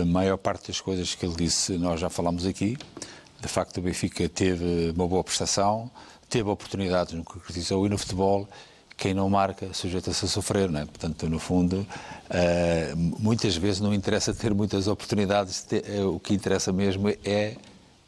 a 0.00 0.04
maior 0.04 0.36
parte 0.36 0.68
das 0.68 0.80
coisas 0.80 1.14
que 1.14 1.24
ele 1.24 1.36
disse 1.36 1.78
nós 1.78 2.00
já 2.00 2.10
falámos 2.10 2.46
aqui. 2.46 2.76
De 3.40 3.48
facto, 3.48 3.78
o 3.78 3.80
Benfica 3.80 4.28
teve 4.28 4.92
uma 4.94 5.06
boa 5.06 5.24
prestação, 5.24 5.90
teve 6.28 6.48
oportunidades 6.48 7.14
no 7.14 7.24
que 7.24 7.32
concretizou 7.32 7.86
e 7.86 7.88
no 7.88 7.96
futebol 7.96 8.48
quem 8.96 9.14
não 9.14 9.30
marca 9.30 9.72
sujeita-se 9.72 10.26
a 10.26 10.28
sofrer, 10.28 10.68
não 10.68 10.80
é? 10.80 10.84
Portanto, 10.84 11.26
no 11.26 11.38
fundo, 11.38 11.86
muitas 13.18 13.56
vezes 13.56 13.80
não 13.80 13.94
interessa 13.94 14.34
ter 14.34 14.52
muitas 14.52 14.86
oportunidades, 14.86 15.66
o 16.06 16.20
que 16.20 16.34
interessa 16.34 16.70
mesmo 16.70 17.08
é 17.24 17.56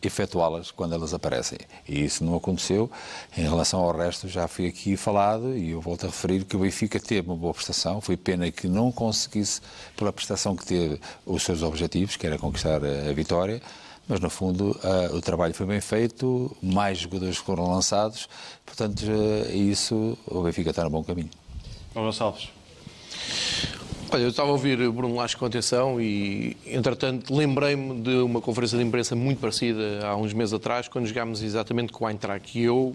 efetuá-las 0.09 0.71
quando 0.71 0.95
elas 0.95 1.15
aparecem. 1.15 1.59
E 1.89 2.05
isso 2.05 2.25
não 2.25 2.37
aconteceu. 2.37 2.91
Em 3.37 3.43
relação 3.43 3.81
ao 3.81 3.97
resto, 3.97 4.29
já 4.29 4.47
fui 4.49 4.67
aqui 4.67 4.97
falado 4.97 5.57
e 5.57 5.71
eu 5.71 5.81
volto 5.81 6.05
a 6.05 6.07
referir 6.07 6.45
que 6.45 6.57
o 6.57 6.61
Benfica 6.61 6.99
teve 7.01 7.29
uma 7.29 7.37
boa 7.37 7.55
prestação. 7.55 8.01
Foi 8.01 8.17
pena 8.17 8.51
que 8.51 8.69
não 8.69 8.91
conseguisse, 8.91 9.61
pela 9.97 10.13
prestação 10.13 10.57
que 10.57 10.65
teve, 10.65 11.01
os 11.25 11.43
seus 11.43 11.63
objetivos, 11.63 12.17
que 12.17 12.27
era 12.27 12.39
conquistar 12.39 12.81
a 12.85 13.13
vitória. 13.13 13.61
Mas, 14.09 14.19
no 14.21 14.29
fundo, 14.29 14.79
o 15.13 15.21
trabalho 15.21 15.55
foi 15.55 15.65
bem 15.65 15.81
feito, 15.81 16.55
mais 16.61 16.99
jogadores 16.99 17.37
foram 17.37 17.71
lançados, 17.71 18.29
portanto, 18.67 19.01
uh, 19.05 19.57
isso, 19.57 20.19
o 20.27 20.43
Benfica 20.43 20.71
está 20.71 20.83
no 20.83 20.91
bom 20.91 21.05
caminho. 21.05 21.31
Bom, 21.95 22.03
Gonçalves. 22.03 22.51
Olha, 24.15 24.25
eu 24.25 24.29
estava 24.29 24.51
a 24.51 24.53
ouvir 24.53 24.77
Bruno 24.91 25.15
Lage 25.15 25.35
com 25.35 25.47
atenção 25.47 25.99
e, 25.99 26.55
entretanto, 26.67 27.35
lembrei-me 27.35 27.99
de 27.99 28.17
uma 28.17 28.43
conferência 28.43 28.77
de 28.77 28.85
imprensa 28.85 29.17
muito 29.17 29.39
parecida 29.39 30.07
há 30.07 30.15
uns 30.15 30.35
meses 30.35 30.53
atrás, 30.53 30.87
quando 30.87 31.07
jogámos 31.07 31.43
exatamente 31.43 31.95
com 31.95 32.05
o 32.05 32.09
Eintracht. 32.11 32.59
E 32.59 32.63
eu 32.63 32.95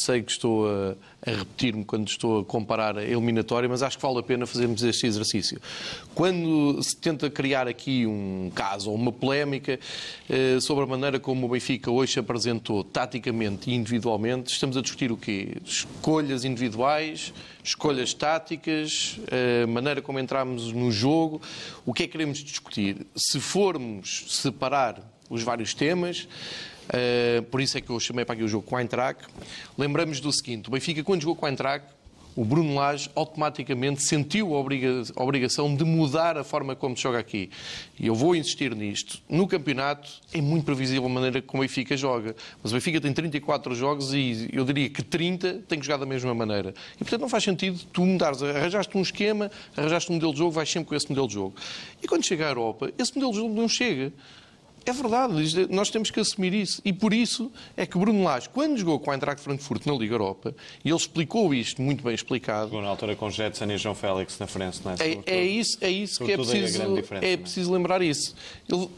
sei 0.00 0.22
que 0.22 0.32
estou 0.32 0.66
a, 0.66 0.96
a 1.26 1.30
repetir-me 1.30 1.84
quando 1.84 2.08
estou 2.08 2.40
a 2.40 2.44
comparar 2.44 2.96
a 2.98 3.04
eliminatória, 3.04 3.68
mas 3.68 3.82
acho 3.82 3.96
que 3.98 4.02
vale 4.02 4.18
a 4.18 4.22
pena 4.22 4.46
fazermos 4.46 4.82
este 4.82 5.06
exercício. 5.06 5.60
Quando 6.14 6.82
se 6.82 6.96
tenta 6.96 7.28
criar 7.28 7.68
aqui 7.68 8.06
um 8.06 8.50
caso 8.54 8.90
ou 8.90 8.96
uma 8.96 9.12
polémica 9.12 9.78
eh, 10.28 10.58
sobre 10.60 10.84
a 10.84 10.86
maneira 10.86 11.20
como 11.20 11.46
o 11.46 11.50
Benfica 11.50 11.90
hoje 11.90 12.14
se 12.14 12.18
apresentou 12.18 12.82
taticamente 12.82 13.70
e 13.70 13.74
individualmente, 13.74 14.52
estamos 14.52 14.76
a 14.76 14.82
discutir 14.82 15.12
o 15.12 15.16
quê? 15.16 15.56
Escolhas 15.64 16.44
individuais, 16.44 17.32
escolhas 17.62 18.14
táticas, 18.14 19.18
a 19.64 19.66
maneira 19.66 20.00
como 20.00 20.18
entramos 20.18 20.72
no 20.72 20.90
jogo. 20.90 21.40
O 21.84 21.92
que 21.92 22.04
é 22.04 22.06
que 22.06 22.12
queremos 22.12 22.38
discutir? 22.38 23.06
Se 23.14 23.40
formos 23.40 24.24
separar 24.28 25.00
os 25.28 25.42
vários 25.42 25.72
temas, 25.74 26.26
Uh, 26.90 27.42
por 27.44 27.60
isso 27.60 27.78
é 27.78 27.80
que 27.80 27.90
eu 27.90 28.00
chamei 28.00 28.24
para 28.24 28.34
aqui 28.34 28.42
o 28.42 28.48
jogo 28.48 28.66
com 28.66 28.74
o 28.74 28.80
Eintracht. 28.80 29.24
Lembramos 29.78 30.18
do 30.20 30.32
seguinte: 30.32 30.68
o 30.68 30.72
Benfica, 30.72 31.02
quando 31.04 31.22
jogou 31.22 31.36
com 31.36 31.46
o 31.46 31.48
Eintracht, 31.48 31.86
o 32.36 32.44
Bruno 32.44 32.74
Lage 32.74 33.10
automaticamente 33.14 34.02
sentiu 34.02 34.54
a, 34.54 34.58
a 34.58 35.22
obrigação 35.22 35.74
de 35.74 35.84
mudar 35.84 36.38
a 36.38 36.44
forma 36.44 36.76
como 36.76 36.96
se 36.96 37.02
joga 37.02 37.18
aqui. 37.18 37.50
E 37.98 38.06
eu 38.06 38.14
vou 38.14 38.34
insistir 38.36 38.74
nisto. 38.74 39.20
No 39.28 39.46
campeonato 39.46 40.08
é 40.32 40.40
muito 40.40 40.64
previsível 40.64 41.06
a 41.06 41.08
maneira 41.08 41.42
como 41.42 41.62
o 41.62 41.66
Benfica 41.66 41.96
joga. 41.96 42.34
Mas 42.62 42.72
o 42.72 42.74
Benfica 42.74 43.00
tem 43.00 43.12
34 43.12 43.74
jogos 43.74 44.14
e 44.14 44.48
eu 44.52 44.64
diria 44.64 44.88
que 44.88 45.02
30 45.02 45.64
tem 45.68 45.78
que 45.78 45.84
jogar 45.86 45.98
da 45.98 46.06
mesma 46.06 46.34
maneira. 46.34 46.72
E 46.94 46.98
portanto 46.98 47.20
não 47.20 47.28
faz 47.28 47.44
sentido 47.44 47.80
tu 47.92 48.04
mudares. 48.04 48.42
Arranjaste 48.42 48.96
um 48.96 49.02
esquema, 49.02 49.50
arranjaste 49.76 50.10
um 50.10 50.14
modelo 50.14 50.32
de 50.32 50.38
jogo, 50.38 50.50
vais 50.52 50.70
sempre 50.70 50.88
com 50.88 50.94
esse 50.94 51.08
modelo 51.08 51.26
de 51.26 51.34
jogo. 51.34 51.54
E 52.02 52.06
quando 52.06 52.24
chega 52.24 52.46
à 52.46 52.48
Europa, 52.50 52.92
esse 52.98 53.14
modelo 53.14 53.32
de 53.32 53.38
jogo 53.38 53.54
não 53.54 53.68
chega. 53.68 54.12
É 54.84 54.92
verdade, 54.92 55.66
nós 55.68 55.90
temos 55.90 56.10
que 56.10 56.20
assumir 56.20 56.54
isso. 56.54 56.80
E 56.84 56.92
por 56.92 57.12
isso 57.12 57.50
é 57.76 57.84
que 57.86 57.98
Bruno 57.98 58.22
Lage, 58.22 58.48
quando 58.48 58.76
jogou 58.78 58.98
com 58.98 59.10
a 59.10 59.14
Eintracht 59.14 59.42
Frankfurt 59.42 59.86
na 59.86 59.92
Liga 59.92 60.14
Europa, 60.14 60.54
e 60.84 60.88
ele 60.88 60.96
explicou 60.96 61.52
isto 61.54 61.82
muito 61.82 62.02
bem 62.02 62.14
explicado. 62.14 62.66
Jogou 62.66 62.82
na 62.82 62.88
altura 62.88 63.14
com 63.14 63.30
Jetson 63.30 63.66
e 63.66 63.78
João 63.78 63.94
Félix 63.94 64.38
na 64.38 64.46
frente, 64.46 64.80
não 64.84 64.92
é? 64.92 64.96
É, 64.98 65.38
é 65.38 65.44
isso, 65.44 65.78
é 65.80 65.90
isso 65.90 66.24
que 66.24 66.32
é 66.32 66.36
preciso, 66.36 66.82
é, 67.20 67.32
é 67.32 67.36
preciso 67.36 67.72
lembrar 67.72 68.02
isso. 68.02 68.34
Ele, 68.68 68.88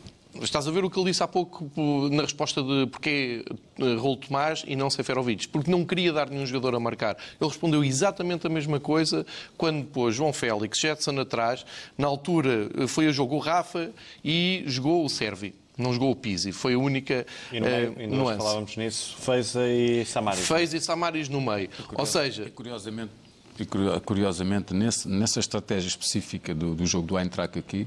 Estás 0.41 0.67
a 0.67 0.71
ver 0.71 0.83
o 0.83 0.89
que 0.89 0.99
ele 0.99 1.11
disse 1.11 1.23
há 1.23 1.29
pouco 1.29 1.71
na 2.11 2.23
resposta 2.23 2.63
de 2.63 2.87
porquê 2.87 3.45
eh, 3.79 3.95
Raul 3.97 4.17
Tomás 4.17 4.65
e 4.67 4.75
não 4.75 4.89
Seferovic? 4.89 5.47
Porque 5.49 5.71
não 5.71 5.85
queria 5.85 6.11
dar 6.11 6.31
nenhum 6.31 6.47
jogador 6.47 6.75
a 6.75 6.81
marcar. 6.81 7.19
Ele 7.39 7.51
respondeu 7.51 7.85
exatamente 7.85 8.47
a 8.47 8.51
mesma 8.51 8.81
coisa 8.81 9.27
quando 9.59 9.85
pôs 9.85 10.15
João 10.15 10.33
Félix, 10.33 10.79
Jetson 10.79 11.21
atrás. 11.21 11.67
Na 11.99 12.07
altura 12.07 12.71
eh, 12.79 12.87
foi 12.87 13.09
a 13.09 13.13
jogo 13.13 13.37
o 13.37 13.39
Rafa 13.39 13.91
e 14.25 14.65
jogou 14.67 15.05
o 15.05 15.09
Servi 15.09 15.55
não 15.77 15.93
jogou 15.93 16.11
o 16.11 16.17
Pizzi, 16.17 16.53
foi 16.53 16.75
a 16.75 16.79
única 16.79 17.27
e 17.53 17.61
no 17.61 17.67
meio, 17.67 17.93
uh, 17.93 18.01
e 18.01 18.07
nuance. 18.07 18.39
falávamos 18.39 18.77
nisso, 18.77 19.17
Feiza 19.19 19.67
e 19.67 20.05
Samaris. 20.05 20.47
Feiza 20.47 20.77
e 20.77 20.81
Samaris 20.81 21.29
no 21.29 21.41
meio. 21.41 21.69
Ou 21.95 22.07
seja... 22.07 22.45
E 22.45 22.51
curiosamente, 22.51 23.11
e 23.59 23.67
curiosamente 24.05 24.75
nesse, 24.75 25.09
nessa 25.09 25.41
estratégia 25.41 25.89
específica 25.89 26.55
do, 26.55 26.75
do 26.75 26.87
jogo 26.87 27.07
do 27.07 27.19
Eintracht 27.19 27.59
aqui, 27.59 27.87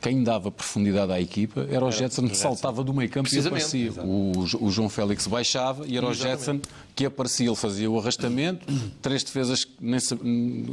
quem 0.00 0.22
dava 0.22 0.50
profundidade 0.50 1.12
à 1.12 1.20
equipa 1.20 1.66
era 1.70 1.84
o 1.84 1.90
Jetson 1.90 2.28
que 2.28 2.36
saltava 2.36 2.84
do 2.84 2.92
meio 2.92 3.08
campo 3.10 3.32
e 3.34 3.38
aparecia. 3.38 3.92
O, 4.02 4.32
o, 4.60 4.70
João 4.70 4.88
Félix 4.88 5.26
baixava 5.26 5.86
e 5.86 5.96
era 5.96 6.06
o 6.06 6.14
Jetson 6.14 6.60
que 6.94 7.04
aparecia. 7.04 7.46
Ele 7.46 7.56
fazia 7.56 7.90
o 7.90 7.98
arrastamento, 7.98 8.66
três 9.02 9.22
defesas, 9.22 9.66
nem, 9.80 9.98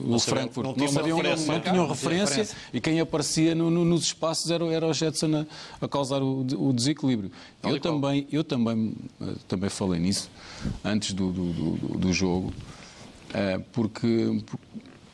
o 0.05 0.19
Frankfurt 0.19 0.67
não, 0.67 0.75
não 0.75 0.87
sabiam, 0.87 1.21
não, 1.21 1.35
não 1.35 1.59
tinham 1.59 1.87
referência, 1.87 2.47
e 2.73 2.79
quem 2.79 2.99
aparecia 2.99 3.55
no, 3.55 3.69
no, 3.69 3.85
nos 3.85 4.03
espaços 4.03 4.51
era, 4.51 4.65
era 4.65 4.87
o 4.87 4.93
Jetson 4.93 5.45
a, 5.81 5.85
a 5.85 5.87
causar 5.87 6.21
o, 6.21 6.41
o 6.41 6.73
desequilíbrio. 6.73 7.31
Eu 7.63 7.79
também, 7.79 8.27
eu 8.31 8.43
também, 8.43 8.93
eh, 9.21 9.33
também 9.47 9.69
falei 9.69 9.99
nisso 9.99 10.29
antes 10.83 11.13
do, 11.13 11.31
do, 11.31 11.51
do, 11.53 11.97
do 11.97 12.13
jogo, 12.13 12.53
eh, 13.33 13.59
porque, 13.71 14.41
porque 14.45 14.67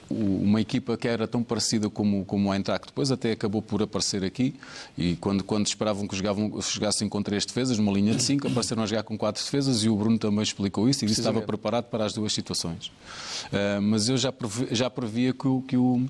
uma 0.09 0.59
equipa 0.59 0.97
que 0.97 1.07
era 1.07 1.27
tão 1.27 1.43
parecida 1.43 1.89
como, 1.89 2.25
como 2.25 2.49
o 2.49 2.53
Eintracht, 2.53 2.87
depois 2.87 3.11
até 3.11 3.31
acabou 3.31 3.61
por 3.61 3.81
aparecer 3.81 4.23
aqui, 4.23 4.55
e 4.97 5.15
quando, 5.17 5.43
quando 5.43 5.67
esperavam 5.67 6.07
que 6.07 6.15
jogavam, 6.15 6.59
jogassem 6.61 7.07
com 7.07 7.21
três 7.21 7.45
defesas, 7.45 7.77
numa 7.77 7.91
linha 7.91 8.15
de 8.15 8.23
cinco, 8.23 8.47
apareceram 8.47 8.83
a 8.83 8.85
jogar 8.85 9.03
com 9.03 9.17
quatro 9.17 9.43
defesas, 9.43 9.83
e 9.83 9.89
o 9.89 9.95
Bruno 9.95 10.17
também 10.17 10.41
explicou 10.41 10.89
isso, 10.89 11.05
e 11.05 11.07
disse 11.07 11.21
que 11.21 11.27
estava 11.27 11.45
preparado 11.45 11.85
para 11.85 12.05
as 12.05 12.13
duas 12.13 12.33
situações. 12.33 12.87
Uh, 12.87 13.81
mas 13.81 14.09
eu 14.09 14.17
já, 14.17 14.31
previ, 14.31 14.67
já 14.71 14.89
previa 14.89 15.33
que 15.33 15.47
o, 15.47 15.61
que 15.61 15.77
o 15.77 16.05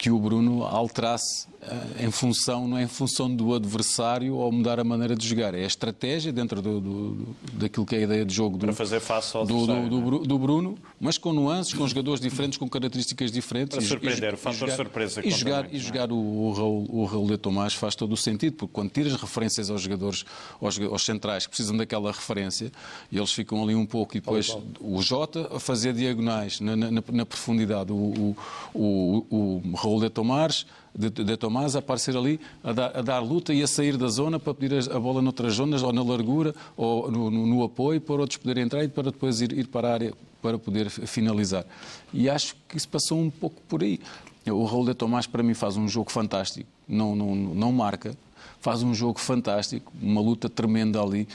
que 0.00 0.10
o 0.10 0.18
Bruno 0.18 0.64
alterasse 0.64 1.46
uh, 1.46 2.06
em 2.06 2.10
função, 2.10 2.66
não 2.66 2.78
é 2.78 2.84
em 2.84 2.88
função 2.88 3.30
do 3.30 3.54
adversário 3.54 4.34
ou 4.34 4.50
mudar 4.50 4.80
a 4.80 4.84
maneira 4.84 5.14
de 5.14 5.28
jogar. 5.28 5.54
É 5.54 5.62
a 5.62 5.66
estratégia 5.66 6.32
dentro 6.32 6.62
do, 6.62 6.80
do, 6.80 7.10
do 7.10 7.36
daquilo 7.52 7.84
que 7.84 7.96
é 7.96 7.98
a 7.98 8.00
ideia 8.00 8.24
de 8.24 8.34
jogo 8.34 8.56
do, 8.56 8.64
Para 8.64 8.74
fazer 8.74 8.98
face 8.98 9.36
ao 9.36 9.44
do, 9.44 9.66
do, 9.66 10.18
do, 10.20 10.38
Bruno, 10.38 10.78
mas 10.98 11.18
com 11.18 11.34
nuances, 11.34 11.74
com 11.74 11.86
jogadores 11.86 12.18
diferentes, 12.18 12.56
com 12.56 12.66
características 12.66 13.30
diferentes. 13.30 13.76
Para 13.76 13.86
surpreender, 13.86 14.32
o 14.32 14.36
fator 14.38 14.70
surpresa. 14.70 15.20
E 15.22 15.30
jogar, 15.30 15.68
e 15.70 15.78
jogar 15.78 16.10
o, 16.10 16.16
o, 16.16 16.52
Raul, 16.54 16.86
o 16.88 17.04
Raul 17.04 17.26
de 17.26 17.36
Tomás 17.36 17.74
faz 17.74 17.94
todo 17.94 18.14
o 18.14 18.16
sentido, 18.16 18.54
porque 18.54 18.72
quando 18.72 18.90
tiras 18.90 19.12
referências 19.12 19.68
aos 19.68 19.82
jogadores, 19.82 20.24
aos, 20.62 20.80
aos 20.80 21.04
centrais 21.04 21.44
que 21.44 21.50
precisam 21.50 21.76
daquela 21.76 22.10
referência, 22.10 22.72
e 23.12 23.18
eles 23.18 23.32
ficam 23.34 23.62
ali 23.62 23.74
um 23.74 23.84
pouco, 23.84 24.16
e 24.16 24.20
depois 24.20 24.56
o 24.80 25.02
Jota 25.02 25.54
a 25.54 25.60
fazer 25.60 25.92
diagonais 25.92 26.58
na, 26.58 26.74
na, 26.74 26.90
na 26.90 27.26
profundidade, 27.26 27.92
o, 27.92 27.96
o, 27.96 28.36
o, 28.72 29.60
o 29.62 29.74
Raul 29.76 29.89
de 29.98 30.10
Tomás, 30.10 30.66
de, 30.94 31.08
de 31.08 31.36
Tomás 31.36 31.74
a 31.74 31.78
aparecer 31.78 32.16
ali 32.16 32.38
a 32.62 32.72
dar, 32.72 32.96
a 32.96 33.02
dar, 33.02 33.18
luta 33.20 33.54
e 33.54 33.62
a 33.62 33.66
sair 33.66 33.96
da 33.96 34.08
zona 34.08 34.38
para 34.38 34.52
pedir 34.52 34.90
a, 34.90 35.00
bola 35.00 35.22
noutras 35.22 35.54
zonas, 35.54 35.82
ou 35.82 35.92
na 35.92 36.02
largura, 36.02 36.54
ou 36.76 37.10
no, 37.10 37.30
no, 37.30 37.46
no, 37.46 37.64
apoio, 37.64 38.00
para 38.00 38.20
outros 38.20 38.36
poderem 38.36 38.64
entrar 38.64 38.84
e 38.84 38.88
para 38.88 39.10
depois 39.10 39.40
ir, 39.40 39.52
ir 39.52 39.68
para 39.68 39.88
a 39.88 39.92
área 39.92 40.14
para 40.42 40.58
poder 40.58 40.90
finalizar. 40.90 41.64
E 42.12 42.28
acho 42.28 42.54
que 42.68 42.76
isso 42.76 42.88
passou 42.88 43.18
um 43.18 43.30
pouco 43.30 43.60
por 43.68 43.82
aí. 43.82 43.98
O 44.46 44.64
Raul 44.64 44.86
de 44.86 44.94
Tomás, 44.94 45.26
para 45.26 45.42
mim, 45.42 45.54
faz 45.54 45.76
um 45.76 45.86
jogo 45.86 46.10
fantástico. 46.10 46.68
Não, 46.88 47.14
não, 47.14 47.34
não 47.34 47.72
marca, 47.72 48.16
faz 48.60 48.82
um 48.82 48.94
jogo 48.94 49.18
fantástico, 49.18 49.92
uma 50.00 50.20
luta 50.20 50.48
tremenda 50.48 51.00
ali, 51.00 51.26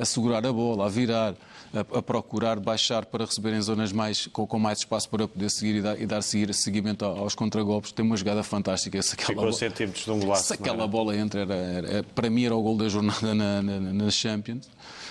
a 0.00 0.04
segurar 0.04 0.44
a 0.46 0.52
bola, 0.52 0.86
a 0.86 0.88
virar, 0.88 1.34
a, 1.74 1.98
a, 1.98 2.02
procurar 2.02 2.58
baixar 2.58 3.04
para 3.06 3.24
receber 3.24 3.54
em 3.54 3.60
zonas 3.60 3.92
mais, 3.92 4.26
com, 4.26 4.46
com, 4.46 4.58
mais 4.58 4.78
espaço 4.78 5.08
para 5.08 5.26
poder 5.26 5.50
seguir 5.50 5.76
e 5.76 5.82
dar, 5.82 6.00
e 6.00 6.06
dar 6.06 6.22
seguir, 6.22 6.52
seguimento 6.54 7.04
aos 7.04 7.34
contragolpes. 7.34 7.92
Tem 7.92 8.04
uma 8.04 8.16
jogada 8.16 8.42
fantástica. 8.42 9.00
Se 9.02 9.14
aquela, 9.14 9.42
bola, 9.42 9.52
de 9.52 10.10
um 10.10 10.20
golaço, 10.20 10.44
se 10.44 10.54
aquela 10.54 10.86
bola 10.86 11.16
entra, 11.16 11.40
era, 11.40 11.54
era, 11.54 12.02
para 12.14 12.30
mim 12.30 12.44
era 12.44 12.54
o 12.54 12.62
gol 12.62 12.76
da 12.76 12.88
jornada 12.88 13.34
na, 13.34 13.62
na, 13.62 13.80
na 13.80 14.10
Champions. 14.10 14.68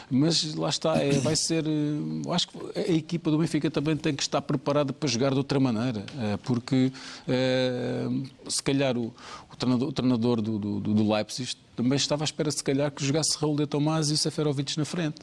Mas 0.10 0.56
lá 0.56 0.70
está, 0.70 0.98
é, 0.98 1.12
vai 1.20 1.36
ser. 1.36 1.66
Eh, 1.68 2.32
acho 2.32 2.48
que 2.48 2.58
a 2.80 2.94
equipa 2.94 3.30
do 3.30 3.38
Benfica 3.38 3.70
também 3.70 3.98
tem 3.98 4.16
que 4.16 4.24
estar 4.24 4.42
preparada 4.42 4.94
para 4.94 5.10
jogar 5.10 5.32
de 5.32 5.38
outra 5.38 5.60
maneira, 5.60 6.06
eh, 6.18 6.38
porque 6.44 6.94
eh, 7.28 8.08
se 8.48 8.64
calhar 8.64 8.98
o, 8.98 9.14
o 9.52 9.56
treinador, 9.58 9.90
o 9.90 9.92
treinador 9.92 10.42
do, 10.42 10.58
do, 10.58 10.80
do, 10.80 11.14
Leipzig 11.14 11.56
também 11.76 11.98
estava 11.98 12.24
à 12.24 12.26
espera, 12.26 12.50
se 12.50 12.64
calhar, 12.64 12.90
que 12.90 13.04
jogasse 13.04 13.38
Raul 13.38 13.58
de 13.58 13.68
Tomás 13.68 14.10
e 14.10 14.18
Seferovic 14.18 14.78
na 14.78 14.86
frente. 14.86 15.18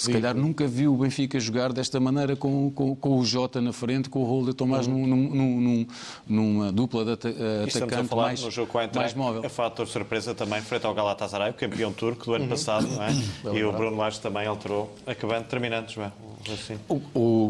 Se 0.00 0.10
calhar 0.10 0.34
nunca 0.34 0.66
viu 0.66 0.94
o 0.94 0.96
Benfica 0.96 1.38
jogar 1.38 1.72
desta 1.74 2.00
maneira 2.00 2.34
com, 2.34 2.70
com, 2.70 2.96
com 2.96 3.18
o 3.18 3.24
Jota 3.24 3.60
na 3.60 3.70
frente, 3.72 4.08
com 4.08 4.20
o 4.20 4.24
Raul 4.24 4.46
de 4.46 4.54
Tomás 4.54 4.86
Uhum. 4.86 5.06
num, 5.06 5.26
num, 5.28 5.60
num, 5.60 5.86
numa 6.26 6.72
dupla 6.72 7.04
de 7.04 7.12
ata- 7.12 7.28
E 7.28 7.34
a 7.62 7.64
atacante 7.64 8.08
falar 8.08 8.22
mais, 8.22 8.42
no 8.42 8.50
jogo 8.50 8.72
com 8.72 8.78
mais 8.94 9.12
móvel. 9.14 9.44
a 9.44 9.48
fator 9.50 9.86
surpresa 9.86 10.34
também 10.34 10.62
frente 10.62 10.86
ao 10.86 10.94
Galatasaray, 10.94 11.50
o 11.50 11.54
campeão 11.54 11.92
turco 11.92 12.24
do 12.24 12.34
ano 12.34 12.48
passado, 12.48 12.86
não 12.88 13.02
é? 13.02 13.12
E 13.58 13.62
o 13.62 13.72
Bruno 13.72 13.96
Lage 13.98 14.18
também 14.20 14.46
alterou, 14.46 14.90
acabando, 15.06 15.44
terminando, 15.44 15.90
João. 15.90 16.10
Assim. 16.50 16.78
O, 16.88 16.94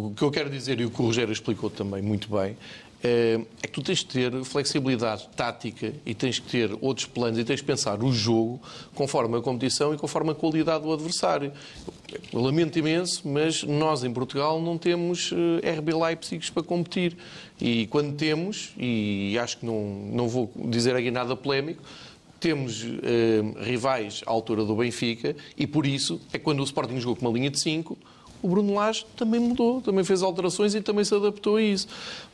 o 0.09 0.13
que 0.17 0.23
eu 0.23 0.31
quero 0.33 0.51
dizer, 0.51 0.81
e 0.81 0.85
o 0.85 0.91
que 0.91 1.01
o 1.01 1.05
Rogério 1.05 1.33
explicou 1.33 1.71
também 1.71 2.03
muito 2.03 2.29
bem, 2.29 2.57
é, 3.03 3.41
é 3.63 3.67
que 3.67 3.73
tu 3.73 3.83
tens 3.83 3.99
de 4.01 4.07
ter 4.07 4.45
flexibilidade 4.45 5.29
tática 5.35 5.93
e 6.05 6.15
tens 6.15 6.39
que 6.39 6.49
ter 6.49 6.77
outros 6.81 7.07
planos 7.07 7.39
e 7.39 7.45
tens 7.45 7.61
que 7.61 7.67
pensar 7.67 8.03
o 8.03 8.13
jogo 8.13 8.61
conforme 8.95 9.39
a 9.39 9.41
competição 9.41 9.95
e 9.95 9.97
conforme 9.97 10.31
a 10.31 10.35
qualidade 10.35 10.85
do 10.85 10.93
adversário. 10.93 11.53
Eu 12.33 12.41
lamento 12.41 12.79
imenso, 12.79 13.27
mas 13.27 13.63
nós 13.63 14.05
em 14.05 14.13
Portugal 14.13 14.61
não 14.61 14.77
temos 14.77 15.33
eh, 15.63 15.79
RB 15.79 15.95
Leipzig 15.95 16.51
para 16.53 16.63
competir. 16.63 17.17
E 17.61 17.87
quando 17.87 18.17
temos, 18.17 18.73
e 18.77 19.39
acho 19.39 19.59
que 19.59 19.67
não, 19.67 20.11
não 20.13 20.29
vou 20.29 20.51
dizer 20.57 20.97
aqui 20.97 21.11
nada 21.11 21.37
polémico, 21.37 21.83
temos 22.41 22.85
eh, 23.03 23.43
rivais 23.63 24.23
à 24.27 24.31
altura 24.31 24.65
do 24.65 24.75
Benfica 24.75 25.37
e 25.57 25.67
por 25.67 25.87
isso 25.87 26.21
é 26.33 26.39
quando 26.39 26.61
o 26.61 26.65
Sporting 26.65 26.99
jogou 26.99 27.15
com 27.15 27.27
uma 27.27 27.33
linha 27.33 27.51
de 27.51 27.61
5, 27.61 27.97
o 28.43 28.49
Bruno 28.49 28.75
Lage 28.75 29.05
também 29.17 29.41
mudou, 29.41 29.81
também 29.81 30.05
fez 30.05 30.23
alterações 30.23 30.75
e 30.75 30.81
também 30.81 31.05
se 31.05 31.15
adaptou 31.15 31.57
a 31.57 31.63
isso. 31.63 31.89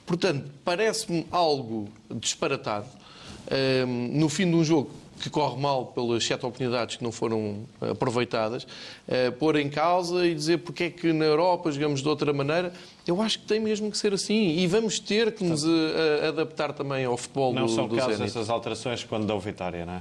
Portanto, 0.04 0.44
parece-me 0.64 1.26
algo 1.30 1.88
disparatado. 2.10 2.86
eh, 3.48 3.84
no 3.86 4.28
fim 4.28 4.48
de 4.50 4.56
um 4.56 4.64
jogo 4.64 4.90
que 5.20 5.30
corre 5.30 5.58
mal 5.58 5.86
pelas 5.86 6.22
sete 6.24 6.44
oportunidades 6.44 6.96
que 6.96 7.02
não 7.04 7.10
foram 7.10 7.60
eh, 7.80 7.90
aproveitadas, 7.90 8.66
eh, 9.08 9.30
pôr 9.30 9.56
em 9.56 9.70
causa 9.70 10.26
e 10.26 10.34
dizer 10.34 10.58
porque 10.58 10.84
é 10.84 10.90
que 10.90 11.12
na 11.12 11.24
Europa 11.24 11.70
jogamos 11.72 12.02
de 12.02 12.08
outra 12.08 12.32
maneira, 12.32 12.72
eu 13.06 13.22
acho 13.22 13.38
que 13.38 13.46
tem 13.46 13.58
mesmo 13.60 13.90
que 13.90 13.96
ser 13.96 14.12
assim 14.12 14.58
e 14.58 14.66
vamos 14.66 14.98
ter 14.98 15.32
que 15.32 15.42
nos 15.44 15.64
eh, 15.64 16.28
adaptar 16.28 16.72
também 16.72 17.04
ao 17.04 17.16
futebol 17.16 17.54
Não 17.54 17.66
do, 17.66 17.72
são 17.72 17.88
do 17.88 17.94
Zenit. 17.98 18.22
essas 18.24 18.50
alterações 18.50 19.04
quando 19.04 19.26
dão 19.26 19.38
vitória, 19.40 19.86
não 19.86 19.94
é? 19.94 20.00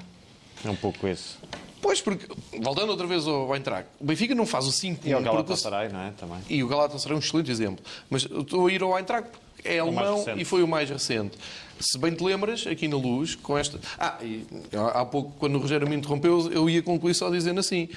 É 0.65 0.69
um 0.69 0.75
pouco 0.75 1.07
isso. 1.07 1.37
Pois, 1.85 2.01
porque, 2.01 2.25
voltando 2.63 2.89
outra 2.89 3.05
vez 3.05 3.27
ao 3.27 3.53
Eintracht, 3.55 3.87
o 3.99 4.05
Benfica 4.05 4.33
não 4.33 4.47
faz 4.47 4.65
o 4.65 4.71
5-1. 4.71 5.05
E 5.05 5.13
ao 5.13 5.21
porque- 5.21 5.35
Galatasaray, 5.35 5.89
não 5.89 5.99
é? 6.01 6.11
Também. 6.17 6.39
E 6.49 6.63
o 6.63 6.67
Galatasaray 6.67 7.13
é 7.13 7.15
um 7.15 7.19
excelente 7.19 7.51
exemplo. 7.51 7.85
Mas 8.09 8.23
estou 8.23 8.65
a 8.65 8.71
ir 8.71 8.81
ao 8.81 8.97
Eintracht 8.97 9.29
porque 9.29 9.67
é 9.67 9.83
O 9.83 9.91
mais 9.93 10.07
alemão 10.07 10.39
e 10.39 10.43
foi 10.43 10.63
o 10.63 10.67
mais 10.67 10.89
recente. 10.89 11.37
Se 11.79 11.99
bem 11.99 12.11
te 12.15 12.23
lembras, 12.23 12.65
aqui 12.65 12.87
na 12.87 12.97
Luz, 12.97 13.35
com 13.35 13.55
esta... 13.55 13.79
Ah, 13.99 14.17
e 14.23 14.47
há 14.95 15.05
pouco, 15.05 15.33
quando 15.37 15.57
o 15.57 15.59
Rogério 15.59 15.87
me 15.87 15.95
interrompeu, 15.95 16.51
eu 16.51 16.67
ia 16.67 16.81
concluir 16.81 17.13
só 17.13 17.29
dizendo 17.29 17.59
assim. 17.59 17.87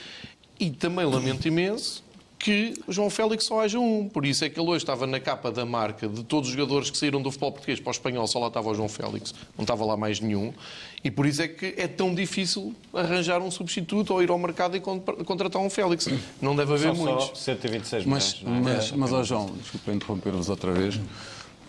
E 0.60 0.70
também 0.70 1.06
lamento 1.06 1.48
imenso 1.48 2.05
que 2.39 2.74
o 2.86 2.93
João 2.93 3.10
Félix 3.10 3.44
só 3.44 3.60
haja 3.60 3.78
um. 3.81 4.09
Por 4.09 4.24
isso 4.24 4.44
é 4.44 4.48
que 4.48 4.59
ele 4.60 4.69
hoje 4.69 4.85
estava 4.85 5.06
na 5.06 5.19
capa 5.19 5.51
da 5.51 5.65
marca 5.66 6.06
de 6.09 6.23
todos 6.23 6.48
os 6.51 6.55
jogadores 6.56 6.89
que 6.90 6.97
saíram 6.97 7.20
do 7.20 7.31
futebol 7.31 7.51
português 7.52 7.81
para 7.81 7.89
o 7.89 7.93
espanhol, 7.93 8.27
só 8.28 8.39
lá 8.39 8.47
estava 8.48 8.69
o 8.70 8.74
João 8.74 8.89
Félix, 8.89 9.35
não 9.56 9.65
estava 9.65 9.85
lá 9.85 9.97
mais 9.97 10.20
nenhum. 10.20 10.52
E 11.02 11.10
por 11.10 11.27
isso 11.27 11.43
é 11.43 11.48
que 11.48 11.74
é 11.77 11.86
tão 11.89 12.15
difícil 12.15 12.74
arranjar 12.94 13.40
um 13.40 13.51
substituto 13.51 14.12
ou 14.15 14.23
ir 14.23 14.31
ao 14.31 14.39
mercado 14.39 14.77
e 14.77 14.81
con- 14.81 15.01
contratar 15.01 15.60
um 15.60 15.69
Félix. 15.70 16.09
Não 16.40 16.55
deve 16.55 16.73
haver 16.74 16.94
São 16.94 17.05
muitos. 17.05 17.27
só 17.27 17.35
126 17.35 18.05
Mas, 18.06 18.40
milhões, 18.43 18.62
não 18.62 18.70
é? 18.70 18.74
mas, 18.77 18.90
mas 18.93 19.12
ó 19.12 19.23
João, 19.24 19.47
desculpa 19.60 19.93
interromper-vos 19.93 20.48
outra 20.48 20.73
vez, 20.73 21.01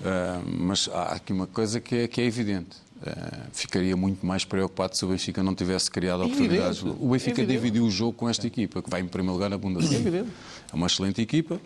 eh, 0.05 0.39
mas 0.45 0.87
há 0.93 1.13
aqui 1.13 1.33
uma 1.33 1.47
coisa 1.47 1.79
que 1.79 1.95
é, 1.95 2.07
que 2.07 2.21
é 2.21 2.25
evidente. 2.25 2.77
Eh, 3.05 3.11
ficaria 3.53 3.95
muito 3.95 4.25
mais 4.25 4.43
preocupado 4.43 4.97
se 4.97 5.05
o 5.05 5.07
Benfica 5.07 5.41
não 5.41 5.55
tivesse 5.55 5.89
criado 5.89 6.23
É 6.23 6.25
oportunidades. 6.25 6.79
evidente. 6.79 6.97
O 7.03 7.09
Benfica 7.09 7.41
É 7.41 7.45
dividiu 7.45 7.85
o 7.85 7.89
jogo 7.91 8.13
com 8.13 8.27
esta 8.27 8.45
equipa, 8.45 8.81
que 8.81 8.89
vai 8.89 8.99
em 8.99 9.07
primeiro 9.07 9.33
lugar 9.35 9.49
na 9.49 9.57
Bundesliga. 9.57 9.95
É 9.95 9.99
evidente. 10.01 10.29
É 10.71 10.75
uma 10.75 10.87
excelente 10.87 11.19
equipa 11.21 11.59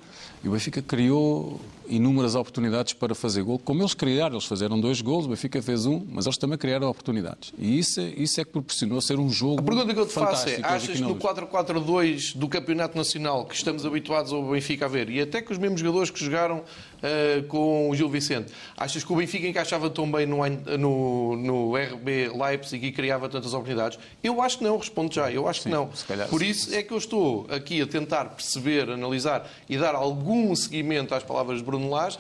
e 0.43 0.47
o 0.47 0.51
Benfica 0.51 0.81
criou 0.81 1.59
inúmeras 1.89 2.35
oportunidades 2.35 2.93
para 2.93 3.13
fazer 3.13 3.43
gol. 3.43 3.59
Como 3.59 3.81
eles 3.81 3.93
criaram, 3.93 4.35
eles 4.35 4.45
fizeram 4.45 4.80
dois 4.80 5.01
gols, 5.01 5.25
o 5.25 5.30
Benfica 5.30 5.61
fez 5.61 5.85
um, 5.85 6.05
mas 6.09 6.25
eles 6.25 6.38
também 6.38 6.57
criaram 6.57 6.88
oportunidades. 6.89 7.53
E 7.59 7.77
isso, 7.77 7.99
é- 7.99 8.13
isso 8.15 8.39
é 8.39 8.45
que 8.45 8.51
proporcionou 8.51 9.01
ser 9.01 9.19
um 9.19 9.30
jogo 9.30 9.59
A 9.59 9.63
pergunta 9.63 9.93
que 9.93 9.99
eu 9.99 10.05
te 10.07 10.13
faço 10.13 10.47
é: 10.47 10.59
achas 10.63 10.95
que 10.95 11.01
no 11.01 11.09
Luz. 11.09 11.19
4-4-2 11.21 12.34
do 12.35 12.47
Campeonato 12.47 12.97
Nacional, 12.97 13.45
que 13.45 13.55
estamos 13.55 13.85
habituados 13.85 14.31
ao 14.31 14.43
Benfica 14.49 14.85
a 14.85 14.88
ver, 14.88 15.09
e 15.09 15.19
até 15.21 15.41
com 15.41 15.51
os 15.51 15.59
mesmos 15.59 15.80
jogadores 15.81 16.09
que 16.09 16.23
jogaram 16.23 16.63
eh, 17.03 17.43
com 17.47 17.89
o 17.89 17.95
Gil 17.95 18.09
Vicente, 18.09 18.51
achas 18.77 19.03
que 19.03 19.11
o 19.11 19.15
Benfica 19.15 19.45
encaixava 19.45 19.89
tão 19.89 20.09
bem 20.11 20.25
no, 20.25 20.38
no, 20.77 21.35
no 21.35 21.75
RB 21.75 22.30
Leipzig 22.30 22.88
e 22.88 22.91
criava 22.91 23.27
tantas 23.27 23.53
oportunidades? 23.53 23.99
Eu 24.23 24.41
acho 24.41 24.57
que 24.57 24.63
não, 24.63 24.77
respondo 24.77 25.13
já, 25.13 25.30
eu 25.31 25.47
acho 25.47 25.63
que 25.63 25.69
não. 25.69 25.89
calhar 26.07 26.27
Por 26.30 26.39
sim. 26.39 26.47
isso 26.47 26.73
é 26.73 26.81
que 26.81 26.93
eu 26.93 26.97
estou 26.97 27.45
aqui 27.49 27.81
a 27.81 27.85
tentar 27.85 28.25
perceber, 28.25 28.89
analisar 28.89 29.47
e 29.69 29.77
dar 29.77 29.93
algum 29.93 30.55
seguimento 30.55 31.13
às 31.13 31.23
palavras 31.23 31.57
de 31.57 31.63
Bruno 31.63 31.89
Lage 31.89 32.17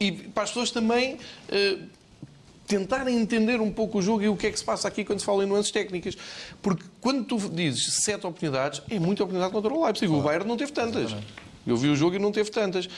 e 0.00 0.10
para 0.10 0.42
as 0.42 0.50
pessoas 0.50 0.70
também. 0.70 1.16
eh, 1.48 1.78
tentarem 2.66 3.18
entender 3.18 3.60
um 3.60 3.70
pouco 3.70 3.98
o 3.98 4.02
jogo 4.02 4.22
e 4.22 4.28
o 4.28 4.36
que 4.36 4.46
é 4.46 4.50
que 4.50 4.58
se 4.58 4.64
passa 4.64 4.88
aqui 4.88 5.04
quando 5.04 5.20
se 5.20 5.24
fala 5.26 5.44
em 5.44 5.46
nuances 5.46 5.70
técnicas. 5.70 6.16
Porque 6.62 6.82
quando 7.00 7.24
tu 7.24 7.38
dizes 7.50 8.02
sete 8.04 8.26
oportunidades, 8.26 8.82
é 8.90 8.98
muita 8.98 9.22
oportunidade 9.22 9.52
contra 9.52 9.72
o 9.72 9.84
Leipzig. 9.84 10.10
O 10.10 10.22
Bayern 10.22 10.48
não 10.48 10.56
teve 10.56 10.72
tantas. 10.72 11.14
Eu 11.66 11.76
vi 11.76 11.88
o 11.88 11.96
jogo 11.96 12.16
e 12.16 12.18
não 12.18 12.30
teve 12.30 12.50
tantas. 12.50 12.88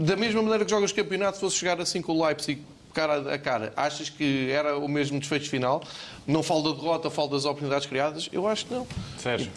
Da 0.00 0.16
mesma 0.16 0.40
maneira 0.40 0.64
que 0.64 0.70
jogas 0.70 0.92
campeonato, 0.92 1.36
se 1.36 1.40
fosse 1.42 1.60
jogar 1.60 1.78
assim 1.78 2.00
com 2.00 2.12
o 2.12 2.24
Leipzig 2.24 2.62
cara 2.94 3.34
a 3.34 3.38
cara, 3.38 3.70
achas 3.76 4.08
que 4.08 4.50
era 4.50 4.78
o 4.78 4.88
mesmo 4.88 5.20
desfecho 5.20 5.50
final? 5.50 5.82
Não 6.30 6.42
falo 6.42 6.62
da 6.72 6.78
derrota, 6.80 7.10
falo 7.10 7.28
das 7.28 7.44
oportunidades 7.44 7.86
criadas? 7.86 8.28
Eu 8.32 8.46
acho 8.46 8.66
que 8.66 8.74
não. 8.74 8.86
Sérgio. 9.18 9.50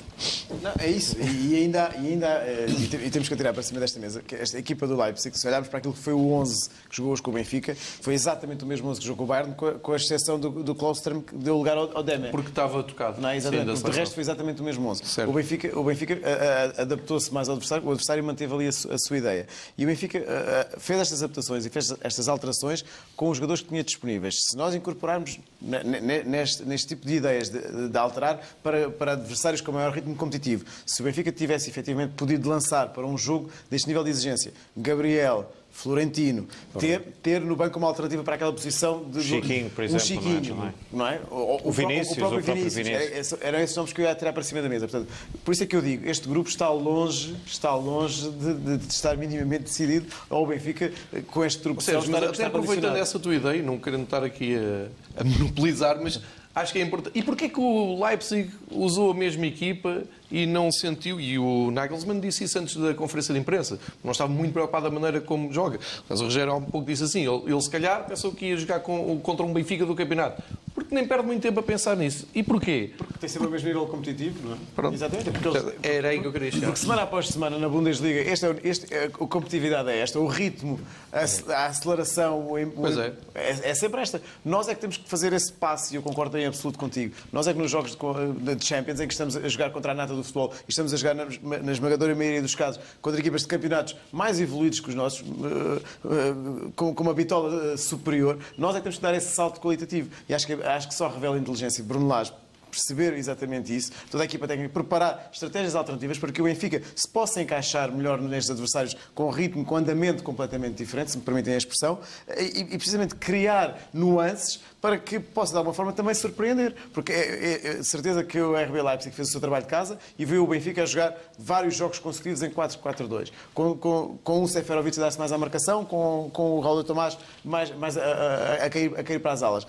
Não, 0.61 0.71
é 0.79 0.89
isso. 0.89 1.15
E 1.19 1.55
ainda, 1.55 1.91
e 2.01 2.07
ainda 2.07 2.27
eh, 2.27 2.65
e 2.69 2.87
te- 2.87 3.09
temos 3.09 3.27
que 3.27 3.35
tirar 3.35 3.53
para 3.53 3.63
cima 3.63 3.79
desta 3.79 3.99
mesa, 3.99 4.21
que 4.21 4.35
esta 4.35 4.57
equipa 4.57 4.85
do 4.87 4.95
Leipzig, 4.95 5.37
se 5.37 5.47
olharmos 5.47 5.67
para 5.69 5.79
aquilo 5.79 5.93
que 5.93 5.99
foi 5.99 6.13
o 6.13 6.31
11 6.33 6.69
que 6.89 6.95
jogou 6.97 7.11
hoje 7.13 7.21
com 7.21 7.31
o 7.31 7.33
Benfica, 7.33 7.75
foi 7.75 8.13
exatamente 8.13 8.63
o 8.63 8.67
mesmo 8.67 8.89
11 8.89 8.99
que 9.01 9.05
jogou 9.07 9.25
com 9.25 9.31
o 9.31 9.35
Bayern, 9.35 9.55
com 9.55 9.91
a, 9.91 9.93
a 9.93 9.97
exceção 9.97 10.39
do, 10.39 10.49
do 10.63 10.73
Klostrom 10.75 11.21
que 11.21 11.35
deu 11.35 11.57
lugar 11.57 11.77
ao, 11.77 11.97
ao 11.97 12.03
Demer. 12.03 12.31
Porque 12.31 12.49
estava 12.49 12.81
tocado. 12.83 13.19
Não, 13.21 13.31
exatamente. 13.33 13.77
Sim, 13.77 13.83
de 13.91 13.97
resto 13.97 14.13
foi 14.15 14.21
exatamente 14.21 14.61
o 14.61 14.63
mesmo 14.63 14.87
11. 14.87 15.03
O 15.27 15.33
Benfica, 15.33 15.79
o 15.79 15.83
Benfica 15.83 16.19
ah, 16.23 16.73
ah, 16.77 16.81
adaptou-se 16.83 17.33
mais 17.33 17.49
ao 17.49 17.55
adversário, 17.55 17.85
o 17.85 17.89
adversário 17.91 18.23
manteve 18.23 18.53
ali 18.53 18.67
a, 18.67 18.71
su- 18.71 18.91
a 18.91 18.97
sua 18.97 19.17
ideia. 19.17 19.47
E 19.77 19.83
o 19.83 19.87
Benfica 19.87 20.23
ah, 20.27 20.79
fez 20.79 20.99
estas 20.99 21.21
adaptações 21.23 21.65
e 21.65 21.69
fez 21.69 21.93
estas 22.01 22.27
alterações 22.29 22.85
com 23.15 23.29
os 23.29 23.37
jogadores 23.37 23.61
que 23.61 23.69
tinha 23.69 23.83
disponíveis. 23.83 24.35
Se 24.49 24.55
nós 24.57 24.73
incorporarmos 24.75 25.39
ne- 25.61 25.83
ne- 25.83 26.23
neste, 26.23 26.62
neste 26.65 26.87
tipo 26.89 27.05
de 27.07 27.15
ideias 27.15 27.49
de, 27.49 27.89
de 27.89 27.97
alterar 27.97 28.39
para, 28.61 28.89
para 28.89 29.13
adversários 29.13 29.61
com 29.61 29.71
maior 29.71 29.91
ritmo 29.93 30.15
competitivo, 30.15 30.65
se 30.85 31.01
o 31.01 31.05
Benfica 31.05 31.31
tivesse 31.31 31.69
efetivamente 31.69 32.13
podido 32.15 32.47
lançar 32.49 32.89
para 32.89 33.05
um 33.05 33.17
jogo 33.17 33.49
deste 33.69 33.87
nível 33.87 34.03
de 34.03 34.09
exigência, 34.09 34.53
Gabriel. 34.75 35.51
Florentino, 35.75 36.47
ter, 36.79 37.01
ter 37.23 37.41
no 37.41 37.55
banco 37.55 37.79
uma 37.79 37.87
alternativa 37.87 38.21
para 38.23 38.35
aquela 38.35 38.53
posição 38.53 39.05
de 39.09 39.23
Chiquinho, 39.23 39.71
por 39.71 39.81
um 39.81 39.85
exemplo, 39.85 40.05
Chiquinho, 40.05 40.55
não 40.55 40.67
é? 40.67 40.73
não 40.93 41.07
é? 41.07 41.19
Ou- 41.31 41.47
ou 41.49 41.61
O 41.63 41.71
Vinícius, 41.71 42.15
próprio 42.15 42.41
o 42.41 42.43
próprio 42.43 42.69
Vinícius. 42.69 43.11
Esse- 43.11 43.37
eram 43.41 43.57
esses 43.59 43.75
nomes 43.75 43.91
que 43.91 43.99
eu 43.99 44.05
ia 44.05 44.13
tirar 44.13 44.33
para 44.33 44.43
cima 44.43 44.61
da 44.61 44.69
mesa. 44.69 44.87
Portanto, 44.87 45.11
por 45.43 45.51
isso 45.51 45.63
é 45.63 45.65
que 45.65 45.75
eu 45.75 45.81
digo, 45.81 46.07
este 46.07 46.27
grupo 46.29 46.47
está 46.47 46.69
longe, 46.69 47.35
está 47.47 47.73
longe 47.73 48.29
de, 48.29 48.53
de- 48.53 48.77
de 48.85 48.93
estar 48.93 49.17
minimamente 49.17 49.63
decidido 49.63 50.05
ao 50.29 50.45
Benfica 50.45 50.91
eh, 51.11 51.21
com 51.25 51.43
este 51.43 51.59
truque. 51.63 51.83
Sérgio, 51.83 52.11
mas 52.11 52.21
até 52.23 52.45
aproveitando 52.45 52.95
essa 52.97 53.17
tua 53.17 53.33
ideia, 53.33 53.57
e 53.57 53.63
não 53.63 53.79
querendo 53.79 54.03
estar 54.03 54.23
aqui 54.23 54.55
a, 54.55 55.21
a 55.21 55.23
monopolizar, 55.23 55.99
mas 56.03 56.21
acho 56.55 56.73
que 56.73 56.79
é 56.79 56.81
importante. 56.81 57.17
E 57.17 57.23
porquê 57.23 57.49
que 57.49 57.59
o 57.59 58.03
Leipzig 58.03 58.51
usou 58.69 59.11
a 59.11 59.13
mesma 59.13 59.45
equipa 59.45 60.03
e 60.33 60.45
não 60.47 60.71
sentiu, 60.71 61.19
e 61.21 61.37
o 61.37 61.69
Nagelsmann 61.71 62.19
disse 62.19 62.43
isso 62.43 62.57
antes 62.57 62.75
da 62.75 62.93
conferência 62.95 63.33
de 63.33 63.39
imprensa, 63.39 63.79
não 64.03 64.11
estava 64.11 64.31
muito 64.33 64.51
preocupado 64.51 64.85
da 64.85 64.91
maneira 64.91 65.21
como 65.21 65.53
joga. 65.53 65.79
Mas 66.09 66.19
o 66.19 66.23
Rogério 66.25 66.51
há 66.51 66.55
um 66.55 66.61
pouco 66.63 66.87
disse 66.87 67.03
assim, 67.03 67.19
ele, 67.25 67.43
ele 67.53 67.61
se 67.61 67.69
calhar 67.69 68.05
pensou 68.07 68.31
que 68.33 68.47
ia 68.47 68.57
jogar 68.57 68.79
com- 68.79 69.19
contra 69.19 69.45
um 69.45 69.53
Benfica 69.53 69.85
do 69.85 69.93
campeonato. 69.95 70.41
Porque 70.73 70.93
nem 70.95 71.07
perde 71.07 71.23
muito 71.27 71.39
tempo 71.43 71.59
a 71.59 71.63
pensar 71.63 71.95
nisso. 71.95 72.27
E 72.33 72.41
porquê? 72.41 72.91
Porque 72.97 73.13
tem 73.19 73.29
sempre 73.29 73.47
o 73.47 73.51
mesmo 73.51 73.67
nível 73.67 73.85
competitivo, 73.85 74.47
não 74.47 74.55
é? 74.55 74.57
Pronto. 74.75 74.95
Exatamente. 74.95 75.29
Porque 75.29 75.47
eles- 75.49 75.73
Era 75.83 76.07
aí 76.09 76.19
que 76.19 76.25
eu 76.25 76.31
queria 76.31 76.51
chegar. 76.51 76.65
Porque 76.65 76.79
semana 76.79 77.03
após 77.03 77.27
semana 77.27 77.59
na 77.59 77.69
Bundesliga, 77.69 78.19
este 78.21 78.45
é, 78.47 78.55
este 78.63 78.91
é- 78.91 79.03
a 79.05 79.09
competitividade 79.09 79.89
é 79.89 79.99
esta, 79.99 80.19
o 80.19 80.25
ritmo, 80.25 80.79
a, 81.11 81.19
a 81.53 81.65
aceleração, 81.67 82.39
o, 82.39 82.59
o- 82.59 82.71
Pois 82.71 82.97
é. 82.97 83.13
é. 83.35 83.69
é 83.69 83.75
sempre 83.75 84.01
esta. 84.01 84.19
Nós 84.43 84.67
é 84.67 84.73
que 84.73 84.81
temos 84.81 84.97
que 84.97 85.07
fazer 85.07 85.31
esse 85.31 85.51
passo 85.53 85.93
e 85.93 85.95
eu 85.97 86.01
concordo 86.01 86.35
em 86.39 86.45
absoluto 86.47 86.79
contigo. 86.79 87.13
Nós 87.31 87.45
é 87.47 87.53
que 87.53 87.59
nos 87.59 87.69
jogos 87.69 87.95
de, 88.41 88.55
de 88.55 88.65
Champions 88.65 88.99
em 88.99 89.05
que 89.07 89.13
estamos 89.13 89.35
a 89.37 89.47
jogar 89.47 89.69
contra 89.71 89.91
a 89.91 89.95
nata 89.95 90.15
do 90.15 90.22
futebol 90.23 90.53
e 90.67 90.69
estamos 90.69 90.93
a 90.93 90.97
jogar 90.97 91.13
na, 91.15 91.25
na 91.61 91.71
esmagadora 91.71 92.15
maioria 92.15 92.41
dos 92.41 92.55
casos 92.55 92.81
contra 93.01 93.19
equipas 93.19 93.41
de 93.41 93.47
campeonatos 93.47 93.95
mais 94.11 94.39
evoluídos 94.39 94.79
que 94.79 94.89
os 94.89 94.95
nossos, 94.95 95.21
eh, 95.21 95.81
eh, 96.05 96.69
com, 96.75 96.93
com 96.93 97.03
uma 97.03 97.13
bitola 97.13 97.73
eh, 97.73 97.77
superior, 97.77 98.37
nós 98.57 98.75
é 98.75 98.79
que 98.79 98.83
temos 98.83 98.97
que 98.97 99.01
dar 99.01 99.13
esse 99.13 99.33
salto 99.33 99.59
qualitativo. 99.59 100.09
E 100.27 100.33
acho 100.33 100.45
que, 100.45 100.53
acho 100.53 100.87
que 100.87 100.93
só 100.93 101.07
revela 101.07 101.37
inteligência. 101.37 101.83
Bruno 101.83 102.07
Lage 102.07 102.33
perceber 102.73 103.13
exatamente 103.13 103.75
isso, 103.75 103.91
toda 104.09 104.23
a 104.23 104.25
equipa 104.25 104.47
técnica 104.47 104.73
preparar 104.73 105.29
estratégias 105.31 105.75
alternativas 105.75 106.17
para 106.17 106.31
que 106.31 106.41
o 106.41 106.45
Benfica 106.45 106.81
se 106.95 107.07
possa 107.07 107.41
encaixar 107.41 107.91
melhor 107.91 108.19
nestes 108.19 108.49
adversários 108.49 108.95
com 109.13 109.29
ritmo, 109.29 109.63
com 109.63 109.75
andamento 109.75 110.23
completamente 110.23 110.75
diferente, 110.75 111.11
se 111.11 111.17
me 111.17 111.23
permitem 111.23 111.53
a 111.53 111.57
expressão, 111.57 111.99
e, 112.37 112.61
e 112.61 112.77
precisamente 112.77 113.15
criar 113.15 113.89
nuances 113.93 114.59
para 114.81 114.97
que 114.97 115.17
possa, 115.17 115.53
de 115.53 115.57
alguma 115.57 115.73
forma, 115.73 115.93
também 115.93 116.13
surpreender. 116.13 116.75
Porque 116.93 117.13
é, 117.13 117.15
é, 117.15 117.67
é 117.67 117.83
certeza 117.83 118.21
que 118.21 118.37
o 118.39 118.53
RB 118.53 118.81
Leipzig 118.81 119.15
fez 119.15 119.29
o 119.29 119.31
seu 119.31 119.39
trabalho 119.39 119.63
de 119.63 119.69
casa 119.69 119.97
e 120.19 120.25
viu 120.25 120.43
o 120.43 120.47
Benfica 120.47 120.83
a 120.83 120.85
jogar 120.85 121.15
vários 121.39 121.75
jogos 121.75 121.99
consecutivos 121.99 122.43
em 122.43 122.49
4-4-2. 122.49 123.31
Com, 123.53 123.77
com, 123.77 124.17
com 124.21 124.43
o 124.43 124.47
Seferovic 124.47 124.99
a 124.99 125.03
dar-se 125.03 125.17
mais 125.17 125.31
à 125.31 125.37
marcação, 125.37 125.85
com, 125.85 126.29
com 126.33 126.57
o 126.57 126.59
Raul 126.59 126.83
Tomás 126.83 127.17
mais, 127.45 127.71
mais 127.71 127.97
a, 127.97 128.01
a, 128.03 128.65
a, 128.65 128.69
cair, 128.69 128.99
a 128.99 129.03
cair 129.03 129.19
para 129.19 129.31
as 129.31 129.41
alas 129.41 129.65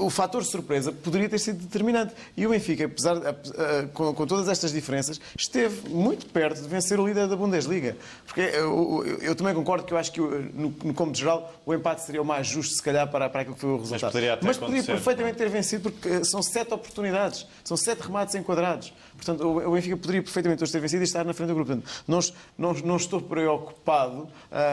o 0.00 0.10
fator 0.10 0.44
surpresa 0.44 0.92
poderia 0.92 1.28
ter 1.28 1.38
sido 1.38 1.58
determinante. 1.58 2.14
E 2.36 2.46
o 2.46 2.50
Benfica, 2.50 2.86
apesar 2.86 3.16
de, 3.16 3.88
com, 3.92 4.14
com, 4.14 4.26
todas 4.26 4.48
estas 4.48 4.72
diferenças, 4.72 5.20
esteve 5.36 5.88
muito 5.88 6.26
perto 6.26 6.62
de 6.62 6.68
vencer 6.68 6.98
o 6.98 7.06
líder 7.06 7.28
da 7.28 7.36
Bundesliga. 7.36 7.96
Porque 8.26 8.40
eu, 8.40 9.04
eu, 9.06 9.18
eu 9.18 9.36
também 9.36 9.54
concordo 9.54 9.84
que 9.84 9.92
eu 9.92 9.98
acho 9.98 10.10
que, 10.10 10.20
no, 10.20 10.74
no 10.84 10.94
cômputo 10.94 11.18
geral, 11.18 11.52
o 11.66 11.74
empate 11.74 12.02
seria 12.02 12.22
o 12.22 12.24
mais 12.24 12.46
justo, 12.46 12.74
se 12.74 12.82
calhar, 12.82 13.08
para, 13.10 13.28
para 13.28 13.42
aquilo 13.42 13.54
que 13.54 13.60
foi 13.60 13.70
o 13.70 13.78
resultado. 13.78 14.02
Mas 14.02 14.12
poderia, 14.12 14.38
Mas 14.42 14.56
poderia 14.56 14.82
perfeitamente 14.84 15.36
ter 15.36 15.48
vencido, 15.48 15.90
porque 15.90 16.24
são 16.24 16.42
sete 16.42 16.72
oportunidades, 16.72 17.46
são 17.62 17.76
sete 17.76 18.00
remates 18.00 18.34
enquadrados. 18.34 18.92
Portanto, 19.24 19.46
o 19.46 19.72
Benfica 19.72 19.96
poderia 19.96 20.22
perfeitamente 20.22 20.62
hoje 20.62 20.72
ter 20.72 20.80
vencido 20.80 21.02
e 21.02 21.04
estar 21.04 21.24
na 21.24 21.34
frente 21.34 21.48
do 21.48 21.54
grupo. 21.54 21.72
Portanto, 21.72 21.90
não, 22.08 22.20
não, 22.56 22.72
não 22.80 22.96
estou 22.96 23.20
preocupado, 23.20 24.28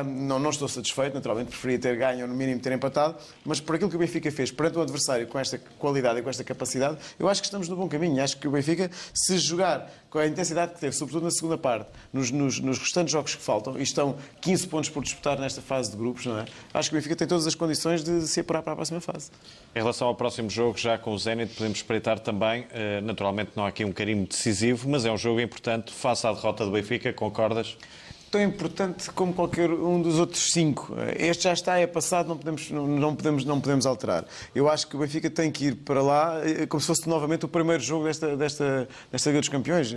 não, 0.06 0.40
não 0.40 0.50
estou 0.50 0.68
satisfeito, 0.68 1.14
naturalmente 1.14 1.50
preferia 1.50 1.78
ter 1.78 1.98
ganho 1.98 2.22
ou 2.22 2.28
no 2.28 2.34
mínimo 2.34 2.60
ter 2.62 2.72
empatado, 2.72 3.16
mas 3.46 3.60
por 3.60 3.76
aquilo 3.76 3.90
que 3.90 3.96
o 3.98 4.00
Benfica 4.00 4.32
fez 4.32 4.52
perante 4.52 4.78
um 4.78 4.82
adversário 4.82 5.28
com 5.28 5.38
esta 5.38 5.60
qualidade 5.78 6.20
e 6.20 6.22
com 6.22 6.30
esta 6.30 6.44
capacidade, 6.44 6.98
eu 7.20 7.28
acho 7.28 7.42
que 7.42 7.48
estamos 7.48 7.68
no 7.68 7.76
bom 7.76 7.90
caminho. 7.90 8.24
Acho 8.24 8.38
que 8.38 8.48
o 8.48 8.52
Benfica, 8.52 8.90
se 9.14 9.38
jogar 9.38 9.92
com 10.10 10.20
a 10.20 10.28
intensidade 10.28 10.74
que 10.74 10.80
teve, 10.80 10.96
sobretudo 10.96 11.24
na 11.24 11.32
segunda 11.32 11.58
parte, 11.58 11.90
nos, 12.12 12.32
nos, 12.32 12.60
nos 12.60 12.80
restantes 12.80 13.12
jogos 13.12 13.36
que 13.36 13.42
faltam, 13.42 13.78
e 13.78 13.84
estão 13.84 14.16
15 14.42 14.68
pontos 14.68 14.90
por 14.90 15.04
disputar 15.04 15.40
nesta 15.40 15.62
fase 15.62 15.92
de 15.92 15.98
grupos, 15.98 16.26
não 16.26 16.40
é? 16.40 16.46
Acho 16.74 16.90
que 16.90 16.96
o 16.96 16.98
Benfica 16.98 17.16
tem 17.16 17.28
todas 17.28 17.46
as 17.46 17.56
condições 17.56 18.04
de 18.04 18.22
se 18.28 18.40
apurar 18.40 18.62
para 18.62 18.74
a 18.74 18.76
próxima 18.76 19.02
fase. 19.02 19.32
Em 19.76 19.80
relação 19.80 20.08
ao 20.08 20.16
próximo 20.16 20.50
jogo, 20.50 20.78
já 20.78 20.98
com 20.98 21.14
o 21.14 21.20
Zenit, 21.20 21.54
podemos 21.54 21.80
espreitar 21.80 22.20
também, 22.20 22.66
eh, 22.72 23.02
naturalmente 23.02 23.52
não 23.56 23.66
há 23.66 23.68
aqui 23.70 23.84
um 23.84 23.92
carimbo 23.92 24.28
decisivo, 24.28 24.90
mas 24.90 25.06
é 25.06 25.12
um 25.12 25.18
jogo 25.18 25.42
importante 25.42 25.92
face 25.92 26.26
à 26.26 26.32
derrota 26.32 26.66
do 26.66 26.72
Benfica, 26.72 27.12
concordas? 27.12 27.78
Tão 28.38 28.44
importante 28.44 29.10
como 29.12 29.34
qualquer 29.34 29.72
um 29.72 30.00
dos 30.00 30.20
outros 30.20 30.52
cinco. 30.52 30.96
Este 31.18 31.46
já 31.46 31.54
está, 31.54 31.80
é 31.80 31.88
passado, 31.88 32.28
não 32.30 32.38
podemos, 32.38 32.70
não, 32.70 33.16
podemos, 33.16 33.46
não 33.46 33.60
podemos 33.60 33.86
alterar. 33.88 34.26
Eu 34.54 34.70
acho 34.70 34.88
que 34.88 34.96
o 34.96 35.00
Benfica 35.00 35.28
tem 35.28 35.52
que 35.52 35.66
ir 35.66 35.76
para 35.76 36.04
lá 36.04 36.40
eh, 36.48 36.68
como 36.68 36.80
se 36.80 36.86
fosse 36.86 37.10
novamente 37.10 37.46
o 37.46 37.48
primeiro 37.48 37.82
jogo 37.82 38.06
desta, 38.06 38.38
desta, 38.38 38.88
desta 39.12 39.30
Liga 39.30 39.40
dos 39.40 39.50
Campeões. 39.50 39.92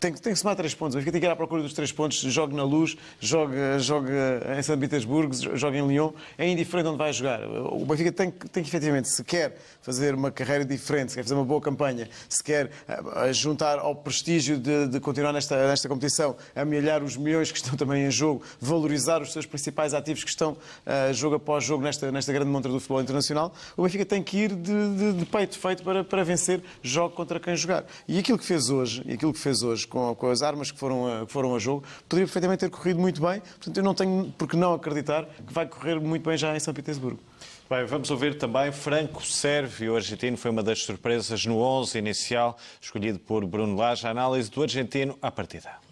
Tem, 0.00 0.12
tem 0.12 0.32
que 0.32 0.38
somar 0.38 0.56
três 0.56 0.74
pontos. 0.74 0.96
O 0.96 0.98
Benfica 0.98 1.12
tem 1.12 1.20
que 1.20 1.26
ir 1.26 1.30
à 1.30 1.36
procura 1.36 1.62
dos 1.62 1.72
três 1.72 1.92
pontos. 1.92 2.18
Joga 2.18 2.56
na 2.56 2.64
luz, 2.64 2.96
joga, 3.20 3.78
joga 3.78 4.12
em 4.58 4.62
São 4.62 4.76
Petersburgo, 4.76 5.32
joga 5.56 5.78
em 5.78 5.86
Lyon. 5.86 6.10
É 6.36 6.48
indiferente 6.48 6.88
onde 6.88 6.98
vai 6.98 7.12
jogar. 7.12 7.46
O 7.46 7.86
Benfica 7.86 8.10
tem, 8.10 8.30
tem 8.30 8.62
que, 8.64 8.68
efetivamente, 8.68 9.08
se 9.08 9.22
quer 9.22 9.56
fazer 9.80 10.14
uma 10.14 10.32
carreira 10.32 10.64
diferente, 10.64 11.10
se 11.10 11.16
quer 11.16 11.22
fazer 11.22 11.34
uma 11.34 11.44
boa 11.44 11.60
campanha, 11.60 12.08
se 12.28 12.42
quer 12.42 12.70
eh, 12.88 13.32
juntar 13.32 13.78
ao 13.78 13.94
prestígio 13.94 14.58
de, 14.58 14.88
de 14.88 14.98
continuar 14.98 15.32
nesta, 15.32 15.68
nesta 15.68 15.88
competição, 15.88 16.34
amelhar 16.56 17.04
os 17.04 17.16
milhões 17.16 17.52
que 17.52 17.58
estão 17.58 17.76
também 17.84 18.06
em 18.06 18.10
jogo, 18.10 18.42
valorizar 18.60 19.20
os 19.20 19.32
seus 19.32 19.46
principais 19.46 19.94
ativos 19.94 20.24
que 20.24 20.30
estão 20.30 20.52
uh, 20.52 21.12
jogo 21.12 21.36
após 21.36 21.62
jogo 21.64 21.82
nesta, 21.82 22.10
nesta 22.10 22.32
grande 22.32 22.50
montra 22.50 22.70
do 22.70 22.80
futebol 22.80 23.00
internacional, 23.00 23.52
o 23.76 23.82
Benfica 23.82 24.04
tem 24.04 24.22
que 24.22 24.38
ir 24.38 24.54
de, 24.54 24.96
de, 24.96 25.12
de, 25.12 25.26
peito 25.26 25.58
feito 25.58 25.82
para, 25.82 26.02
para 26.02 26.24
vencer 26.24 26.62
jogo 26.82 27.14
contra 27.14 27.38
quem 27.38 27.54
jogar. 27.56 27.84
E 28.08 28.18
aquilo 28.18 28.38
que 28.38 28.44
fez 28.44 28.70
hoje, 28.70 29.02
e 29.06 29.12
aquilo 29.12 29.32
que 29.32 29.38
fez 29.38 29.62
hoje 29.62 29.86
com, 29.86 30.14
com 30.14 30.30
as 30.30 30.42
armas 30.42 30.70
que 30.70 30.78
foram, 30.78 31.22
a, 31.22 31.26
que 31.26 31.32
foram 31.32 31.54
a 31.54 31.58
jogo, 31.58 31.84
poderia 32.08 32.26
perfeitamente 32.26 32.60
ter 32.60 32.70
corrido 32.70 33.00
muito 33.00 33.20
bem. 33.20 33.40
Portanto, 33.40 33.76
eu 33.76 33.82
não 33.82 33.94
tenho 33.94 34.32
por 34.36 34.48
que 34.48 34.56
não 34.56 34.74
acreditar 34.74 35.24
que 35.46 35.52
vai 35.52 35.66
correr 35.66 36.00
muito 36.00 36.28
bem 36.28 36.36
já 36.36 36.56
em 36.56 36.60
São 36.60 36.72
Petersburgo. 36.72 37.20
Bem, 37.68 37.84
vamos 37.86 38.10
ouvir 38.10 38.36
também 38.36 38.70
Franco 38.70 39.24
Sérvio, 39.24 39.96
argentino, 39.96 40.36
foi 40.36 40.50
uma 40.50 40.62
das 40.62 40.82
surpresas 40.82 41.46
no 41.46 41.58
11 41.58 41.98
inicial, 41.98 42.58
escolhido 42.80 43.18
por 43.18 43.44
Bruno 43.46 43.74
Lage. 43.76 44.06
A 44.06 44.10
análise 44.10 44.50
do 44.50 44.62
argentino 44.62 45.18
à 45.22 45.30
partida. 45.30 45.83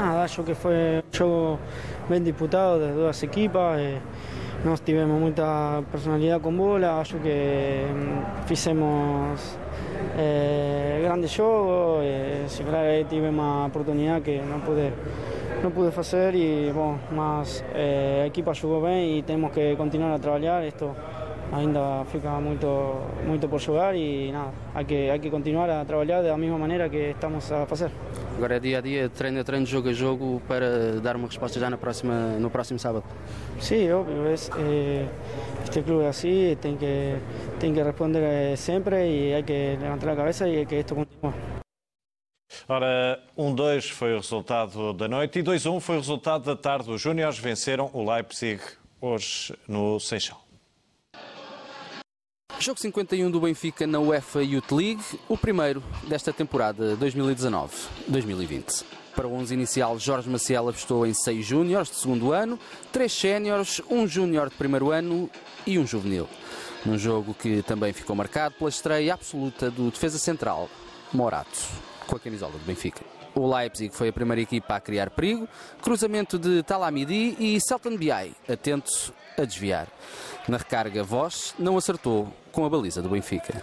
Nada, 0.00 0.22
acho 0.22 0.42
que 0.42 0.54
foi 0.54 0.72
um 0.72 1.14
jogo 1.14 1.58
bem 2.08 2.22
disputado 2.22 2.80
das 2.80 2.94
duas 2.94 3.22
equipas. 3.22 3.78
Eh, 3.78 4.00
nós 4.64 4.80
tivemos 4.80 5.20
muita 5.20 5.82
personalidade 5.92 6.42
com 6.42 6.56
bola, 6.56 6.98
acho 6.98 7.18
que 7.18 7.28
mm, 7.28 8.46
fizemos 8.46 9.58
eh, 10.16 10.98
grande 11.02 11.26
jogo. 11.26 12.00
Eh, 12.00 12.46
claro, 12.64 13.04
tive 13.06 13.28
uma 13.28 13.66
oportunidade 13.66 14.24
que 14.24 14.40
não 14.40 14.60
pude, 14.60 14.94
não 15.62 15.70
pude 15.70 15.90
fazer, 15.90 16.34
e, 16.36 16.72
bom, 16.72 16.96
mas 17.10 17.62
eh, 17.74 18.24
equipa 18.26 18.54
jogou 18.54 18.80
bem 18.80 19.18
e 19.18 19.22
temos 19.22 19.52
que 19.52 19.76
continuar 19.76 20.14
a 20.14 20.18
trabalhar. 20.18 20.66
Isto 20.66 20.96
ainda 21.52 22.04
fica 22.06 22.30
muito, 22.40 22.66
muito 23.26 23.48
por 23.48 23.60
jogar 23.60 23.94
e 23.94 24.32
nada, 24.32 24.52
há 24.74 24.82
que, 24.82 25.10
há 25.10 25.18
que 25.18 25.30
continuar 25.30 25.68
a 25.68 25.84
trabalhar 25.84 26.22
da 26.22 26.36
mesma 26.36 26.58
maneira 26.58 26.88
que 26.88 27.10
estamos 27.10 27.52
a 27.52 27.66
fazer. 27.66 27.90
Agora 28.36 28.56
é 28.56 28.60
dia 28.60 28.78
a 28.78 28.80
dia, 28.80 29.08
treino 29.08 29.40
a 29.40 29.44
treino, 29.44 29.66
jogo 29.66 29.90
a 29.90 29.92
jogo 29.92 30.42
para 30.48 31.00
dar 31.00 31.14
uma 31.16 31.28
resposta 31.28 31.60
já 31.60 31.68
na 31.68 31.76
próxima, 31.76 32.38
no 32.40 32.50
próximo 32.50 32.78
sábado. 32.78 33.04
Sim, 33.60 33.92
óbvio. 33.92 34.24
É, 34.26 35.06
este 35.62 35.82
clube 35.82 36.04
é 36.04 36.08
assim, 36.08 36.56
tem 36.60 36.76
que, 36.76 37.16
tem 37.60 37.72
que 37.72 37.82
responder 37.82 38.22
eh, 38.22 38.56
sempre 38.56 38.96
e 39.06 39.34
há 39.34 39.42
que 39.42 39.76
levantar 39.80 40.10
a 40.10 40.16
cabeça 40.16 40.48
e 40.48 40.64
que 40.66 40.76
isto 40.76 40.94
continue. 40.94 41.34
Ora, 42.68 43.18
1-2 43.36 43.90
foi 43.90 44.12
o 44.14 44.16
resultado 44.16 44.92
da 44.92 45.08
noite 45.08 45.38
e 45.38 45.42
2-1 45.42 45.80
foi 45.80 45.96
o 45.96 45.98
resultado 45.98 46.44
da 46.44 46.56
tarde. 46.56 46.90
Os 46.90 47.00
Júniores 47.00 47.38
venceram 47.38 47.90
o 47.92 48.10
Leipzig 48.10 48.60
hoje 49.00 49.54
no 49.66 49.98
Seixal. 49.98 50.41
Jogo 52.62 52.78
51 52.78 53.28
do 53.28 53.40
Benfica 53.40 53.88
na 53.88 53.98
UEFA 53.98 54.40
Youth 54.40 54.70
League, 54.70 55.02
o 55.28 55.36
primeiro 55.36 55.82
desta 56.04 56.32
temporada 56.32 56.96
2019-2020. 56.96 58.84
Para 59.16 59.26
o 59.26 59.34
11 59.34 59.52
inicial, 59.52 59.98
Jorge 59.98 60.30
Maciel 60.30 60.68
apostou 60.68 61.04
em 61.04 61.12
6 61.12 61.44
júniores 61.44 61.90
de 61.90 61.96
segundo 61.96 62.32
ano, 62.32 62.56
3 62.92 63.12
séniores, 63.12 63.82
um 63.90 64.06
júnior 64.06 64.48
de 64.48 64.54
primeiro 64.54 64.92
ano 64.92 65.28
e 65.66 65.76
um 65.76 65.84
juvenil. 65.84 66.28
Num 66.86 66.96
jogo 66.96 67.34
que 67.34 67.64
também 67.64 67.92
ficou 67.92 68.14
marcado 68.14 68.54
pela 68.54 68.70
estreia 68.70 69.14
absoluta 69.14 69.68
do 69.68 69.90
defesa 69.90 70.20
central, 70.20 70.70
Morato, 71.12 71.58
com 72.06 72.14
a 72.14 72.20
camisola 72.20 72.52
do 72.52 72.64
Benfica. 72.64 73.02
O 73.34 73.52
Leipzig 73.52 73.92
foi 73.92 74.06
a 74.10 74.12
primeira 74.12 74.40
equipa 74.40 74.76
a 74.76 74.80
criar 74.80 75.10
perigo, 75.10 75.48
cruzamento 75.82 76.38
de 76.38 76.62
Talamidi 76.62 77.34
e 77.40 77.58
Celton 77.60 77.96
Biai, 77.96 78.32
atento 78.48 79.12
a 79.38 79.44
desviar. 79.44 79.86
Na 80.48 80.56
recarga, 80.56 81.02
Voss 81.02 81.54
não 81.58 81.76
acertou 81.76 82.32
com 82.50 82.64
a 82.64 82.70
baliza 82.70 83.00
do 83.00 83.08
Benfica. 83.08 83.62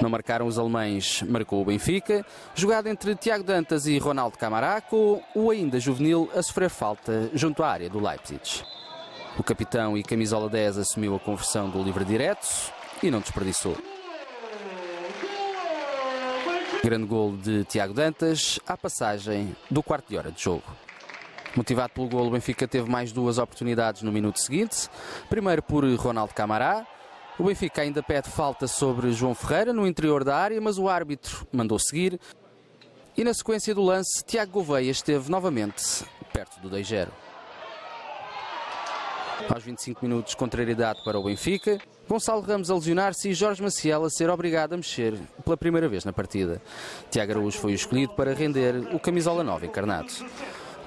Não 0.00 0.08
marcaram 0.08 0.46
os 0.46 0.58
alemães, 0.58 1.22
marcou 1.22 1.60
o 1.60 1.64
Benfica. 1.64 2.24
Jogada 2.54 2.88
entre 2.88 3.14
Tiago 3.14 3.44
Dantas 3.44 3.86
e 3.86 3.98
Ronaldo 3.98 4.38
Camará, 4.38 4.80
com 4.80 5.22
o 5.34 5.50
ainda 5.50 5.78
juvenil 5.78 6.30
a 6.34 6.42
sofrer 6.42 6.70
falta 6.70 7.30
junto 7.34 7.62
à 7.62 7.68
área 7.68 7.90
do 7.90 8.00
Leipzig. 8.00 8.64
O 9.38 9.42
capitão 9.42 9.96
e 9.96 10.02
camisola 10.02 10.48
10 10.48 10.78
assumiu 10.78 11.14
a 11.14 11.20
conversão 11.20 11.68
do 11.68 11.82
livre 11.82 12.04
direto 12.04 12.72
e 13.02 13.10
não 13.10 13.20
desperdiçou. 13.20 13.76
Grande 16.82 17.04
gol 17.04 17.36
de 17.36 17.62
Tiago 17.64 17.92
Dantas 17.92 18.58
à 18.66 18.74
passagem 18.74 19.54
do 19.70 19.82
quarto 19.82 20.08
de 20.08 20.16
hora 20.16 20.32
de 20.32 20.42
jogo. 20.42 20.64
Motivado 21.54 21.92
pelo 21.92 22.08
gol, 22.08 22.28
o 22.28 22.30
Benfica 22.30 22.66
teve 22.66 22.88
mais 22.88 23.12
duas 23.12 23.36
oportunidades 23.36 24.00
no 24.00 24.10
minuto 24.10 24.40
seguinte. 24.40 24.88
Primeiro 25.28 25.62
por 25.62 25.84
Ronaldo 25.84 26.32
Camará. 26.32 26.86
O 27.38 27.44
Benfica 27.44 27.82
ainda 27.82 28.02
pede 28.02 28.30
falta 28.30 28.66
sobre 28.66 29.12
João 29.12 29.34
Ferreira 29.34 29.74
no 29.74 29.86
interior 29.86 30.24
da 30.24 30.34
área, 30.34 30.58
mas 30.58 30.78
o 30.78 30.88
árbitro 30.88 31.46
mandou 31.52 31.78
seguir. 31.78 32.18
E 33.14 33.24
na 33.24 33.34
sequência 33.34 33.74
do 33.74 33.82
lance, 33.82 34.24
Tiago 34.24 34.52
Gouveia 34.52 34.90
esteve 34.90 35.30
novamente 35.30 36.02
perto 36.32 36.60
do 36.60 36.70
2-0. 36.70 37.08
Aos 39.50 39.64
25 39.64 40.02
minutos, 40.02 40.34
contrariedade 40.34 41.04
para 41.04 41.18
o 41.18 41.24
Benfica. 41.24 41.78
Gonçalo 42.10 42.40
Ramos 42.40 42.72
a 42.72 42.74
lesionar-se 42.74 43.28
e 43.28 43.34
Jorge 43.34 43.62
Maciel 43.62 44.04
a 44.04 44.10
ser 44.10 44.28
obrigado 44.30 44.72
a 44.72 44.76
mexer 44.76 45.14
pela 45.44 45.56
primeira 45.56 45.88
vez 45.88 46.04
na 46.04 46.12
partida. 46.12 46.60
Tiago 47.08 47.30
Araújo 47.30 47.56
foi 47.56 47.72
escolhido 47.72 48.14
para 48.14 48.34
render 48.34 48.74
o 48.92 48.98
camisola 48.98 49.44
9 49.44 49.68
encarnado. 49.68 50.08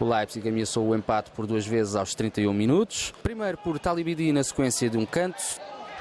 O 0.02 0.06
Leipzig 0.06 0.50
ameaçou 0.50 0.86
o 0.86 0.94
empate 0.94 1.32
por 1.32 1.48
duas 1.48 1.66
vezes 1.66 1.96
aos 1.96 2.14
31 2.14 2.52
minutos. 2.52 3.14
Primeiro 3.24 3.58
por 3.60 3.80
Talibidi 3.80 4.34
na 4.34 4.44
sequência 4.44 4.90
de 4.90 4.98
um 4.98 5.06
canto 5.06 5.42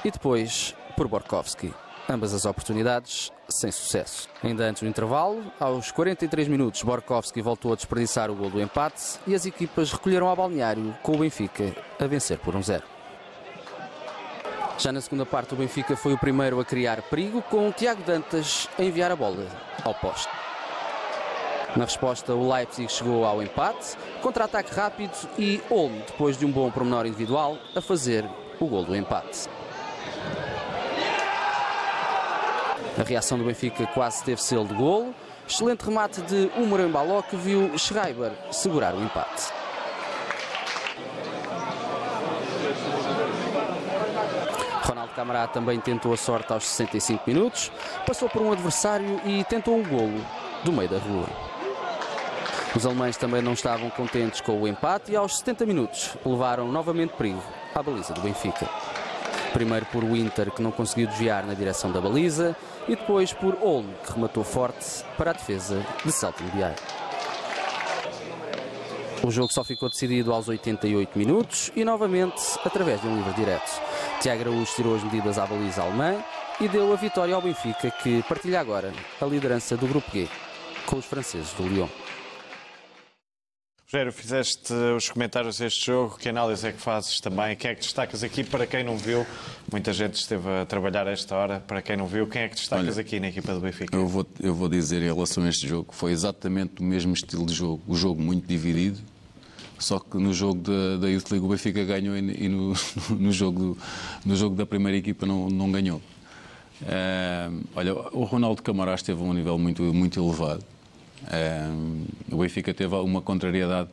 e 0.03 0.11
depois 0.11 0.75
por 0.97 1.07
Borkowski. 1.07 1.73
Ambas 2.09 2.33
as 2.33 2.45
oportunidades 2.45 3.31
sem 3.47 3.71
sucesso. 3.71 4.27
Ainda 4.43 4.65
antes 4.65 4.83
do 4.83 4.89
intervalo, 4.89 5.41
aos 5.57 5.89
43 5.89 6.49
minutos, 6.49 6.83
Borkowski 6.83 7.41
voltou 7.41 7.71
a 7.71 7.77
desperdiçar 7.77 8.29
o 8.29 8.35
gol 8.35 8.49
do 8.49 8.61
empate 8.61 9.19
e 9.25 9.33
as 9.33 9.45
equipas 9.45 9.89
recolheram 9.93 10.27
ao 10.27 10.35
balneário 10.35 10.93
com 11.01 11.13
o 11.13 11.19
Benfica 11.19 11.73
a 11.97 12.05
vencer 12.07 12.39
por 12.39 12.57
um 12.57 12.61
zero. 12.61 12.92
Já 14.83 14.91
na 14.91 14.99
segunda 14.99 15.25
parte, 15.25 15.53
o 15.53 15.55
Benfica 15.55 15.95
foi 15.95 16.11
o 16.11 16.17
primeiro 16.17 16.59
a 16.59 16.65
criar 16.65 17.01
perigo, 17.03 17.41
com 17.43 17.69
o 17.69 17.71
Tiago 17.71 18.03
Dantas 18.03 18.67
a 18.77 18.83
enviar 18.83 19.11
a 19.11 19.15
bola 19.15 19.47
ao 19.81 19.93
poste. 19.93 20.27
Na 21.73 21.85
resposta, 21.85 22.35
o 22.35 22.53
Leipzig 22.53 22.91
chegou 22.91 23.23
ao 23.23 23.41
empate, 23.41 23.95
contra-ataque 24.21 24.75
rápido 24.75 25.13
e 25.39 25.61
Olmo, 25.69 26.03
depois 26.05 26.37
de 26.37 26.45
um 26.45 26.51
bom 26.51 26.69
promenor 26.69 27.05
individual, 27.05 27.57
a 27.73 27.79
fazer 27.79 28.29
o 28.59 28.67
gol 28.67 28.83
do 28.83 28.93
empate. 28.93 29.47
A 32.99 33.03
reação 33.03 33.37
do 33.37 33.45
Benfica 33.45 33.87
quase 33.87 34.21
teve 34.25 34.41
selo 34.41 34.67
de 34.67 34.73
golo. 34.73 35.15
Excelente 35.47 35.85
remate 35.85 36.21
de 36.23 36.51
Umar 36.57 36.85
Baló 36.89 37.21
que 37.21 37.37
viu 37.37 37.71
Schreiber 37.77 38.33
segurar 38.51 38.93
o 38.93 39.01
empate. 39.01 39.53
Ronaldo 44.83 45.01
Camará 45.15 45.47
também 45.47 45.79
tentou 45.79 46.13
a 46.13 46.17
sorte 46.17 46.51
aos 46.51 46.65
65 46.65 47.23
minutos, 47.27 47.71
passou 48.05 48.27
por 48.27 48.41
um 48.41 48.51
adversário 48.51 49.21
e 49.25 49.43
tentou 49.43 49.75
um 49.75 49.83
golo 49.83 50.25
do 50.63 50.71
meio 50.71 50.89
da 50.89 50.97
rua. 50.97 51.27
Os 52.75 52.85
alemães 52.85 53.15
também 53.17 53.41
não 53.41 53.53
estavam 53.53 53.89
contentes 53.91 54.41
com 54.41 54.59
o 54.59 54.67
empate 54.67 55.11
e 55.11 55.15
aos 55.15 55.37
70 55.37 55.65
minutos 55.65 56.17
levaram 56.25 56.71
novamente 56.71 57.13
perigo 57.13 57.43
à 57.75 57.83
baliza 57.83 58.13
do 58.13 58.21
Benfica. 58.21 58.67
Primeiro 59.53 59.85
por 59.85 60.03
Winter, 60.03 60.49
que 60.49 60.63
não 60.63 60.71
conseguiu 60.71 61.07
desviar 61.07 61.45
na 61.45 61.53
direção 61.53 61.91
da 61.91 62.01
baliza, 62.01 62.55
e 62.87 62.95
depois 62.95 63.31
por 63.31 63.55
Olmo, 63.61 63.93
que 64.03 64.11
rematou 64.11 64.43
forte 64.43 65.05
para 65.15 65.29
a 65.29 65.33
defesa 65.33 65.85
de 66.03 66.11
Celtic 66.11 66.47
Biar. 66.51 66.73
O 69.23 69.31
jogo 69.31 69.53
só 69.53 69.63
ficou 69.63 69.87
decidido 69.87 70.33
aos 70.33 70.49
88 70.49 71.17
minutos 71.17 71.71
e 71.75 71.85
novamente 71.85 72.41
através 72.65 72.99
de 72.99 73.07
um 73.07 73.15
livre 73.15 73.33
direto. 73.33 73.71
Tiago 74.23 74.43
Araújo 74.43 74.73
tirou 74.73 74.95
as 74.95 75.03
medidas 75.03 75.37
à 75.37 75.45
baliza 75.45 75.81
alemã 75.81 76.23
e 76.57 76.69
deu 76.69 76.93
a 76.93 76.95
vitória 76.95 77.35
ao 77.35 77.41
Benfica, 77.41 77.91
que 77.91 78.23
partilha 78.23 78.61
agora 78.61 78.93
a 79.19 79.25
liderança 79.25 79.75
do 79.75 79.85
Grupo 79.85 80.09
G 80.13 80.29
com 80.85 80.95
os 80.95 81.03
franceses 81.03 81.51
do 81.51 81.67
Lyon. 81.67 81.89
Rogério, 83.85 84.13
fizeste 84.13 84.73
os 84.95 85.09
comentários 85.09 85.57
deste 85.57 85.87
jogo, 85.87 86.17
que 86.17 86.29
análise 86.29 86.65
é 86.65 86.71
que 86.71 86.79
fazes 86.79 87.19
também? 87.19 87.53
Quem 87.57 87.71
é 87.71 87.75
que 87.75 87.81
destacas 87.81 88.23
aqui 88.23 88.45
para 88.45 88.65
quem 88.65 88.81
não 88.81 88.97
viu? 88.97 89.27
Muita 89.69 89.91
gente 89.91 90.13
esteve 90.13 90.49
a 90.49 90.65
trabalhar 90.65 91.05
a 91.05 91.11
esta 91.11 91.35
hora, 91.35 91.59
para 91.59 91.81
quem 91.81 91.97
não 91.97 92.07
viu, 92.07 92.25
quem 92.25 92.43
é 92.43 92.47
que 92.47 92.55
destacas 92.55 92.95
Olha, 92.95 93.01
aqui 93.01 93.19
na 93.19 93.27
equipa 93.27 93.53
do 93.53 93.59
Benfica? 93.59 93.93
Eu 93.93 94.07
vou, 94.07 94.25
eu 94.39 94.55
vou 94.55 94.69
dizer 94.69 95.01
em 95.01 95.13
relação 95.13 95.43
a 95.43 95.49
este 95.49 95.67
jogo, 95.67 95.93
foi 95.93 96.13
exatamente 96.13 96.81
o 96.81 96.83
mesmo 96.85 97.13
estilo 97.13 97.45
de 97.45 97.53
jogo, 97.53 97.83
o 97.85 97.93
jogo 97.93 98.21
muito 98.21 98.47
dividido, 98.47 99.01
só 99.83 99.99
que 99.99 100.17
no 100.17 100.33
jogo 100.33 100.61
da, 100.61 100.97
da 100.97 101.09
Youth 101.09 101.29
League 101.31 101.45
o 101.45 101.49
Benfica 101.49 101.83
ganhou 101.83 102.15
e, 102.15 102.49
no, 102.49 102.73
no, 103.19 103.31
jogo 103.31 103.77
no 104.25 104.35
jogo 104.35 104.55
da 104.55 104.65
primeira 104.65 104.97
equipa 104.97 105.25
não, 105.25 105.49
não 105.49 105.71
ganhou. 105.71 106.01
Uh, 106.81 107.63
olha, 107.75 107.93
o 107.93 108.23
Ronaldo 108.23 108.61
Camarás 108.61 109.01
esteve 109.01 109.21
a 109.21 109.25
um 109.25 109.33
nível 109.33 109.57
muito, 109.57 109.83
muito 109.93 110.19
elevado. 110.19 110.63
Uh, 111.23 112.05
o 112.31 112.37
Benfica 112.37 112.73
teve 112.73 112.95
uma 112.95 113.21
contrariedade 113.21 113.89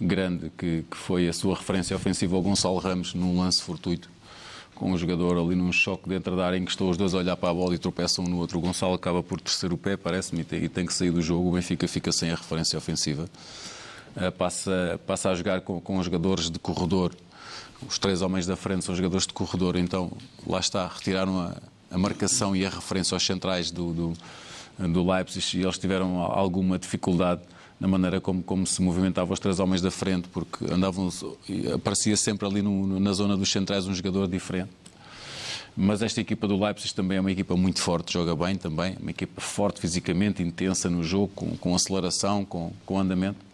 grande 0.00 0.50
que, 0.56 0.84
que, 0.90 0.96
foi 0.96 1.28
a 1.28 1.32
sua 1.32 1.54
referência 1.56 1.96
ofensiva 1.96 2.36
ao 2.36 2.42
Gonçalo 2.42 2.78
Ramos 2.78 3.14
num 3.14 3.38
lance 3.40 3.62
fortuito 3.62 4.08
com 4.74 4.92
o 4.92 4.98
jogador 4.98 5.38
ali 5.38 5.56
num 5.56 5.72
choque 5.72 6.08
dentro 6.08 6.36
da 6.36 6.46
área 6.46 6.58
em 6.58 6.64
que 6.64 6.70
estão 6.70 6.88
os 6.88 6.96
dois 6.96 7.14
a 7.14 7.18
olhar 7.18 7.36
para 7.36 7.48
a 7.48 7.54
bola 7.54 7.74
e 7.74 7.78
tropeçam 7.78 8.24
um 8.24 8.28
no 8.28 8.36
outro. 8.36 8.58
O 8.58 8.60
Gonçalo 8.60 8.94
acaba 8.94 9.22
por 9.22 9.40
terceiro 9.40 9.76
pé, 9.76 9.96
parece-me, 9.96 10.46
e 10.52 10.68
tem 10.68 10.84
que 10.84 10.92
sair 10.92 11.10
do 11.10 11.22
jogo. 11.22 11.48
O 11.48 11.52
Benfica 11.52 11.88
fica 11.88 12.12
sem 12.12 12.30
a 12.30 12.34
referência 12.34 12.76
ofensiva. 12.76 13.26
Uh, 14.16 14.32
passa, 14.32 14.98
passa 15.06 15.30
a 15.30 15.34
jogar 15.34 15.60
com, 15.60 15.80
com 15.80 16.02
jogadores 16.02 16.50
de 16.50 16.58
corredor. 16.58 17.14
Os 17.86 17.98
três 17.98 18.22
homens 18.22 18.46
da 18.46 18.56
frente 18.56 18.84
são 18.84 18.94
jogadores 18.94 19.26
de 19.26 19.34
corredor, 19.34 19.76
então 19.76 20.10
lá 20.46 20.58
está, 20.58 20.88
retiraram 20.88 21.38
a, 21.38 21.54
a 21.90 21.98
marcação 21.98 22.56
e 22.56 22.64
a 22.64 22.70
referência 22.70 23.14
aos 23.14 23.24
centrais 23.24 23.70
do, 23.70 23.92
do, 23.92 24.12
do 24.88 25.10
Leipzig 25.10 25.58
e 25.58 25.62
eles 25.62 25.76
tiveram 25.76 26.22
alguma 26.22 26.78
dificuldade 26.78 27.42
na 27.78 27.86
maneira 27.86 28.20
como, 28.20 28.42
como 28.42 28.66
se 28.66 28.80
movimentavam 28.80 29.34
os 29.34 29.40
três 29.40 29.60
homens 29.60 29.82
da 29.82 29.90
frente, 29.90 30.28
porque 30.28 30.64
andavam, 30.72 31.10
aparecia 31.74 32.16
sempre 32.16 32.46
ali 32.46 32.62
no, 32.62 32.98
na 32.98 33.12
zona 33.12 33.36
dos 33.36 33.50
centrais 33.50 33.86
um 33.86 33.94
jogador 33.94 34.26
diferente. 34.26 34.70
Mas 35.76 36.00
esta 36.00 36.22
equipa 36.22 36.48
do 36.48 36.58
Leipzig 36.58 36.94
também 36.94 37.18
é 37.18 37.20
uma 37.20 37.30
equipa 37.30 37.54
muito 37.54 37.82
forte, 37.82 38.14
joga 38.14 38.34
bem 38.34 38.56
também, 38.56 38.96
uma 38.98 39.10
equipa 39.10 39.42
forte 39.42 39.78
fisicamente, 39.78 40.42
intensa 40.42 40.88
no 40.88 41.04
jogo, 41.04 41.28
com, 41.34 41.54
com 41.58 41.74
aceleração, 41.74 42.46
com, 42.46 42.72
com 42.86 42.98
andamento. 42.98 43.44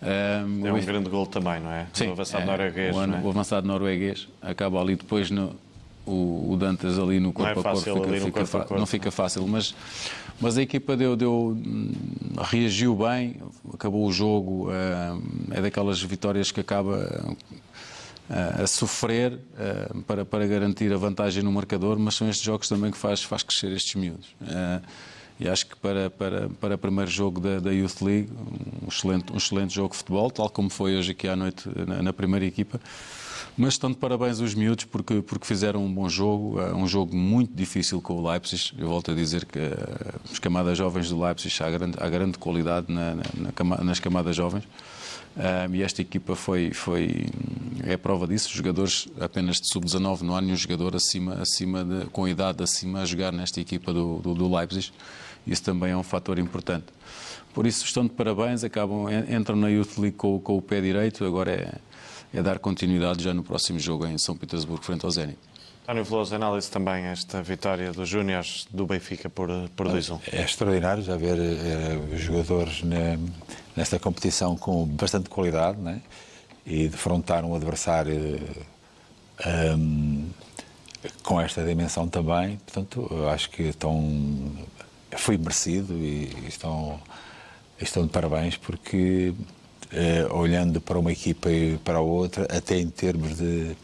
Um, 0.00 0.66
é 0.66 0.72
um 0.72 0.84
grande 0.84 1.10
gol 1.10 1.26
também, 1.26 1.60
não 1.60 1.72
é? 1.72 1.86
Sim, 1.92 2.08
o 2.08 2.12
avançado 2.12 2.44
é, 2.44 2.46
norueguês. 2.46 2.96
O, 2.96 3.02
é? 3.02 3.06
o, 3.06 3.28
avançado 3.28 3.66
norueguês 3.66 4.28
acaba 4.40 4.80
ali 4.80 4.94
depois 4.94 5.30
no, 5.30 5.56
o, 6.06 6.52
o 6.52 6.56
Dantas 6.56 6.98
ali 6.98 7.18
no 7.18 7.32
corpo 7.32 7.50
não 7.50 7.56
é 7.56 7.60
a 7.60 7.74
corpo, 7.74 7.80
fica, 7.80 7.90
ali 7.90 8.20
no 8.20 8.26
fica, 8.26 8.40
corpo, 8.40 8.56
a 8.56 8.60
corpo. 8.60 8.78
não 8.78 8.86
fica 8.86 9.10
fácil, 9.10 9.46
mas 9.46 9.74
mas 10.40 10.56
a 10.56 10.62
equipa 10.62 10.96
deu, 10.96 11.16
deu, 11.16 11.56
reagiu 12.38 12.94
bem, 12.94 13.36
acabou 13.74 14.06
o 14.06 14.12
jogo, 14.12 14.68
é 15.50 15.60
daquelas 15.60 16.00
vitórias 16.00 16.52
que 16.52 16.60
acaba 16.60 17.36
a 18.30 18.66
sofrer 18.68 19.40
para, 20.06 20.24
para 20.24 20.46
garantir 20.46 20.92
a 20.92 20.96
vantagem 20.96 21.42
no 21.42 21.50
marcador, 21.50 21.98
mas 21.98 22.14
são 22.14 22.28
estes 22.28 22.44
jogos 22.44 22.68
também 22.68 22.92
que 22.92 22.96
faz, 22.96 23.20
faz 23.22 23.42
crescer 23.42 23.72
estes 23.72 23.96
miúdos. 23.96 24.28
E 25.40 25.48
acho 25.48 25.66
que 25.66 25.76
para, 25.76 26.10
para, 26.10 26.48
para 26.48 26.74
o 26.74 26.78
primeiro 26.78 27.10
jogo 27.10 27.40
da, 27.40 27.60
da 27.60 27.70
Youth 27.70 28.02
League, 28.02 28.28
um 28.82 28.88
excelente, 28.88 29.32
um 29.32 29.36
excelente 29.36 29.74
jogo 29.74 29.90
de 29.90 29.98
futebol, 29.98 30.30
tal 30.30 30.50
como 30.50 30.68
foi 30.68 30.96
hoje 30.96 31.12
aqui 31.12 31.28
à 31.28 31.36
noite 31.36 31.68
na, 31.86 32.02
na 32.02 32.12
primeira 32.12 32.44
equipa. 32.44 32.80
Mas 33.56 33.74
estão 33.74 33.90
de 33.90 33.96
parabéns 33.96 34.40
os 34.40 34.54
miúdos 34.54 34.84
porque, 34.84 35.20
porque 35.20 35.46
fizeram 35.46 35.84
um 35.84 35.92
bom 35.92 36.08
jogo, 36.08 36.60
um 36.74 36.86
jogo 36.86 37.16
muito 37.16 37.52
difícil 37.54 38.00
com 38.00 38.14
o 38.14 38.30
Leipzig. 38.30 38.72
Eu 38.78 38.88
volto 38.88 39.10
a 39.10 39.14
dizer 39.14 39.44
que 39.44 39.58
as 40.30 40.38
camadas 40.38 40.78
jovens 40.78 41.08
do 41.08 41.20
Leipzig 41.20 41.54
há 41.62 41.70
grande, 41.70 41.96
há 42.00 42.08
grande 42.08 42.38
qualidade 42.38 42.92
na, 42.92 43.14
na, 43.14 43.84
nas 43.84 43.98
camadas 43.98 44.34
jovens. 44.34 44.64
Um, 45.36 45.74
e 45.74 45.82
esta 45.82 46.02
equipa 46.02 46.34
foi, 46.34 46.72
foi 46.72 47.26
é 47.84 47.96
prova 47.96 48.26
disso. 48.26 48.48
Os 48.48 48.54
jogadores 48.54 49.08
apenas 49.20 49.56
de 49.56 49.68
sub-19, 49.72 50.22
não 50.22 50.36
há 50.36 50.40
nenhum 50.40 50.56
jogador 50.56 50.96
acima, 50.96 51.34
acima 51.34 51.84
de, 51.84 52.06
com 52.06 52.26
idade 52.26 52.62
acima 52.62 53.02
a 53.02 53.04
jogar 53.04 53.32
nesta 53.32 53.60
equipa 53.60 53.92
do, 53.92 54.18
do, 54.18 54.34
do 54.34 54.52
Leipzig. 54.52 54.92
Isso 55.46 55.62
também 55.62 55.92
é 55.92 55.96
um 55.96 56.02
fator 56.02 56.38
importante. 56.38 56.86
Por 57.54 57.66
isso 57.66 57.84
estão 57.84 58.04
de 58.04 58.10
parabéns, 58.10 58.62
acabam, 58.62 59.06
entram 59.28 59.56
na 59.56 59.68
Youth 59.68 59.98
League 59.98 60.16
com, 60.16 60.38
com 60.38 60.56
o 60.56 60.62
pé 60.62 60.80
direito. 60.80 61.24
Agora 61.24 61.50
é, 61.50 62.38
é 62.38 62.42
dar 62.42 62.58
continuidade 62.58 63.22
já 63.22 63.32
no 63.32 63.42
próximo 63.42 63.78
jogo 63.78 64.06
em 64.06 64.18
São 64.18 64.36
Petersburgo, 64.36 64.84
frente 64.84 65.04
ao 65.04 65.10
Zenit. 65.10 65.38
António 65.88 66.04
Veloso, 66.04 66.34
análise 66.34 66.70
também 66.70 67.06
esta 67.06 67.42
vitória 67.42 67.92
dos 67.92 68.06
Júniors 68.06 68.68
do 68.70 68.86
Benfica 68.86 69.30
por, 69.30 69.48
por 69.74 69.88
2-1. 69.88 70.20
É 70.30 70.42
extraordinário 70.42 71.02
já 71.02 71.16
ver 71.16 71.38
é, 71.38 72.14
jogadores 72.14 72.82
ne, 72.82 73.18
nesta 73.74 73.98
competição 73.98 74.54
com 74.54 74.84
bastante 74.84 75.30
qualidade 75.30 75.80
né? 75.80 76.02
e 76.66 76.88
defrontar 76.88 77.42
um 77.42 77.54
adversário 77.54 78.38
um, 79.74 80.28
com 81.22 81.40
esta 81.40 81.64
dimensão 81.64 82.06
também. 82.06 82.58
Portanto, 82.66 83.08
acho 83.32 83.48
que 83.48 83.62
estão, 83.62 84.52
foi 85.16 85.38
merecido 85.38 85.94
e 85.94 86.30
estão, 86.46 87.00
estão 87.80 88.04
de 88.04 88.10
parabéns 88.10 88.56
porque 88.56 89.34
Uh, 89.90 90.36
olhando 90.36 90.82
para 90.82 90.98
uma 90.98 91.10
equipa 91.10 91.50
e 91.50 91.78
para 91.78 91.96
a 91.96 92.02
outra, 92.02 92.44
até 92.54 92.78
em 92.78 92.90
termos 92.90 93.38
de, 93.38 93.74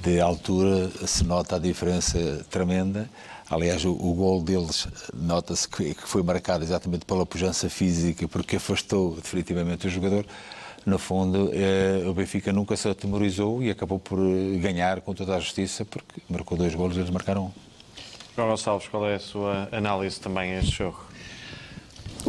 de 0.00 0.20
altura, 0.20 0.90
se 1.06 1.22
nota 1.22 1.56
a 1.56 1.58
diferença 1.58 2.46
tremenda. 2.48 3.10
Aliás, 3.50 3.84
o, 3.84 3.92
o 3.92 4.14
gol 4.14 4.42
deles 4.42 4.88
nota-se 5.12 5.68
que, 5.68 5.94
que, 5.94 6.08
foi 6.08 6.22
marcado 6.22 6.64
exatamente 6.64 7.04
pela 7.04 7.26
pujança 7.26 7.68
física, 7.68 8.26
porque 8.26 8.56
afastou 8.56 9.16
definitivamente 9.16 9.86
o 9.86 9.90
jogador. 9.90 10.24
No 10.86 10.98
fundo, 10.98 11.50
uh, 11.50 12.08
o 12.08 12.14
Benfica 12.14 12.50
nunca 12.50 12.74
se 12.74 12.88
atemorizou 12.88 13.62
e 13.62 13.70
acabou 13.70 13.98
por 13.98 14.18
ganhar 14.58 15.02
com 15.02 15.12
toda 15.12 15.36
a 15.36 15.40
justiça, 15.40 15.84
porque 15.84 16.22
marcou 16.30 16.56
dois 16.56 16.74
golos 16.74 16.96
e 16.96 17.00
eles 17.00 17.10
marcaram 17.10 17.46
um. 17.46 17.67
João 18.38 18.50
Gonçalves, 18.50 18.86
qual 18.86 19.04
é 19.04 19.16
a 19.16 19.18
sua 19.18 19.68
análise 19.72 20.20
também 20.20 20.52
a 20.52 20.60
este 20.60 20.76
jogo? 20.76 21.07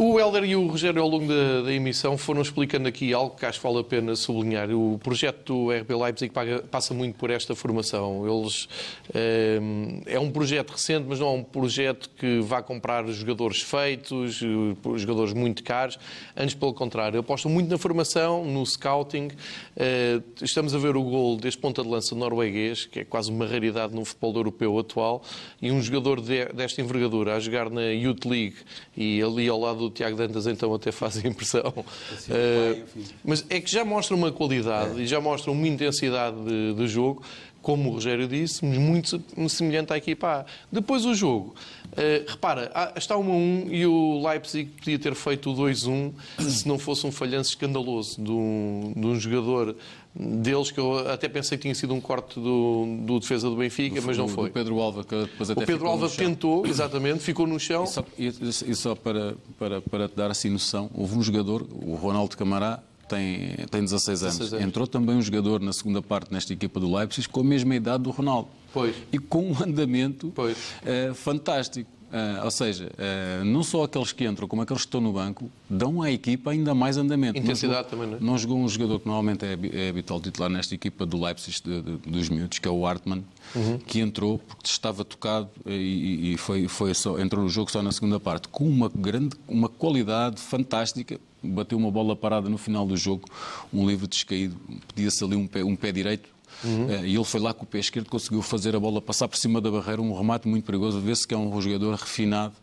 O 0.02 0.18
Helder 0.18 0.44
e 0.44 0.56
o 0.56 0.66
Rogério, 0.66 1.02
ao 1.02 1.06
longo 1.06 1.26
da, 1.26 1.60
da, 1.60 1.74
emissão, 1.74 2.16
foram 2.16 2.40
explicando 2.40 2.88
aqui 2.88 3.12
algo 3.12 3.36
que 3.36 3.44
acho 3.44 3.60
que 3.60 3.66
vale 3.66 3.80
a 3.80 3.84
pena 3.84 4.16
sublinhar. 4.16 4.70
O 4.70 4.98
projeto 4.98 5.66
do 5.66 5.70
RB 5.70 5.94
Leipzig 5.94 6.32
paga, 6.32 6.60
passa 6.70 6.94
muito 6.94 7.18
por 7.18 7.28
esta 7.28 7.54
formação. 7.54 8.26
Eles, 8.26 8.66
é, 9.12 9.60
é 10.06 10.18
um 10.18 10.30
projeto 10.30 10.70
recente, 10.70 11.04
mas 11.06 11.20
não 11.20 11.26
é 11.26 11.30
um 11.32 11.42
projeto 11.44 12.08
que 12.16 12.40
vá 12.40 12.62
comprar 12.62 13.06
jogadores 13.08 13.60
feitos, 13.60 14.40
eh, 14.42 14.98
jogadores 14.98 15.34
muito 15.34 15.62
caros. 15.62 15.98
Antes, 16.34 16.54
pelo 16.54 16.72
contrário, 16.72 17.20
apostam 17.20 17.52
muito 17.52 17.68
na 17.68 17.76
formação, 17.76 18.42
no 18.42 18.64
scouting. 18.64 19.28
É, 19.76 20.18
estamos 20.40 20.74
a 20.74 20.78
ver 20.78 20.96
o 20.96 21.02
gol 21.02 21.36
deste 21.36 21.60
ponta 21.60 21.82
de 21.82 21.88
lança 21.90 22.14
norueguês, 22.14 22.86
que 22.86 23.00
é 23.00 23.04
quase 23.04 23.30
uma 23.30 23.46
raridade 23.46 23.94
no 23.94 24.06
futebol 24.06 24.34
europeu 24.34 24.78
atual, 24.78 25.22
e 25.60 25.70
um 25.70 25.82
jogador 25.82 26.22
de, 26.22 26.46
desta 26.54 26.80
envergadura 26.80 27.36
a 27.36 27.38
jogar 27.38 27.68
na 27.68 27.82
Youth 27.88 28.24
League 28.24 28.56
e 28.96 29.20
ali 29.22 29.46
ao 29.46 29.60
lado 29.60 29.89
do 29.90 29.94
Tiago 29.94 30.16
Dantas 30.16 30.46
então 30.46 30.72
até 30.74 30.90
faz 30.90 31.22
a 31.22 31.28
impressão. 31.28 31.84
Assim, 32.12 32.32
uh, 32.32 32.86
mas 33.24 33.44
é 33.50 33.60
que 33.60 33.70
já 33.70 33.84
mostra 33.84 34.16
uma 34.16 34.32
qualidade 34.32 34.98
é. 34.98 35.02
e 35.02 35.06
já 35.06 35.20
mostra 35.20 35.50
uma 35.50 35.68
intensidade 35.68 36.36
de, 36.44 36.74
de, 36.74 36.88
jogo 36.88 37.22
como 37.60 37.90
o 37.90 37.92
Rogério 37.92 38.26
disse, 38.26 38.64
muito 38.64 39.22
semelhante 39.48 39.92
à 39.92 39.96
equipa 39.98 40.40
A. 40.40 40.44
Depois 40.72 41.04
o 41.04 41.14
jogo. 41.14 41.54
Uh, 41.92 42.30
repara, 42.30 42.72
está 42.96 43.18
1 43.18 43.32
a 43.32 43.34
1 43.34 43.66
e 43.70 43.86
o 43.86 44.26
Leipzig 44.26 44.70
podia 44.70 44.98
ter 44.98 45.14
feito 45.14 45.50
o 45.50 45.54
2-1 45.54 46.12
se 46.38 46.66
não 46.66 46.78
fosse 46.78 47.06
um 47.06 47.12
falhanço 47.12 47.50
escandaloso 47.50 48.22
de 48.22 48.30
um, 48.30 48.94
de 48.96 49.06
um 49.06 49.18
jogador 49.18 49.76
deles 50.14 50.70
que 50.70 50.78
eu 50.78 51.08
até 51.08 51.28
pensei 51.28 51.56
que 51.56 51.62
tinha 51.62 51.74
sido 51.74 51.94
um 51.94 52.00
corte 52.00 52.40
do, 52.40 52.98
do 53.02 53.20
defesa 53.20 53.48
do 53.48 53.56
Benfica, 53.56 54.00
do, 54.00 54.06
mas 54.06 54.18
não 54.18 54.28
foi. 54.28 54.50
O 54.50 54.52
Pedro 54.52 54.80
Alva, 54.80 55.04
que 55.04 55.14
depois 55.14 55.50
até 55.50 55.62
O 55.62 55.66
Pedro 55.66 55.86
Alva 55.86 56.08
tentou, 56.08 56.66
exatamente, 56.66 57.20
ficou 57.20 57.46
no 57.46 57.58
chão. 57.60 57.84
E 57.84 57.86
só, 57.86 58.04
e, 58.18 58.26
e 58.26 58.74
só 58.74 58.94
para, 58.94 59.36
para, 59.58 59.80
para 59.80 60.08
te 60.08 60.16
dar 60.16 60.30
assim 60.30 60.50
noção, 60.50 60.90
houve 60.94 61.16
um 61.16 61.22
jogador, 61.22 61.66
o 61.70 61.94
Ronaldo 61.94 62.36
Camará, 62.36 62.82
tem, 63.08 63.56
tem 63.70 63.82
16 63.82 64.22
anos. 64.22 64.38
16 64.38 64.52
anos. 64.54 64.66
Entrou 64.66 64.86
também 64.86 65.16
um 65.16 65.22
jogador 65.22 65.60
na 65.60 65.72
segunda 65.72 66.00
parte 66.00 66.32
nesta 66.32 66.52
equipa 66.52 66.78
do 66.78 66.94
Leipzig 66.94 67.28
com 67.28 67.40
a 67.40 67.44
mesma 67.44 67.74
idade 67.74 68.04
do 68.04 68.10
Ronaldo. 68.10 68.48
Pois. 68.72 68.94
E 69.12 69.18
com 69.18 69.50
um 69.50 69.62
andamento 69.62 70.28
uh, 70.28 71.14
fantástico. 71.14 71.90
Uh, 72.10 72.44
ou 72.44 72.50
seja, 72.50 72.90
uh, 72.90 73.44
não 73.44 73.62
só 73.62 73.84
aqueles 73.84 74.10
que 74.10 74.24
entram, 74.24 74.48
como 74.48 74.62
aqueles 74.62 74.82
que 74.82 74.88
estão 74.88 75.00
no 75.00 75.12
banco, 75.12 75.48
dão 75.68 76.02
à 76.02 76.10
equipa 76.10 76.50
ainda 76.50 76.74
mais 76.74 76.96
andamento. 76.96 77.38
Intensidade 77.38 77.72
não 77.72 77.76
jogou, 77.76 77.90
também, 77.90 78.08
não 78.08 78.16
é? 78.16 78.20
Não 78.32 78.38
jogou 78.38 78.58
um 78.58 78.68
jogador 78.68 78.98
que 78.98 79.06
normalmente 79.06 79.44
é, 79.44 79.84
é 79.86 79.88
habitual 79.90 80.20
titular 80.20 80.50
nesta 80.50 80.74
equipa 80.74 81.06
do 81.06 81.22
Leipzig, 81.22 81.62
de, 81.62 81.80
de, 81.80 81.96
dos 81.98 82.28
miúdos, 82.28 82.58
que 82.58 82.66
é 82.66 82.70
o 82.70 82.84
Hartmann, 82.84 83.24
uhum. 83.54 83.78
que 83.78 84.00
entrou 84.00 84.40
porque 84.40 84.66
estava 84.66 85.04
tocado 85.04 85.48
e, 85.64 86.32
e, 86.32 86.36
foi, 86.36 86.66
foi 86.66 86.92
só, 86.94 87.16
entrou 87.18 87.44
no 87.44 87.48
jogo 87.48 87.70
só 87.70 87.80
na 87.80 87.92
segunda 87.92 88.18
parte, 88.18 88.48
com 88.48 88.68
uma 88.68 88.90
grande, 88.92 89.36
uma 89.46 89.68
qualidade 89.68 90.40
fantástica, 90.40 91.20
bateu 91.40 91.78
uma 91.78 91.92
bola 91.92 92.16
parada 92.16 92.48
no 92.48 92.58
final 92.58 92.84
do 92.86 92.96
jogo, 92.96 93.28
um 93.72 93.86
livro 93.86 94.08
descaído, 94.08 94.56
pedia-se 94.92 95.22
ali 95.22 95.36
um 95.36 95.46
pé, 95.46 95.62
um 95.62 95.76
pé 95.76 95.92
direito, 95.92 96.28
Uhum. 96.64 96.90
Eh, 96.90 97.06
e 97.06 97.14
ele 97.14 97.24
foi 97.24 97.40
lá 97.40 97.54
com 97.54 97.64
o 97.64 97.66
pé 97.66 97.78
esquerdo, 97.78 98.08
conseguiu 98.08 98.42
fazer 98.42 98.76
a 98.76 98.80
bola 98.80 99.00
passar 99.00 99.28
por 99.28 99.36
cima 99.36 99.60
da 99.60 99.70
barreira, 99.70 100.00
um 100.00 100.16
remate 100.16 100.46
muito 100.48 100.64
perigoso. 100.64 101.00
Vê-se 101.00 101.26
que 101.26 101.34
é 101.34 101.38
um 101.38 101.60
jogador 101.60 101.94
refinado 101.94 102.54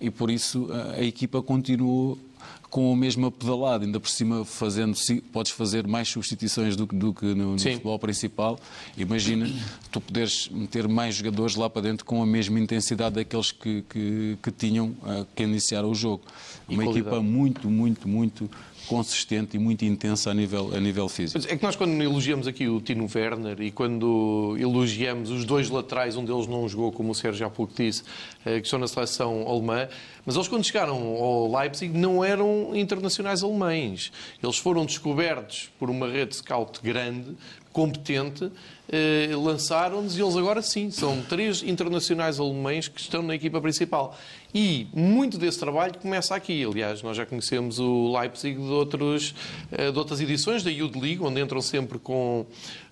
e 0.00 0.10
por 0.10 0.30
isso 0.30 0.68
eh, 0.70 1.00
a 1.00 1.02
equipa 1.02 1.42
continuou 1.42 2.18
com 2.70 2.92
a 2.92 2.96
mesma 2.96 3.30
pedalada, 3.30 3.84
ainda 3.84 3.98
por 3.98 4.08
cima 4.08 4.44
fazendo, 4.44 4.96
podes 5.32 5.52
fazer 5.52 5.86
mais 5.86 6.08
substituições 6.08 6.76
do, 6.76 6.84
do 6.84 7.14
que 7.14 7.24
no, 7.24 7.52
no 7.52 7.58
futebol 7.58 7.98
principal. 7.98 8.58
Imagina 8.98 9.50
tu 9.90 10.00
poderes 10.00 10.48
meter 10.50 10.86
mais 10.88 11.14
jogadores 11.14 11.56
lá 11.56 11.70
para 11.70 11.82
dentro 11.82 12.04
com 12.04 12.22
a 12.22 12.26
mesma 12.26 12.58
intensidade 12.58 13.14
daqueles 13.14 13.52
que, 13.52 13.82
que, 13.88 14.36
que 14.42 14.50
tinham 14.50 14.88
uh, 14.88 15.26
que 15.34 15.44
iniciar 15.44 15.84
o 15.84 15.94
jogo. 15.94 16.22
E 16.68 16.74
Uma 16.74 16.84
qualidade. 16.84 17.08
equipa 17.08 17.22
muito, 17.22 17.70
muito, 17.70 18.08
muito 18.08 18.50
consistente 18.86 19.56
e 19.56 19.58
muito 19.58 19.84
intensa 19.84 20.30
a 20.30 20.34
nível, 20.34 20.74
a 20.74 20.80
nível 20.80 21.08
físico. 21.08 21.44
É 21.50 21.56
que 21.56 21.62
nós, 21.62 21.76
quando 21.76 22.00
elogiamos 22.02 22.46
aqui 22.46 22.68
o 22.68 22.80
Tino 22.80 23.08
Werner 23.12 23.60
e 23.60 23.70
quando 23.70 24.56
elogiamos 24.58 25.30
os 25.30 25.44
dois 25.44 25.68
laterais, 25.68 26.16
um 26.16 26.24
deles 26.24 26.46
não 26.46 26.68
jogou, 26.68 26.92
como 26.92 27.10
o 27.10 27.14
Sérgio 27.14 27.46
há 27.46 27.50
pouco 27.50 27.74
disse, 27.74 28.02
eh, 28.44 28.60
que 28.60 28.66
estão 28.66 28.78
na 28.78 28.88
seleção 28.88 29.46
alemã, 29.46 29.88
mas 30.24 30.34
eles, 30.34 30.48
quando 30.48 30.64
chegaram 30.64 30.96
ao 30.96 31.54
Leipzig, 31.60 31.96
não 31.96 32.24
eram 32.24 32.74
internacionais 32.74 33.42
alemães. 33.42 34.10
Eles 34.42 34.58
foram 34.58 34.84
descobertos 34.84 35.70
por 35.78 35.90
uma 35.90 36.08
rede 36.08 36.30
de 36.30 36.36
scout 36.36 36.80
grande, 36.82 37.36
competente, 37.72 38.50
eh, 38.90 39.30
lançaram-nos 39.34 40.16
e 40.16 40.22
eles 40.22 40.34
agora 40.34 40.62
sim, 40.62 40.90
são 40.90 41.20
três 41.20 41.62
internacionais 41.62 42.40
alemães 42.40 42.88
que 42.88 42.98
estão 42.98 43.20
na 43.22 43.34
equipa 43.34 43.60
principal. 43.60 44.16
E 44.58 44.88
muito 44.94 45.36
desse 45.36 45.58
trabalho 45.60 45.98
começa 45.98 46.34
aqui. 46.34 46.64
Aliás, 46.64 47.02
nós 47.02 47.14
já 47.14 47.26
conhecemos 47.26 47.78
o 47.78 48.18
Leipzig 48.18 48.58
de, 48.58 48.70
outros, 48.70 49.34
eh, 49.70 49.90
de 49.90 49.98
outras 49.98 50.18
edições 50.18 50.62
da 50.62 50.70
Youth 50.70 50.96
League, 50.96 51.22
onde 51.22 51.42
entram 51.42 51.60
sempre 51.60 51.98
com, 51.98 52.46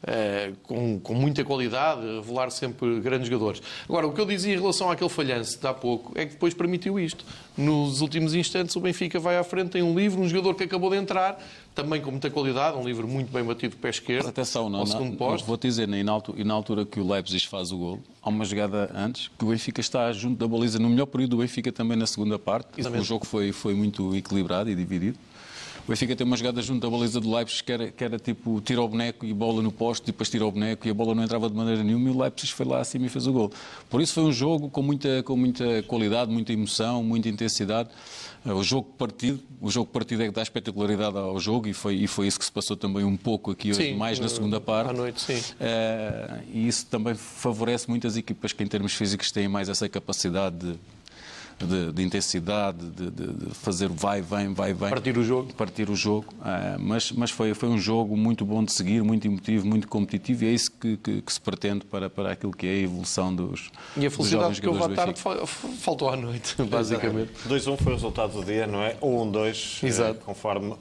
eh, 0.07 0.53
com, 0.65 1.01
com, 1.01 1.15
muita 1.15 1.43
qualidade, 1.43 2.03
revelar 2.03 2.51
sempre 2.51 3.01
grandes 3.01 3.31
jogadores. 3.31 3.63
Agora, 3.89 4.07
o 4.07 4.13
que 4.13 4.21
eu 4.21 4.27
dizia 4.27 4.53
em 4.53 4.59
relação 4.59 4.91
àquele 4.91 5.09
falhanço 5.09 5.59
de 5.59 5.67
há 5.67 5.73
pouco 5.73 6.13
é 6.15 6.27
que 6.27 6.33
depois 6.33 6.53
permitiu 6.53 7.01
isto. 7.01 7.25
Nos 7.57 8.03
últimos 8.03 8.35
instantes, 8.35 8.77
o 8.77 8.81
Benfica 8.81 9.19
vai 9.19 9.39
à 9.39 9.43
frente, 9.43 9.71
tem 9.71 9.83
um 9.83 9.99
livro, 9.99 10.21
um 10.21 10.29
jogador 10.29 10.57
que 10.57 10.65
acabou 10.65 10.91
de 10.91 10.99
entrar, 10.99 11.43
também 11.75 12.01
com 12.01 12.11
muita 12.11 12.31
qualidade, 12.31 12.77
um 12.77 12.85
livro 12.85 13.09
muito 13.09 13.33
bem 13.33 13.43
batido 13.43 13.77
pé 13.77 13.91
esquerdo. 13.91 14.29
Atenção, 14.29 14.71
não, 14.71 14.87
segundo 14.87 15.17
posto. 15.17 15.45
vou 15.45 15.57
dizer, 15.57 15.89
e 15.89 16.45
na 16.45 16.55
altura 16.55 16.87
que 16.87 17.01
o 17.01 17.11
Leipzig 17.11 17.49
faz 17.49 17.73
o 17.73 17.79
gol, 17.79 18.01
há 18.23 18.29
uma 18.29 18.45
jogada 18.45 18.91
antes 18.95 19.29
que 19.37 19.45
o 19.45 19.49
Benfica 19.49 19.81
está 19.81 20.13
junto 20.13 20.39
da 20.39 20.47
baliza 20.47 20.79
no 20.79 20.89
melhor 20.89 21.07
período 21.07 21.31
do 21.31 21.37
Benfica 21.39 21.73
também 21.73 21.97
na 21.97 22.07
segunda 22.07 22.39
parte. 22.39 22.69
Exatamente. 22.79 23.03
O 23.03 23.05
jogo 23.05 23.27
foi, 23.27 23.51
foi 23.51 23.75
muito 23.75 24.15
equilibrado 24.15 24.71
e 24.71 24.75
dividido. 24.75 25.19
O 25.87 25.91
Benfica 25.91 26.17
tem 26.17 26.27
uma 26.27 26.37
jogada 26.37 26.63
junto 26.63 26.81
da 26.81 26.89
baliza 26.89 27.21
do 27.21 27.31
Leipzig 27.31 27.63
que 27.63 27.73
era, 27.73 27.91
que 27.91 28.03
era 28.03 28.19
tipo 28.19 28.59
tira 28.63 28.81
o 28.81 28.89
boneco 28.89 29.27
e 29.27 29.35
bola 29.35 29.61
no 29.61 29.71
posto, 29.71 30.05
e 30.05 30.07
depois 30.07 30.31
tira 30.31 30.47
o 30.47 30.51
boneco 30.51 30.87
e 30.87 30.91
a 30.91 30.95
bola 30.95 31.15
não 31.15 31.23
entrava 31.23 31.51
de 31.51 31.55
maneira 31.55 31.85
nenhuma 31.85 32.09
e 32.09 32.13
o 32.13 32.19
Leipzig 32.19 32.55
foi 32.55 32.65
lá 32.65 32.81
acima 32.81 33.05
e 33.05 33.09
fez 33.11 33.27
o 33.27 33.33
gol. 33.33 33.53
Por 33.91 34.01
isso 34.01 34.15
foi 34.15 34.23
um 34.23 34.33
jogo 34.33 34.71
com 34.71 34.81
muita, 34.81 35.23
com 35.25 35.37
muita 35.37 35.83
qualidade, 35.83 36.31
muita 36.31 36.55
emoção, 36.55 37.05
muita 37.05 37.29
intensidade. 37.29 37.91
O 38.47 38.63
jogo 38.63 38.93
partido, 38.99 39.41
o 39.59 39.71
jogo 39.71 39.91
partido 39.91 40.23
é 40.23 40.27
que 40.27 40.33
dá 40.33 40.43
espetacularidade 40.43 41.17
ao 41.17 41.41
jogo 41.41 41.67
e 41.67 41.73
foi, 41.73 41.95
e 41.95 42.07
foi 42.07 42.27
isso 42.27 42.39
que 42.39 42.45
se 42.45 42.53
passou 42.53 42.77
também 42.77 43.03
um 43.03 43.17
pouco 43.17 43.51
aqui 43.51 43.71
hoje, 43.71 43.93
sim, 43.93 43.95
mais 43.97 44.21
na 44.21 44.29
segunda 44.29 44.61
parte. 44.61 44.91
À 44.91 44.93
noite, 44.93 45.21
sim. 45.21 45.39
Uh, 45.55 46.43
e 46.53 46.69
isso 46.69 46.85
também 46.87 47.15
favorece 47.15 47.89
muitas 47.89 48.19
equipas 48.19 48.53
que 48.53 48.63
em 48.63 48.67
termos 48.67 48.93
físicos 48.93 49.33
têm 49.33 49.49
mais 49.49 49.71
essa 49.71 49.89
capacidade 49.89 50.57
de 50.57 50.79
de, 51.59 51.93
de 51.93 52.03
intensidade, 52.03 52.79
de, 52.91 53.11
de, 53.11 53.55
fazer 53.55 53.89
vai, 53.89 54.21
vem, 54.21 54.53
vai, 54.53 54.73
vem. 54.73 54.91
Partir 54.91 55.17
o 55.17 55.25
jogo. 55.25 55.53
Partir 55.55 55.91
o 55.91 55.97
jogo. 55.97 56.27
Uh, 56.41 56.79
mas 56.79 57.13
mas 57.13 57.31
foi, 57.31 57.55
foi 57.55 57.69
um 57.69 57.79
jogo 57.79 58.17
muito 58.17 58.45
bom 58.45 58.63
de 58.63 58.73
seguir, 58.73 59.03
muito 59.03 59.27
emotivo, 59.27 59.67
muito 59.67 59.89
competitivo 59.89 60.45
e 60.45 60.49
é 60.49 60.51
isso 60.51 60.71
que, 60.73 60.97
que, 60.97 61.23
que 61.23 61.33
se 61.33 61.41
pretende 61.41 61.85
para, 61.85 62.11
para 62.11 62.33
aquilo 62.33 62.53
que 62.53 62.67
é 62.67 62.71
a 62.71 62.79
evolução 62.79 63.35
dos 63.35 63.71
E 63.97 64.07
a 64.07 64.11
felicidade 64.11 64.61
que 64.61 64.69
houve 64.69 64.83
à 64.83 64.89
tarde 64.89 65.21
faltou 65.79 66.09
à 66.09 66.17
noite, 66.17 66.55
basicamente. 66.65 67.33
2-1 67.49 67.77
foi 67.79 67.93
o 67.93 67.95
resultado 67.97 68.33
do 68.33 68.45
dia, 68.45 68.67
não 68.67 68.83
é? 68.83 68.95
1-2, 68.97 70.11
uh, 70.11 70.15
conforme 70.17 70.71
uh, 70.71 70.79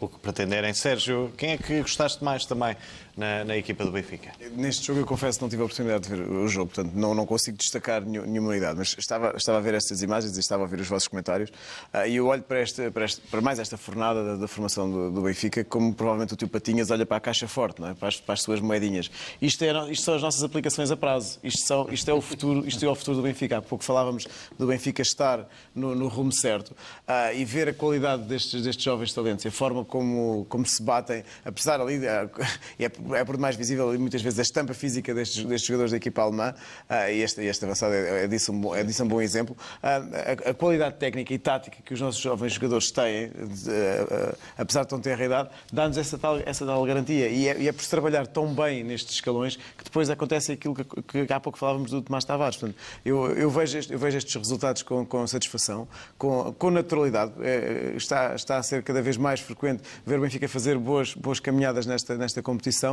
o 0.00 0.08
que 0.08 0.18
pretenderem. 0.18 0.72
Sérgio, 0.72 1.32
quem 1.36 1.50
é 1.50 1.58
que 1.58 1.80
gostaste 1.80 2.22
mais 2.24 2.46
também 2.46 2.76
na, 3.16 3.44
na, 3.44 3.56
equipa 3.56 3.84
do 3.84 3.90
Benfica? 3.90 4.32
Neste 4.56 4.86
jogo 4.86 5.00
eu 5.00 5.06
confesso 5.06 5.38
que 5.38 5.44
não 5.44 5.48
tive 5.48 5.62
a 5.62 5.64
oportunidade 5.64 6.08
de 6.08 6.14
ver 6.14 6.28
o 6.28 6.48
jogo, 6.48 6.72
portanto 6.72 6.92
não, 6.94 7.14
não 7.14 7.26
consigo 7.26 7.56
destacar 7.56 8.02
nenhuma 8.04 8.50
unidade, 8.50 8.78
mas 8.78 8.94
estava, 8.98 9.34
estava 9.36 9.58
a 9.58 9.60
ver 9.60 9.74
estas 9.74 10.02
imagens 10.02 10.36
e 10.36 10.40
estava 10.40 10.64
a 10.64 10.66
ver 10.66 10.80
os 10.80 10.88
vossos 10.88 11.08
comentários 11.08 11.50
uh, 11.50 12.06
e 12.06 12.16
eu 12.16 12.26
olho 12.26 12.42
para, 12.42 12.60
esta, 12.60 12.90
para, 12.90 13.04
esta, 13.04 13.22
para 13.30 13.40
mais 13.40 13.58
esta 13.58 13.76
fornada 13.76 14.24
da, 14.24 14.36
da 14.36 14.48
formação 14.48 14.90
do, 14.90 15.10
do, 15.10 15.22
Benfica 15.22 15.64
como 15.64 15.92
provavelmente 15.94 16.34
o 16.34 16.36
tio 16.36 16.48
Patinhas 16.48 16.90
olha 16.90 17.04
para 17.04 17.16
a 17.16 17.20
caixa 17.20 17.46
forte, 17.46 17.80
não 17.80 17.88
é? 17.88 17.94
para, 17.94 18.08
as, 18.08 18.20
para 18.20 18.34
as 18.34 18.42
suas 18.42 18.60
moedinhas. 18.60 19.10
Isto, 19.40 19.64
é, 19.64 19.90
isto 19.90 20.04
são 20.04 20.14
as 20.14 20.22
nossas 20.22 20.42
aplicações 20.42 20.90
a 20.90 20.96
prazo, 20.96 21.38
isto, 21.42 21.66
são, 21.66 21.88
isto, 21.90 22.10
é, 22.10 22.14
o 22.14 22.20
futuro, 22.20 22.66
isto 22.66 22.84
é 22.84 22.88
o 22.88 22.94
futuro 22.94 23.18
do 23.18 23.22
Benfica. 23.22 23.58
Há 23.58 23.62
pouco 23.62 23.84
falávamos 23.84 24.26
do 24.58 24.66
Benfica 24.66 25.02
estar 25.02 25.48
no, 25.74 25.94
no 25.94 26.08
rumo 26.08 26.32
certo 26.32 26.70
uh, 26.70 27.34
e 27.34 27.44
ver 27.44 27.68
a 27.68 27.74
qualidade 27.74 28.22
destes, 28.22 28.62
destes 28.62 28.84
jovens 28.84 29.12
talentos, 29.12 29.44
a 29.44 29.50
forma 29.50 29.84
como, 29.84 30.46
como 30.48 30.66
se 30.66 30.82
batem, 30.82 31.24
apesar 31.44 31.80
ali, 31.80 31.98
uh, 31.98 32.30
é, 32.78 32.88
é 33.14 33.24
por 33.24 33.36
demais 33.36 33.56
visível 33.56 33.98
muitas 33.98 34.22
vezes 34.22 34.38
a 34.38 34.42
estampa 34.42 34.74
física 34.74 35.14
destes, 35.14 35.44
destes 35.44 35.66
jogadores 35.66 35.90
da 35.90 35.96
equipa 35.96 36.22
alemã, 36.22 36.54
uh, 36.88 37.10
e 37.10 37.22
este, 37.22 37.42
este 37.42 37.64
avançado 37.64 37.94
é, 37.94 38.24
é, 38.24 38.28
disso 38.28 38.52
um, 38.52 38.74
é 38.74 38.82
disso 38.84 39.02
um 39.04 39.08
bom 39.08 39.20
exemplo. 39.20 39.56
Uh, 39.82 40.46
a, 40.46 40.50
a, 40.50 40.54
qualidade 40.54 40.96
técnica 40.96 41.32
e 41.32 41.38
tática 41.38 41.78
que 41.84 41.94
os 41.94 42.00
nossos 42.00 42.20
jovens 42.20 42.52
jogadores 42.52 42.90
têm, 42.90 43.26
uh, 43.26 44.36
apesar 44.58 44.84
de 44.84 44.92
não 44.92 45.00
ter 45.00 45.20
a 45.20 45.24
idade, 45.24 45.48
dá-nos 45.72 45.96
essa 45.96 46.18
tal, 46.18 46.38
essa 46.44 46.66
tal 46.66 46.84
garantia. 46.84 47.28
E 47.28 47.48
é, 47.48 47.60
e 47.60 47.68
é 47.68 47.72
por 47.72 47.82
se 47.82 47.90
trabalhar 47.90 48.26
tão 48.26 48.52
bem 48.54 48.84
nestes 48.84 49.14
escalões 49.14 49.56
que 49.56 49.84
depois 49.84 50.10
acontece 50.10 50.52
aquilo 50.52 50.74
que, 50.74 51.24
que 51.24 51.32
há 51.32 51.40
pouco 51.40 51.58
falávamos 51.58 51.90
do 51.90 52.02
Tomás 52.02 52.24
Tavares. 52.24 52.56
Portanto, 52.56 52.76
eu, 53.04 53.30
eu, 53.32 53.50
vejo 53.50 53.78
este, 53.78 53.92
eu 53.92 53.98
vejo 53.98 54.18
estes 54.18 54.34
resultados 54.34 54.82
com, 54.82 55.06
com 55.06 55.26
satisfação, 55.26 55.88
com, 56.18 56.52
com 56.52 56.70
naturalidade. 56.70 57.32
É, 57.40 57.94
está, 57.96 58.34
está 58.34 58.58
a 58.58 58.62
ser 58.62 58.82
cada 58.82 59.00
vez 59.00 59.16
mais 59.16 59.40
frequente 59.40 59.82
ver 60.04 60.18
o 60.18 60.22
Benfica 60.22 60.48
fazer 60.48 60.76
boas, 60.78 61.14
boas 61.14 61.40
caminhadas 61.40 61.86
nesta, 61.86 62.16
nesta 62.16 62.42
competição. 62.42 62.91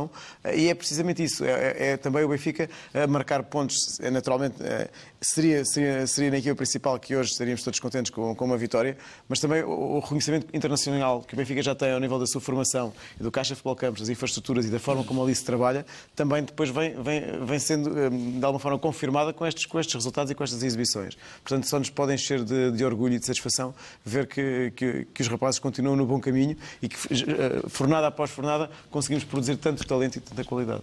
E 0.54 0.68
é 0.68 0.74
precisamente 0.74 1.22
isso. 1.22 1.44
É, 1.44 1.50
é, 1.50 1.86
é 1.90 1.96
também 1.96 2.24
o 2.24 2.28
Benfica 2.28 2.70
marcar 3.08 3.42
pontos. 3.42 3.98
É, 4.00 4.10
naturalmente, 4.10 4.62
é, 4.62 4.88
seria, 5.20 5.64
seria, 5.64 6.06
seria 6.06 6.30
na 6.30 6.38
equipa 6.38 6.56
principal 6.56 6.98
que 6.98 7.14
hoje 7.14 7.32
estaríamos 7.32 7.62
todos 7.62 7.78
contentes 7.78 8.10
com, 8.10 8.34
com 8.34 8.44
uma 8.44 8.56
vitória, 8.56 8.96
mas 9.28 9.38
também 9.38 9.62
o, 9.62 9.96
o, 9.96 10.00
reconhecimento 10.00 10.46
internacional 10.54 11.22
que 11.22 11.34
o 11.34 11.36
Benfica 11.36 11.62
já 11.62 11.74
tem 11.74 11.92
ao 11.92 12.00
nível 12.00 12.18
da 12.18 12.26
sua 12.26 12.40
formação 12.40 12.92
e 13.18 13.22
do 13.22 13.30
Caixa 13.30 13.54
Futebol 13.54 13.76
Campos, 13.76 14.00
das 14.00 14.08
infraestruturas 14.08 14.64
e 14.66 14.70
da 14.70 14.78
forma 14.78 15.04
como 15.04 15.22
ali 15.22 15.34
se 15.34 15.44
trabalha, 15.44 15.84
também 16.14 16.42
depois 16.42 16.70
vem, 16.70 16.94
vem, 17.02 17.44
vem 17.44 17.58
sendo 17.58 17.90
de 17.90 18.44
alguma 18.44 18.60
forma 18.60 18.78
confirmada 18.78 19.32
com 19.32 19.46
estes, 19.46 19.66
com 19.66 19.78
estes 19.78 19.94
resultados 19.94 20.30
e 20.30 20.34
com 20.34 20.42
estas 20.42 20.62
exibições. 20.62 21.16
Portanto, 21.42 21.66
só 21.66 21.78
nos 21.78 21.90
podem 21.90 22.14
encher 22.14 22.42
de, 22.42 22.72
de 22.72 22.84
orgulho 22.84 23.14
e 23.14 23.18
de 23.18 23.26
satisfação 23.26 23.74
ver 24.04 24.26
que, 24.26 24.72
que, 24.74 25.06
que, 25.12 25.22
os 25.22 25.28
rapazes 25.28 25.58
continuam 25.58 25.96
no 25.96 26.06
bom 26.06 26.20
caminho 26.20 26.56
e 26.80 26.88
que, 26.88 26.96
eh, 27.12 27.68
fornada 27.68 28.06
após 28.06 28.30
fornada, 28.30 28.70
conseguimos 28.90 29.24
produzir 29.24 29.56
tanto 29.56 29.80
talento 29.90 30.16
e 30.16 30.20
tanta 30.20 30.44
qualidade. 30.44 30.82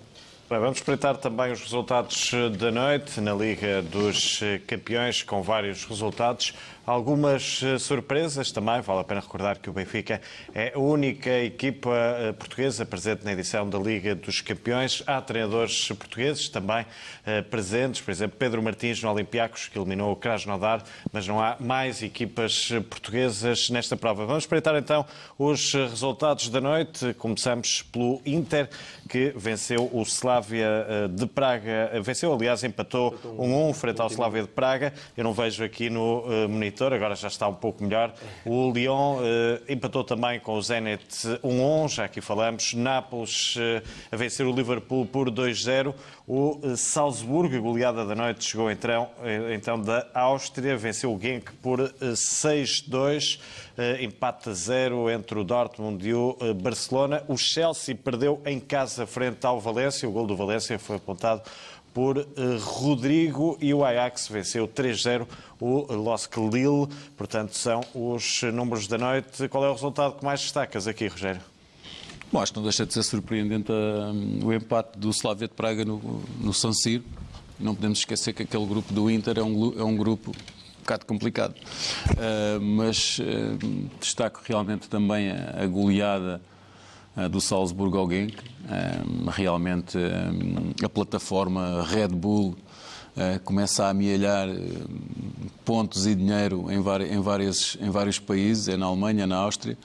Bem, 0.50 0.60
vamos 0.60 0.78
espreitar 0.78 1.18
também 1.18 1.52
os 1.52 1.62
resultados 1.62 2.32
da 2.58 2.72
noite 2.72 3.20
na 3.22 3.34
Liga 3.34 3.82
dos 3.82 4.42
Campeões, 4.66 5.24
com 5.24 5.42
vários 5.42 5.86
resultados. 5.86 6.54
Algumas 6.88 7.62
eh, 7.62 7.78
surpresas 7.78 8.50
também. 8.50 8.80
Vale 8.80 9.02
a 9.02 9.04
pena 9.04 9.20
recordar 9.20 9.60
que 9.60 9.70
o 9.70 9.74
Benfica 9.74 10.22
é 10.56 10.72
a 10.74 10.80
única 10.80 11.30
equipa 11.30 11.92
eh, 11.94 12.32
portuguesa 12.32 12.86
presente 12.86 13.26
na 13.26 13.34
edição 13.34 13.70
da 13.70 13.78
Liga 13.78 14.16
dos 14.16 14.40
Campeões. 14.40 15.04
Há 15.06 15.20
treinadores 15.20 15.90
portugueses 15.90 16.48
também 16.48 16.86
eh, 17.26 17.42
presentes, 17.42 18.00
por 18.00 18.10
exemplo, 18.12 18.38
Pedro 18.40 18.64
Martins 18.64 19.04
no 19.04 19.12
Olympiacos, 19.12 19.68
que 19.68 19.78
eliminou 19.78 20.14
o 20.14 20.16
Krasnodar, 20.16 20.82
mas 21.12 21.28
não 21.28 21.42
há 21.42 21.58
mais 21.60 22.02
equipas 22.02 22.70
portuguesas 22.90 23.70
nesta 23.70 23.98
prova. 23.98 24.26
Vamos 24.26 24.46
espreitar 24.46 24.74
então 24.78 25.06
os 25.38 25.74
resultados 25.74 26.48
da 26.48 26.62
noite. 26.62 27.14
Começamos 27.16 27.82
pelo 27.82 28.22
Inter, 28.26 28.70
que 29.10 29.34
venceu 29.36 29.90
o 29.92 30.04
Slavia 30.04 31.10
de 31.14 31.26
Praga. 31.26 31.92
Venceu, 32.02 32.34
aliás, 32.34 32.64
empatou 32.64 33.12
1-1 33.38 33.74
frente 33.74 34.02
ao 34.02 34.08
Slavia 34.08 34.44
de 34.44 34.48
Praga. 34.48 34.94
Eu 35.18 35.26
não 35.26 35.34
vejo 35.34 35.64
aqui 35.66 35.90
no 35.90 36.24
monitor, 36.48 36.77
agora 36.86 37.16
já 37.16 37.28
está 37.28 37.48
um 37.48 37.54
pouco 37.54 37.84
melhor. 37.84 38.14
O 38.46 38.72
Lyon 38.72 39.20
empatou 39.68 40.04
também 40.04 40.40
com 40.40 40.54
o 40.54 40.62
Zenit 40.62 41.28
1-1, 41.44 41.90
já 41.90 42.06
aqui 42.06 42.22
falamos. 42.22 42.74
Nápoles 42.74 43.56
a 44.12 44.16
vencer 44.16 44.46
o 44.46 44.52
Liverpool 44.52 45.06
por 45.06 45.30
2-0. 45.30 45.94
O 46.28 46.60
Salzburgo, 46.76 47.62
goleada 47.62 48.06
da 48.06 48.14
noite, 48.14 48.44
chegou 48.44 48.70
então, 48.70 49.10
então 49.54 49.80
da 49.80 50.06
Áustria, 50.14 50.76
venceu 50.76 51.14
o 51.14 51.20
Genk 51.20 51.52
por 51.62 51.80
6-2. 51.80 53.40
Empate 54.02 54.50
a 54.50 54.54
zero 54.54 55.10
entre 55.10 55.38
o 55.38 55.44
Dortmund 55.44 56.08
e 56.08 56.14
o 56.14 56.36
Barcelona. 56.56 57.24
O 57.28 57.38
Chelsea 57.38 57.96
perdeu 57.96 58.42
em 58.46 58.60
casa 58.60 59.06
frente 59.06 59.46
ao 59.46 59.60
Valência. 59.60 60.10
O 60.10 60.12
gol 60.12 60.26
do 60.26 60.36
Valência 60.36 60.80
foi 60.80 60.96
apontado 60.96 61.44
por 61.98 62.28
Rodrigo 62.62 63.58
e 63.60 63.74
o 63.74 63.84
Ajax 63.84 64.28
venceu 64.28 64.68
3-0 64.68 65.26
o 65.60 65.92
Losk 65.96 66.38
Lille. 66.38 66.88
Portanto, 67.18 67.58
são 67.58 67.82
os 67.96 68.44
números 68.54 68.88
da 68.88 69.00
noite. 69.00 69.48
Qual 69.48 69.66
é 69.66 69.70
o 69.70 69.74
resultado 69.74 70.14
que 70.14 70.24
mais 70.24 70.42
destacas 70.42 70.88
aqui, 70.88 71.08
Rogério? 71.08 71.42
Bom, 72.32 72.40
acho 72.40 72.52
que 72.52 72.60
não 72.60 72.64
deixa 72.64 72.86
de 72.86 72.94
ser 72.94 73.02
surpreendente 73.02 73.72
uh, 73.72 74.46
o 74.46 74.54
empate 74.54 75.00
do 75.00 75.10
Slavia 75.10 75.48
de 75.48 75.56
Praga 75.56 75.84
no, 75.84 76.22
no 76.40 76.54
San 76.54 76.72
Siro. 76.72 77.04
Não 77.60 77.74
podemos 77.74 77.98
esquecer 77.98 78.32
que 78.32 78.44
aquele 78.44 78.68
grupo 78.68 78.94
do 78.94 79.10
Inter 79.10 79.40
é 79.40 79.44
um, 79.44 79.80
é 79.80 79.84
um 79.84 79.98
grupo 79.98 80.30
um 80.30 80.82
bocado 80.82 81.04
complicado. 81.04 81.56
Uh, 82.12 82.62
mas 82.62 83.18
uh, 83.18 83.90
destaco 84.00 84.40
realmente 84.46 84.88
também 84.88 85.32
a, 85.32 85.64
a 85.64 85.66
goleada 85.66 86.40
do 87.32 87.42
Salzburgo 87.42 87.98
ao 87.98 88.10
Genk. 88.10 88.38
realmente 89.28 89.98
a 90.84 90.90
plataforma 90.90 91.84
Red 91.84 92.10
Bull 92.10 92.56
começa 93.44 93.86
a 93.86 93.90
amealhar 93.90 94.48
pontos 95.66 96.06
e 96.06 96.14
dinheiro 96.14 96.72
em, 96.72 96.80
vários, 96.80 97.78
em, 97.80 97.88
em 97.88 97.90
vários 97.90 98.20
países, 98.20 98.68
é 98.68 98.78
na 98.78 98.86
Alemanha, 98.86 99.26
na 99.26 99.38
Áustria. 99.38 99.78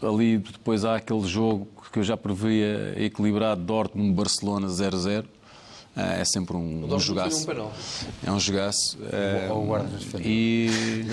Ali 0.00 0.38
depois 0.38 0.84
há 0.84 0.96
aquele 0.96 1.26
jogo 1.26 1.66
que 1.94 2.00
eu 2.00 2.02
já 2.02 2.16
previa 2.16 2.92
equilibrado, 2.96 3.62
Dortmund-Barcelona 3.62 4.66
0-0. 4.66 5.24
É 5.96 6.24
sempre 6.24 6.56
um, 6.56 6.92
um 6.92 6.98
jogaço. 6.98 7.48
Um 7.48 7.70
é 8.26 8.32
um 8.32 8.40
jogaço. 8.40 8.98
É, 9.12 9.48
o 9.52 9.62
guarda 9.62 9.90
e... 10.18 10.68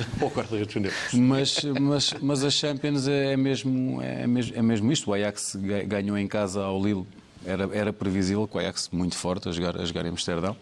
o 0.20 0.30
guarda. 0.30 0.58
Mas, 1.14 1.64
mas, 1.80 2.14
mas 2.20 2.44
a 2.44 2.50
Champions 2.50 3.08
é 3.08 3.38
mesmo, 3.38 4.02
é, 4.02 4.26
mesmo, 4.26 4.58
é 4.58 4.62
mesmo 4.62 4.92
isto. 4.92 5.12
O 5.12 5.14
Ajax 5.14 5.56
ganhou 5.86 6.18
em 6.18 6.28
casa 6.28 6.64
ao 6.64 6.84
Lille. 6.84 7.06
Era, 7.46 7.70
era 7.74 7.94
previsível 7.94 8.48
que 8.48 8.58
o 8.58 8.60
Ajax 8.60 8.90
muito 8.92 9.16
forte 9.16 9.50
a 9.50 9.52
jogar, 9.52 9.80
a 9.80 9.86
jogar 9.86 10.06
em 10.06 10.10
Amsterdão. 10.10 10.58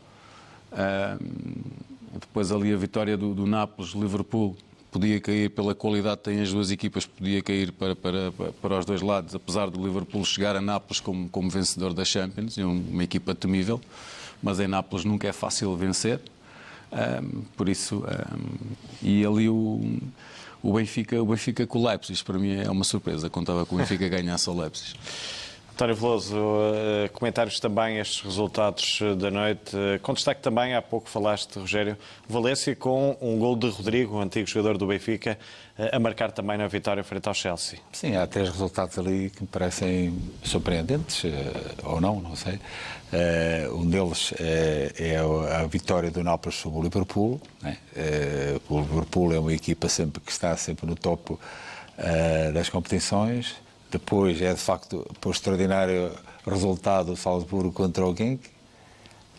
Uh, 0.71 1.59
depois 2.19 2.51
ali 2.51 2.73
a 2.73 2.77
vitória 2.77 3.15
do, 3.15 3.33
do 3.33 3.45
Nápoles, 3.45 3.91
Liverpool, 3.91 4.57
podia 4.91 5.19
cair 5.19 5.49
pela 5.49 5.75
qualidade 5.75 6.17
que 6.17 6.23
têm 6.23 6.41
as 6.41 6.51
duas 6.51 6.71
equipas, 6.71 7.05
podia 7.05 7.41
cair 7.41 7.71
para, 7.71 7.95
para, 7.95 8.31
para 8.61 8.79
os 8.79 8.85
dois 8.85 9.01
lados, 9.01 9.35
apesar 9.35 9.69
do 9.69 9.83
Liverpool 9.85 10.23
chegar 10.25 10.55
a 10.55 10.61
Nápoles 10.61 10.99
como, 10.99 11.29
como 11.29 11.49
vencedor 11.49 11.93
da 11.93 12.03
Champions, 12.03 12.57
é 12.57 12.65
uma 12.65 13.03
equipa 13.03 13.35
temível, 13.35 13.79
mas 14.41 14.59
em 14.59 14.67
Nápoles 14.67 15.05
nunca 15.05 15.27
é 15.27 15.33
fácil 15.33 15.75
vencer. 15.75 16.19
Um, 16.91 17.41
por 17.55 17.69
isso, 17.69 18.03
um, 18.03 18.75
e 19.01 19.23
ali 19.23 19.47
o, 19.47 19.99
o, 20.63 20.73
Benfica, 20.73 21.21
o 21.21 21.25
Benfica 21.25 21.67
com 21.67 21.79
o 21.79 21.87
Leipzig, 21.87 22.23
para 22.23 22.39
mim 22.39 22.55
é 22.55 22.69
uma 22.69 22.83
surpresa. 22.83 23.29
Contava 23.29 23.65
que 23.65 23.73
o 23.73 23.77
Benfica 23.77 24.07
ganhasse 24.09 24.49
o 24.49 24.59
Leipzig. 24.59 24.95
António 25.79 25.95
Veloso, 25.95 26.35
comentários 27.13 27.57
também 27.57 27.99
estes 27.99 28.21
resultados 28.21 28.99
da 29.17 29.31
noite. 29.31 29.77
Com 30.01 30.13
destaque 30.13 30.41
também, 30.41 30.75
há 30.75 30.81
pouco 30.81 31.07
falaste, 31.07 31.57
Rogério, 31.57 31.97
Valência 32.27 32.75
com 32.75 33.15
um 33.21 33.39
gol 33.39 33.55
de 33.55 33.69
Rodrigo, 33.69 34.17
o 34.17 34.19
antigo 34.19 34.45
jogador 34.45 34.77
do 34.77 34.85
Benfica, 34.85 35.39
a 35.89 35.97
marcar 35.97 36.33
também 36.33 36.57
na 36.57 36.67
vitória 36.67 37.01
frente 37.01 37.29
ao 37.29 37.33
Chelsea. 37.33 37.79
Sim, 37.93 38.17
há 38.17 38.27
três 38.27 38.49
resultados 38.49 38.99
ali 38.99 39.29
que 39.29 39.43
me 39.43 39.47
parecem 39.47 40.19
surpreendentes, 40.43 41.23
ou 41.81 42.01
não, 42.01 42.19
não 42.19 42.35
sei. 42.35 42.59
Um 43.71 43.89
deles 43.89 44.33
é 44.37 45.15
a 45.55 45.65
vitória 45.65 46.11
do 46.11 46.21
Nápoles 46.21 46.57
sobre 46.57 46.79
o 46.79 46.83
Liverpool. 46.83 47.39
Né? 47.61 47.77
O 48.67 48.81
Liverpool 48.81 49.33
é 49.33 49.39
uma 49.39 49.53
equipa 49.53 49.87
sempre 49.87 50.19
que 50.19 50.29
está 50.29 50.57
sempre 50.57 50.85
no 50.85 50.95
topo 50.97 51.39
das 52.53 52.67
competições. 52.67 53.55
Depois 53.91 54.39
é 54.41 54.53
de 54.53 54.59
facto 54.59 55.05
o 55.25 55.31
extraordinário 55.31 56.11
resultado 56.45 57.07
do 57.07 57.17
Salzburgo 57.17 57.71
contra 57.71 58.05
o 58.05 58.15
Genk 58.15 58.49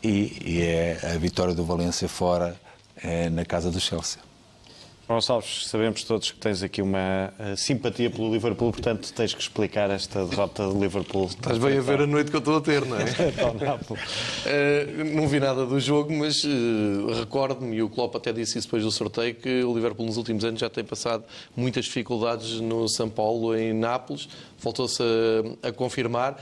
e, 0.03 0.43
e 0.45 0.63
é 0.63 0.99
a 1.15 1.19
vitória 1.19 1.55
do 1.55 1.65
Valência 1.65 2.09
fora 2.09 2.59
é, 2.97 3.31
na 3.31 3.45
casa 3.45 3.71
do 3.71 3.81
Chelsea. 3.81 4.30
Gonçalves, 5.11 5.67
sabemos 5.67 6.05
todos 6.05 6.31
que 6.31 6.39
tens 6.39 6.63
aqui 6.63 6.81
uma 6.81 7.35
uh, 7.37 7.57
simpatia 7.57 8.09
pelo 8.09 8.33
Liverpool, 8.33 8.71
portanto 8.71 9.13
tens 9.13 9.35
que 9.35 9.43
explicar 9.43 9.91
esta 9.91 10.25
derrota 10.25 10.69
do 10.69 10.81
Liverpool. 10.81 11.27
Estás 11.27 11.59
bem 11.59 11.79
a 11.79 11.81
ver 11.81 12.03
a 12.03 12.07
noite 12.07 12.31
que 12.31 12.37
eu 12.37 12.39
estou 12.39 12.59
a 12.59 12.61
ter, 12.61 12.87
não 12.87 12.97
é? 12.97 13.03
uh, 13.91 15.05
não 15.13 15.27
vi 15.27 15.41
nada 15.41 15.67
do 15.67 15.81
jogo, 15.81 16.13
mas 16.13 16.45
uh, 16.45 17.13
recordo-me, 17.19 17.79
e 17.79 17.83
o 17.83 17.89
Klopp 17.89 18.15
até 18.15 18.33
disse 18.33 18.57
isso 18.57 18.69
depois 18.69 18.85
do 18.85 18.91
sorteio, 18.93 19.35
que 19.35 19.65
o 19.65 19.75
Liverpool 19.75 20.07
nos 20.07 20.17
últimos 20.17 20.45
anos 20.45 20.61
já 20.61 20.71
tem 20.71 20.85
passado 20.85 21.25
muitas 21.57 21.87
dificuldades 21.87 22.61
no 22.61 22.89
São 22.89 23.11
Paulo, 23.11 23.57
em 23.57 23.73
Nápoles, 23.73 24.29
voltou-se 24.61 25.03
a, 25.03 25.71
a 25.71 25.73
confirmar. 25.73 26.41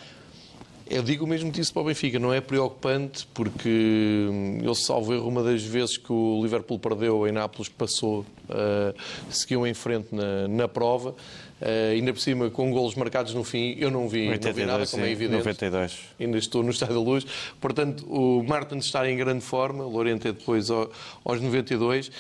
Eu 0.91 1.03
digo 1.03 1.27
o 1.27 1.29
mesmo 1.29 1.51
disse 1.51 1.71
para 1.71 1.83
o 1.83 1.85
Benfica, 1.85 2.19
não 2.19 2.33
é 2.33 2.41
preocupante 2.41 3.27
porque 3.35 4.27
eu 4.63 4.75
salvo 4.75 5.13
erro 5.13 5.29
uma 5.29 5.43
das 5.43 5.63
vezes 5.63 5.99
que 5.99 6.11
o 6.11 6.41
Liverpool 6.43 6.79
perdeu 6.79 7.27
em 7.27 7.33
Nápoles, 7.33 7.69
passou, 7.69 8.21
uh, 8.49 8.95
seguiu 9.29 9.67
em 9.67 9.75
frente 9.75 10.09
na, 10.15 10.49
na 10.49 10.67
prova, 10.67 11.11
uh, 11.11 11.93
ainda 11.93 12.11
por 12.15 12.21
cima 12.21 12.49
com 12.49 12.71
golos 12.71 12.95
marcados 12.95 13.35
no 13.35 13.45
fim, 13.45 13.77
eu 13.79 13.91
não 13.91 14.09
vi, 14.09 14.31
82, 14.31 14.45
não 14.45 14.53
vi 14.55 14.67
nada, 14.67 14.91
como 14.91 15.05
é 15.05 15.11
evidente. 15.11 15.39
92. 15.39 15.99
Ainda 16.19 16.39
estou 16.39 16.63
no 16.63 16.71
Estádio 16.71 16.95
da 16.95 17.01
Luz. 17.03 17.27
Portanto, 17.61 18.07
o 18.09 18.43
Martin 18.43 18.79
está 18.79 19.09
em 19.11 19.17
grande 19.17 19.45
forma, 19.45 19.85
o 19.85 19.91
Lorente 19.91 20.29
é 20.29 20.33
depois 20.33 20.71
aos 20.71 21.41
92. 21.41 22.11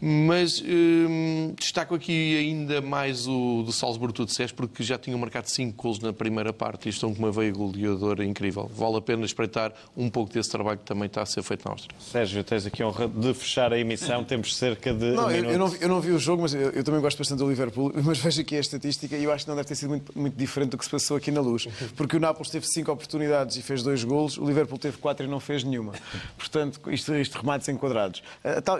Mas 0.00 0.62
hum, 0.66 1.54
destaco 1.58 1.94
aqui 1.94 2.36
ainda 2.36 2.80
mais 2.80 3.28
o 3.28 3.62
do 3.62 3.72
Salzburgo, 3.72 4.12
tu 4.12 4.24
disseste, 4.24 4.54
porque 4.54 4.82
já 4.82 4.98
tinham 4.98 5.18
marcado 5.18 5.48
5 5.48 5.80
golos 5.80 5.98
na 6.00 6.12
primeira 6.12 6.52
parte 6.52 6.86
e 6.86 6.88
estão 6.90 7.14
com 7.14 7.20
uma 7.20 7.30
veia 7.30 7.52
goleadora 7.52 8.24
incrível. 8.24 8.70
Vale 8.74 8.96
a 8.96 9.00
pena 9.00 9.24
espreitar 9.24 9.72
um 9.96 10.10
pouco 10.10 10.32
desse 10.32 10.50
trabalho 10.50 10.78
que 10.78 10.84
também 10.84 11.06
está 11.06 11.22
a 11.22 11.26
ser 11.26 11.42
feito 11.42 11.64
na 11.64 11.72
Áustria. 11.72 11.96
Sérgio, 12.00 12.42
tens 12.42 12.66
aqui 12.66 12.82
a 12.82 12.88
honra 12.88 13.08
de 13.08 13.32
fechar 13.34 13.72
a 13.72 13.78
emissão, 13.78 14.24
temos 14.24 14.56
cerca 14.56 14.92
de. 14.92 15.12
Não, 15.12 15.26
um 15.26 15.30
eu, 15.30 15.44
eu, 15.44 15.58
não, 15.58 15.74
eu 15.76 15.88
não 15.88 16.00
vi 16.00 16.10
o 16.10 16.18
jogo, 16.18 16.42
mas 16.42 16.54
eu, 16.54 16.70
eu, 16.70 16.82
também 16.82 17.00
gosto 17.00 17.18
bastante 17.18 17.38
do 17.38 17.48
Liverpool. 17.48 17.92
Mas 18.04 18.18
vejo 18.18 18.40
aqui 18.40 18.56
a 18.56 18.60
estatística 18.60 19.16
e 19.16 19.24
eu 19.24 19.32
acho 19.32 19.44
que 19.44 19.48
não 19.48 19.56
deve 19.56 19.68
ter 19.68 19.74
sido 19.74 19.88
muito, 19.88 20.18
muito 20.18 20.36
diferente 20.36 20.70
do 20.70 20.78
que 20.78 20.84
se 20.84 20.90
passou 20.90 21.16
aqui 21.16 21.30
na 21.30 21.40
luz. 21.40 21.66
Porque 21.96 22.16
o 22.16 22.20
Nápoles 22.20 22.50
teve 22.50 22.66
5 22.66 22.90
oportunidades 22.90 23.56
e 23.56 23.62
fez 23.62 23.82
2 23.82 24.04
golos, 24.04 24.36
o 24.36 24.44
Liverpool 24.44 24.78
teve 24.78 24.98
4 24.98 25.26
e 25.26 25.28
não 25.28 25.40
fez 25.40 25.64
nenhuma. 25.64 25.92
Portanto, 26.36 26.80
isto, 26.90 27.14
isto 27.14 27.38
remates 27.38 27.68
enquadrados. 27.68 28.22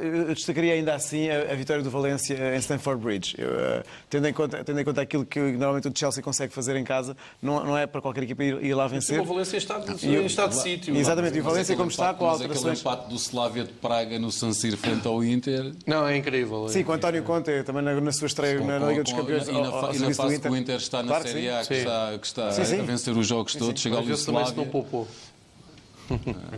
Eu 0.02 0.34
destacaria 0.34 0.74
ainda 0.74 0.94
assim 1.04 1.28
a, 1.28 1.52
a 1.52 1.54
vitória 1.54 1.82
do 1.82 1.90
Valência 1.90 2.54
em 2.54 2.58
Stamford 2.58 3.02
Bridge. 3.02 3.36
Eu, 3.38 3.48
uh, 3.48 3.84
tendo, 4.08 4.26
em 4.26 4.32
conta, 4.32 4.64
tendo 4.64 4.80
em 4.80 4.84
conta 4.84 5.02
aquilo 5.02 5.24
que 5.24 5.38
normalmente 5.38 5.88
o 5.88 5.92
Chelsea 5.94 6.22
consegue 6.22 6.52
fazer 6.52 6.76
em 6.76 6.84
casa, 6.84 7.16
não, 7.40 7.64
não 7.64 7.76
é 7.76 7.86
para 7.86 8.00
qualquer 8.00 8.24
equipa 8.24 8.42
ir, 8.42 8.64
ir 8.64 8.74
lá 8.74 8.86
vencer. 8.86 9.20
O 9.20 9.24
Valência 9.24 9.56
está 9.56 9.78
de, 9.78 10.06
em 10.06 10.26
estado 10.26 10.50
de 10.50 10.62
sítio. 10.62 10.96
Exatamente, 10.96 11.36
e 11.36 11.40
o 11.40 11.44
Valência 11.44 11.76
como 11.76 11.90
está, 11.90 12.14
com 12.14 12.26
alterações... 12.26 12.58
aquele 12.58 12.80
empate 12.80 13.08
do 13.08 13.16
Slavia 13.16 13.64
de 13.64 13.72
Praga 13.72 14.18
no 14.18 14.32
San 14.32 14.52
Siro 14.52 14.76
frente 14.76 15.06
ao 15.06 15.22
Inter... 15.22 15.72
Não, 15.86 16.06
é 16.06 16.16
incrível. 16.16 16.66
É 16.66 16.68
Sim, 16.68 16.84
com 16.84 16.92
o 16.92 16.94
António 16.94 17.22
Conte, 17.22 17.62
também 17.62 17.82
na, 17.82 18.00
na 18.00 18.12
sua 18.12 18.26
estreia 18.26 18.58
com, 18.58 18.66
na, 18.66 18.78
na 18.78 18.88
Liga 18.88 19.02
dos 19.02 19.12
Campeões. 19.12 19.48
E 19.48 19.52
na, 19.52 19.58
ao, 19.58 19.86
ao 19.86 19.94
e 19.94 19.98
na 19.98 20.14
fase 20.14 20.40
que 20.40 20.48
o 20.48 20.56
Inter 20.56 20.76
está 20.76 21.02
na 21.02 21.08
claro 21.08 21.28
Série 21.28 21.50
A, 21.50 21.64
que 21.64 21.74
está, 21.74 22.18
que 22.18 22.26
está 22.26 22.52
sim, 22.52 22.64
sim. 22.64 22.80
a 22.80 22.82
vencer 22.82 23.16
os 23.16 23.26
jogos 23.26 23.54
todos, 23.54 23.80
chega 23.80 23.96
ao 23.96 24.04
Slavia... 24.04 24.54
não 24.56 24.66
poupou. 24.66 25.06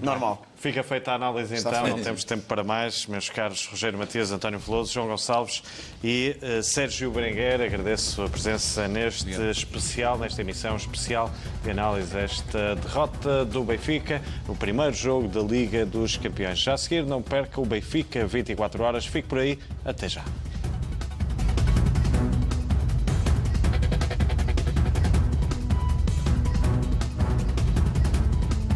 Normal. 0.02 0.44
Fica 0.56 0.82
feita 0.82 1.12
a 1.12 1.14
análise 1.14 1.54
Está 1.54 1.70
então, 1.70 1.88
não 1.88 2.02
temos 2.02 2.24
tempo 2.24 2.44
para 2.44 2.64
mais. 2.64 3.06
Meus 3.06 3.28
caros 3.28 3.66
Rogério 3.66 3.98
Matias, 3.98 4.32
António 4.32 4.58
Veloso, 4.58 4.92
João 4.92 5.06
Gonçalves 5.08 5.62
e 6.02 6.36
eh, 6.40 6.62
Sérgio 6.62 7.10
Berenguer, 7.10 7.60
agradeço 7.60 8.22
a 8.22 8.28
presença 8.28 8.88
neste 8.88 9.30
especial, 9.50 10.18
nesta 10.18 10.40
emissão 10.40 10.76
especial 10.76 11.30
de 11.62 11.70
análise 11.70 12.12
desta 12.12 12.74
derrota 12.76 13.44
do 13.44 13.62
Benfica, 13.62 14.22
no 14.48 14.56
primeiro 14.56 14.94
jogo 14.94 15.28
da 15.28 15.40
Liga 15.40 15.84
dos 15.84 16.16
Campeões. 16.16 16.58
Já 16.58 16.74
a 16.74 16.78
seguir, 16.78 17.04
não 17.04 17.22
perca 17.22 17.60
o 17.60 17.66
Benfica 17.66 18.26
24 18.26 18.82
horas. 18.82 19.06
Fique 19.06 19.28
por 19.28 19.38
aí, 19.38 19.58
até 19.84 20.08
já. 20.08 20.24